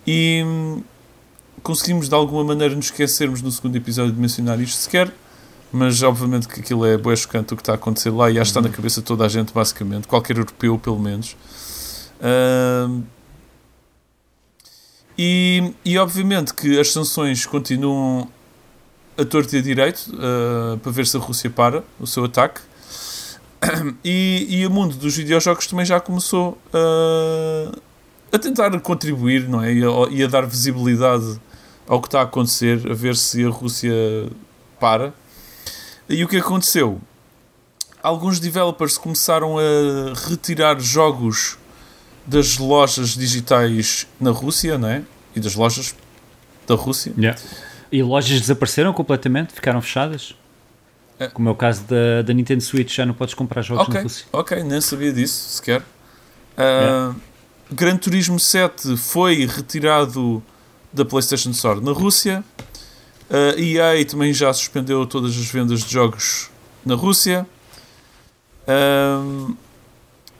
e 0.05 0.43
hum, 0.45 0.81
conseguimos 1.61 2.07
de 2.09 2.15
alguma 2.15 2.43
maneira 2.43 2.75
nos 2.75 2.85
esquecermos 2.85 3.41
no 3.41 3.51
segundo 3.51 3.75
episódio 3.75 4.11
de 4.11 4.19
mencionar 4.19 4.59
isto 4.59 4.77
sequer, 4.77 5.11
mas 5.71 6.03
obviamente 6.03 6.47
que 6.47 6.59
aquilo 6.59 6.85
é 6.85 6.97
bué 6.97 7.15
chocante 7.15 7.53
o 7.53 7.57
que 7.57 7.61
está 7.61 7.73
a 7.73 7.75
acontecer 7.75 8.09
lá 8.09 8.29
e 8.29 8.39
acho 8.39 8.51
que 8.51 8.57
está 8.57 8.61
na 8.61 8.67
uhum. 8.67 8.73
cabeça 8.73 9.01
de 9.01 9.07
toda 9.07 9.25
a 9.25 9.29
gente, 9.29 9.53
basicamente, 9.53 10.07
qualquer 10.07 10.37
europeu 10.37 10.77
pelo 10.77 10.99
menos. 10.99 11.35
Uh, 12.19 13.01
e, 15.17 15.73
e 15.85 15.97
obviamente 15.97 16.53
que 16.53 16.79
as 16.79 16.91
sanções 16.91 17.45
continuam 17.45 18.27
a 19.17 19.23
torto 19.23 19.55
e 19.55 19.59
a 19.59 19.61
direito 19.61 20.11
uh, 20.13 20.77
para 20.79 20.91
ver 20.91 21.05
se 21.05 21.17
a 21.17 21.19
Rússia 21.19 21.49
para 21.49 21.83
o 21.99 22.07
seu 22.07 22.25
ataque. 22.25 22.61
E, 24.03 24.45
e 24.49 24.67
o 24.67 24.69
mundo 24.69 24.95
dos 24.97 25.15
videojogos 25.15 25.67
também 25.67 25.85
já 25.85 25.97
começou 25.97 26.57
uh, 26.73 27.81
a 28.29 28.37
tentar 28.37 28.77
contribuir 28.81 29.47
não 29.47 29.63
é? 29.63 29.71
E 29.73 29.83
a, 29.85 29.87
e, 30.11 30.23
a, 30.23 30.27
dar 30.27 30.45
visibilidade 30.45 31.39
ao 31.87 32.01
que 32.01 32.07
está 32.07 32.19
a 32.19 32.23
acontecer, 32.23 32.81
a 32.91 32.93
ver 32.93 33.15
se 33.15 33.45
a 33.45 33.49
Rússia 33.49 33.93
para. 34.79 35.13
E 36.09 36.21
o 36.25 36.27
que 36.27 36.37
aconteceu? 36.37 36.99
Alguns 38.01 38.37
developers 38.37 38.97
começaram 38.97 39.57
a 39.57 40.13
retirar 40.29 40.77
jogos 40.81 41.57
das 42.25 42.57
lojas 42.57 43.09
digitais 43.09 44.07
na 44.19 44.31
Rússia, 44.31 44.77
não 44.77 44.87
é? 44.87 45.03
E 45.35 45.39
das 45.39 45.55
lojas 45.55 45.95
da 46.67 46.75
Rússia. 46.75 47.13
Yeah. 47.17 47.39
E 47.91 48.01
lojas 48.01 48.39
desapareceram 48.39 48.93
completamente, 48.93 49.53
ficaram 49.53 49.81
fechadas. 49.81 50.35
É. 51.19 51.27
Como 51.27 51.49
é 51.49 51.51
o 51.51 51.55
caso 51.55 51.83
da, 51.83 52.21
da 52.23 52.33
Nintendo 52.33 52.61
Switch, 52.61 52.95
já 52.95 53.05
não 53.05 53.13
podes 53.13 53.33
comprar 53.33 53.61
jogos 53.61 53.83
okay, 53.83 53.95
na 53.95 54.03
Rússia. 54.03 54.25
Ok, 54.31 54.63
nem 54.63 54.81
sabia 54.81 55.13
disso 55.13 55.57
sequer. 55.57 55.81
Uh, 55.81 57.11
é. 57.11 57.15
Gran 57.71 57.97
Turismo 57.97 58.39
7 58.39 58.97
foi 58.97 59.45
retirado 59.45 60.43
da 60.91 61.05
PlayStation 61.05 61.51
Store 61.51 61.81
na 61.81 61.91
Rússia. 61.91 62.43
A 63.29 63.55
uh, 63.55 63.59
EA 63.59 64.05
também 64.05 64.33
já 64.33 64.51
suspendeu 64.53 65.05
todas 65.05 65.31
as 65.31 65.45
vendas 65.45 65.83
de 65.83 65.91
jogos 65.91 66.49
na 66.85 66.95
Rússia. 66.95 67.45
Uh, 68.67 69.55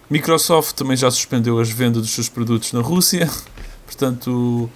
Microsoft 0.09 0.75
também 0.75 0.95
já 0.95 1.09
suspendeu 1.09 1.59
as 1.59 1.69
vendas 1.69 2.01
dos 2.01 2.11
seus 2.11 2.29
produtos 2.29 2.71
na 2.73 2.81
Rússia. 2.81 3.29
Portanto, 3.85 4.69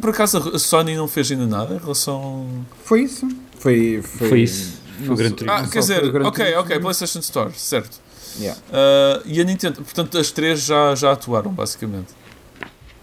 por 0.00 0.10
acaso 0.10 0.52
a 0.54 0.58
Sony 0.58 0.94
não 0.94 1.08
fez 1.08 1.30
ainda 1.30 1.46
nada 1.46 1.74
em 1.74 1.78
relação. 1.78 2.46
Foi 2.84 3.02
isso. 3.02 3.28
Foi, 3.58 4.02
foi, 4.02 4.28
foi 4.28 4.40
isso. 4.40 4.80
Foi 5.04 5.14
o 5.14 5.16
Gran 5.16 5.30
Turismo. 5.30 5.58
Ah, 5.58 5.68
quer 5.68 5.78
dizer, 5.78 6.16
ok, 6.24 6.54
ok, 6.56 6.78
PlayStation 6.80 7.18
Store, 7.20 7.52
certo. 7.54 8.00
Yeah. 8.38 8.60
Uh, 8.70 9.22
e 9.26 9.40
a 9.40 9.44
Nintendo, 9.44 9.82
portanto, 9.82 10.16
as 10.18 10.30
três 10.30 10.64
já, 10.64 10.94
já 10.94 11.12
atuaram, 11.12 11.52
basicamente. 11.52 12.12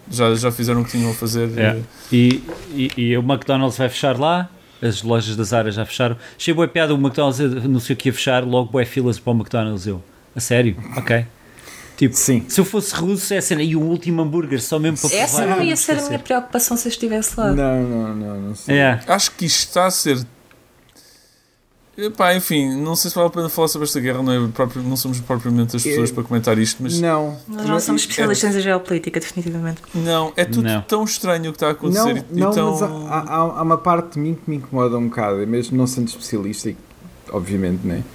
Já, 0.10 0.34
já 0.34 0.52
fizeram 0.52 0.82
o 0.82 0.86
que 0.86 0.92
tinham 0.92 1.12
a 1.12 1.14
fazer. 1.14 1.50
Yeah. 1.50 1.80
E, 2.12 2.44
e, 2.74 2.92
e 2.98 3.18
o 3.18 3.22
McDonald's 3.22 3.78
vai 3.78 3.90
fechar 3.90 4.18
lá, 4.20 4.50
as 4.82 5.04
lojas 5.04 5.36
das 5.36 5.54
áreas 5.54 5.76
já 5.76 5.86
fecharam. 5.86 6.18
Chegou 6.38 6.64
a 6.64 6.68
piada, 6.68 6.94
o 6.94 6.98
McDonald's 6.98 7.40
anunciou 7.40 7.96
que 7.96 8.10
ia 8.10 8.14
fechar, 8.14 8.44
logo 8.44 8.72
boé 8.72 8.86
filas 8.86 9.20
para 9.20 9.32
o 9.32 9.36
McDonald's. 9.36 9.86
Eu, 9.86 10.04
a 10.36 10.40
sério? 10.40 10.76
Ok. 10.98 11.26
Tipo, 12.00 12.16
Sim. 12.16 12.46
se 12.48 12.62
eu 12.62 12.64
fosse 12.64 12.96
russo, 12.96 13.34
é 13.34 13.42
cena, 13.42 13.62
e 13.62 13.76
o 13.76 13.82
último 13.82 14.22
hambúrguer 14.22 14.62
só 14.62 14.80
mesmo 14.80 14.98
para 14.98 15.18
Essa 15.18 15.40
provar, 15.40 15.58
não 15.58 15.64
ia 15.66 15.76
ser 15.76 16.00
a 16.00 16.02
minha 16.04 16.18
preocupação 16.18 16.78
se 16.78 16.88
eu 16.88 16.92
estivesse 16.92 17.38
lá. 17.38 17.52
Não, 17.52 17.84
não, 17.84 18.16
não, 18.16 18.42
não 18.42 18.56
sei. 18.56 18.78
É. 18.78 19.02
Acho 19.06 19.32
que 19.32 19.46
isto 19.46 19.68
está 19.68 19.86
a 19.86 19.92
ser. 19.92 20.26
Epá, 21.98 22.34
enfim, 22.34 22.74
não 22.82 22.96
sei 22.96 23.12
se 23.12 23.16
vale 23.16 23.28
a 23.28 23.30
pena 23.30 23.50
falar 23.50 23.68
sobre 23.68 23.86
esta 23.86 24.00
guerra, 24.00 24.24
não, 24.24 24.32
é 24.32 24.48
próprio, 24.48 24.82
não 24.82 24.96
somos 24.96 25.20
propriamente 25.20 25.76
as 25.76 25.84
pessoas 25.84 26.10
é, 26.10 26.14
para 26.14 26.24
comentar 26.24 26.58
isto, 26.58 26.82
mas. 26.82 27.02
Não. 27.02 27.38
Nós 27.50 27.66
não 27.66 27.80
somos 27.82 28.04
especialistas 28.04 28.56
é, 28.56 28.60
em 28.60 28.62
geopolítica, 28.62 29.20
definitivamente. 29.20 29.82
Não, 29.94 30.32
é 30.38 30.46
tudo 30.46 30.64
não. 30.64 30.82
tão 30.84 31.04
estranho 31.04 31.50
o 31.50 31.52
que 31.52 31.58
está 31.58 31.68
a 31.68 31.72
acontecer. 31.72 32.14
Não, 32.14 32.38
e, 32.38 32.40
não 32.40 32.52
tão... 32.52 32.72
mas 32.72 32.82
há, 32.82 32.86
há, 32.88 33.40
há, 33.40 33.62
uma 33.62 33.78
parte 33.78 34.14
de 34.14 34.20
mim 34.22 34.36
que 34.36 34.50
me 34.50 34.56
incomoda 34.56 34.98
um 34.98 35.10
bocado, 35.10 35.46
mesmo 35.46 35.78
não 35.78 35.86
sendo 35.86 36.08
especialista, 36.08 36.74
obviamente, 37.30 37.86
né? 37.86 38.06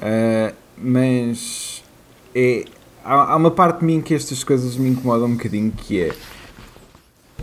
Uh, 0.00 0.54
mas 0.78 1.82
é 2.36 2.66
há, 3.04 3.32
há 3.32 3.36
uma 3.36 3.50
parte 3.50 3.80
de 3.80 3.84
mim 3.84 4.00
que 4.00 4.14
estas 4.14 4.42
coisas 4.44 4.76
me 4.76 4.90
incomodam 4.90 5.26
um 5.26 5.36
bocadinho, 5.36 5.70
que 5.72 6.00
é 6.00 6.12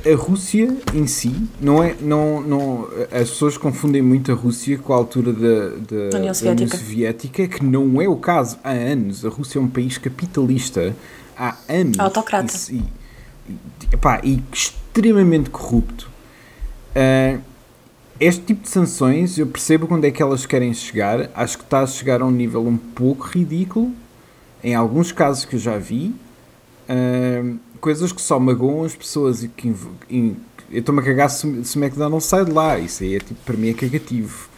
a 0.06 0.16
Rússia 0.16 0.78
em 0.94 1.06
si 1.08 1.36
não 1.60 1.84
é 1.84 1.96
não 2.00 2.42
não 2.42 2.88
as 3.12 3.30
pessoas 3.30 3.58
confundem 3.58 4.02
muito 4.02 4.32
a 4.32 4.36
Rússia 4.36 4.78
com 4.78 4.94
a 4.94 4.96
altura 4.96 5.34
da, 5.34 6.10
da, 6.10 6.18
União, 6.18 6.34
Soviética. 6.34 6.52
União 6.52 6.68
Soviética. 6.70 7.48
Que 7.48 7.64
não 7.64 8.02
é 8.02 8.08
o 8.08 8.16
caso 8.16 8.58
há 8.64 8.72
anos. 8.72 9.26
A 9.26 9.30
Rússia 9.30 9.60
é 9.60 9.62
um 9.62 9.68
país 9.68 9.98
capitalista 9.98 10.96
há 11.38 11.58
anos. 11.68 12.00
Autocrata. 12.00 12.54
E, 12.72 12.76
e, 12.76 13.58
epá, 13.94 14.22
e 14.24 14.42
extremamente 14.54 15.50
corrupto. 15.50 16.10
Uh, 16.92 17.42
este 18.20 18.42
tipo 18.42 18.64
de 18.64 18.70
sanções 18.70 19.38
eu 19.38 19.48
percebo 19.48 19.88
quando 19.88 20.06
é 20.06 20.12
que 20.12 20.22
elas 20.22 20.46
querem 20.46 20.74
chegar. 20.74 21.30
Acho 21.34 21.58
que 21.58 21.64
está 21.64 21.82
a 21.82 21.88
chegar 21.88 22.22
a 22.22 22.26
um 22.26 22.32
nível 22.32 22.66
um 22.66 22.78
pouco 22.78 23.26
ridículo 23.26 23.92
em 24.64 24.76
alguns 24.76 25.12
casos 25.12 25.46
que 25.46 25.56
eu 25.56 25.60
já 25.60 25.78
vi, 25.78 26.14
uh, 26.90 27.60
coisas 27.80 28.12
que 28.12 28.22
só 28.22 28.40
magoam 28.40 28.84
as 28.84 28.96
pessoas 28.96 29.44
e 29.44 29.48
que 29.48 29.74
eu 30.70 30.80
estou-me 30.80 31.02
a 31.02 31.04
cagar 31.04 31.30
se, 31.30 31.48
o 31.48 31.80
McDonald's 31.80 32.26
sai 32.26 32.46
de 32.46 32.52
lá. 32.52 32.78
Isso 32.78 33.04
aí 33.04 33.16
é 33.16 33.20
tipo, 33.20 33.40
para 33.46 33.56
mim 33.56 33.70
é 33.70 33.74
cagativo. 33.74 34.50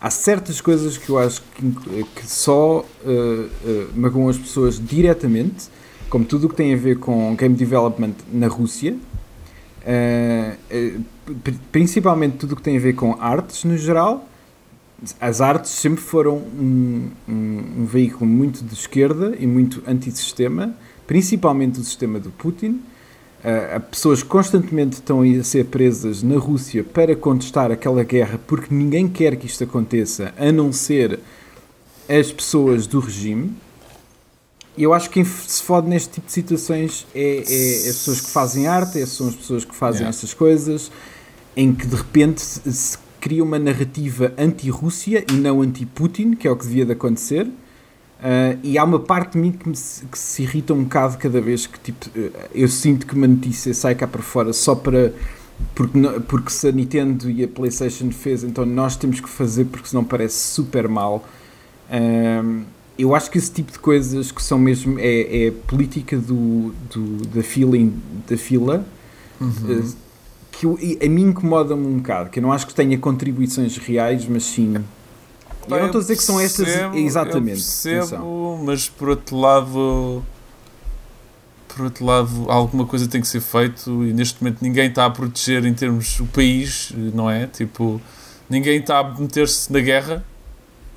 Há 0.00 0.08
certas 0.08 0.60
coisas 0.60 0.96
que 0.96 1.10
eu 1.10 1.18
acho 1.18 1.42
que, 1.54 1.72
que 2.16 2.26
só 2.26 2.78
uh, 2.78 2.84
uh, 2.84 3.88
magoam 3.94 4.28
as 4.30 4.38
pessoas 4.38 4.80
diretamente, 4.82 5.68
como 6.08 6.24
tudo 6.24 6.46
o 6.46 6.48
que 6.48 6.56
tem 6.56 6.72
a 6.72 6.76
ver 6.76 6.98
com 6.98 7.36
game 7.36 7.54
development 7.54 8.14
na 8.32 8.48
Rússia, 8.48 8.96
uh, 9.82 11.04
principalmente 11.70 12.38
tudo 12.38 12.52
o 12.52 12.56
que 12.56 12.62
tem 12.62 12.78
a 12.78 12.80
ver 12.80 12.94
com 12.94 13.14
artes 13.20 13.64
no 13.64 13.76
geral, 13.76 14.26
as 15.20 15.40
artes 15.40 15.70
sempre 15.70 16.02
foram 16.02 16.36
um, 16.36 17.10
um, 17.28 17.64
um, 17.78 17.84
veículo 17.86 18.26
muito 18.26 18.62
de 18.62 18.74
esquerda 18.74 19.34
e 19.38 19.46
muito 19.46 19.82
antissistema, 19.86 20.74
principalmente 21.06 21.80
o 21.80 21.84
sistema 21.84 22.20
do 22.20 22.30
Putin. 22.30 22.80
Uh, 23.40 23.80
pessoas 23.90 24.22
constantemente 24.22 24.94
estão 24.94 25.22
a 25.22 25.44
ser 25.44 25.64
presas 25.66 26.22
na 26.22 26.38
Rússia 26.38 26.84
para 26.84 27.16
contestar 27.16 27.70
aquela 27.70 28.04
guerra 28.04 28.38
porque 28.46 28.74
ninguém 28.74 29.08
quer 29.08 29.36
que 29.36 29.46
isto 29.46 29.64
aconteça, 29.64 30.34
a 30.36 30.52
não 30.52 30.70
ser 30.70 31.18
as 32.06 32.30
pessoas 32.30 32.86
do 32.86 33.00
regime. 33.00 33.54
Eu 34.76 34.92
acho 34.92 35.08
que 35.08 35.14
quem 35.14 35.24
se 35.24 35.62
fode 35.62 35.88
neste 35.88 36.10
tipo 36.10 36.26
de 36.26 36.32
situações 36.32 37.06
é, 37.14 37.42
é, 37.48 37.86
é 37.86 37.88
as 37.88 37.96
pessoas 37.96 38.20
que 38.20 38.30
fazem 38.30 38.66
arte, 38.66 39.00
é, 39.00 39.06
são 39.06 39.28
as 39.28 39.34
pessoas 39.34 39.64
que 39.64 39.74
fazem 39.74 40.02
yeah. 40.02 40.16
essas 40.16 40.34
coisas, 40.34 40.92
em 41.56 41.74
que 41.74 41.86
de 41.86 41.96
repente 41.96 42.42
se 42.42 42.98
cria 43.20 43.44
uma 43.44 43.58
narrativa 43.58 44.32
anti-Rússia 44.38 45.24
e 45.30 45.34
não 45.34 45.60
anti-Putin, 45.60 46.32
que 46.32 46.48
é 46.48 46.50
o 46.50 46.56
que 46.56 46.66
devia 46.66 46.86
de 46.86 46.92
acontecer. 46.92 47.46
Uh, 47.46 48.58
e 48.62 48.76
há 48.76 48.84
uma 48.84 49.00
parte 49.00 49.32
de 49.32 49.38
mim 49.38 49.52
que, 49.52 49.68
me, 49.68 49.74
que, 49.74 50.18
se 50.18 50.42
irrita 50.42 50.74
um 50.74 50.84
bocado 50.84 51.16
cada 51.16 51.40
vez 51.40 51.66
que 51.66 51.78
tipo, 51.80 52.06
eu 52.54 52.68
sinto 52.68 53.06
que 53.06 53.14
uma 53.14 53.26
notícia 53.26 53.72
sai 53.72 53.94
cá 53.94 54.06
para 54.06 54.22
fora 54.22 54.52
só 54.52 54.74
para. 54.74 55.12
Porque, 55.74 55.98
porque 56.26 56.50
se 56.50 56.68
a 56.68 56.72
Nintendo 56.72 57.30
e 57.30 57.44
a 57.44 57.48
PlayStation 57.48 58.10
fez, 58.10 58.44
então 58.44 58.64
nós 58.64 58.96
temos 58.96 59.20
que 59.20 59.28
fazer 59.28 59.66
porque 59.66 59.88
senão 59.88 60.04
parece 60.04 60.36
super 60.36 60.88
mal. 60.88 61.24
Uh, 61.88 62.62
eu 62.98 63.14
acho 63.14 63.30
que 63.30 63.38
esse 63.38 63.50
tipo 63.50 63.72
de 63.72 63.78
coisas 63.78 64.30
que 64.30 64.42
são 64.42 64.58
mesmo. 64.58 64.98
é, 64.98 65.46
é 65.46 65.50
política 65.50 66.18
do, 66.18 66.72
do, 66.92 67.26
da, 67.28 67.42
feeling, 67.42 67.94
da 68.28 68.36
fila. 68.36 68.84
Uhum. 69.40 69.48
Uh, 69.48 70.09
que 70.60 70.66
eu, 70.66 70.78
a 71.02 71.08
mim 71.08 71.28
incomoda-me 71.28 71.86
um 71.86 71.96
bocado, 71.96 72.28
que 72.28 72.38
eu 72.38 72.42
não 72.42 72.52
acho 72.52 72.66
que 72.66 72.74
tenha 72.74 72.98
contribuições 72.98 73.78
reais, 73.78 74.26
mas 74.26 74.44
sim. 74.44 74.74
eu 74.74 74.84
não 75.70 75.86
estou 75.86 75.98
a 76.00 76.02
dizer 76.02 76.16
que 76.16 76.22
são 76.22 76.38
estas 76.38 76.68
exatamente. 76.94 77.62
Eu 77.88 78.06
percebo, 78.06 78.60
mas 78.62 78.86
por 78.86 79.08
outro 79.08 79.38
lado. 79.38 80.22
Por 81.66 81.84
outro 81.84 82.04
lado, 82.04 82.50
alguma 82.50 82.84
coisa 82.84 83.08
tem 83.08 83.22
que 83.22 83.28
ser 83.28 83.40
feito 83.40 84.04
e 84.04 84.12
neste 84.12 84.42
momento 84.42 84.58
ninguém 84.60 84.88
está 84.88 85.06
a 85.06 85.10
proteger 85.10 85.64
em 85.64 85.72
termos 85.72 86.20
o 86.20 86.26
país, 86.26 86.92
não 87.14 87.30
é? 87.30 87.46
Tipo, 87.46 87.98
ninguém 88.50 88.80
está 88.80 88.98
a 88.98 89.18
meter-se 89.18 89.72
na 89.72 89.80
guerra 89.80 90.22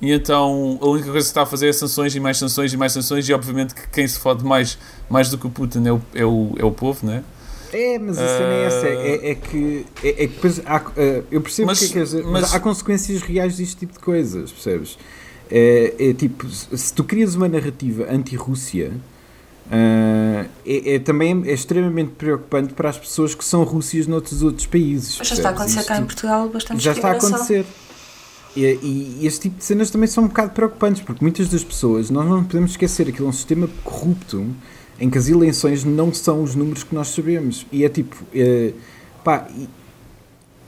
e 0.02 0.12
então 0.12 0.78
a 0.82 0.86
única 0.86 1.10
coisa 1.10 1.24
que 1.24 1.30
está 1.30 1.42
a 1.42 1.46
fazer 1.46 1.68
é 1.68 1.72
sanções 1.72 2.14
e 2.14 2.20
mais 2.20 2.36
sanções 2.36 2.72
e 2.72 2.76
mais 2.76 2.92
sanções 2.92 3.26
e 3.28 3.32
obviamente 3.32 3.74
que 3.74 3.88
quem 3.88 4.06
se 4.06 4.18
fode 4.18 4.44
mais, 4.44 4.76
mais 5.08 5.30
do 5.30 5.38
que 5.38 5.46
o 5.46 5.50
Putin 5.50 5.86
é 5.86 5.92
o, 5.92 6.02
é 6.12 6.24
o, 6.26 6.54
é 6.58 6.64
o 6.64 6.72
povo, 6.72 7.06
não 7.06 7.14
é? 7.14 7.22
É, 7.74 7.98
mas 7.98 8.18
a 8.18 8.26
cena 8.26 8.52
é 8.52 8.64
essa, 8.66 8.86
é, 8.86 9.30
é 9.30 9.34
que, 9.34 9.86
é, 10.04 10.08
é 10.08 10.12
que 10.12 10.26
depois 10.28 10.60
há, 10.64 10.76
uh, 10.76 11.24
eu 11.28 11.40
percebo 11.40 11.66
mas, 11.66 11.78
o 11.78 11.80
que 11.80 11.84
é 11.84 11.88
que 11.88 11.94
quer 11.94 12.04
dizer, 12.04 12.22
mas, 12.22 12.42
mas 12.42 12.54
há 12.54 12.60
consequências 12.60 13.20
reais 13.20 13.56
deste 13.56 13.76
tipo 13.78 13.94
de 13.94 13.98
coisas, 13.98 14.52
percebes? 14.52 14.96
É, 15.50 15.92
é 15.98 16.14
tipo, 16.14 16.48
se 16.48 16.94
tu 16.94 17.02
crias 17.02 17.34
uma 17.34 17.48
narrativa 17.48 18.06
anti-Rússia, 18.08 18.92
uh, 19.66 20.48
é, 20.64 20.94
é, 20.94 20.98
também 21.00 21.42
é 21.46 21.52
extremamente 21.52 22.12
preocupante 22.12 22.74
para 22.74 22.90
as 22.90 22.96
pessoas 22.96 23.34
que 23.34 23.44
são 23.44 23.64
Rússias 23.64 24.06
noutros 24.06 24.40
outros 24.40 24.66
países. 24.66 25.18
Mas 25.18 25.26
já 25.26 25.34
está 25.34 25.48
a 25.48 25.52
acontecer 25.52 25.80
Isto, 25.80 25.88
cá 25.88 25.98
em 25.98 26.04
Portugal 26.04 26.48
bastante 26.48 26.80
Já 26.80 26.92
está 26.92 27.08
a 27.08 27.12
acontecer. 27.12 27.66
E, 28.54 28.64
e, 28.64 29.18
e, 29.20 29.26
este 29.26 29.40
tipo 29.48 29.58
de 29.58 29.64
cenas 29.64 29.90
também 29.90 30.06
são 30.06 30.22
um 30.22 30.28
bocado 30.28 30.52
preocupantes, 30.52 31.02
porque 31.02 31.24
muitas 31.24 31.48
das 31.48 31.64
pessoas, 31.64 32.08
nós 32.08 32.24
não 32.24 32.44
podemos 32.44 32.70
esquecer, 32.70 33.08
aquilo 33.08 33.26
é 33.26 33.30
um 33.30 33.32
sistema 33.32 33.68
corrupto 33.82 34.46
em 35.00 35.10
que 35.10 35.18
as 35.18 35.28
eleições 35.28 35.84
não 35.84 36.12
são 36.12 36.42
os 36.42 36.54
números 36.54 36.84
que 36.84 36.94
nós 36.94 37.08
sabemos. 37.08 37.66
E 37.72 37.84
é 37.84 37.88
tipo, 37.88 38.16
é, 38.34 38.72
pá, 39.22 39.48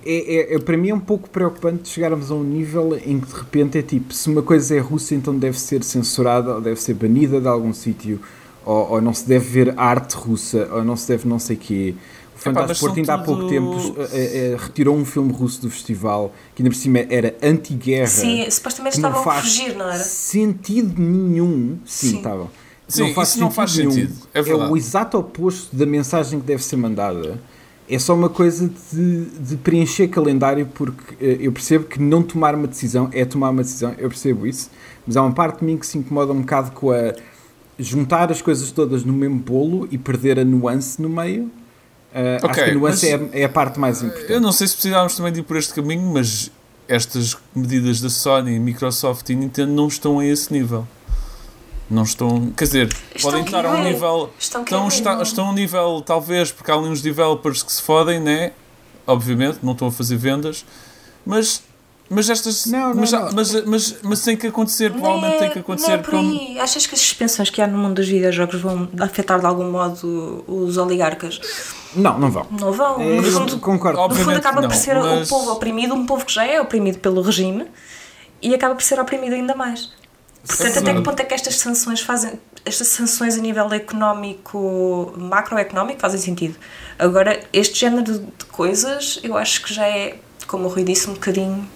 é, 0.04 0.52
é, 0.52 0.54
é, 0.54 0.58
para 0.58 0.76
mim 0.76 0.90
é 0.90 0.94
um 0.94 1.00
pouco 1.00 1.28
preocupante 1.28 1.88
chegarmos 1.88 2.30
a 2.30 2.34
um 2.34 2.44
nível 2.44 2.96
em 3.04 3.18
que 3.18 3.26
de 3.26 3.34
repente 3.34 3.78
é 3.78 3.82
tipo, 3.82 4.14
se 4.14 4.30
uma 4.30 4.40
coisa 4.40 4.76
é 4.76 4.78
russa, 4.78 5.14
então 5.16 5.36
deve 5.36 5.58
ser 5.58 5.82
censurada 5.82 6.54
ou 6.54 6.60
deve 6.60 6.80
ser 6.80 6.94
banida 6.94 7.40
de 7.40 7.48
algum 7.48 7.72
sítio, 7.72 8.20
ou, 8.64 8.92
ou, 8.92 9.00
não 9.00 9.12
se 9.12 9.26
deve 9.26 9.44
ver 9.48 9.74
arte 9.76 10.14
russa, 10.14 10.68
ou 10.72 10.84
não 10.84 10.96
se 10.96 11.08
deve 11.08 11.28
não 11.28 11.40
sei 11.40 11.56
quê. 11.56 11.94
O 12.36 12.38
Fantástico 12.38 12.92
ainda 12.94 13.14
há 13.14 13.18
pouco 13.18 13.48
tempo 13.48 13.96
é, 14.12 14.52
é, 14.52 14.56
retirou 14.56 14.94
um 14.94 15.04
filme 15.04 15.32
russo 15.32 15.62
do 15.62 15.70
festival 15.70 16.32
que 16.54 16.62
ainda 16.62 16.70
por 16.70 16.76
cima 16.76 16.98
era 17.10 17.34
anti-guerra. 17.42 18.06
Sim, 18.06 18.48
supostamente 18.50 18.96
estavam 18.96 19.28
a 19.28 19.40
fugir, 19.40 19.74
não 19.74 19.90
era? 19.90 20.04
Sentido 20.04 21.00
nenhum. 21.00 21.78
Sim, 21.84 22.08
Sim. 22.10 22.16
estavam. 22.18 22.50
Sim, 22.89 23.09
não 23.09 23.14
faz, 23.14 23.28
isso 23.28 23.41
não 23.41 23.51
faz 23.51 23.72
sentido. 23.72 24.14
É, 24.32 24.41
é, 24.41 24.55
o 24.55 24.76
exato 24.76 25.18
oposto 25.18 25.74
da 25.74 25.84
mensagem 25.84 26.41
que 26.41 26.47
deve 26.47 26.62
ser 26.62 26.76
mandada. 26.76 27.41
É 27.89 27.99
só 27.99 28.14
uma 28.14 28.28
coisa 28.28 28.70
de, 28.93 29.24
de 29.24 29.57
preencher 29.57 30.09
calendário, 30.09 30.66
porque 30.74 31.14
uh, 31.14 31.41
eu 31.41 31.53
percebo 31.53 31.84
que 31.84 32.01
não 32.01 32.22
tomar 32.22 32.55
uma 32.55 32.66
decisão 32.66 33.09
é 33.12 33.24
tomar 33.24 33.51
uma 33.51 33.62
decisão, 33.62 33.95
eu 33.97 34.09
percebo 34.09 34.47
isso, 34.47 34.70
mas 35.07 35.16
há 35.16 35.22
uma 35.22 35.32
parte 35.32 35.61
de 35.61 35.64
mim 35.64 35.76
que 35.76 35.87
se 35.87 35.97
incomoda 35.97 36.32
um 36.32 36.41
bocado 36.41 36.72
com 36.72 36.91
a 36.91 37.14
juntar 37.78 38.32
as 38.32 38.43
coisas 38.43 38.70
todas 38.70 39.05
no 39.05 39.12
mesmo 39.12 39.39
bolo 39.39 39.87
e 39.91 39.99
perder 39.99 40.39
a 40.39 40.45
nuance 40.45 41.01
no 41.01 41.09
meio. 41.09 41.45
Uh, 41.45 42.45
okay, 42.45 42.49
acho 42.49 42.55
que 42.55 42.70
a 42.70 42.74
nuance 42.74 43.09
é, 43.09 43.28
é, 43.32 43.45
a 43.45 43.49
parte 43.49 43.78
mais 43.78 44.03
importante. 44.03 44.32
Eu 44.32 44.41
não 44.41 44.51
sei 44.51 44.66
se 44.66 44.74
precisávamos 44.74 45.14
também 45.14 45.32
de 45.32 45.41
ir 45.41 45.43
por 45.43 45.57
este 45.57 45.74
caminho, 45.74 46.11
mas 46.12 46.51
estas 46.89 47.37
medidas 47.55 48.01
da 48.01 48.09
Sony, 48.09 48.59
Microsoft 48.59 49.28
e 49.28 49.34
Nintendo 49.34 49.72
não 49.72 49.89
estão 49.89 50.18
a 50.18 50.26
esse 50.26 50.53
nível. 50.53 50.87
Não 51.89 52.03
estão. 52.03 52.51
Quer 52.57 52.64
dizer, 52.64 52.97
estão 53.14 53.30
podem 53.30 53.45
estar 53.45 53.64
a 53.64 53.70
um 53.70 53.84
nível. 53.84 54.30
Estão, 54.39 54.62
estão, 54.62 54.89
está, 54.89 55.22
estão 55.22 55.47
a 55.47 55.51
um 55.51 55.55
nível, 55.55 56.03
talvez, 56.05 56.51
porque 56.51 56.70
há 56.70 56.74
ali 56.74 56.89
uns 56.89 57.01
developers 57.01 57.62
que 57.62 57.72
se 57.72 57.80
fodem, 57.80 58.18
né? 58.18 58.53
Obviamente, 59.07 59.61
não 59.62 59.72
estão 59.72 59.89
a 59.89 59.93
fazer 59.93 60.16
vendas. 60.16 60.64
Mas. 61.24 61.62
Mas 62.09 62.30
estas. 62.30 62.66
Não, 62.66 62.91
não, 62.91 62.95
mas, 62.97 63.12
não. 63.12 63.32
Mas, 63.32 63.64
mas, 63.64 63.97
mas, 64.03 64.24
tem 64.24 64.37
que 64.37 64.47
acontecer, 64.47 64.93
provavelmente 64.93 65.39
tem 65.39 65.51
que 65.51 65.59
acontecer. 65.59 65.91
Não 65.91 65.95
é 65.95 66.03
como... 66.03 66.61
Achas 66.61 66.87
que 66.87 66.95
as 66.95 67.01
suspensões 67.01 67.51
que 67.51 67.61
há 67.61 67.66
no 67.66 67.78
mundo 67.78 67.95
dos 67.95 68.07
videojogos 68.07 68.61
vão 68.61 68.89
afetar 69.01 69.41
de 69.41 69.47
algum 69.47 69.68
modo 69.70 70.45
os 70.47 70.76
oligarcas? 70.76 71.41
Não, 71.97 72.16
não 72.16 72.30
vão. 72.30 72.47
Não 72.51 72.72
vão. 72.72 73.01
É, 73.01 73.16
no 73.16 73.22
fundo, 73.24 73.59
concordo. 73.59 74.09
No 74.09 74.14
fundo 74.14 74.37
acaba 74.37 74.62
por 74.62 74.74
ser 74.74 74.95
mas... 74.95 75.26
o 75.26 75.34
povo 75.34 75.53
oprimido, 75.53 75.95
um 75.95 76.07
povo 76.07 76.24
que 76.24 76.32
já 76.32 76.47
é 76.47 76.61
oprimido 76.61 76.99
pelo 76.99 77.20
regime 77.22 77.66
e 78.41 78.55
acaba 78.55 78.74
por 78.74 78.84
ser 78.84 79.01
oprimido 79.01 79.34
ainda 79.34 79.57
mais. 79.57 79.91
Portanto, 80.47 80.78
até 80.78 80.94
que 80.94 81.03
ponto 81.03 81.20
é 81.20 81.24
que 81.24 81.34
estas 81.34 81.57
sanções 81.57 82.01
fazem, 82.01 82.38
estas 82.64 82.88
sanções 82.88 83.36
a 83.36 83.40
nível 83.40 83.72
económico, 83.72 85.12
macroeconómico, 85.16 86.01
fazem 86.01 86.20
sentido? 86.20 86.57
Agora, 86.99 87.42
este 87.53 87.80
género 87.80 88.20
de 88.20 88.44
coisas, 88.47 89.18
eu 89.22 89.36
acho 89.36 89.62
que 89.62 89.74
já 89.74 89.86
é, 89.86 90.18
como 90.47 90.66
o 90.66 90.68
Rui 90.68 90.84
disse, 90.84 91.11
um 91.11 91.14
bocadinho. 91.14 91.68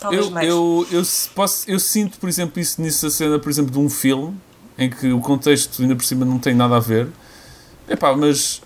Talvez 0.00 0.26
eu, 0.26 0.30
mais. 0.30 0.48
Eu, 0.48 0.86
eu, 0.90 1.02
posso, 1.34 1.70
eu 1.70 1.78
sinto, 1.78 2.18
por 2.18 2.28
exemplo, 2.28 2.60
isso 2.60 2.82
nessa 2.82 3.08
cena, 3.10 3.38
por 3.38 3.48
exemplo, 3.48 3.70
de 3.70 3.78
um 3.78 3.88
filme, 3.88 4.36
em 4.76 4.90
que 4.90 5.12
o 5.12 5.20
contexto 5.20 5.82
ainda 5.82 5.94
por 5.94 6.04
cima 6.04 6.24
não 6.24 6.38
tem 6.38 6.54
nada 6.54 6.76
a 6.76 6.80
ver. 6.80 7.08
Epá, 7.88 8.16
mas 8.16 8.60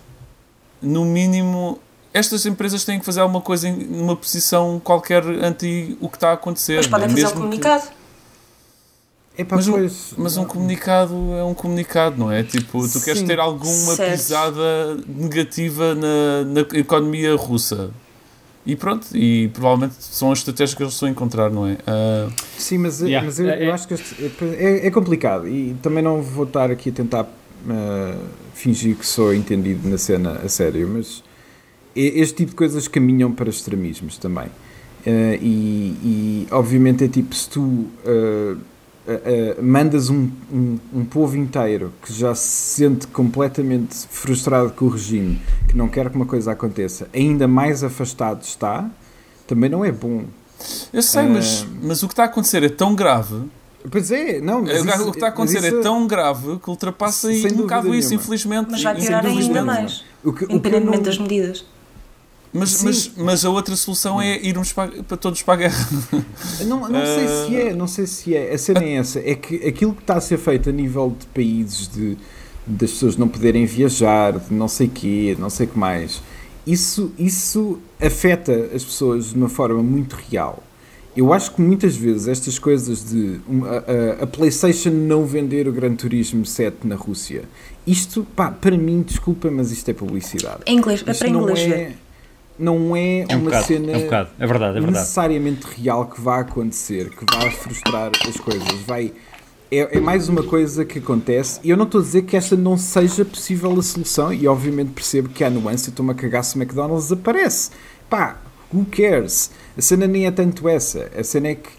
no 0.80 1.04
mínimo 1.04 1.78
estas 2.14 2.46
empresas 2.46 2.84
têm 2.84 3.00
que 3.00 3.04
fazer 3.04 3.20
alguma 3.20 3.40
coisa 3.40 3.68
numa 3.68 4.14
posição 4.14 4.80
qualquer 4.82 5.24
anti 5.24 5.98
o 6.00 6.08
que 6.08 6.16
está 6.16 6.30
a 6.30 6.34
acontecer. 6.34 6.76
Mas 6.76 6.86
podem 6.86 7.08
fazer 7.08 7.26
o 7.26 7.32
comunicado. 7.32 7.82
Que 7.82 8.03
mas, 9.50 9.66
um, 9.68 9.88
mas 10.16 10.36
um 10.36 10.44
comunicado 10.44 11.14
é 11.32 11.42
um 11.42 11.54
comunicado, 11.54 12.16
não 12.16 12.30
é? 12.30 12.44
Tipo, 12.44 12.82
tu 12.82 12.98
Sim, 12.98 13.04
queres 13.04 13.22
ter 13.22 13.40
alguma 13.40 13.94
certo. 13.96 14.12
pisada 14.12 14.96
negativa 15.08 15.94
na, 15.94 16.44
na 16.44 16.60
economia 16.78 17.34
russa. 17.34 17.90
E 18.66 18.74
pronto, 18.74 19.06
e 19.14 19.48
provavelmente 19.48 19.96
são 19.98 20.32
as 20.32 20.38
estratégias 20.38 20.74
que 20.74 20.82
eles 20.82 20.94
estão 20.94 21.06
a 21.06 21.10
encontrar, 21.10 21.50
não 21.50 21.66
é? 21.66 21.72
Uh... 21.72 22.32
Sim, 22.56 22.78
mas, 22.78 23.00
yeah. 23.00 23.26
mas 23.26 23.38
eu, 23.38 23.50
é, 23.50 23.62
eu, 23.62 23.70
é. 23.70 23.72
acho 23.72 23.86
que 23.86 23.94
este, 23.94 24.32
é, 24.56 24.86
é, 24.86 24.90
complicado 24.90 25.46
e 25.46 25.76
também 25.82 26.02
não 26.02 26.22
vou 26.22 26.44
estar 26.44 26.70
aqui 26.70 26.88
a 26.88 26.92
tentar 26.92 27.22
uh, 27.24 28.18
fingir 28.54 28.96
que 28.96 29.04
sou 29.04 29.34
entendido 29.34 29.86
na 29.86 29.98
cena 29.98 30.40
a 30.42 30.48
sério, 30.48 30.88
mas 30.88 31.22
este 31.94 32.36
tipo 32.36 32.50
de 32.50 32.56
coisas 32.56 32.88
caminham 32.88 33.30
para 33.32 33.50
extremismos 33.50 34.16
também. 34.16 34.46
Uh, 35.06 35.36
e, 35.42 35.96
e, 36.02 36.48
obviamente 36.50 37.04
é 37.04 37.08
tipo, 37.08 37.34
se 37.34 37.50
tu 37.50 37.86
Uh, 39.06 39.62
mandas 39.62 40.08
um, 40.08 40.30
um, 40.50 40.78
um, 40.94 41.04
povo 41.04 41.36
inteiro 41.36 41.92
que 42.02 42.10
já 42.10 42.34
se 42.34 42.48
sente 42.48 43.06
completamente 43.06 43.94
frustrado 44.08 44.70
com 44.70 44.86
o 44.86 44.88
regime, 44.88 45.42
que 45.68 45.76
não 45.76 45.88
quer 45.88 46.08
que 46.08 46.16
uma 46.16 46.24
coisa 46.24 46.52
aconteça, 46.52 47.06
ainda 47.12 47.46
mais 47.46 47.84
afastado 47.84 48.42
está, 48.42 48.88
também 49.46 49.68
não 49.68 49.84
é 49.84 49.92
bom. 49.92 50.24
Eu 50.90 51.02
sei, 51.02 51.26
uh, 51.26 51.30
mas, 51.30 51.66
mas 51.82 52.02
o 52.02 52.06
que 52.06 52.14
está 52.14 52.22
a 52.22 52.26
acontecer 52.26 52.62
é 52.62 52.70
tão 52.70 52.94
grave. 52.94 53.42
Pois 53.90 54.10
é, 54.10 54.40
não, 54.40 54.64
isso, 54.64 55.08
o 55.08 55.10
que 55.10 55.18
está 55.18 55.26
a 55.26 55.28
acontecer 55.28 55.58
é 55.58 55.68
isso, 55.68 55.80
é 55.80 55.82
tão 55.82 56.06
grave 56.06 56.58
que 56.58 56.70
ultrapassa 56.70 57.28
um 57.28 57.56
bocado 57.56 57.94
isso, 57.94 58.14
infelizmente. 58.14 58.70
Mas 58.70 58.82
vai 58.82 58.94
piorar 58.94 59.26
ainda 59.26 59.62
mais, 59.62 60.02
o 60.24 60.32
que, 60.32 60.44
independentemente 60.44 60.96
não... 60.96 61.02
das 61.02 61.18
medidas. 61.18 61.64
Mas, 62.56 62.84
mas, 62.84 63.10
mas 63.16 63.44
a 63.44 63.50
outra 63.50 63.74
solução 63.74 64.22
é 64.22 64.40
irmos 64.40 64.72
para, 64.72 65.02
para 65.02 65.16
todos 65.16 65.42
para 65.42 65.54
a 65.54 65.56
guerra. 65.56 65.88
Não, 66.64 66.88
não 66.88 67.04
sei 67.04 67.26
se 67.26 67.56
é, 67.56 67.74
não 67.74 67.86
sei 67.88 68.06
se 68.06 68.36
é. 68.36 68.54
A 68.54 68.58
cena 68.58 68.84
é 68.84 68.92
essa. 68.94 69.18
É 69.18 69.34
que 69.34 69.56
aquilo 69.66 69.92
que 69.92 70.02
está 70.02 70.14
a 70.14 70.20
ser 70.20 70.38
feito 70.38 70.70
a 70.70 70.72
nível 70.72 71.14
de 71.18 71.26
países, 71.26 71.88
de, 71.88 72.16
das 72.64 72.92
pessoas 72.92 73.16
não 73.16 73.26
poderem 73.26 73.66
viajar, 73.66 74.38
de 74.38 74.54
não 74.54 74.68
sei 74.68 74.86
quê, 74.86 75.36
não 75.38 75.50
sei 75.50 75.66
o 75.66 75.70
que 75.70 75.78
mais, 75.78 76.22
isso, 76.64 77.12
isso 77.18 77.80
afeta 78.00 78.70
as 78.72 78.84
pessoas 78.84 79.30
de 79.30 79.34
uma 79.34 79.48
forma 79.48 79.82
muito 79.82 80.14
real. 80.14 80.62
Eu 81.16 81.32
acho 81.32 81.54
que 81.54 81.60
muitas 81.60 81.96
vezes 81.96 82.26
estas 82.26 82.58
coisas 82.58 83.08
de 83.08 83.40
a, 83.64 84.20
a, 84.20 84.24
a 84.24 84.26
PlayStation 84.26 84.90
não 84.90 85.24
vender 85.24 85.68
o 85.68 85.72
Gran 85.72 85.94
Turismo 85.94 86.44
7 86.44 86.86
na 86.86 86.96
Rússia, 86.96 87.44
isto, 87.86 88.26
pá, 88.34 88.50
para 88.50 88.76
mim, 88.76 89.02
desculpa, 89.02 89.50
mas 89.50 89.70
isto 89.70 89.88
é 89.90 89.94
publicidade. 89.94 90.62
Em 90.66 90.78
inglês, 90.78 91.04
é 91.06 91.14
para 91.14 91.28
inglês 91.28 91.60
é, 91.60 91.92
não 92.58 92.96
é, 92.96 93.20
é 93.28 93.36
um 93.36 93.40
uma 93.40 93.44
bocado, 93.46 93.66
cena 93.66 93.92
é, 93.92 93.96
um 93.96 94.00
bocado. 94.02 94.30
é 94.38 94.46
verdade, 94.46 94.78
é 94.78 94.80
verdade. 94.80 94.98
necessariamente 94.98 95.66
real 95.76 96.06
que 96.06 96.20
vai 96.20 96.40
acontecer, 96.40 97.10
que 97.10 97.24
vai 97.36 97.50
frustrar 97.50 98.10
as 98.28 98.36
coisas. 98.36 98.68
Vai, 98.86 99.12
é, 99.70 99.96
é 99.96 100.00
mais 100.00 100.28
uma 100.28 100.42
coisa 100.42 100.84
que 100.84 100.98
acontece. 100.98 101.60
E 101.64 101.70
eu 101.70 101.76
não 101.76 101.84
estou 101.84 102.00
a 102.00 102.04
dizer 102.04 102.22
que 102.22 102.36
esta 102.36 102.56
não 102.56 102.76
seja 102.76 103.24
possível 103.24 103.72
a 103.78 103.82
solução, 103.82 104.32
e 104.32 104.46
obviamente 104.46 104.92
percebo 104.92 105.28
que 105.28 105.42
há 105.42 105.50
nuance. 105.50 105.88
Eu 105.88 105.90
estou-me 105.90 106.12
a 106.12 106.14
cagar 106.14 106.44
se 106.44 106.56
o 106.56 106.62
McDonald's 106.62 107.10
aparece. 107.10 107.70
Pá, 108.08 108.38
who 108.72 108.86
cares? 108.86 109.50
A 109.76 109.82
cena 109.82 110.06
nem 110.06 110.26
é 110.26 110.30
tanto 110.30 110.68
essa. 110.68 111.10
A 111.16 111.24
cena 111.24 111.48
é 111.48 111.54
que 111.56 111.70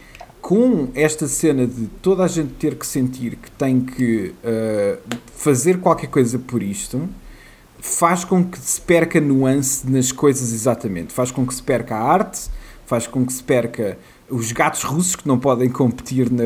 com 0.42 0.90
esta 0.94 1.28
cena 1.28 1.66
de 1.66 1.88
toda 2.04 2.24
a 2.24 2.28
gente 2.28 2.54
ter 2.54 2.76
que 2.76 2.86
sentir 2.86 3.36
que 3.36 3.50
tem 3.50 3.82
que 3.82 4.32
uh, 4.44 5.18
fazer 5.36 5.80
qualquer 5.80 6.06
coisa 6.06 6.38
por 6.38 6.62
isto 6.62 7.10
faz 7.86 8.24
com 8.24 8.44
que 8.44 8.60
se 8.60 8.82
perca 8.82 9.22
nuance 9.22 9.90
nas 9.90 10.12
coisas 10.12 10.52
exatamente. 10.52 11.14
Faz 11.14 11.32
com 11.32 11.46
que 11.46 11.54
se 11.54 11.62
perca 11.62 11.96
a 11.96 12.02
arte, 12.02 12.50
faz 12.86 13.06
com 13.08 13.26
que 13.26 13.32
se 13.32 13.44
perca 13.44 13.98
os 14.30 14.52
gatos 14.52 14.84
russos 14.84 15.16
que 15.16 15.28
não 15.28 15.40
podem 15.40 15.70
competir 15.70 16.32
na. 16.32 16.46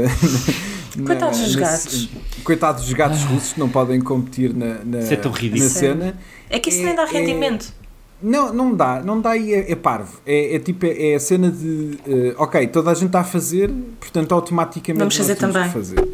na 0.98 1.06
coitados 1.06 1.40
dos 1.40 1.56
gatos. 1.56 2.10
Coitados 2.44 2.84
dos 2.84 2.94
gatos 2.94 3.24
ah. 3.24 3.28
russos 3.28 3.54
que 3.54 3.60
não 3.60 3.70
podem 3.70 4.02
competir 4.02 4.54
na, 4.54 4.84
na, 4.84 5.00
é 5.00 5.16
tão 5.16 5.32
na 5.32 5.70
cena. 5.70 6.20
É 6.50 6.60
que 6.60 6.70
isso 6.70 6.82
é, 6.82 6.86
nem 6.86 6.96
dá 6.96 7.04
é- 7.04 7.12
rendimento. 7.12 7.74
É, 7.76 7.80
não, 8.22 8.54
não 8.54 8.76
dá, 8.76 9.02
não 9.02 9.22
dá 9.22 9.38
e 9.38 9.54
é, 9.54 9.72
é 9.72 9.76
parvo. 9.76 10.20
É, 10.26 10.56
é, 10.56 10.60
tipo, 10.60 10.86
é, 10.86 11.16
a 11.16 11.20
cena 11.22 11.50
de 11.50 11.98
uh, 12.06 12.36
ok, 12.38 12.68
toda 12.68 12.92
a 12.92 12.94
gente 12.94 13.08
está 13.08 13.22
a 13.22 13.24
fazer, 13.24 13.72
portanto 13.98 14.34
automaticamente 14.34 15.00
vamos 15.00 15.16
fazer 15.16 15.36
também. 15.36 15.70
Fazer. 15.70 16.06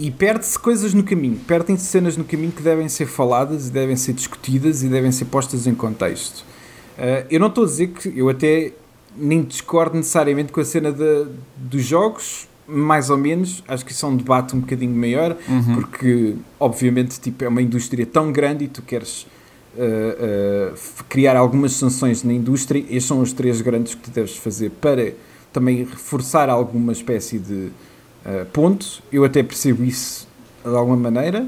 E 0.00 0.10
perde-se 0.10 0.58
coisas 0.58 0.94
no 0.94 1.02
caminho, 1.02 1.38
perdem-se 1.46 1.84
cenas 1.84 2.16
no 2.16 2.24
caminho 2.24 2.52
que 2.52 2.62
devem 2.62 2.88
ser 2.88 3.04
faladas 3.04 3.68
e 3.68 3.70
devem 3.70 3.94
ser 3.96 4.14
discutidas 4.14 4.82
e 4.82 4.88
devem 4.88 5.12
ser 5.12 5.26
postas 5.26 5.66
em 5.66 5.74
contexto. 5.74 6.38
Uh, 6.96 7.26
eu 7.30 7.38
não 7.38 7.48
estou 7.48 7.64
a 7.64 7.66
dizer 7.66 7.88
que 7.88 8.10
eu 8.18 8.30
até 8.30 8.72
nem 9.14 9.42
discordo 9.42 9.98
necessariamente 9.98 10.52
com 10.52 10.60
a 10.60 10.64
cena 10.64 10.90
de, 10.90 11.26
dos 11.54 11.84
jogos, 11.84 12.48
mais 12.66 13.10
ou 13.10 13.18
menos, 13.18 13.62
acho 13.68 13.84
que 13.84 13.92
isso 13.92 14.06
é 14.06 14.08
um 14.08 14.16
debate 14.16 14.56
um 14.56 14.60
bocadinho 14.60 14.96
maior, 14.96 15.36
uhum. 15.46 15.74
porque 15.74 16.34
obviamente 16.58 17.20
tipo, 17.20 17.44
é 17.44 17.48
uma 17.48 17.60
indústria 17.60 18.06
tão 18.06 18.32
grande 18.32 18.64
e 18.64 18.68
tu 18.68 18.80
queres 18.80 19.26
uh, 19.76 20.72
uh, 20.72 21.04
criar 21.10 21.36
algumas 21.36 21.72
sanções 21.72 22.24
na 22.24 22.32
indústria. 22.32 22.80
Estes 22.88 23.04
são 23.04 23.20
os 23.20 23.34
três 23.34 23.60
grandes 23.60 23.94
que 23.94 24.00
tu 24.00 24.10
deves 24.10 24.34
fazer 24.38 24.70
para 24.80 25.12
também 25.52 25.84
reforçar 25.84 26.48
alguma 26.48 26.92
espécie 26.92 27.38
de 27.38 27.70
uh, 28.24 28.46
ponto. 28.46 29.02
Eu 29.12 29.24
até 29.24 29.42
percebo 29.42 29.84
isso 29.84 30.26
de 30.64 30.74
alguma 30.74 30.96
maneira. 30.96 31.46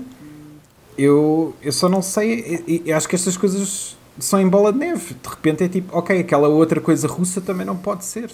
Eu, 0.96 1.54
eu 1.62 1.72
só 1.72 1.88
não 1.88 2.02
sei. 2.02 2.64
Eu, 2.66 2.82
eu 2.86 2.96
acho 2.96 3.08
que 3.08 3.14
estas 3.14 3.36
coisas 3.36 3.96
são 4.18 4.40
em 4.40 4.48
bola 4.48 4.72
de 4.72 4.78
neve. 4.78 5.14
De 5.14 5.28
repente 5.28 5.64
é 5.64 5.68
tipo, 5.68 5.96
ok, 5.96 6.20
aquela 6.20 6.48
outra 6.48 6.80
coisa 6.80 7.08
russa 7.08 7.40
também 7.40 7.66
não 7.66 7.76
pode 7.76 8.04
ser. 8.04 8.30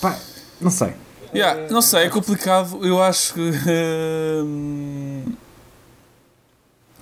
Pá, 0.00 0.18
não 0.60 0.70
sei. 0.70 0.94
Yeah, 1.34 1.68
não 1.70 1.80
sei, 1.80 2.04
é 2.04 2.08
complicado. 2.10 2.84
Eu 2.86 3.02
acho 3.02 3.34
que. 3.34 3.40
Uh, 3.40 5.32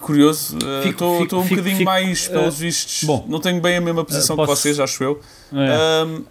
curioso. 0.00 0.56
Estou 0.84 1.18
uh, 1.18 1.22
um 1.22 1.26
fico, 1.26 1.40
bocadinho 1.40 1.76
fico, 1.78 1.84
mais, 1.84 2.26
uh, 2.26 2.30
pelos 2.30 2.58
vistos. 2.58 3.04
Bom, 3.04 3.26
não 3.28 3.40
tenho 3.40 3.60
bem 3.60 3.76
a 3.76 3.80
mesma 3.80 4.04
posição 4.04 4.36
posso, 4.36 4.52
que 4.52 4.58
vocês, 4.58 4.80
acho 4.80 5.02
eu. 5.02 5.20
É, 5.52 6.04
um, 6.04 6.24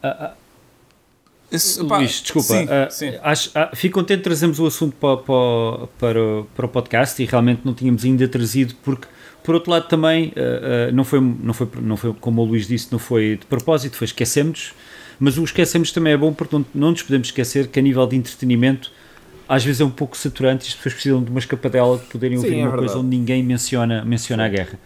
Luís, 1.51 2.21
desculpa. 2.21 2.53
Sim, 2.53 2.63
uh, 2.65 2.91
sim. 2.91 3.13
Acho, 3.23 3.49
uh, 3.49 3.75
fico 3.75 3.99
contente 3.99 4.17
de 4.17 4.23
trazermos 4.23 4.59
o 4.59 4.65
assunto 4.65 4.95
para, 4.95 5.17
para, 5.17 5.87
para, 5.97 6.43
para, 6.55 6.65
o 6.65 6.69
podcast 6.69 7.21
e 7.21 7.25
realmente 7.25 7.61
não 7.63 7.73
tínhamos 7.73 8.05
ainda 8.05 8.27
trazido, 8.27 8.75
porque, 8.83 9.07
por 9.43 9.55
outro 9.55 9.71
lado, 9.71 9.87
também 9.87 10.29
uh, 10.29 10.93
não, 10.93 11.03
foi, 11.03 11.19
não, 11.19 11.53
foi, 11.53 11.67
não 11.81 11.97
foi, 11.97 12.13
como 12.13 12.41
o 12.41 12.45
Luís 12.45 12.67
disse, 12.67 12.91
não 12.91 12.99
foi 12.99 13.37
de 13.37 13.45
propósito, 13.45 13.97
foi 13.97 14.05
esquecemos 14.05 14.73
mas 15.19 15.37
o 15.37 15.43
esquecemos 15.43 15.91
também 15.91 16.13
é 16.13 16.17
bom 16.17 16.33
porque 16.33 16.55
não, 16.55 16.65
não 16.73 16.91
nos 16.91 17.03
podemos 17.03 17.27
esquecer 17.27 17.67
que, 17.67 17.77
a 17.77 17.81
nível 17.81 18.07
de 18.07 18.15
entretenimento, 18.15 18.91
às 19.47 19.65
vezes 19.65 19.81
é 19.81 19.85
um 19.85 19.89
pouco 19.89 20.15
saturante 20.15 20.65
e 20.65 20.69
as 20.69 20.75
pessoas 20.75 20.93
precisam 20.93 21.21
de 21.21 21.29
uma 21.29 21.39
escapadela 21.39 21.97
de 21.97 22.05
poderem 22.05 22.37
ouvir 22.37 22.49
Sim, 22.49 22.55
é 22.55 22.63
uma 22.63 22.69
verdade. 22.71 22.87
coisa 22.87 23.05
onde 23.05 23.17
ninguém 23.17 23.43
menciona, 23.43 24.05
menciona 24.05 24.45
a 24.45 24.47
guerra. 24.47 24.79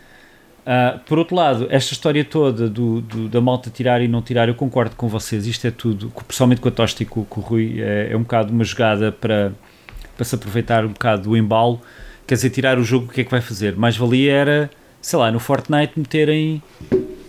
Uh, 0.64 0.98
por 1.00 1.20
outro 1.20 1.36
lado, 1.36 1.68
esta 1.70 1.92
história 1.92 2.24
toda 2.24 2.70
do, 2.70 3.02
do, 3.02 3.28
da 3.28 3.42
malta 3.42 3.70
tirar 3.70 4.02
e 4.02 4.08
não 4.08 4.22
tirar, 4.22 4.48
eu 4.48 4.56
concordo 4.56 4.96
com 4.96 5.08
vocês. 5.10 5.46
Isto 5.46 5.68
é 5.68 5.72
tudo, 5.72 6.12
pessoalmente 6.28 6.62
com 6.62 6.70
a 6.70 6.72
Tosta 6.72 7.04
e 7.04 7.06
com, 7.06 7.26
com 7.26 7.42
o 7.42 7.44
Rui, 7.44 7.82
é, 7.82 8.10
é, 8.12 8.18
um 8.18 8.22
bocado 8.22 8.54
uma 8.54 8.64
jogada 8.64 9.12
para, 9.12 9.52
para 10.16 10.26
se 10.26 10.36
aproveitar 10.36 10.86
um 10.86 10.90
bocado 10.90 11.24
do 11.24 11.38
embalo. 11.38 11.82
Quer 12.26 12.36
dizer, 12.36 12.50
tirar 12.50 12.80
o 12.80 12.84
jogo, 12.84 13.08
o 13.08 13.10
que 13.10 13.22
é 13.22 13.24
que 13.26 13.32
vai 13.32 13.42
fazer? 13.42 13.76
Mais 13.76 13.98
valia 13.98 14.32
era, 14.32 14.72
sei 15.02 15.20
lá, 15.20 15.30
no 15.30 15.40
Fortnite 15.40 15.94
meterem 15.98 16.64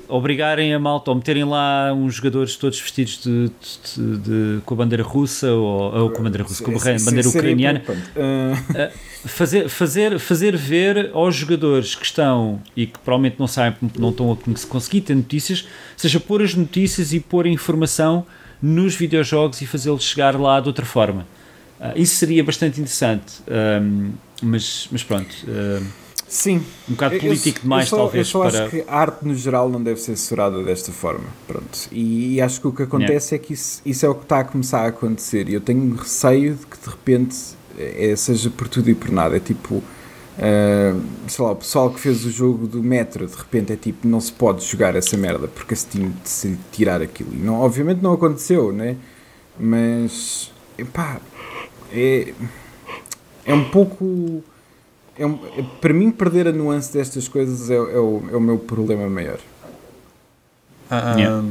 obrigarem 0.09 0.75
a 0.75 0.79
malta 0.79 1.11
ou 1.11 1.17
meterem 1.17 1.45
lá 1.45 1.93
uns 1.93 2.15
jogadores 2.15 2.57
todos 2.57 2.81
vestidos 2.81 3.21
de, 3.23 3.51
de, 3.97 4.19
de, 4.19 4.61
com 4.65 4.75
a 4.75 4.77
bandeira 4.77 5.03
russa 5.03 5.53
ou, 5.53 5.95
ou 5.95 6.11
com 6.11 6.21
a 6.21 6.25
bandeira 6.25 6.45
russa, 6.45 6.63
com 6.63 6.71
a 6.71 6.75
bandeira 6.75 7.29
ucraniana, 7.29 7.83
uh... 7.89 9.29
fazer, 9.29 9.69
fazer, 9.69 10.19
fazer 10.19 10.57
ver 10.57 11.11
aos 11.13 11.35
jogadores 11.35 11.95
que 11.95 12.05
estão 12.05 12.61
e 12.77 12.87
que 12.87 12.99
provavelmente 12.99 13.37
não 13.39 13.47
sabem, 13.47 13.77
não 13.99 14.11
estão 14.11 14.33
a 14.33 14.69
conseguir 14.69 15.01
ter 15.03 15.15
notícias, 15.15 15.67
seja 15.97 16.21
pôr 16.21 16.43
as 16.43 16.55
notícias 16.55 17.13
e 17.13 17.21
pôr 17.21 17.47
a 17.47 17.49
informação 17.49 18.27
nos 18.61 18.95
videojogos 18.95 19.61
e 19.61 19.67
fazê-los 19.67 20.05
chegar 20.05 20.39
lá 20.41 20.61
de 20.61 20.69
outra 20.69 20.85
forma. 20.85 21.27
Uh, 21.81 21.93
isso 21.97 22.17
seria 22.17 22.43
bastante 22.43 22.81
interessante, 22.81 23.43
um, 23.83 24.13
mas, 24.43 24.89
mas 24.91 25.03
pronto. 25.03 25.35
Uh, 25.45 26.04
Sim. 26.29 26.63
Um 26.89 26.93
bocado 26.93 27.19
político 27.19 27.59
eu, 27.59 27.63
demais, 27.63 27.85
eu 27.85 27.91
só, 27.91 27.97
talvez. 27.97 28.27
Eu 28.27 28.31
só 28.33 28.49
para... 28.49 28.65
acho 28.65 28.71
que 28.71 28.85
a 28.87 28.97
arte 28.97 29.27
no 29.27 29.35
geral 29.35 29.69
não 29.69 29.83
deve 29.83 30.01
ser 30.01 30.17
censurada 30.17 30.63
desta 30.63 30.93
forma. 30.93 31.27
Pronto. 31.47 31.89
E, 31.93 32.35
e 32.35 32.41
acho 32.41 32.61
que 32.61 32.67
o 32.67 32.73
que 32.73 32.83
acontece 32.83 33.35
yeah. 33.35 33.45
é 33.45 33.47
que 33.47 33.55
isso, 33.55 33.83
isso 33.85 34.07
é 34.07 34.09
o 34.09 34.15
que 34.15 34.25
está 34.25 34.41
a 34.41 34.45
começar 34.45 34.81
a 34.81 34.89
acontecer. 34.89 35.49
E 35.49 35.55
eu 35.55 35.61
tenho 35.61 35.95
receio 35.95 36.55
de 36.55 36.67
que 36.67 36.79
de 36.79 36.89
repente 36.89 37.37
é, 37.79 38.15
seja 38.17 38.51
por 38.51 38.69
tudo 38.69 38.91
e 38.91 38.95
por 38.95 39.11
nada. 39.11 39.37
É 39.37 39.41
tipo. 39.41 39.83
Uh, 40.37 41.01
sei 41.29 41.45
lá, 41.45 41.53
o 41.53 41.57
pessoal 41.57 41.91
que 41.91 42.01
fez 42.01 42.25
o 42.25 42.31
jogo 42.31 42.67
do 42.67 42.83
Metro 42.83 43.25
de 43.25 43.37
repente 43.37 43.73
é 43.73 43.77
tipo, 43.77 44.09
não 44.09 44.21
se 44.21 44.33
pode 44.33 44.65
jogar 44.65 44.97
essa 44.97 45.17
merda 45.17 45.47
porque 45.47 45.75
a 45.75 45.77
Steam 45.77 46.13
decide 46.25 46.59
tirar 46.73 47.01
aquilo. 47.01 47.33
E 47.33 47.37
não, 47.37 47.61
obviamente 47.61 48.03
não 48.03 48.13
aconteceu, 48.13 48.73
né? 48.73 48.97
Mas, 49.57 50.51
pá, 50.93 51.21
é, 51.93 52.35
é 53.47 53.55
um 53.55 53.71
pouco 53.71 54.43
é 55.17 55.27
um, 55.27 55.39
é, 55.57 55.63
para 55.81 55.93
mim, 55.93 56.11
perder 56.11 56.49
a 56.49 56.53
nuance 56.53 56.93
destas 56.93 57.29
coisas 57.29 57.71
é, 57.71 57.75
é, 57.75 57.79
o, 57.79 58.23
é 58.31 58.37
o 58.37 58.41
meu 58.41 58.59
problema 58.59 59.09
maior. 59.09 59.39
Um, 60.91 61.19
yeah. 61.19 61.45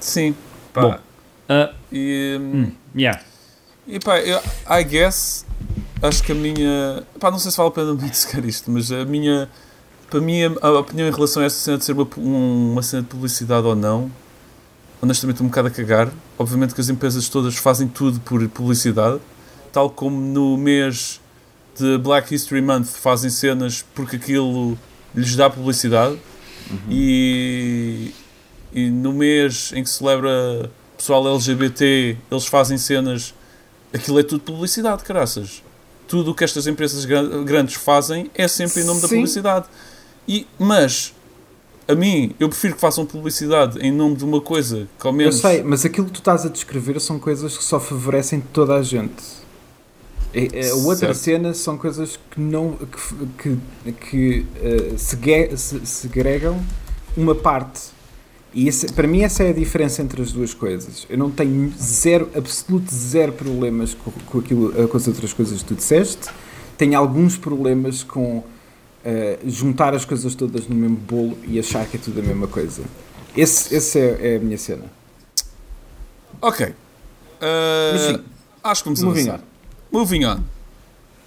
Sim, 0.00 0.34
pá. 0.72 0.82
Bom, 0.82 0.94
uh, 0.94 1.74
e, 1.92 2.38
hum, 2.40 2.70
yeah. 2.96 3.20
e 3.86 3.98
pá, 3.98 4.20
eu, 4.20 4.40
I 4.70 4.84
guess, 4.84 5.44
acho 6.00 6.22
que 6.22 6.32
a 6.32 6.34
minha. 6.34 7.04
Pá, 7.18 7.30
não 7.30 7.38
sei 7.38 7.50
se 7.50 7.56
vale 7.56 7.68
a 7.68 7.72
pena 7.72 7.94
muito 7.94 8.14
sequer 8.16 8.44
isto, 8.44 8.70
mas 8.70 8.90
a 8.92 9.04
minha. 9.04 9.48
Para 10.08 10.20
mim, 10.20 10.44
a, 10.44 10.66
a 10.68 10.78
opinião 10.78 11.08
em 11.08 11.10
relação 11.12 11.42
a 11.42 11.46
esta 11.46 11.58
cena 11.58 11.78
de 11.78 11.84
ser 11.84 11.92
uma, 11.92 12.08
uma 12.16 12.82
cena 12.82 13.02
de 13.02 13.08
publicidade 13.08 13.66
ou 13.66 13.74
não, 13.74 14.10
honestamente, 15.02 15.34
estou 15.34 15.46
um 15.46 15.50
bocado 15.50 15.66
a 15.66 15.70
cagar. 15.70 16.12
Obviamente 16.38 16.74
que 16.74 16.80
as 16.80 16.88
empresas 16.88 17.28
todas 17.28 17.56
fazem 17.56 17.88
tudo 17.88 18.20
por 18.20 18.46
publicidade, 18.48 19.20
tal 19.72 19.90
como 19.90 20.16
no 20.16 20.56
mês 20.56 21.20
de 21.78 21.98
Black 21.98 22.34
History 22.34 22.62
Month 22.62 22.86
fazem 22.86 23.30
cenas 23.30 23.84
porque 23.94 24.16
aquilo 24.16 24.78
lhes 25.14 25.36
dá 25.36 25.48
publicidade 25.50 26.18
uhum. 26.70 26.78
e, 26.90 28.12
e 28.72 28.90
no 28.90 29.12
mês 29.12 29.72
em 29.74 29.82
que 29.82 29.90
celebra 29.90 30.70
pessoal 30.96 31.26
LGBT 31.28 32.16
eles 32.30 32.46
fazem 32.46 32.78
cenas 32.78 33.34
aquilo 33.92 34.18
é 34.18 34.22
tudo 34.22 34.40
publicidade, 34.40 35.02
caraças 35.04 35.62
tudo 36.08 36.30
o 36.30 36.34
que 36.34 36.44
estas 36.44 36.66
empresas 36.66 37.04
grandes 37.04 37.74
fazem 37.74 38.30
é 38.34 38.48
sempre 38.48 38.82
em 38.82 38.84
nome 38.84 39.00
Sim. 39.00 39.06
da 39.06 39.08
publicidade 39.08 39.66
e, 40.28 40.46
mas 40.58 41.14
a 41.88 41.94
mim, 41.94 42.34
eu 42.40 42.48
prefiro 42.48 42.74
que 42.74 42.80
façam 42.80 43.06
publicidade 43.06 43.78
em 43.78 43.92
nome 43.92 44.16
de 44.16 44.24
uma 44.24 44.40
coisa 44.40 44.88
que 44.98 45.06
ao 45.06 45.12
menos... 45.12 45.36
Eu 45.36 45.40
sei, 45.40 45.62
mas 45.62 45.84
aquilo 45.84 46.06
que 46.06 46.14
tu 46.14 46.18
estás 46.18 46.44
a 46.44 46.48
descrever 46.48 47.00
são 47.00 47.18
coisas 47.20 47.56
que 47.56 47.62
só 47.62 47.78
favorecem 47.78 48.40
toda 48.40 48.74
a 48.74 48.82
gente 48.82 49.45
a 50.36 50.74
outra 50.76 51.14
certo. 51.14 51.16
cena 51.16 51.54
são 51.54 51.78
coisas 51.78 52.18
que 52.30 52.40
não 52.40 52.76
que, 53.38 53.58
que, 53.82 53.92
que 53.92 54.46
uh, 54.94 54.98
se, 54.98 55.86
segregam 55.86 56.62
uma 57.16 57.34
parte. 57.34 57.96
E 58.52 58.68
esse, 58.68 58.92
para 58.92 59.06
mim 59.06 59.22
essa 59.22 59.42
é 59.42 59.50
a 59.50 59.52
diferença 59.52 60.02
entre 60.02 60.20
as 60.20 60.32
duas 60.32 60.54
coisas. 60.54 61.06
Eu 61.08 61.18
não 61.18 61.30
tenho 61.30 61.72
zero, 61.78 62.30
absoluto 62.34 62.94
zero 62.94 63.32
problemas 63.32 63.94
com, 63.94 64.10
com, 64.10 64.38
aquilo, 64.38 64.72
eh, 64.82 64.86
com 64.86 64.96
as 64.96 65.06
outras 65.06 65.32
coisas 65.32 65.60
que 65.60 65.68
tu 65.68 65.74
disseste. 65.74 66.30
Tenho 66.78 66.98
alguns 66.98 67.36
problemas 67.36 68.02
com 68.02 68.38
uh, 68.38 68.44
juntar 69.44 69.94
as 69.94 70.06
coisas 70.06 70.34
todas 70.34 70.66
no 70.68 70.74
mesmo 70.74 70.96
bolo 70.96 71.36
e 71.46 71.58
achar 71.58 71.86
que 71.86 71.96
é 71.96 72.00
tudo 72.00 72.20
a 72.20 72.22
mesma 72.22 72.46
coisa. 72.46 72.82
Esse, 73.36 73.74
esse 73.74 73.98
é, 73.98 74.34
é 74.34 74.36
a 74.36 74.38
minha 74.38 74.56
cena. 74.56 74.84
Ok. 76.40 76.66
Uh, 76.66 76.74
Mas 77.92 78.02
sim, 78.02 78.20
acho 78.64 78.82
que 78.82 78.84
começamos 78.84 79.28
a 79.28 79.40
Moving 79.96 80.26
on. 80.26 80.42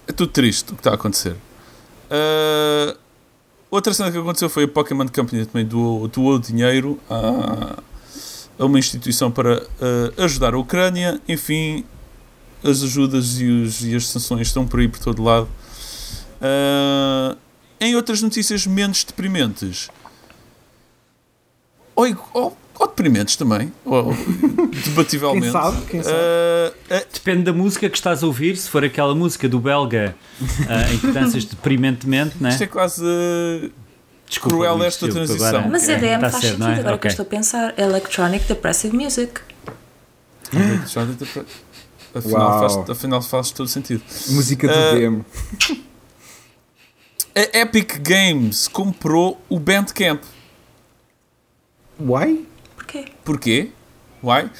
É 0.06 0.12
tudo 0.12 0.30
triste 0.30 0.70
o 0.70 0.76
que 0.76 0.80
está 0.80 0.92
a 0.92 0.94
acontecer. 0.94 1.32
Uh, 2.08 2.96
outra 3.68 3.92
cena 3.92 4.12
que 4.12 4.16
aconteceu 4.16 4.48
foi 4.48 4.62
a 4.62 4.68
Pokémon 4.68 5.08
Company 5.08 5.44
também 5.44 5.66
doou, 5.66 6.06
doou 6.06 6.38
dinheiro 6.38 6.96
a, 7.10 7.82
a 8.56 8.64
uma 8.64 8.78
instituição 8.78 9.28
para 9.28 9.60
uh, 9.60 10.22
ajudar 10.22 10.54
a 10.54 10.58
Ucrânia. 10.58 11.20
Enfim, 11.28 11.84
as 12.62 12.80
ajudas 12.84 13.40
e, 13.40 13.46
os, 13.46 13.84
e, 13.84 13.96
as 13.96 14.06
sanções 14.06 14.46
estão 14.46 14.64
por 14.64 14.78
aí 14.78 14.86
por 14.86 15.00
todo 15.00 15.20
lado. 15.20 15.48
Uh, 16.40 17.36
em 17.80 17.96
outras 17.96 18.22
notícias 18.22 18.68
menos 18.68 19.02
deprimentes. 19.02 19.90
Oi, 21.96 22.16
oh, 22.32 22.52
ou 22.80 22.86
deprimentes 22.86 23.36
também, 23.36 23.70
ou, 23.84 24.16
debativelmente. 24.86 25.42
Quem 25.42 25.52
sabe? 25.52 25.86
Quem 25.86 26.02
sabe? 26.02 26.16
Uh, 26.16 26.94
uh, 26.94 27.06
Depende 27.12 27.42
da 27.42 27.52
música 27.52 27.90
que 27.90 27.96
estás 27.96 28.22
a 28.22 28.26
ouvir. 28.26 28.56
Se 28.56 28.70
for 28.70 28.82
aquela 28.82 29.14
música 29.14 29.46
do 29.46 29.60
belga 29.60 30.16
uh, 30.40 30.94
em 30.94 30.98
que 30.98 31.08
danças 31.08 31.44
deprimentemente, 31.44 32.42
né? 32.42 32.48
Isto 32.48 32.64
é 32.64 32.66
quase 32.66 33.04
Desculpa, 34.26 34.56
cruel 34.56 34.82
esta 34.82 35.06
transição. 35.08 35.48
Agora, 35.48 35.68
Mas 35.68 35.88
é, 35.90 35.92
EDM 35.92 36.20
tá 36.20 36.30
faz 36.30 36.42
sentido, 36.42 36.64
é? 36.64 36.72
agora 36.72 36.94
okay. 36.94 36.98
que 36.98 37.06
estou 37.08 37.22
a 37.24 37.28
pensar. 37.28 37.78
Electronic 37.78 38.46
Depressive 38.46 38.96
Music. 38.96 39.40
afinal, 42.14 42.60
faz, 42.60 42.90
afinal 42.90 43.22
faz 43.22 43.50
todo 43.50 43.68
sentido. 43.68 44.02
Música 44.30 44.66
de 44.66 44.98
demo. 44.98 45.26
A 47.34 47.58
Epic 47.58 47.98
Games 47.98 48.66
comprou 48.68 49.38
o 49.50 49.60
Bandcamp. 49.60 50.22
Why? 52.00 52.49
Porquê? 52.90 53.04
Porquê? 53.24 53.68
Why? 54.22 54.50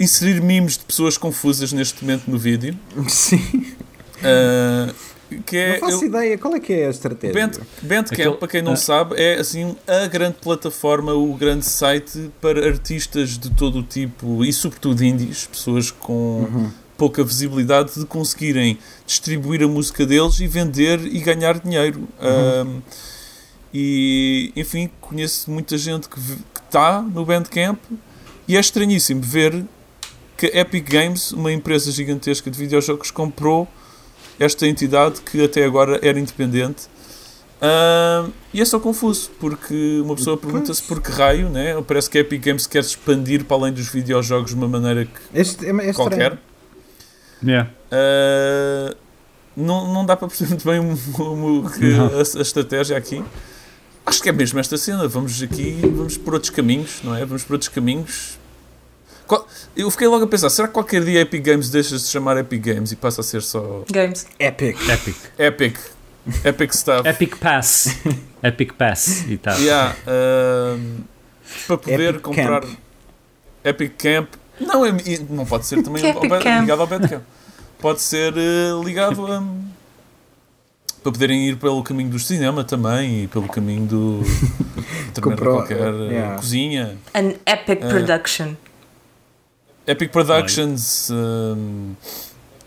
Inserir 0.00 0.40
memes 0.42 0.76
de 0.76 0.84
pessoas 0.84 1.16
confusas 1.16 1.72
neste 1.72 2.04
momento 2.04 2.28
no 2.28 2.38
vídeo. 2.38 2.76
Sim. 3.08 3.40
Uh, 4.18 4.94
que 5.44 5.56
é, 5.56 5.72
não 5.72 5.80
faço 5.80 6.04
eu, 6.04 6.08
ideia, 6.08 6.38
qual 6.38 6.54
é 6.54 6.60
que 6.60 6.72
é 6.72 6.86
a 6.86 6.90
estratégia? 6.90 7.34
Band, 7.34 7.60
Bandcamp, 7.82 8.12
Aquele, 8.12 8.34
para 8.36 8.48
quem 8.48 8.62
não 8.62 8.72
ah. 8.72 8.76
sabe, 8.76 9.14
é 9.16 9.38
assim 9.38 9.76
a 9.86 10.06
grande 10.06 10.38
plataforma, 10.40 11.12
o 11.12 11.34
grande 11.34 11.66
site 11.66 12.30
para 12.40 12.66
artistas 12.66 13.38
de 13.38 13.50
todo 13.50 13.80
o 13.80 13.82
tipo 13.82 14.44
e 14.44 14.52
sobretudo 14.52 15.04
indies, 15.04 15.46
pessoas 15.46 15.90
com 15.90 16.48
uhum. 16.50 16.70
pouca 16.96 17.22
visibilidade, 17.22 17.92
de 17.94 18.06
conseguirem 18.06 18.78
distribuir 19.06 19.62
a 19.62 19.68
música 19.68 20.06
deles 20.06 20.40
e 20.40 20.46
vender 20.46 20.98
e 21.00 21.20
ganhar 21.20 21.58
dinheiro. 21.58 22.08
Uhum. 22.20 22.78
Uh, 22.78 22.82
E, 23.72 24.50
enfim, 24.56 24.90
conheço 25.00 25.50
muita 25.50 25.76
gente 25.76 26.08
que 26.08 26.18
está 26.68 27.02
no 27.02 27.24
Bandcamp 27.24 27.78
e 28.46 28.56
é 28.56 28.60
estranhíssimo 28.60 29.22
ver 29.22 29.64
que 30.36 30.46
a 30.46 30.60
Epic 30.60 30.88
Games, 30.88 31.32
uma 31.32 31.52
empresa 31.52 31.90
gigantesca 31.90 32.50
de 32.50 32.56
videojogos, 32.56 33.10
comprou 33.10 33.66
esta 34.38 34.66
entidade 34.68 35.20
que 35.20 35.42
até 35.44 35.64
agora 35.64 35.98
era 36.00 36.18
independente. 36.18 36.86
Uh, 37.60 38.32
e 38.54 38.60
é 38.60 38.64
só 38.64 38.78
confuso, 38.78 39.30
porque 39.40 40.00
uma 40.04 40.14
pessoa 40.14 40.36
pergunta-se 40.36 40.80
por 40.84 41.02
que 41.02 41.10
raio, 41.10 41.48
né? 41.48 41.82
parece 41.82 42.08
que 42.08 42.16
a 42.16 42.20
Epic 42.20 42.40
Games 42.40 42.68
quer 42.68 42.80
expandir 42.80 43.44
para 43.44 43.56
além 43.56 43.72
dos 43.72 43.88
videojogos 43.88 44.50
de 44.50 44.56
uma 44.56 44.68
maneira 44.68 45.06
que 45.06 45.20
este, 45.34 45.66
é, 45.66 45.70
é 45.70 45.92
qualquer. 45.92 46.38
Yeah. 47.42 47.70
Uh, 47.90 48.96
não, 49.56 49.92
não 49.92 50.06
dá 50.06 50.16
para 50.16 50.28
perceber 50.28 50.50
muito 50.50 50.64
bem 50.64 50.78
o, 50.78 51.64
o, 51.64 51.70
que 51.70 51.94
a, 51.94 52.38
a, 52.38 52.42
estratégia 52.42 52.96
aqui. 52.96 53.24
Acho 54.08 54.22
que 54.22 54.30
é 54.30 54.32
mesmo 54.32 54.58
esta 54.58 54.78
cena. 54.78 55.06
Vamos 55.06 55.42
aqui, 55.42 55.78
vamos 55.82 56.16
por 56.16 56.32
outros 56.32 56.48
caminhos, 56.48 57.00
não 57.04 57.14
é? 57.14 57.26
Vamos 57.26 57.44
por 57.44 57.52
outros 57.52 57.68
caminhos. 57.68 58.38
Eu 59.76 59.90
fiquei 59.90 60.08
logo 60.08 60.24
a 60.24 60.26
pensar, 60.26 60.48
será 60.48 60.66
que 60.66 60.72
qualquer 60.72 61.04
dia 61.04 61.20
Epic 61.20 61.44
Games 61.44 61.68
deixa 61.68 61.94
de 61.94 62.00
se 62.00 62.10
chamar 62.10 62.38
Epic 62.38 62.58
Games 62.58 62.90
e 62.90 62.96
passa 62.96 63.20
a 63.20 63.24
ser 63.24 63.42
só... 63.42 63.84
Games. 63.92 64.26
Epic. 64.38 64.78
Epic. 64.88 65.16
Epic. 65.38 65.78
Epic 66.42 66.72
stuff. 66.72 67.06
Epic 67.06 67.36
Pass. 67.36 67.98
Epic 68.42 68.72
Pass 68.72 69.26
e 69.28 69.36
tal. 69.36 69.58
Yeah, 69.60 69.94
uh, 70.06 70.80
para 71.66 71.76
poder 71.76 72.00
Epic 72.00 72.22
comprar... 72.22 72.62
Camp. 72.62 72.78
Epic 73.62 73.92
Camp. 73.98 74.28
Não, 74.58 74.86
é, 74.86 74.92
não 75.28 75.44
pode 75.44 75.66
ser 75.66 75.82
também 75.82 76.02
ligado 76.02 76.80
ao 76.80 76.86
Bandcamp. 76.86 77.22
Pode 77.78 78.00
ser 78.00 78.32
uh, 78.32 78.82
ligado 78.82 79.26
a 79.30 79.42
para 81.02 81.12
poderem 81.12 81.48
ir 81.48 81.56
pelo 81.56 81.82
caminho 81.82 82.10
do 82.10 82.18
cinema 82.18 82.64
também 82.64 83.24
e 83.24 83.28
pelo 83.28 83.48
caminho 83.48 83.86
do 83.86 84.22
Comprou, 85.20 85.56
qualquer 85.56 85.78
eh, 85.78 86.12
yeah. 86.12 86.36
cozinha. 86.36 86.98
An 87.14 87.34
Epic 87.46 87.82
uh, 87.82 87.88
Production. 87.88 88.54
Epic 89.86 90.10
Productions, 90.12 91.10
um, 91.10 91.94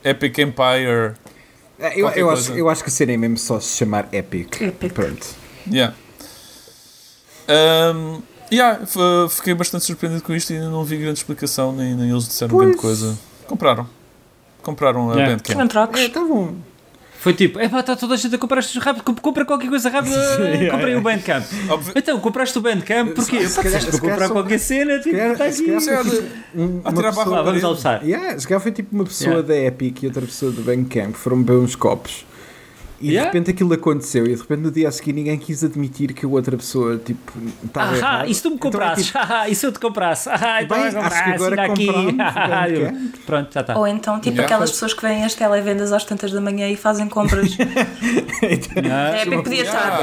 Epic 0.04 0.38
Empire. 0.40 1.14
É, 1.80 2.00
eu, 2.00 2.10
eu, 2.10 2.30
acho, 2.30 2.52
eu 2.54 2.70
acho 2.70 2.84
que 2.84 2.92
seria 2.92 3.18
mesmo 3.18 3.38
só 3.38 3.60
se 3.60 3.78
chamar 3.78 4.10
Epic. 4.12 4.60
Epic. 4.60 4.94
Pronto. 4.94 5.28
Yeah. 5.68 5.96
Um, 7.48 8.22
yeah, 8.52 8.80
fiquei 9.30 9.54
bastante 9.54 9.86
surpreendido 9.86 10.24
com 10.24 10.34
isto 10.34 10.52
e 10.52 10.56
ainda 10.56 10.70
não 10.70 10.84
vi 10.84 10.98
grande 10.98 11.20
explicação, 11.20 11.72
nem, 11.72 11.94
nem 11.96 12.10
eles 12.10 12.28
disseram 12.28 12.52
pois. 12.52 12.68
grande 12.68 12.82
coisa. 12.82 13.18
Compraram. 13.48 13.88
Compraram 14.62 15.12
a 15.12 15.16
yeah. 15.16 15.36
Bandcamp. 15.36 15.58
Não 15.58 16.71
Foi 17.22 17.36
tipo, 17.36 17.60
é 17.60 17.70
pá, 17.70 17.82
está 17.82 17.96
toda 17.96 18.16
a 18.16 18.18
gente 18.18 18.34
a 18.34 18.38
comprar 18.40 18.62
estes 18.62 18.82
rápido, 18.82 19.04
compra 19.22 19.46
qualquer 19.46 19.70
coisa 19.70 19.92
rápida, 19.92 20.18
comprei 20.72 20.96
o 20.96 21.02
Bandcamp. 21.02 21.46
Então, 21.96 22.20
compraste 22.20 22.58
o 22.58 22.62
Bandcamp, 22.62 23.14
porquê? 23.14 23.48
Se 23.48 23.62
calhar, 23.62 23.86
para 23.86 24.00
comprar 24.00 24.30
qualquer 24.30 24.58
cena, 24.58 24.98
tipo, 24.98 25.16
está 25.16 25.46
aqui. 25.46 25.72
A 26.84 26.92
tirar 26.92 27.14
para 27.14 27.44
vamos 27.44 27.64
almoçar. 27.64 28.04
Yeah, 28.04 28.40
se 28.40 28.48
calhar 28.48 28.60
foi 28.60 28.72
tipo 28.72 28.96
uma 28.96 29.04
pessoa 29.04 29.36
yeah. 29.36 29.48
da 29.48 29.56
Epic 29.56 30.02
e 30.02 30.08
outra 30.08 30.24
pessoa 30.24 30.52
do 30.52 30.64
Bandcamp, 30.64 31.14
foram 31.14 31.44
beber 31.44 31.60
uns 31.60 31.76
copos 31.76 32.26
e 33.02 33.10
yeah. 33.10 33.22
de 33.22 33.26
repente 33.26 33.52
aquilo 33.52 33.74
aconteceu 33.74 34.26
e 34.26 34.36
de 34.36 34.42
repente 34.42 34.60
no 34.60 34.72
dia 34.72 34.88
a 34.88 34.92
seguir 34.92 35.14
ninguém 35.14 35.38
quis 35.38 35.64
admitir 35.64 36.14
que 36.14 36.26
a 36.26 36.30
outra 36.30 36.56
pessoa 36.56 36.98
tipo 36.98 37.34
estava 37.64 37.96
ah, 38.02 38.28
e 38.28 38.34
se 38.34 38.44
tu 38.44 38.52
me 38.52 38.58
comprasses? 38.58 39.10
Então, 39.10 39.22
é, 39.22 39.26
tipo, 39.26 39.48
e 39.52 39.56
se 39.56 39.66
eu 39.66 39.72
te 39.72 39.80
comprasse? 39.80 40.30
Ah, 40.42 40.64
então 40.64 40.78
bem, 40.78 40.88
acho 40.88 41.24
que 41.24 41.30
agora 41.30 41.66
aqui. 41.66 41.88
Pronto, 43.26 43.54
já 43.54 43.62
está. 43.62 43.78
Ou 43.78 43.88
então 43.88 44.20
tipo 44.20 44.36
yeah. 44.36 44.44
aquelas 44.44 44.72
pessoas 44.72 44.94
que 44.94 45.02
vêm 45.02 45.24
às 45.24 45.36
televendas 45.36 45.92
às 45.92 46.04
tantas 46.04 46.32
da 46.32 46.42
manhã 46.42 46.68
e 46.70 46.76
fazem 46.76 47.08
compras. 47.08 47.56
então, 48.42 48.92
a 48.92 49.22
Epic 49.22 49.44
podia 49.44 49.64
estar. 49.64 50.00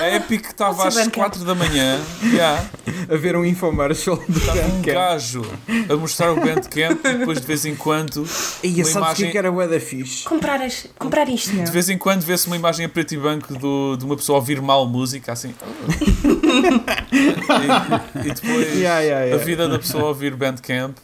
A 0.00 0.16
Epic 0.16 0.46
estava 0.46 0.88
às 0.88 1.06
4 1.06 1.44
da 1.44 1.54
manhã 1.54 1.98
yeah. 2.32 2.64
a 3.10 3.16
ver 3.16 3.36
um 3.36 3.44
infomercial 3.44 4.16
do 4.16 4.38
Estava 4.38 4.66
um 4.66 4.82
gajo 4.82 5.42
a 5.88 5.96
mostrar 5.96 6.32
o 6.32 6.36
Bandcamp 6.36 7.04
e 7.04 7.14
depois 7.18 7.40
de 7.40 7.46
vez 7.46 7.64
em 7.64 7.74
quando 7.74 8.24
e 8.62 8.84
sabes 8.84 8.94
imagem... 8.94 9.30
que 9.30 9.38
era 9.38 9.50
o 9.50 9.66
da 9.66 9.80
fixe? 9.80 10.24
Comprar, 10.24 10.60
comprar 10.98 11.28
isto, 11.28 11.50
De 11.50 11.70
vez 11.70 11.88
em 11.88 11.98
quando 11.98 12.11
quando 12.12 12.24
vê-se 12.24 12.46
uma 12.46 12.56
imagem 12.56 12.84
a 12.84 12.88
preto 12.90 13.12
e 13.12 13.16
branco 13.16 13.54
do, 13.54 13.96
de 13.96 14.04
uma 14.04 14.16
pessoa 14.16 14.38
ouvir 14.38 14.60
mal 14.60 14.86
música, 14.86 15.32
assim. 15.32 15.54
e, 17.10 18.28
e, 18.28 18.32
depois 18.34 18.68
yeah, 18.74 19.00
yeah, 19.00 19.24
yeah. 19.24 19.34
a 19.34 19.38
vida 19.38 19.66
da 19.66 19.78
pessoa 19.78 20.04
ouvir 20.04 20.36
Bandcamp. 20.36 20.94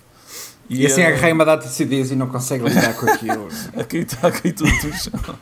E, 0.68 0.82
e 0.82 0.86
assim 0.86 1.00
uh, 1.00 1.06
agarrei 1.06 1.32
uma 1.32 1.46
data 1.46 1.66
de 1.66 1.72
CDs 1.72 2.10
e 2.10 2.14
não 2.14 2.26
consegue 2.26 2.68
lidar 2.68 2.92
com 2.92 3.08
aquilo. 3.08 3.48
aqui 3.74 3.98
está, 3.98 4.28
aqui 4.28 4.52
tudo 4.52 4.70
do 4.70 4.92
chão. 4.92 5.38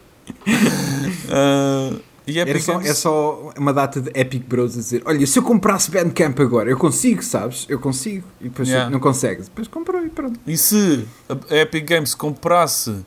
Uh, 1.26 2.00
e 2.28 2.38
é 2.38 2.58
só, 2.60 2.80
é 2.80 2.94
só 2.94 3.52
uma 3.58 3.72
data 3.72 4.00
de 4.00 4.10
Epic 4.14 4.44
Bros 4.46 4.74
a 4.74 4.76
dizer: 4.76 5.02
Olha, 5.04 5.26
se 5.26 5.36
eu 5.36 5.42
comprasse 5.42 5.90
Bandcamp 5.90 6.38
agora, 6.38 6.70
eu 6.70 6.78
consigo, 6.78 7.24
sabes? 7.24 7.66
Eu 7.68 7.80
consigo. 7.80 8.24
E 8.40 8.44
depois 8.44 8.68
yeah. 8.68 8.88
não 8.88 9.00
consegue. 9.00 9.42
Depois 9.42 9.66
comprou 9.66 10.04
e 10.04 10.10
pronto. 10.10 10.38
E 10.46 10.56
se 10.56 11.04
a 11.28 11.56
Epic 11.56 11.88
Games 11.88 12.14
comprasse 12.14 13.04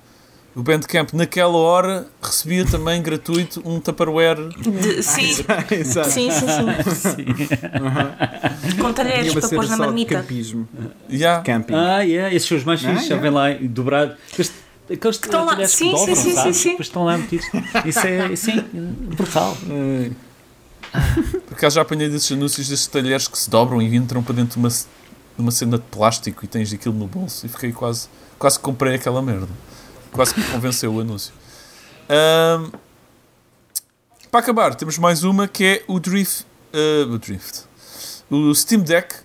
o 0.60 0.64
Bandcamp 0.64 1.14
naquela 1.14 1.57
hora 1.57 2.06
recebia 2.22 2.65
também 2.65 3.02
gratuito 3.02 3.61
um 3.65 3.80
Tupperware. 3.80 4.49
De, 4.57 5.02
sim. 5.02 5.45
Ah, 5.48 5.73
exato. 5.73 6.10
sim, 6.10 6.30
sim, 6.30 6.48
sim. 6.48 6.94
sim. 6.94 7.26
Uhum. 7.80 8.84
Com 8.84 8.94
talheres 8.94 9.34
para 9.34 9.48
pôr 9.48 9.68
na 9.68 9.77
marmita. 9.77 10.15
Campismo. 10.15 10.68
Yeah. 11.10 11.41
Camping. 11.44 11.73
Ah, 11.73 12.02
yeah. 12.02 12.34
esses 12.36 12.48
são 12.48 12.57
os 12.57 12.65
mais 12.65 12.81
fixos, 12.81 13.06
ah, 13.06 13.07
já 13.07 13.15
vem 13.15 13.31
lá 13.31 13.53
dobrado. 13.61 14.15
Aqueles 14.91 15.18
que 15.18 15.27
estão 15.27 15.45
lá, 15.45 15.68
sim, 15.68 15.86
que 15.86 15.91
dobram, 15.91 16.15
sim, 16.15 16.31
sim, 16.31 16.36
sim, 16.36 16.53
sim. 16.53 16.69
Depois 16.72 16.88
estão 16.88 17.06
lá 17.06 17.18
metidos. 17.18 17.45
Isso 17.86 17.99
é, 17.99 18.36
sim, 18.36 18.61
brutal. 19.15 19.56
Porque 21.48 21.69
já 21.69 21.81
apanhei 21.81 22.10
desses 22.10 22.31
anúncios 22.31 22.68
desses 22.68 22.88
talheres 22.88 23.27
que 23.27 23.38
se 23.38 23.49
dobram 23.49 23.81
e 23.81 23.95
entram 23.95 24.22
para 24.22 24.36
dentro 24.36 24.53
de 24.53 24.57
uma, 24.60 24.69
de 24.69 24.86
uma 25.38 25.52
cena 25.52 25.77
de 25.77 25.84
plástico 25.86 26.44
e 26.44 26.48
tens 26.48 26.73
aquilo 26.73 26.95
no 26.95 27.07
bolso 27.07 27.45
e 27.45 27.49
fiquei 27.49 27.72
quase, 27.72 28.10
quase 28.38 28.60
comprei 28.60 28.95
aquela 28.95 29.22
merda. 29.22 29.48
Quase 30.11 30.34
que 30.34 30.44
convenceu 30.52 30.94
o 30.94 30.99
anúncio. 30.99 31.34
Um, 32.10 32.72
para 34.31 34.40
acabar, 34.40 34.76
temos 34.76 34.98
mais 34.98 35.23
uma 35.23 35.48
que 35.48 35.64
é 35.64 35.84
o 35.88 35.99
Drift. 35.99 36.45
Uh, 36.73 37.14
o 37.14 37.18
Drift. 37.18 37.64
O 38.30 38.53
Steam 38.53 38.81
Deck, 38.81 39.15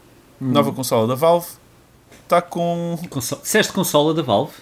hum. 0.41 0.51
nova 0.53 0.73
consola 0.73 1.07
da 1.07 1.15
Valve, 1.15 1.49
está 2.23 2.41
com. 2.41 2.99
Conso 3.11 3.37
Disseste 3.43 3.73
consola 3.73 4.15
da 4.15 4.23
Valve? 4.23 4.55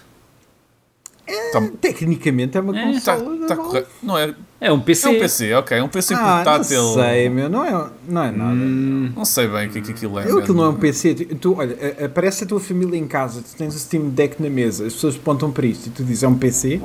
É, 1.25 1.51
tá... 1.51 1.61
Tecnicamente 1.79 2.57
é 2.57 2.61
uma 2.61 2.77
é. 2.77 2.83
consola. 2.83 3.37
Tá, 3.39 3.47
tá 3.47 3.55
correto. 3.55 3.89
Não 4.01 4.17
é, 4.17 4.33
é 4.59 4.71
um 4.71 4.79
PC. 4.79 5.07
É 5.07 5.09
um 5.09 5.19
PC, 5.19 5.53
ok. 5.53 5.77
É 5.77 5.83
um 5.83 5.87
PC 5.87 6.13
ah, 6.13 6.17
portátil. 6.17 6.83
Não 6.83 6.93
sei, 6.93 7.29
meu. 7.29 7.49
Não 7.49 7.65
é, 7.65 7.89
não 8.07 8.23
é 8.23 8.31
nada. 8.31 8.53
Hum, 8.53 9.11
não 9.15 9.25
sei 9.25 9.47
bem 9.47 9.67
o 9.67 9.71
que, 9.71 9.81
que 9.81 9.91
aquilo 9.91 10.19
é. 10.19 10.23
Aquilo 10.23 10.53
não 10.53 10.65
é 10.65 10.69
um 10.69 10.75
PC. 10.75 11.15
Tu, 11.15 11.57
olha, 11.57 12.05
aparece 12.05 12.43
a 12.43 12.47
tua 12.47 12.59
família 12.59 12.97
em 12.97 13.07
casa, 13.07 13.41
tu 13.41 13.55
tens 13.55 13.75
o 13.75 13.79
Steam 13.79 14.09
Deck 14.09 14.41
na 14.41 14.49
mesa, 14.49 14.85
as 14.85 14.93
pessoas 14.93 15.15
apontam 15.15 15.51
para 15.51 15.65
isto 15.65 15.87
e 15.87 15.89
tu 15.91 16.03
dizes 16.03 16.23
é 16.23 16.27
um 16.27 16.37
PC? 16.37 16.81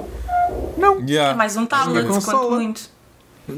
Não. 0.77 1.01
Yeah. 1.01 1.33
É 1.33 1.35
mais 1.35 1.57
um 1.57 1.67
tablet, 1.67 2.05
é 2.05 2.09
quanto 2.09 2.51
muito. 2.51 2.99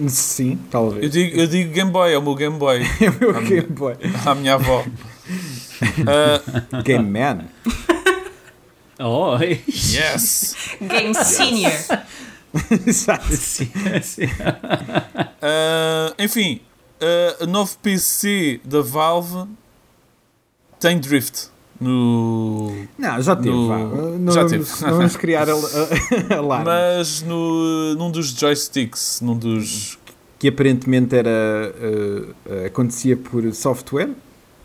Sim, 0.08 0.58
talvez. 0.70 1.02
Eu 1.02 1.10
digo, 1.10 1.40
eu 1.40 1.46
digo 1.46 1.72
Game 1.72 1.90
Boy, 1.90 2.12
é 2.12 2.18
o 2.18 2.22
meu 2.22 2.34
Game 2.34 2.56
Boy. 2.56 2.80
é 3.00 3.10
o 3.10 3.20
meu 3.20 3.36
a 3.36 3.40
Game 3.40 3.68
Boy. 3.68 3.94
A 4.24 4.34
minha 4.34 4.54
avó. 4.54 4.82
uh, 4.82 4.86
Game 6.84 7.10
Man. 7.10 7.44
Oh, 9.02 9.38
yes! 9.38 10.76
Game 10.80 11.14
Senior. 11.14 11.72
Exato. 12.86 13.32
uh, 15.42 16.14
enfim, 16.18 16.60
uh, 17.00 17.44
o 17.44 17.46
novo 17.46 17.78
PC 17.78 18.60
da 18.62 18.82
Valve 18.82 19.48
tem 20.78 20.98
drift 20.98 21.48
no. 21.80 22.86
Não, 22.98 23.22
já 23.22 23.34
teve. 23.34 23.48
No... 23.48 24.18
Não, 24.18 24.32
já 24.32 24.46
teve. 24.46 24.64
Não 24.82 24.96
vamos 24.98 25.16
criar 25.16 25.48
alarme. 26.30 26.66
Mas 26.66 27.22
no, 27.22 27.94
num 27.94 28.10
dos 28.10 28.28
joysticks, 28.32 29.20
num 29.22 29.36
dos. 29.36 29.98
Que 30.38 30.48
aparentemente 30.48 31.16
era. 31.16 31.74
Uh, 31.80 32.66
acontecia 32.66 33.16
por 33.16 33.50
software. 33.54 34.10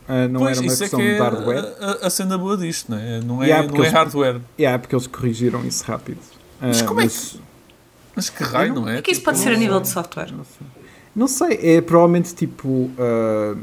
Uh, 0.08 0.30
não 0.30 0.42
pois, 0.42 0.58
era 0.58 0.68
uma 0.68 0.78
questão 0.78 1.00
é 1.00 1.04
que 1.04 1.10
é 1.10 1.14
de 1.14 1.20
hardware. 1.20 1.76
A, 1.80 2.08
a, 2.08 2.10
cena 2.10 2.38
boa 2.38 2.56
disto, 2.56 2.92
não 2.92 2.98
é? 3.00 3.22
Não 3.22 3.44
é, 3.44 3.48
yeah, 3.48 3.68
não 3.68 3.84
é 3.84 3.90
hardware. 3.90 4.42
Yeah, 4.60 4.80
porque 4.80 4.96
eles 4.96 5.08
corrigiram 5.08 5.66
isso 5.66 5.84
rápido. 5.84 6.20
Uh, 6.20 6.68
mas 6.68 6.82
como 6.84 7.02
mas, 7.02 7.14
é 7.14 7.38
que. 7.38 7.44
Mas 8.16 8.30
que 8.30 8.44
raio, 8.44 8.74
não, 8.76 8.82
não 8.84 8.90
é? 8.90 9.00
É 9.00 9.02
que 9.02 9.12
isso 9.12 9.22
tipo, 9.22 9.32
pode 9.32 9.40
ser 9.40 9.54
a 9.54 9.58
nível 9.58 9.80
de 9.80 9.90
software? 9.90 10.32
Não 10.32 10.46
sei. 10.46 10.68
Não 11.16 11.28
sei, 11.28 11.76
é 11.78 11.82
provavelmente 11.82 12.36
tipo. 12.36 12.68
Uh, 12.70 13.58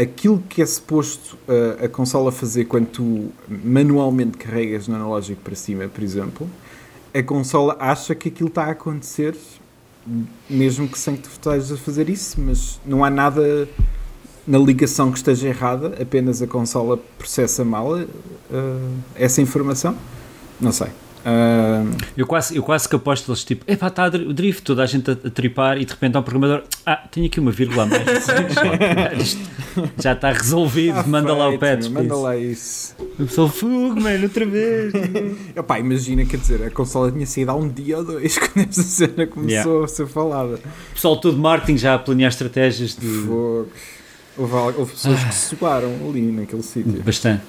aquilo 0.00 0.42
que 0.48 0.62
é 0.62 0.66
suposto 0.66 1.36
uh, 1.46 1.84
a 1.84 1.88
consola 1.88 2.32
fazer 2.32 2.64
quando 2.64 2.86
tu 2.86 3.32
manualmente 3.46 4.38
carregas 4.38 4.88
no 4.88 4.94
analógico 4.94 5.42
para 5.42 5.54
cima, 5.54 5.86
por 5.86 6.02
exemplo, 6.02 6.48
a 7.12 7.22
consola 7.22 7.76
acha 7.78 8.14
que 8.14 8.28
aquilo 8.28 8.48
está 8.48 8.64
a 8.64 8.70
acontecer, 8.70 9.36
mesmo 10.48 10.88
que 10.88 10.98
sem 10.98 11.16
que 11.16 11.22
tu 11.22 11.30
estejas 11.30 11.72
a 11.72 11.76
fazer 11.76 12.08
isso, 12.08 12.40
mas 12.40 12.80
não 12.86 13.04
há 13.04 13.10
nada 13.10 13.68
na 14.46 14.58
ligação 14.58 15.10
que 15.10 15.18
esteja 15.18 15.48
errada, 15.48 15.94
apenas 16.00 16.40
a 16.40 16.46
consola 16.46 16.98
processa 17.18 17.64
mal 17.64 17.98
uh, 17.98 18.06
essa 19.14 19.42
informação. 19.42 19.96
Não 20.60 20.72
sei. 20.72 20.88
Uh, 21.26 21.90
eu, 22.16 22.24
quase, 22.24 22.54
eu 22.56 22.62
quase 22.62 22.88
que 22.88 22.94
aposto 22.94 23.32
eles 23.32 23.42
tipo, 23.42 23.64
epá, 23.66 23.88
está 23.88 24.06
o 24.06 24.32
drift, 24.32 24.62
toda 24.62 24.84
a 24.84 24.86
gente 24.86 25.10
a, 25.10 25.14
a 25.14 25.28
tripar 25.28 25.76
e 25.76 25.84
de 25.84 25.92
repente 25.92 26.14
há 26.14 26.20
um 26.20 26.22
programador, 26.22 26.62
ah, 26.86 27.02
tenho 27.10 27.26
aqui 27.26 27.40
uma 27.40 27.50
vírgula 27.50 27.82
a 27.82 27.86
mais. 27.86 28.06
já 30.00 30.12
está 30.12 30.30
resolvido, 30.30 31.00
ah, 31.00 31.02
manda 31.02 31.30
feito, 31.30 31.38
lá 31.40 31.48
o 31.48 31.58
patch. 31.58 31.88
Manda 31.88 32.14
lá 32.14 32.36
isso. 32.36 32.94
O 33.18 33.26
pessoal, 33.26 33.48
fogo, 33.48 34.00
mano, 34.00 34.22
outra 34.22 34.46
vez. 34.46 34.92
Epá, 35.56 35.80
imagina, 35.80 36.24
quer 36.24 36.36
dizer, 36.36 36.62
a 36.62 36.70
consola 36.70 37.10
tinha 37.10 37.26
saído 37.26 37.50
há 37.50 37.56
um 37.56 37.68
dia 37.68 37.98
ou 37.98 38.04
dois 38.04 38.38
quando 38.38 38.68
essa 38.68 38.82
cena 38.84 39.26
começou 39.26 39.72
yeah. 39.72 39.84
a 39.84 39.88
ser 39.88 40.06
falada. 40.06 40.60
O 40.90 40.94
pessoal 40.94 41.16
todo 41.16 41.36
marketing 41.36 41.76
já 41.76 41.94
a 41.96 41.98
planear 41.98 42.30
estratégias 42.30 42.94
de. 42.94 43.08
Fogo. 43.26 43.68
Houve, 44.36 44.54
houve 44.78 44.92
pessoas 44.92 45.20
ah. 45.22 45.28
que 45.28 45.34
se 45.34 45.56
suaram 45.56 45.88
ali 46.08 46.22
naquele 46.32 46.62
sítio. 46.62 47.02
Bastante. 47.02 47.42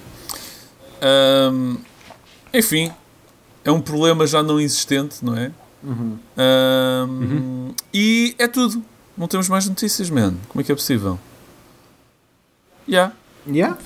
Um, 1.01 1.77
enfim, 2.53 2.91
é 3.63 3.71
um 3.71 3.81
problema 3.81 4.25
já 4.25 4.41
não 4.41 4.59
existente, 4.59 5.23
não 5.23 5.37
é? 5.37 5.51
Uhum. 5.83 6.17
Um, 6.37 7.03
uhum. 7.07 7.75
E 7.93 8.35
é 8.39 8.47
tudo. 8.47 8.83
Não 9.17 9.27
temos 9.27 9.49
mais 9.49 9.67
notícias, 9.67 10.09
man. 10.09 10.35
Como 10.47 10.61
é 10.61 10.63
que 10.63 10.71
é 10.71 10.75
possível? 10.75 11.19
Yeah. 12.87 13.13
Yeah? 13.47 13.77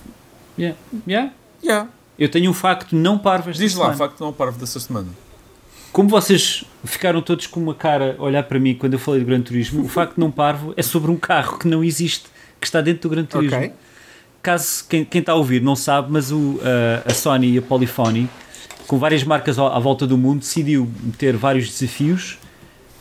Yeah. 0.57 0.77
Yeah? 1.07 1.33
Yeah. 1.63 1.89
Eu 2.19 2.29
tenho 2.29 2.51
um 2.51 2.53
facto 2.53 2.95
não 2.95 3.17
parvo 3.17 3.49
esta 3.49 3.61
Diz 3.61 3.73
semana. 3.73 3.91
lá, 3.91 3.97
facto 3.97 4.19
não 4.19 4.31
parvo 4.31 4.59
desta 4.59 4.79
semana. 4.79 5.07
Como 5.91 6.07
vocês 6.07 6.63
ficaram 6.83 7.21
todos 7.21 7.47
com 7.47 7.59
uma 7.59 7.73
cara 7.73 8.15
a 8.17 8.23
olhar 8.23 8.43
para 8.43 8.59
mim 8.59 8.75
quando 8.75 8.93
eu 8.93 8.99
falei 8.99 9.19
do 9.19 9.25
Gran 9.25 9.41
Turismo, 9.41 9.83
o 9.83 9.89
facto 9.89 10.17
não 10.17 10.31
parvo 10.31 10.73
é 10.77 10.81
sobre 10.81 11.11
um 11.11 11.17
carro 11.17 11.57
que 11.57 11.67
não 11.67 11.83
existe, 11.83 12.25
que 12.61 12.67
está 12.67 12.79
dentro 12.79 13.09
do 13.09 13.09
Gran 13.09 13.25
Turismo. 13.25 13.57
Okay. 13.57 13.73
Caso 14.41 14.85
quem, 14.87 15.03
quem 15.03 15.19
está 15.19 15.33
a 15.33 15.35
ouvir 15.35 15.61
não 15.61 15.75
sabe, 15.75 16.11
mas 16.11 16.31
o, 16.31 16.61
a, 16.63 17.09
a 17.09 17.13
Sony 17.13 17.55
e 17.55 17.57
a 17.57 17.61
Polyphony 17.61 18.29
com 18.91 18.97
várias 18.97 19.23
marcas 19.23 19.57
à 19.57 19.79
volta 19.79 20.05
do 20.05 20.17
mundo, 20.17 20.39
decidiu 20.39 20.91
meter 21.01 21.37
vários 21.37 21.69
desafios 21.69 22.37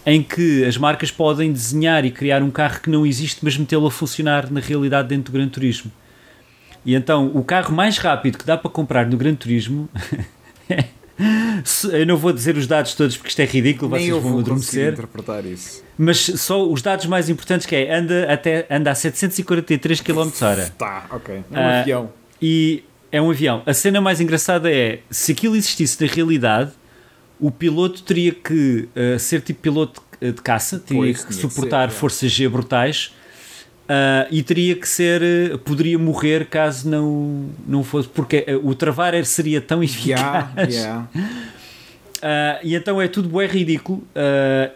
em 0.06 0.22
que 0.22 0.64
as 0.64 0.76
marcas 0.76 1.10
podem 1.10 1.52
desenhar 1.52 2.04
e 2.04 2.12
criar 2.12 2.44
um 2.44 2.50
carro 2.50 2.78
que 2.80 2.88
não 2.88 3.04
existe, 3.04 3.40
mas 3.42 3.58
metê-lo 3.58 3.88
a 3.88 3.90
funcionar 3.90 4.48
na 4.52 4.60
realidade 4.60 5.08
dentro 5.08 5.32
do 5.32 5.36
Gran 5.36 5.48
Turismo. 5.48 5.90
E 6.86 6.94
então, 6.94 7.32
o 7.34 7.42
carro 7.42 7.74
mais 7.74 7.98
rápido 7.98 8.38
que 8.38 8.46
dá 8.46 8.56
para 8.56 8.70
comprar 8.70 9.04
no 9.06 9.16
Gran 9.16 9.34
Turismo. 9.34 9.88
eu 11.92 12.06
não 12.06 12.16
vou 12.16 12.32
dizer 12.32 12.56
os 12.56 12.66
dados 12.66 12.94
todos 12.94 13.16
porque 13.16 13.28
isto 13.28 13.40
é 13.40 13.44
ridículo, 13.44 13.90
Nem 13.90 14.10
vocês 14.10 14.22
vão 14.22 14.38
adormecer. 14.38 14.92
interpretar 14.92 15.44
isso. 15.44 15.82
Mas 15.98 16.18
só 16.18 16.66
os 16.66 16.80
dados 16.80 17.06
mais 17.06 17.28
importantes 17.28 17.66
que 17.66 17.74
é 17.76 17.94
anda, 17.94 18.32
até, 18.32 18.66
anda 18.70 18.90
a 18.90 18.94
743 18.94 20.00
km/h. 20.00 20.70
Tá, 20.78 21.06
ok. 21.10 21.42
É 21.52 21.58
um 21.58 21.62
uh, 21.62 21.80
avião. 21.80 22.12
E 22.40 22.84
é 23.12 23.20
um 23.20 23.30
avião. 23.30 23.62
A 23.66 23.74
cena 23.74 24.00
mais 24.00 24.20
engraçada 24.20 24.72
é 24.72 25.00
se 25.10 25.32
aquilo 25.32 25.56
existisse 25.56 26.02
na 26.04 26.10
realidade, 26.10 26.72
o 27.38 27.50
piloto 27.50 28.02
teria 28.02 28.32
que 28.32 28.88
uh, 28.96 29.18
ser 29.18 29.40
tipo 29.42 29.60
piloto 29.60 30.02
de 30.20 30.32
caça, 30.42 30.78
teria 30.78 31.02
pois, 31.02 31.24
que 31.24 31.34
suportar 31.34 31.88
que 31.88 31.94
ser, 31.94 32.00
forças 32.00 32.30
G 32.30 32.46
brutais 32.46 33.14
uh, 33.90 34.28
e 34.30 34.42
teria 34.42 34.76
que 34.76 34.88
ser, 34.88 35.20
uh, 35.22 35.58
poderia 35.58 35.98
morrer 35.98 36.46
caso 36.46 36.88
não, 36.88 37.46
não 37.66 37.82
fosse, 37.82 38.08
porque 38.08 38.46
o 38.62 38.74
travar 38.74 39.22
seria 39.24 39.60
tão 39.60 39.82
eficaz. 39.82 40.72
Yeah, 40.72 41.08
yeah. 41.12 42.60
e 42.62 42.74
então 42.74 43.00
é 43.00 43.08
tudo 43.08 43.28
bem 43.28 43.48
ridículo 43.48 44.02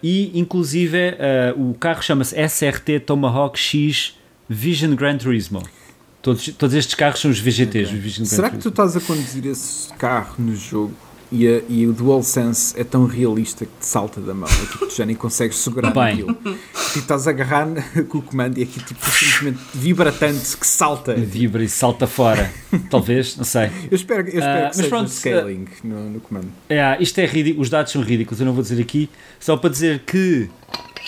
e 0.02 0.30
inclusive 0.34 1.14
o 1.56 1.74
carro 1.74 2.02
chama-se 2.02 2.34
SRT 2.48 3.00
Tomahawk 3.04 3.58
X 3.58 4.16
Vision 4.48 4.94
Gran 4.94 5.18
Turismo. 5.18 5.62
Todos, 6.22 6.48
todos 6.56 6.74
estes 6.74 6.94
carros 6.94 7.20
são 7.20 7.30
os 7.30 7.38
VGTs. 7.38 7.94
Okay. 7.94 8.24
Será 8.24 8.48
que 8.48 8.56
tu 8.56 8.70
estás 8.70 8.96
a 8.96 9.00
conduzir 9.00 9.44
esse 9.44 9.92
carro 9.92 10.36
no 10.38 10.56
jogo 10.56 10.94
e, 11.30 11.48
a, 11.48 11.62
e 11.68 11.86
o 11.86 11.92
DualSense 11.92 12.78
é 12.78 12.84
tão 12.84 13.06
realista 13.06 13.64
que 13.64 13.72
te 13.80 13.86
salta 13.86 14.20
da 14.20 14.34
mão? 14.34 14.48
É 14.48 14.66
tipo, 14.66 14.86
tu 14.86 14.94
já 14.94 15.04
nem 15.04 15.16
consegues 15.16 15.58
segurar 15.58 15.90
Bem. 15.90 16.12
aquilo. 16.12 16.34
Tu 16.34 16.98
estás 16.98 17.26
a 17.26 17.30
agarrar 17.30 17.68
com 18.08 18.18
o 18.18 18.22
comando 18.22 18.58
e 18.58 18.62
aqui 18.62 18.80
tipo 18.80 19.04
simplesmente 19.10 19.58
vibra 19.74 20.12
tanto 20.12 20.58
que 20.58 20.66
salta. 20.66 21.14
Vibra 21.14 21.62
e 21.62 21.68
salta 21.68 22.06
fora. 22.06 22.52
Talvez, 22.90 23.36
não 23.36 23.44
sei. 23.44 23.70
Eu 23.90 23.96
espero, 23.96 24.22
eu 24.22 24.38
espero 24.38 24.66
uh, 24.66 24.70
que 24.70 24.76
seja 24.76 24.88
pronto, 24.88 25.10
scaling 25.10 25.64
uh, 25.64 25.86
no, 25.86 26.10
no 26.10 26.20
comando. 26.20 26.48
É, 26.68 26.96
isto 27.00 27.18
é 27.18 27.26
ridículo, 27.26 27.62
os 27.62 27.70
dados 27.70 27.92
são 27.92 28.02
ridículos, 28.02 28.40
eu 28.40 28.46
não 28.46 28.52
vou 28.52 28.62
dizer 28.62 28.80
aqui, 28.80 29.10
só 29.40 29.56
para 29.56 29.70
dizer 29.70 30.00
que 30.00 30.48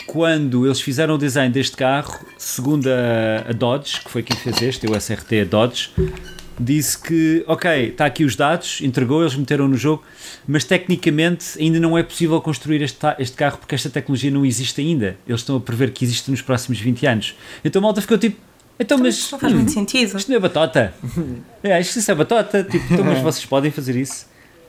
quando 0.06 0.66
eles 0.66 0.80
fizeram 0.80 1.14
o 1.14 1.18
design 1.18 1.52
deste 1.52 1.76
carro, 1.76 2.18
segundo 2.36 2.88
a, 2.88 3.50
a 3.50 3.52
Dodge, 3.52 4.00
que 4.02 4.10
foi 4.10 4.22
quem 4.22 4.36
fez 4.36 4.62
este, 4.62 4.86
o 4.86 5.00
SRT 5.00 5.44
Dodge, 5.46 5.90
disse 6.58 6.98
que, 6.98 7.44
ok, 7.46 7.88
está 7.88 8.06
aqui 8.06 8.24
os 8.24 8.36
dados, 8.36 8.80
entregou, 8.80 9.22
eles 9.22 9.34
meteram 9.34 9.68
no 9.68 9.76
jogo, 9.76 10.02
mas 10.46 10.64
tecnicamente 10.64 11.58
ainda 11.58 11.78
não 11.78 11.96
é 11.96 12.02
possível 12.02 12.40
construir 12.40 12.82
este, 12.82 12.98
este 13.18 13.36
carro 13.36 13.58
porque 13.58 13.74
esta 13.74 13.90
tecnologia 13.90 14.30
não 14.30 14.44
existe 14.44 14.80
ainda. 14.80 15.16
Eles 15.26 15.40
estão 15.40 15.56
a 15.56 15.60
prever 15.60 15.92
que 15.92 16.04
existe 16.04 16.30
nos 16.30 16.42
próximos 16.42 16.80
20 16.80 17.06
anos. 17.06 17.34
Então 17.64 17.80
a 17.80 17.82
malta 17.82 18.00
ficou 18.00 18.18
tipo, 18.18 18.40
então, 18.78 18.98
mas. 18.98 19.16
Isto 19.16 19.32
não 19.32 19.38
faz 19.38 19.52
muito 19.54 19.70
sentido. 19.70 20.18
Isto 20.18 20.28
não 20.28 20.36
é 20.36 20.40
batota. 20.40 20.92
é, 21.62 21.80
isto, 21.80 22.10
é 22.10 22.14
batota. 22.14 22.62
Tipo, 22.62 22.92
então, 22.92 23.04
mas 23.04 23.20
vocês 23.22 23.46
podem 23.46 23.70
fazer 23.70 23.96
isso. 23.96 24.26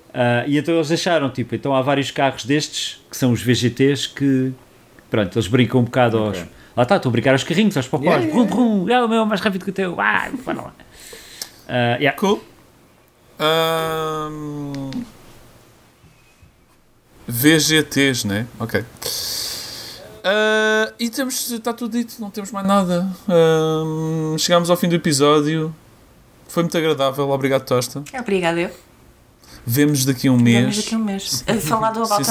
Uh, 0.09 0.47
e 0.47 0.57
então 0.57 0.73
eles 0.73 0.89
acharam, 0.89 1.29
tipo, 1.29 1.53
então 1.53 1.75
há 1.75 1.81
vários 1.81 2.09
carros 2.09 2.45
destes, 2.45 3.01
que 3.11 3.17
são 3.17 3.33
os 3.33 3.41
VGTs, 3.41 4.07
que 4.07 4.53
Pronto, 5.09 5.37
eles 5.37 5.47
brincam 5.47 5.81
um 5.81 5.83
bocado 5.83 6.21
okay. 6.21 6.41
aos. 6.41 6.49
Lá 6.75 6.83
está, 6.83 6.97
estou 6.97 7.09
a 7.09 7.11
brincar 7.11 7.31
aos 7.31 7.43
carrinhos, 7.43 7.75
aos 7.75 7.87
popós. 7.87 8.07
Yeah, 8.07 8.25
yeah, 8.25 8.45
brum, 8.51 8.83
brum, 8.85 8.89
é 8.89 9.03
o 9.03 9.07
meu 9.07 9.25
mais 9.25 9.41
rápido 9.41 9.63
que 9.63 9.71
o 9.71 9.73
teu. 9.73 9.99
Ah, 9.99 10.29
vai 10.45 10.55
lá. 10.55 10.73
Uh, 11.67 11.99
yeah. 11.99 12.17
Cool. 12.17 12.41
Um... 13.39 14.91
VGTs, 17.27 18.25
né? 18.25 18.47
Ok. 18.59 18.79
Uh, 18.79 18.85
e 20.99 21.09
temos, 21.09 21.51
está 21.51 21.73
tudo 21.73 21.97
dito, 21.97 22.15
não 22.19 22.29
temos 22.29 22.51
mais 22.51 22.65
nada. 22.65 23.07
Uh, 23.27 24.37
chegámos 24.39 24.69
ao 24.69 24.77
fim 24.77 24.87
do 24.87 24.95
episódio. 24.95 25.75
Foi 26.47 26.63
muito 26.63 26.77
agradável, 26.77 27.29
obrigado, 27.29 27.65
Tosta. 27.65 28.03
Obrigado, 28.17 28.57
eu. 28.57 28.71
Vemos 29.65 30.05
daqui 30.05 30.29
a 30.29 30.31
um 30.31 30.37
mês. 30.37 30.59
Vemos 30.59 30.77
daqui 30.77 30.95
a 30.95 30.97
um 30.97 31.03
mês. 31.03 31.43
A 31.47 31.55
falar 31.55 31.91
do 31.91 32.03
About 32.03 32.23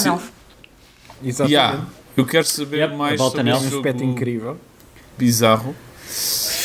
Exatamente. 1.23 1.53
Yeah. 1.53 1.87
Eu 2.17 2.25
quero 2.25 2.47
saber 2.47 2.79
yep, 2.79 2.97
mais 2.97 3.21
sobre 3.21 3.43
um 3.43 3.57
aspecto 3.57 4.03
incrível. 4.03 4.57
Bizarro. 5.19 5.77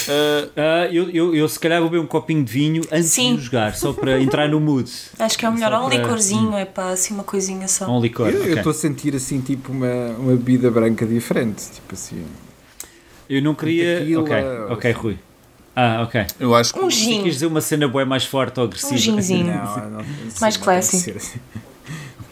Uh, 0.08 0.48
uh, 0.48 0.94
eu, 0.94 1.10
eu, 1.10 1.36
eu, 1.36 1.48
se 1.48 1.60
calhar 1.60 1.80
vou 1.80 1.90
beber 1.90 2.04
um 2.04 2.08
copinho 2.08 2.44
de 2.44 2.52
vinho 2.52 2.84
antes 2.92 3.12
Sim. 3.12 3.36
de 3.36 3.44
jogar, 3.44 3.76
só 3.76 3.94
para 3.94 4.20
entrar 4.22 4.48
no 4.48 4.60
mood. 4.60 4.92
Acho 5.20 5.38
que 5.38 5.46
é 5.46 5.50
o 5.50 5.54
melhor. 5.54 5.74
Um 5.74 5.90
para... 5.90 5.98
licorzinho, 5.98 6.56
é 6.56 6.66
para 6.66 6.90
assim 6.90 7.14
uma 7.14 7.24
coisinha 7.24 7.68
só. 7.68 7.90
Um 7.90 8.02
licor. 8.02 8.30
Eu 8.30 8.42
okay. 8.42 8.54
estou 8.54 8.72
a 8.72 8.74
sentir 8.74 9.16
assim 9.16 9.42
tipo 9.42 9.72
uma, 9.72 10.16
uma 10.18 10.32
bebida 10.36 10.70
branca 10.72 11.06
diferente. 11.06 11.64
Tipo 11.72 11.94
assim. 11.94 12.26
Eu 13.30 13.42
não 13.42 13.56
queria. 13.56 14.00
Tequila, 14.00 14.22
ok, 14.22 14.36
ok, 14.70 14.92
Rui. 14.92 15.20
Ah, 15.76 16.02
ok. 16.04 16.26
Eu 16.40 16.54
acho 16.54 16.74
que. 16.74 16.80
Um 16.80 16.90
gin. 16.90 17.20
Queres 17.20 17.36
dizer 17.36 17.46
uma 17.46 17.62
cena 17.62 17.88
boa 17.88 18.06
mais 18.06 18.26
forte 18.26 18.60
ou 18.60 18.66
agressiva? 18.66 18.94
Um 18.94 18.98
ginzinho. 18.98 19.48
Não, 19.48 19.90
não, 19.90 20.06
mais 20.40 20.58
clássico 20.58 21.20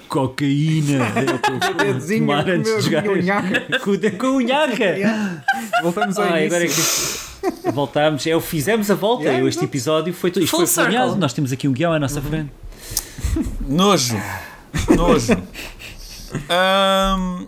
cocaína. 0.09 1.05
Tomar 2.17 2.49
antes 2.49 2.75
de 2.75 2.81
jogar. 2.81 3.03
Com 4.17 4.27
o 4.27 4.35
unhaca. 4.37 4.95
Voltamos 5.83 6.17
ao 6.17 6.25
ah, 6.25 6.37
agora 6.37 6.65
é 6.65 6.67
que 6.67 7.28
voltamos. 7.73 8.25
É, 8.25 8.39
fizemos 8.39 8.89
a 8.89 8.95
volta. 8.95 9.23
Yeah, 9.23 9.47
este 9.47 9.65
episódio 9.65 10.13
foi, 10.13 10.29
isto 10.29 10.47
foi 10.47 10.67
planeado. 10.67 11.15
Nós 11.15 11.33
temos 11.33 11.51
aqui 11.51 11.67
um 11.67 11.71
guião 11.71 11.93
à 11.93 11.99
nossa 11.99 12.21
frente. 12.21 12.51
Nojo. 13.67 14.17
Nojo. 14.95 15.33
Um, 16.49 17.47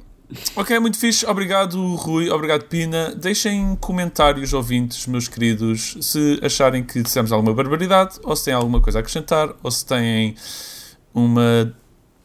ok, 0.56 0.80
muito 0.80 0.98
fixe. 0.98 1.26
Obrigado, 1.26 1.96
Rui. 1.96 2.30
Obrigado, 2.30 2.64
Pina. 2.66 3.14
Deixem 3.16 3.76
comentários, 3.80 4.54
ouvintes, 4.54 5.06
meus 5.08 5.28
queridos, 5.28 5.98
se 6.02 6.40
acharem 6.42 6.84
que 6.84 7.02
dissemos 7.02 7.32
alguma 7.32 7.54
barbaridade, 7.54 8.20
ou 8.24 8.36
se 8.36 8.46
têm 8.46 8.54
alguma 8.54 8.82
coisa 8.82 9.00
a 9.00 9.02
acrescentar, 9.02 9.54
ou 9.62 9.70
se 9.70 9.86
têm 9.86 10.36
uma 11.14 11.74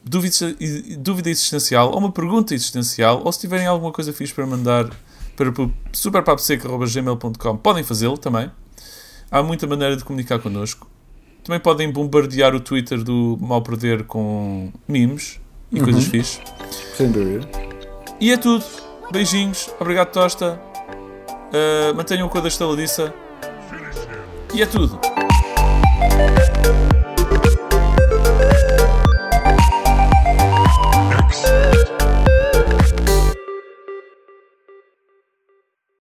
dúvida, 0.05 0.57
dúvida 0.99 1.29
existencial 1.29 1.91
ou 1.91 1.99
uma 1.99 2.13
pergunta 2.13 2.55
existencial, 2.55 3.23
ou 3.25 3.33
se 3.33 3.41
tiverem 3.41 3.67
alguma 3.67 3.93
coisa 3.93 4.13
fixe 4.13 4.33
para 4.33 4.47
mandar 4.47 4.89
para 5.37 5.53
superpaposeca.gmail.com 5.93 7.57
podem 7.59 7.85
fazê-lo 7.85 8.17
também. 8.17 8.51
Há 9.31 9.43
muita 9.43 9.67
maneira 9.67 9.97
de 9.97 10.05
comunicar 10.05 10.39
connosco. 10.39 10.89
Também 11.45 11.61
podem 11.61 11.93
bombardear 11.93 12.55
o 12.55 12.61
Twitter 12.61 13.03
do 13.05 13.39
Mal 13.41 13.63
Perder 13.63 14.05
com 14.05 14.73
memes 14.89 15.41
e 15.71 15.79
uhum. 15.79 15.85
coisas 15.85 16.05
fixe. 16.05 16.41
Sem 16.97 17.11
dúvida. 17.11 17.49
E 18.21 18.33
é 18.33 18.37
tudo. 18.37 18.65
Beijinhos. 19.13 19.71
Obrigado, 19.79 20.11
Tosta. 20.11 20.61
Uh, 21.29 21.95
mantenham 21.95 22.29
com 22.29 22.39
a 22.39 22.41
da 22.41 22.49
estaladiça. 22.49 23.15
E 24.55 24.63
é 24.63 24.67
tudo. 24.67 24.99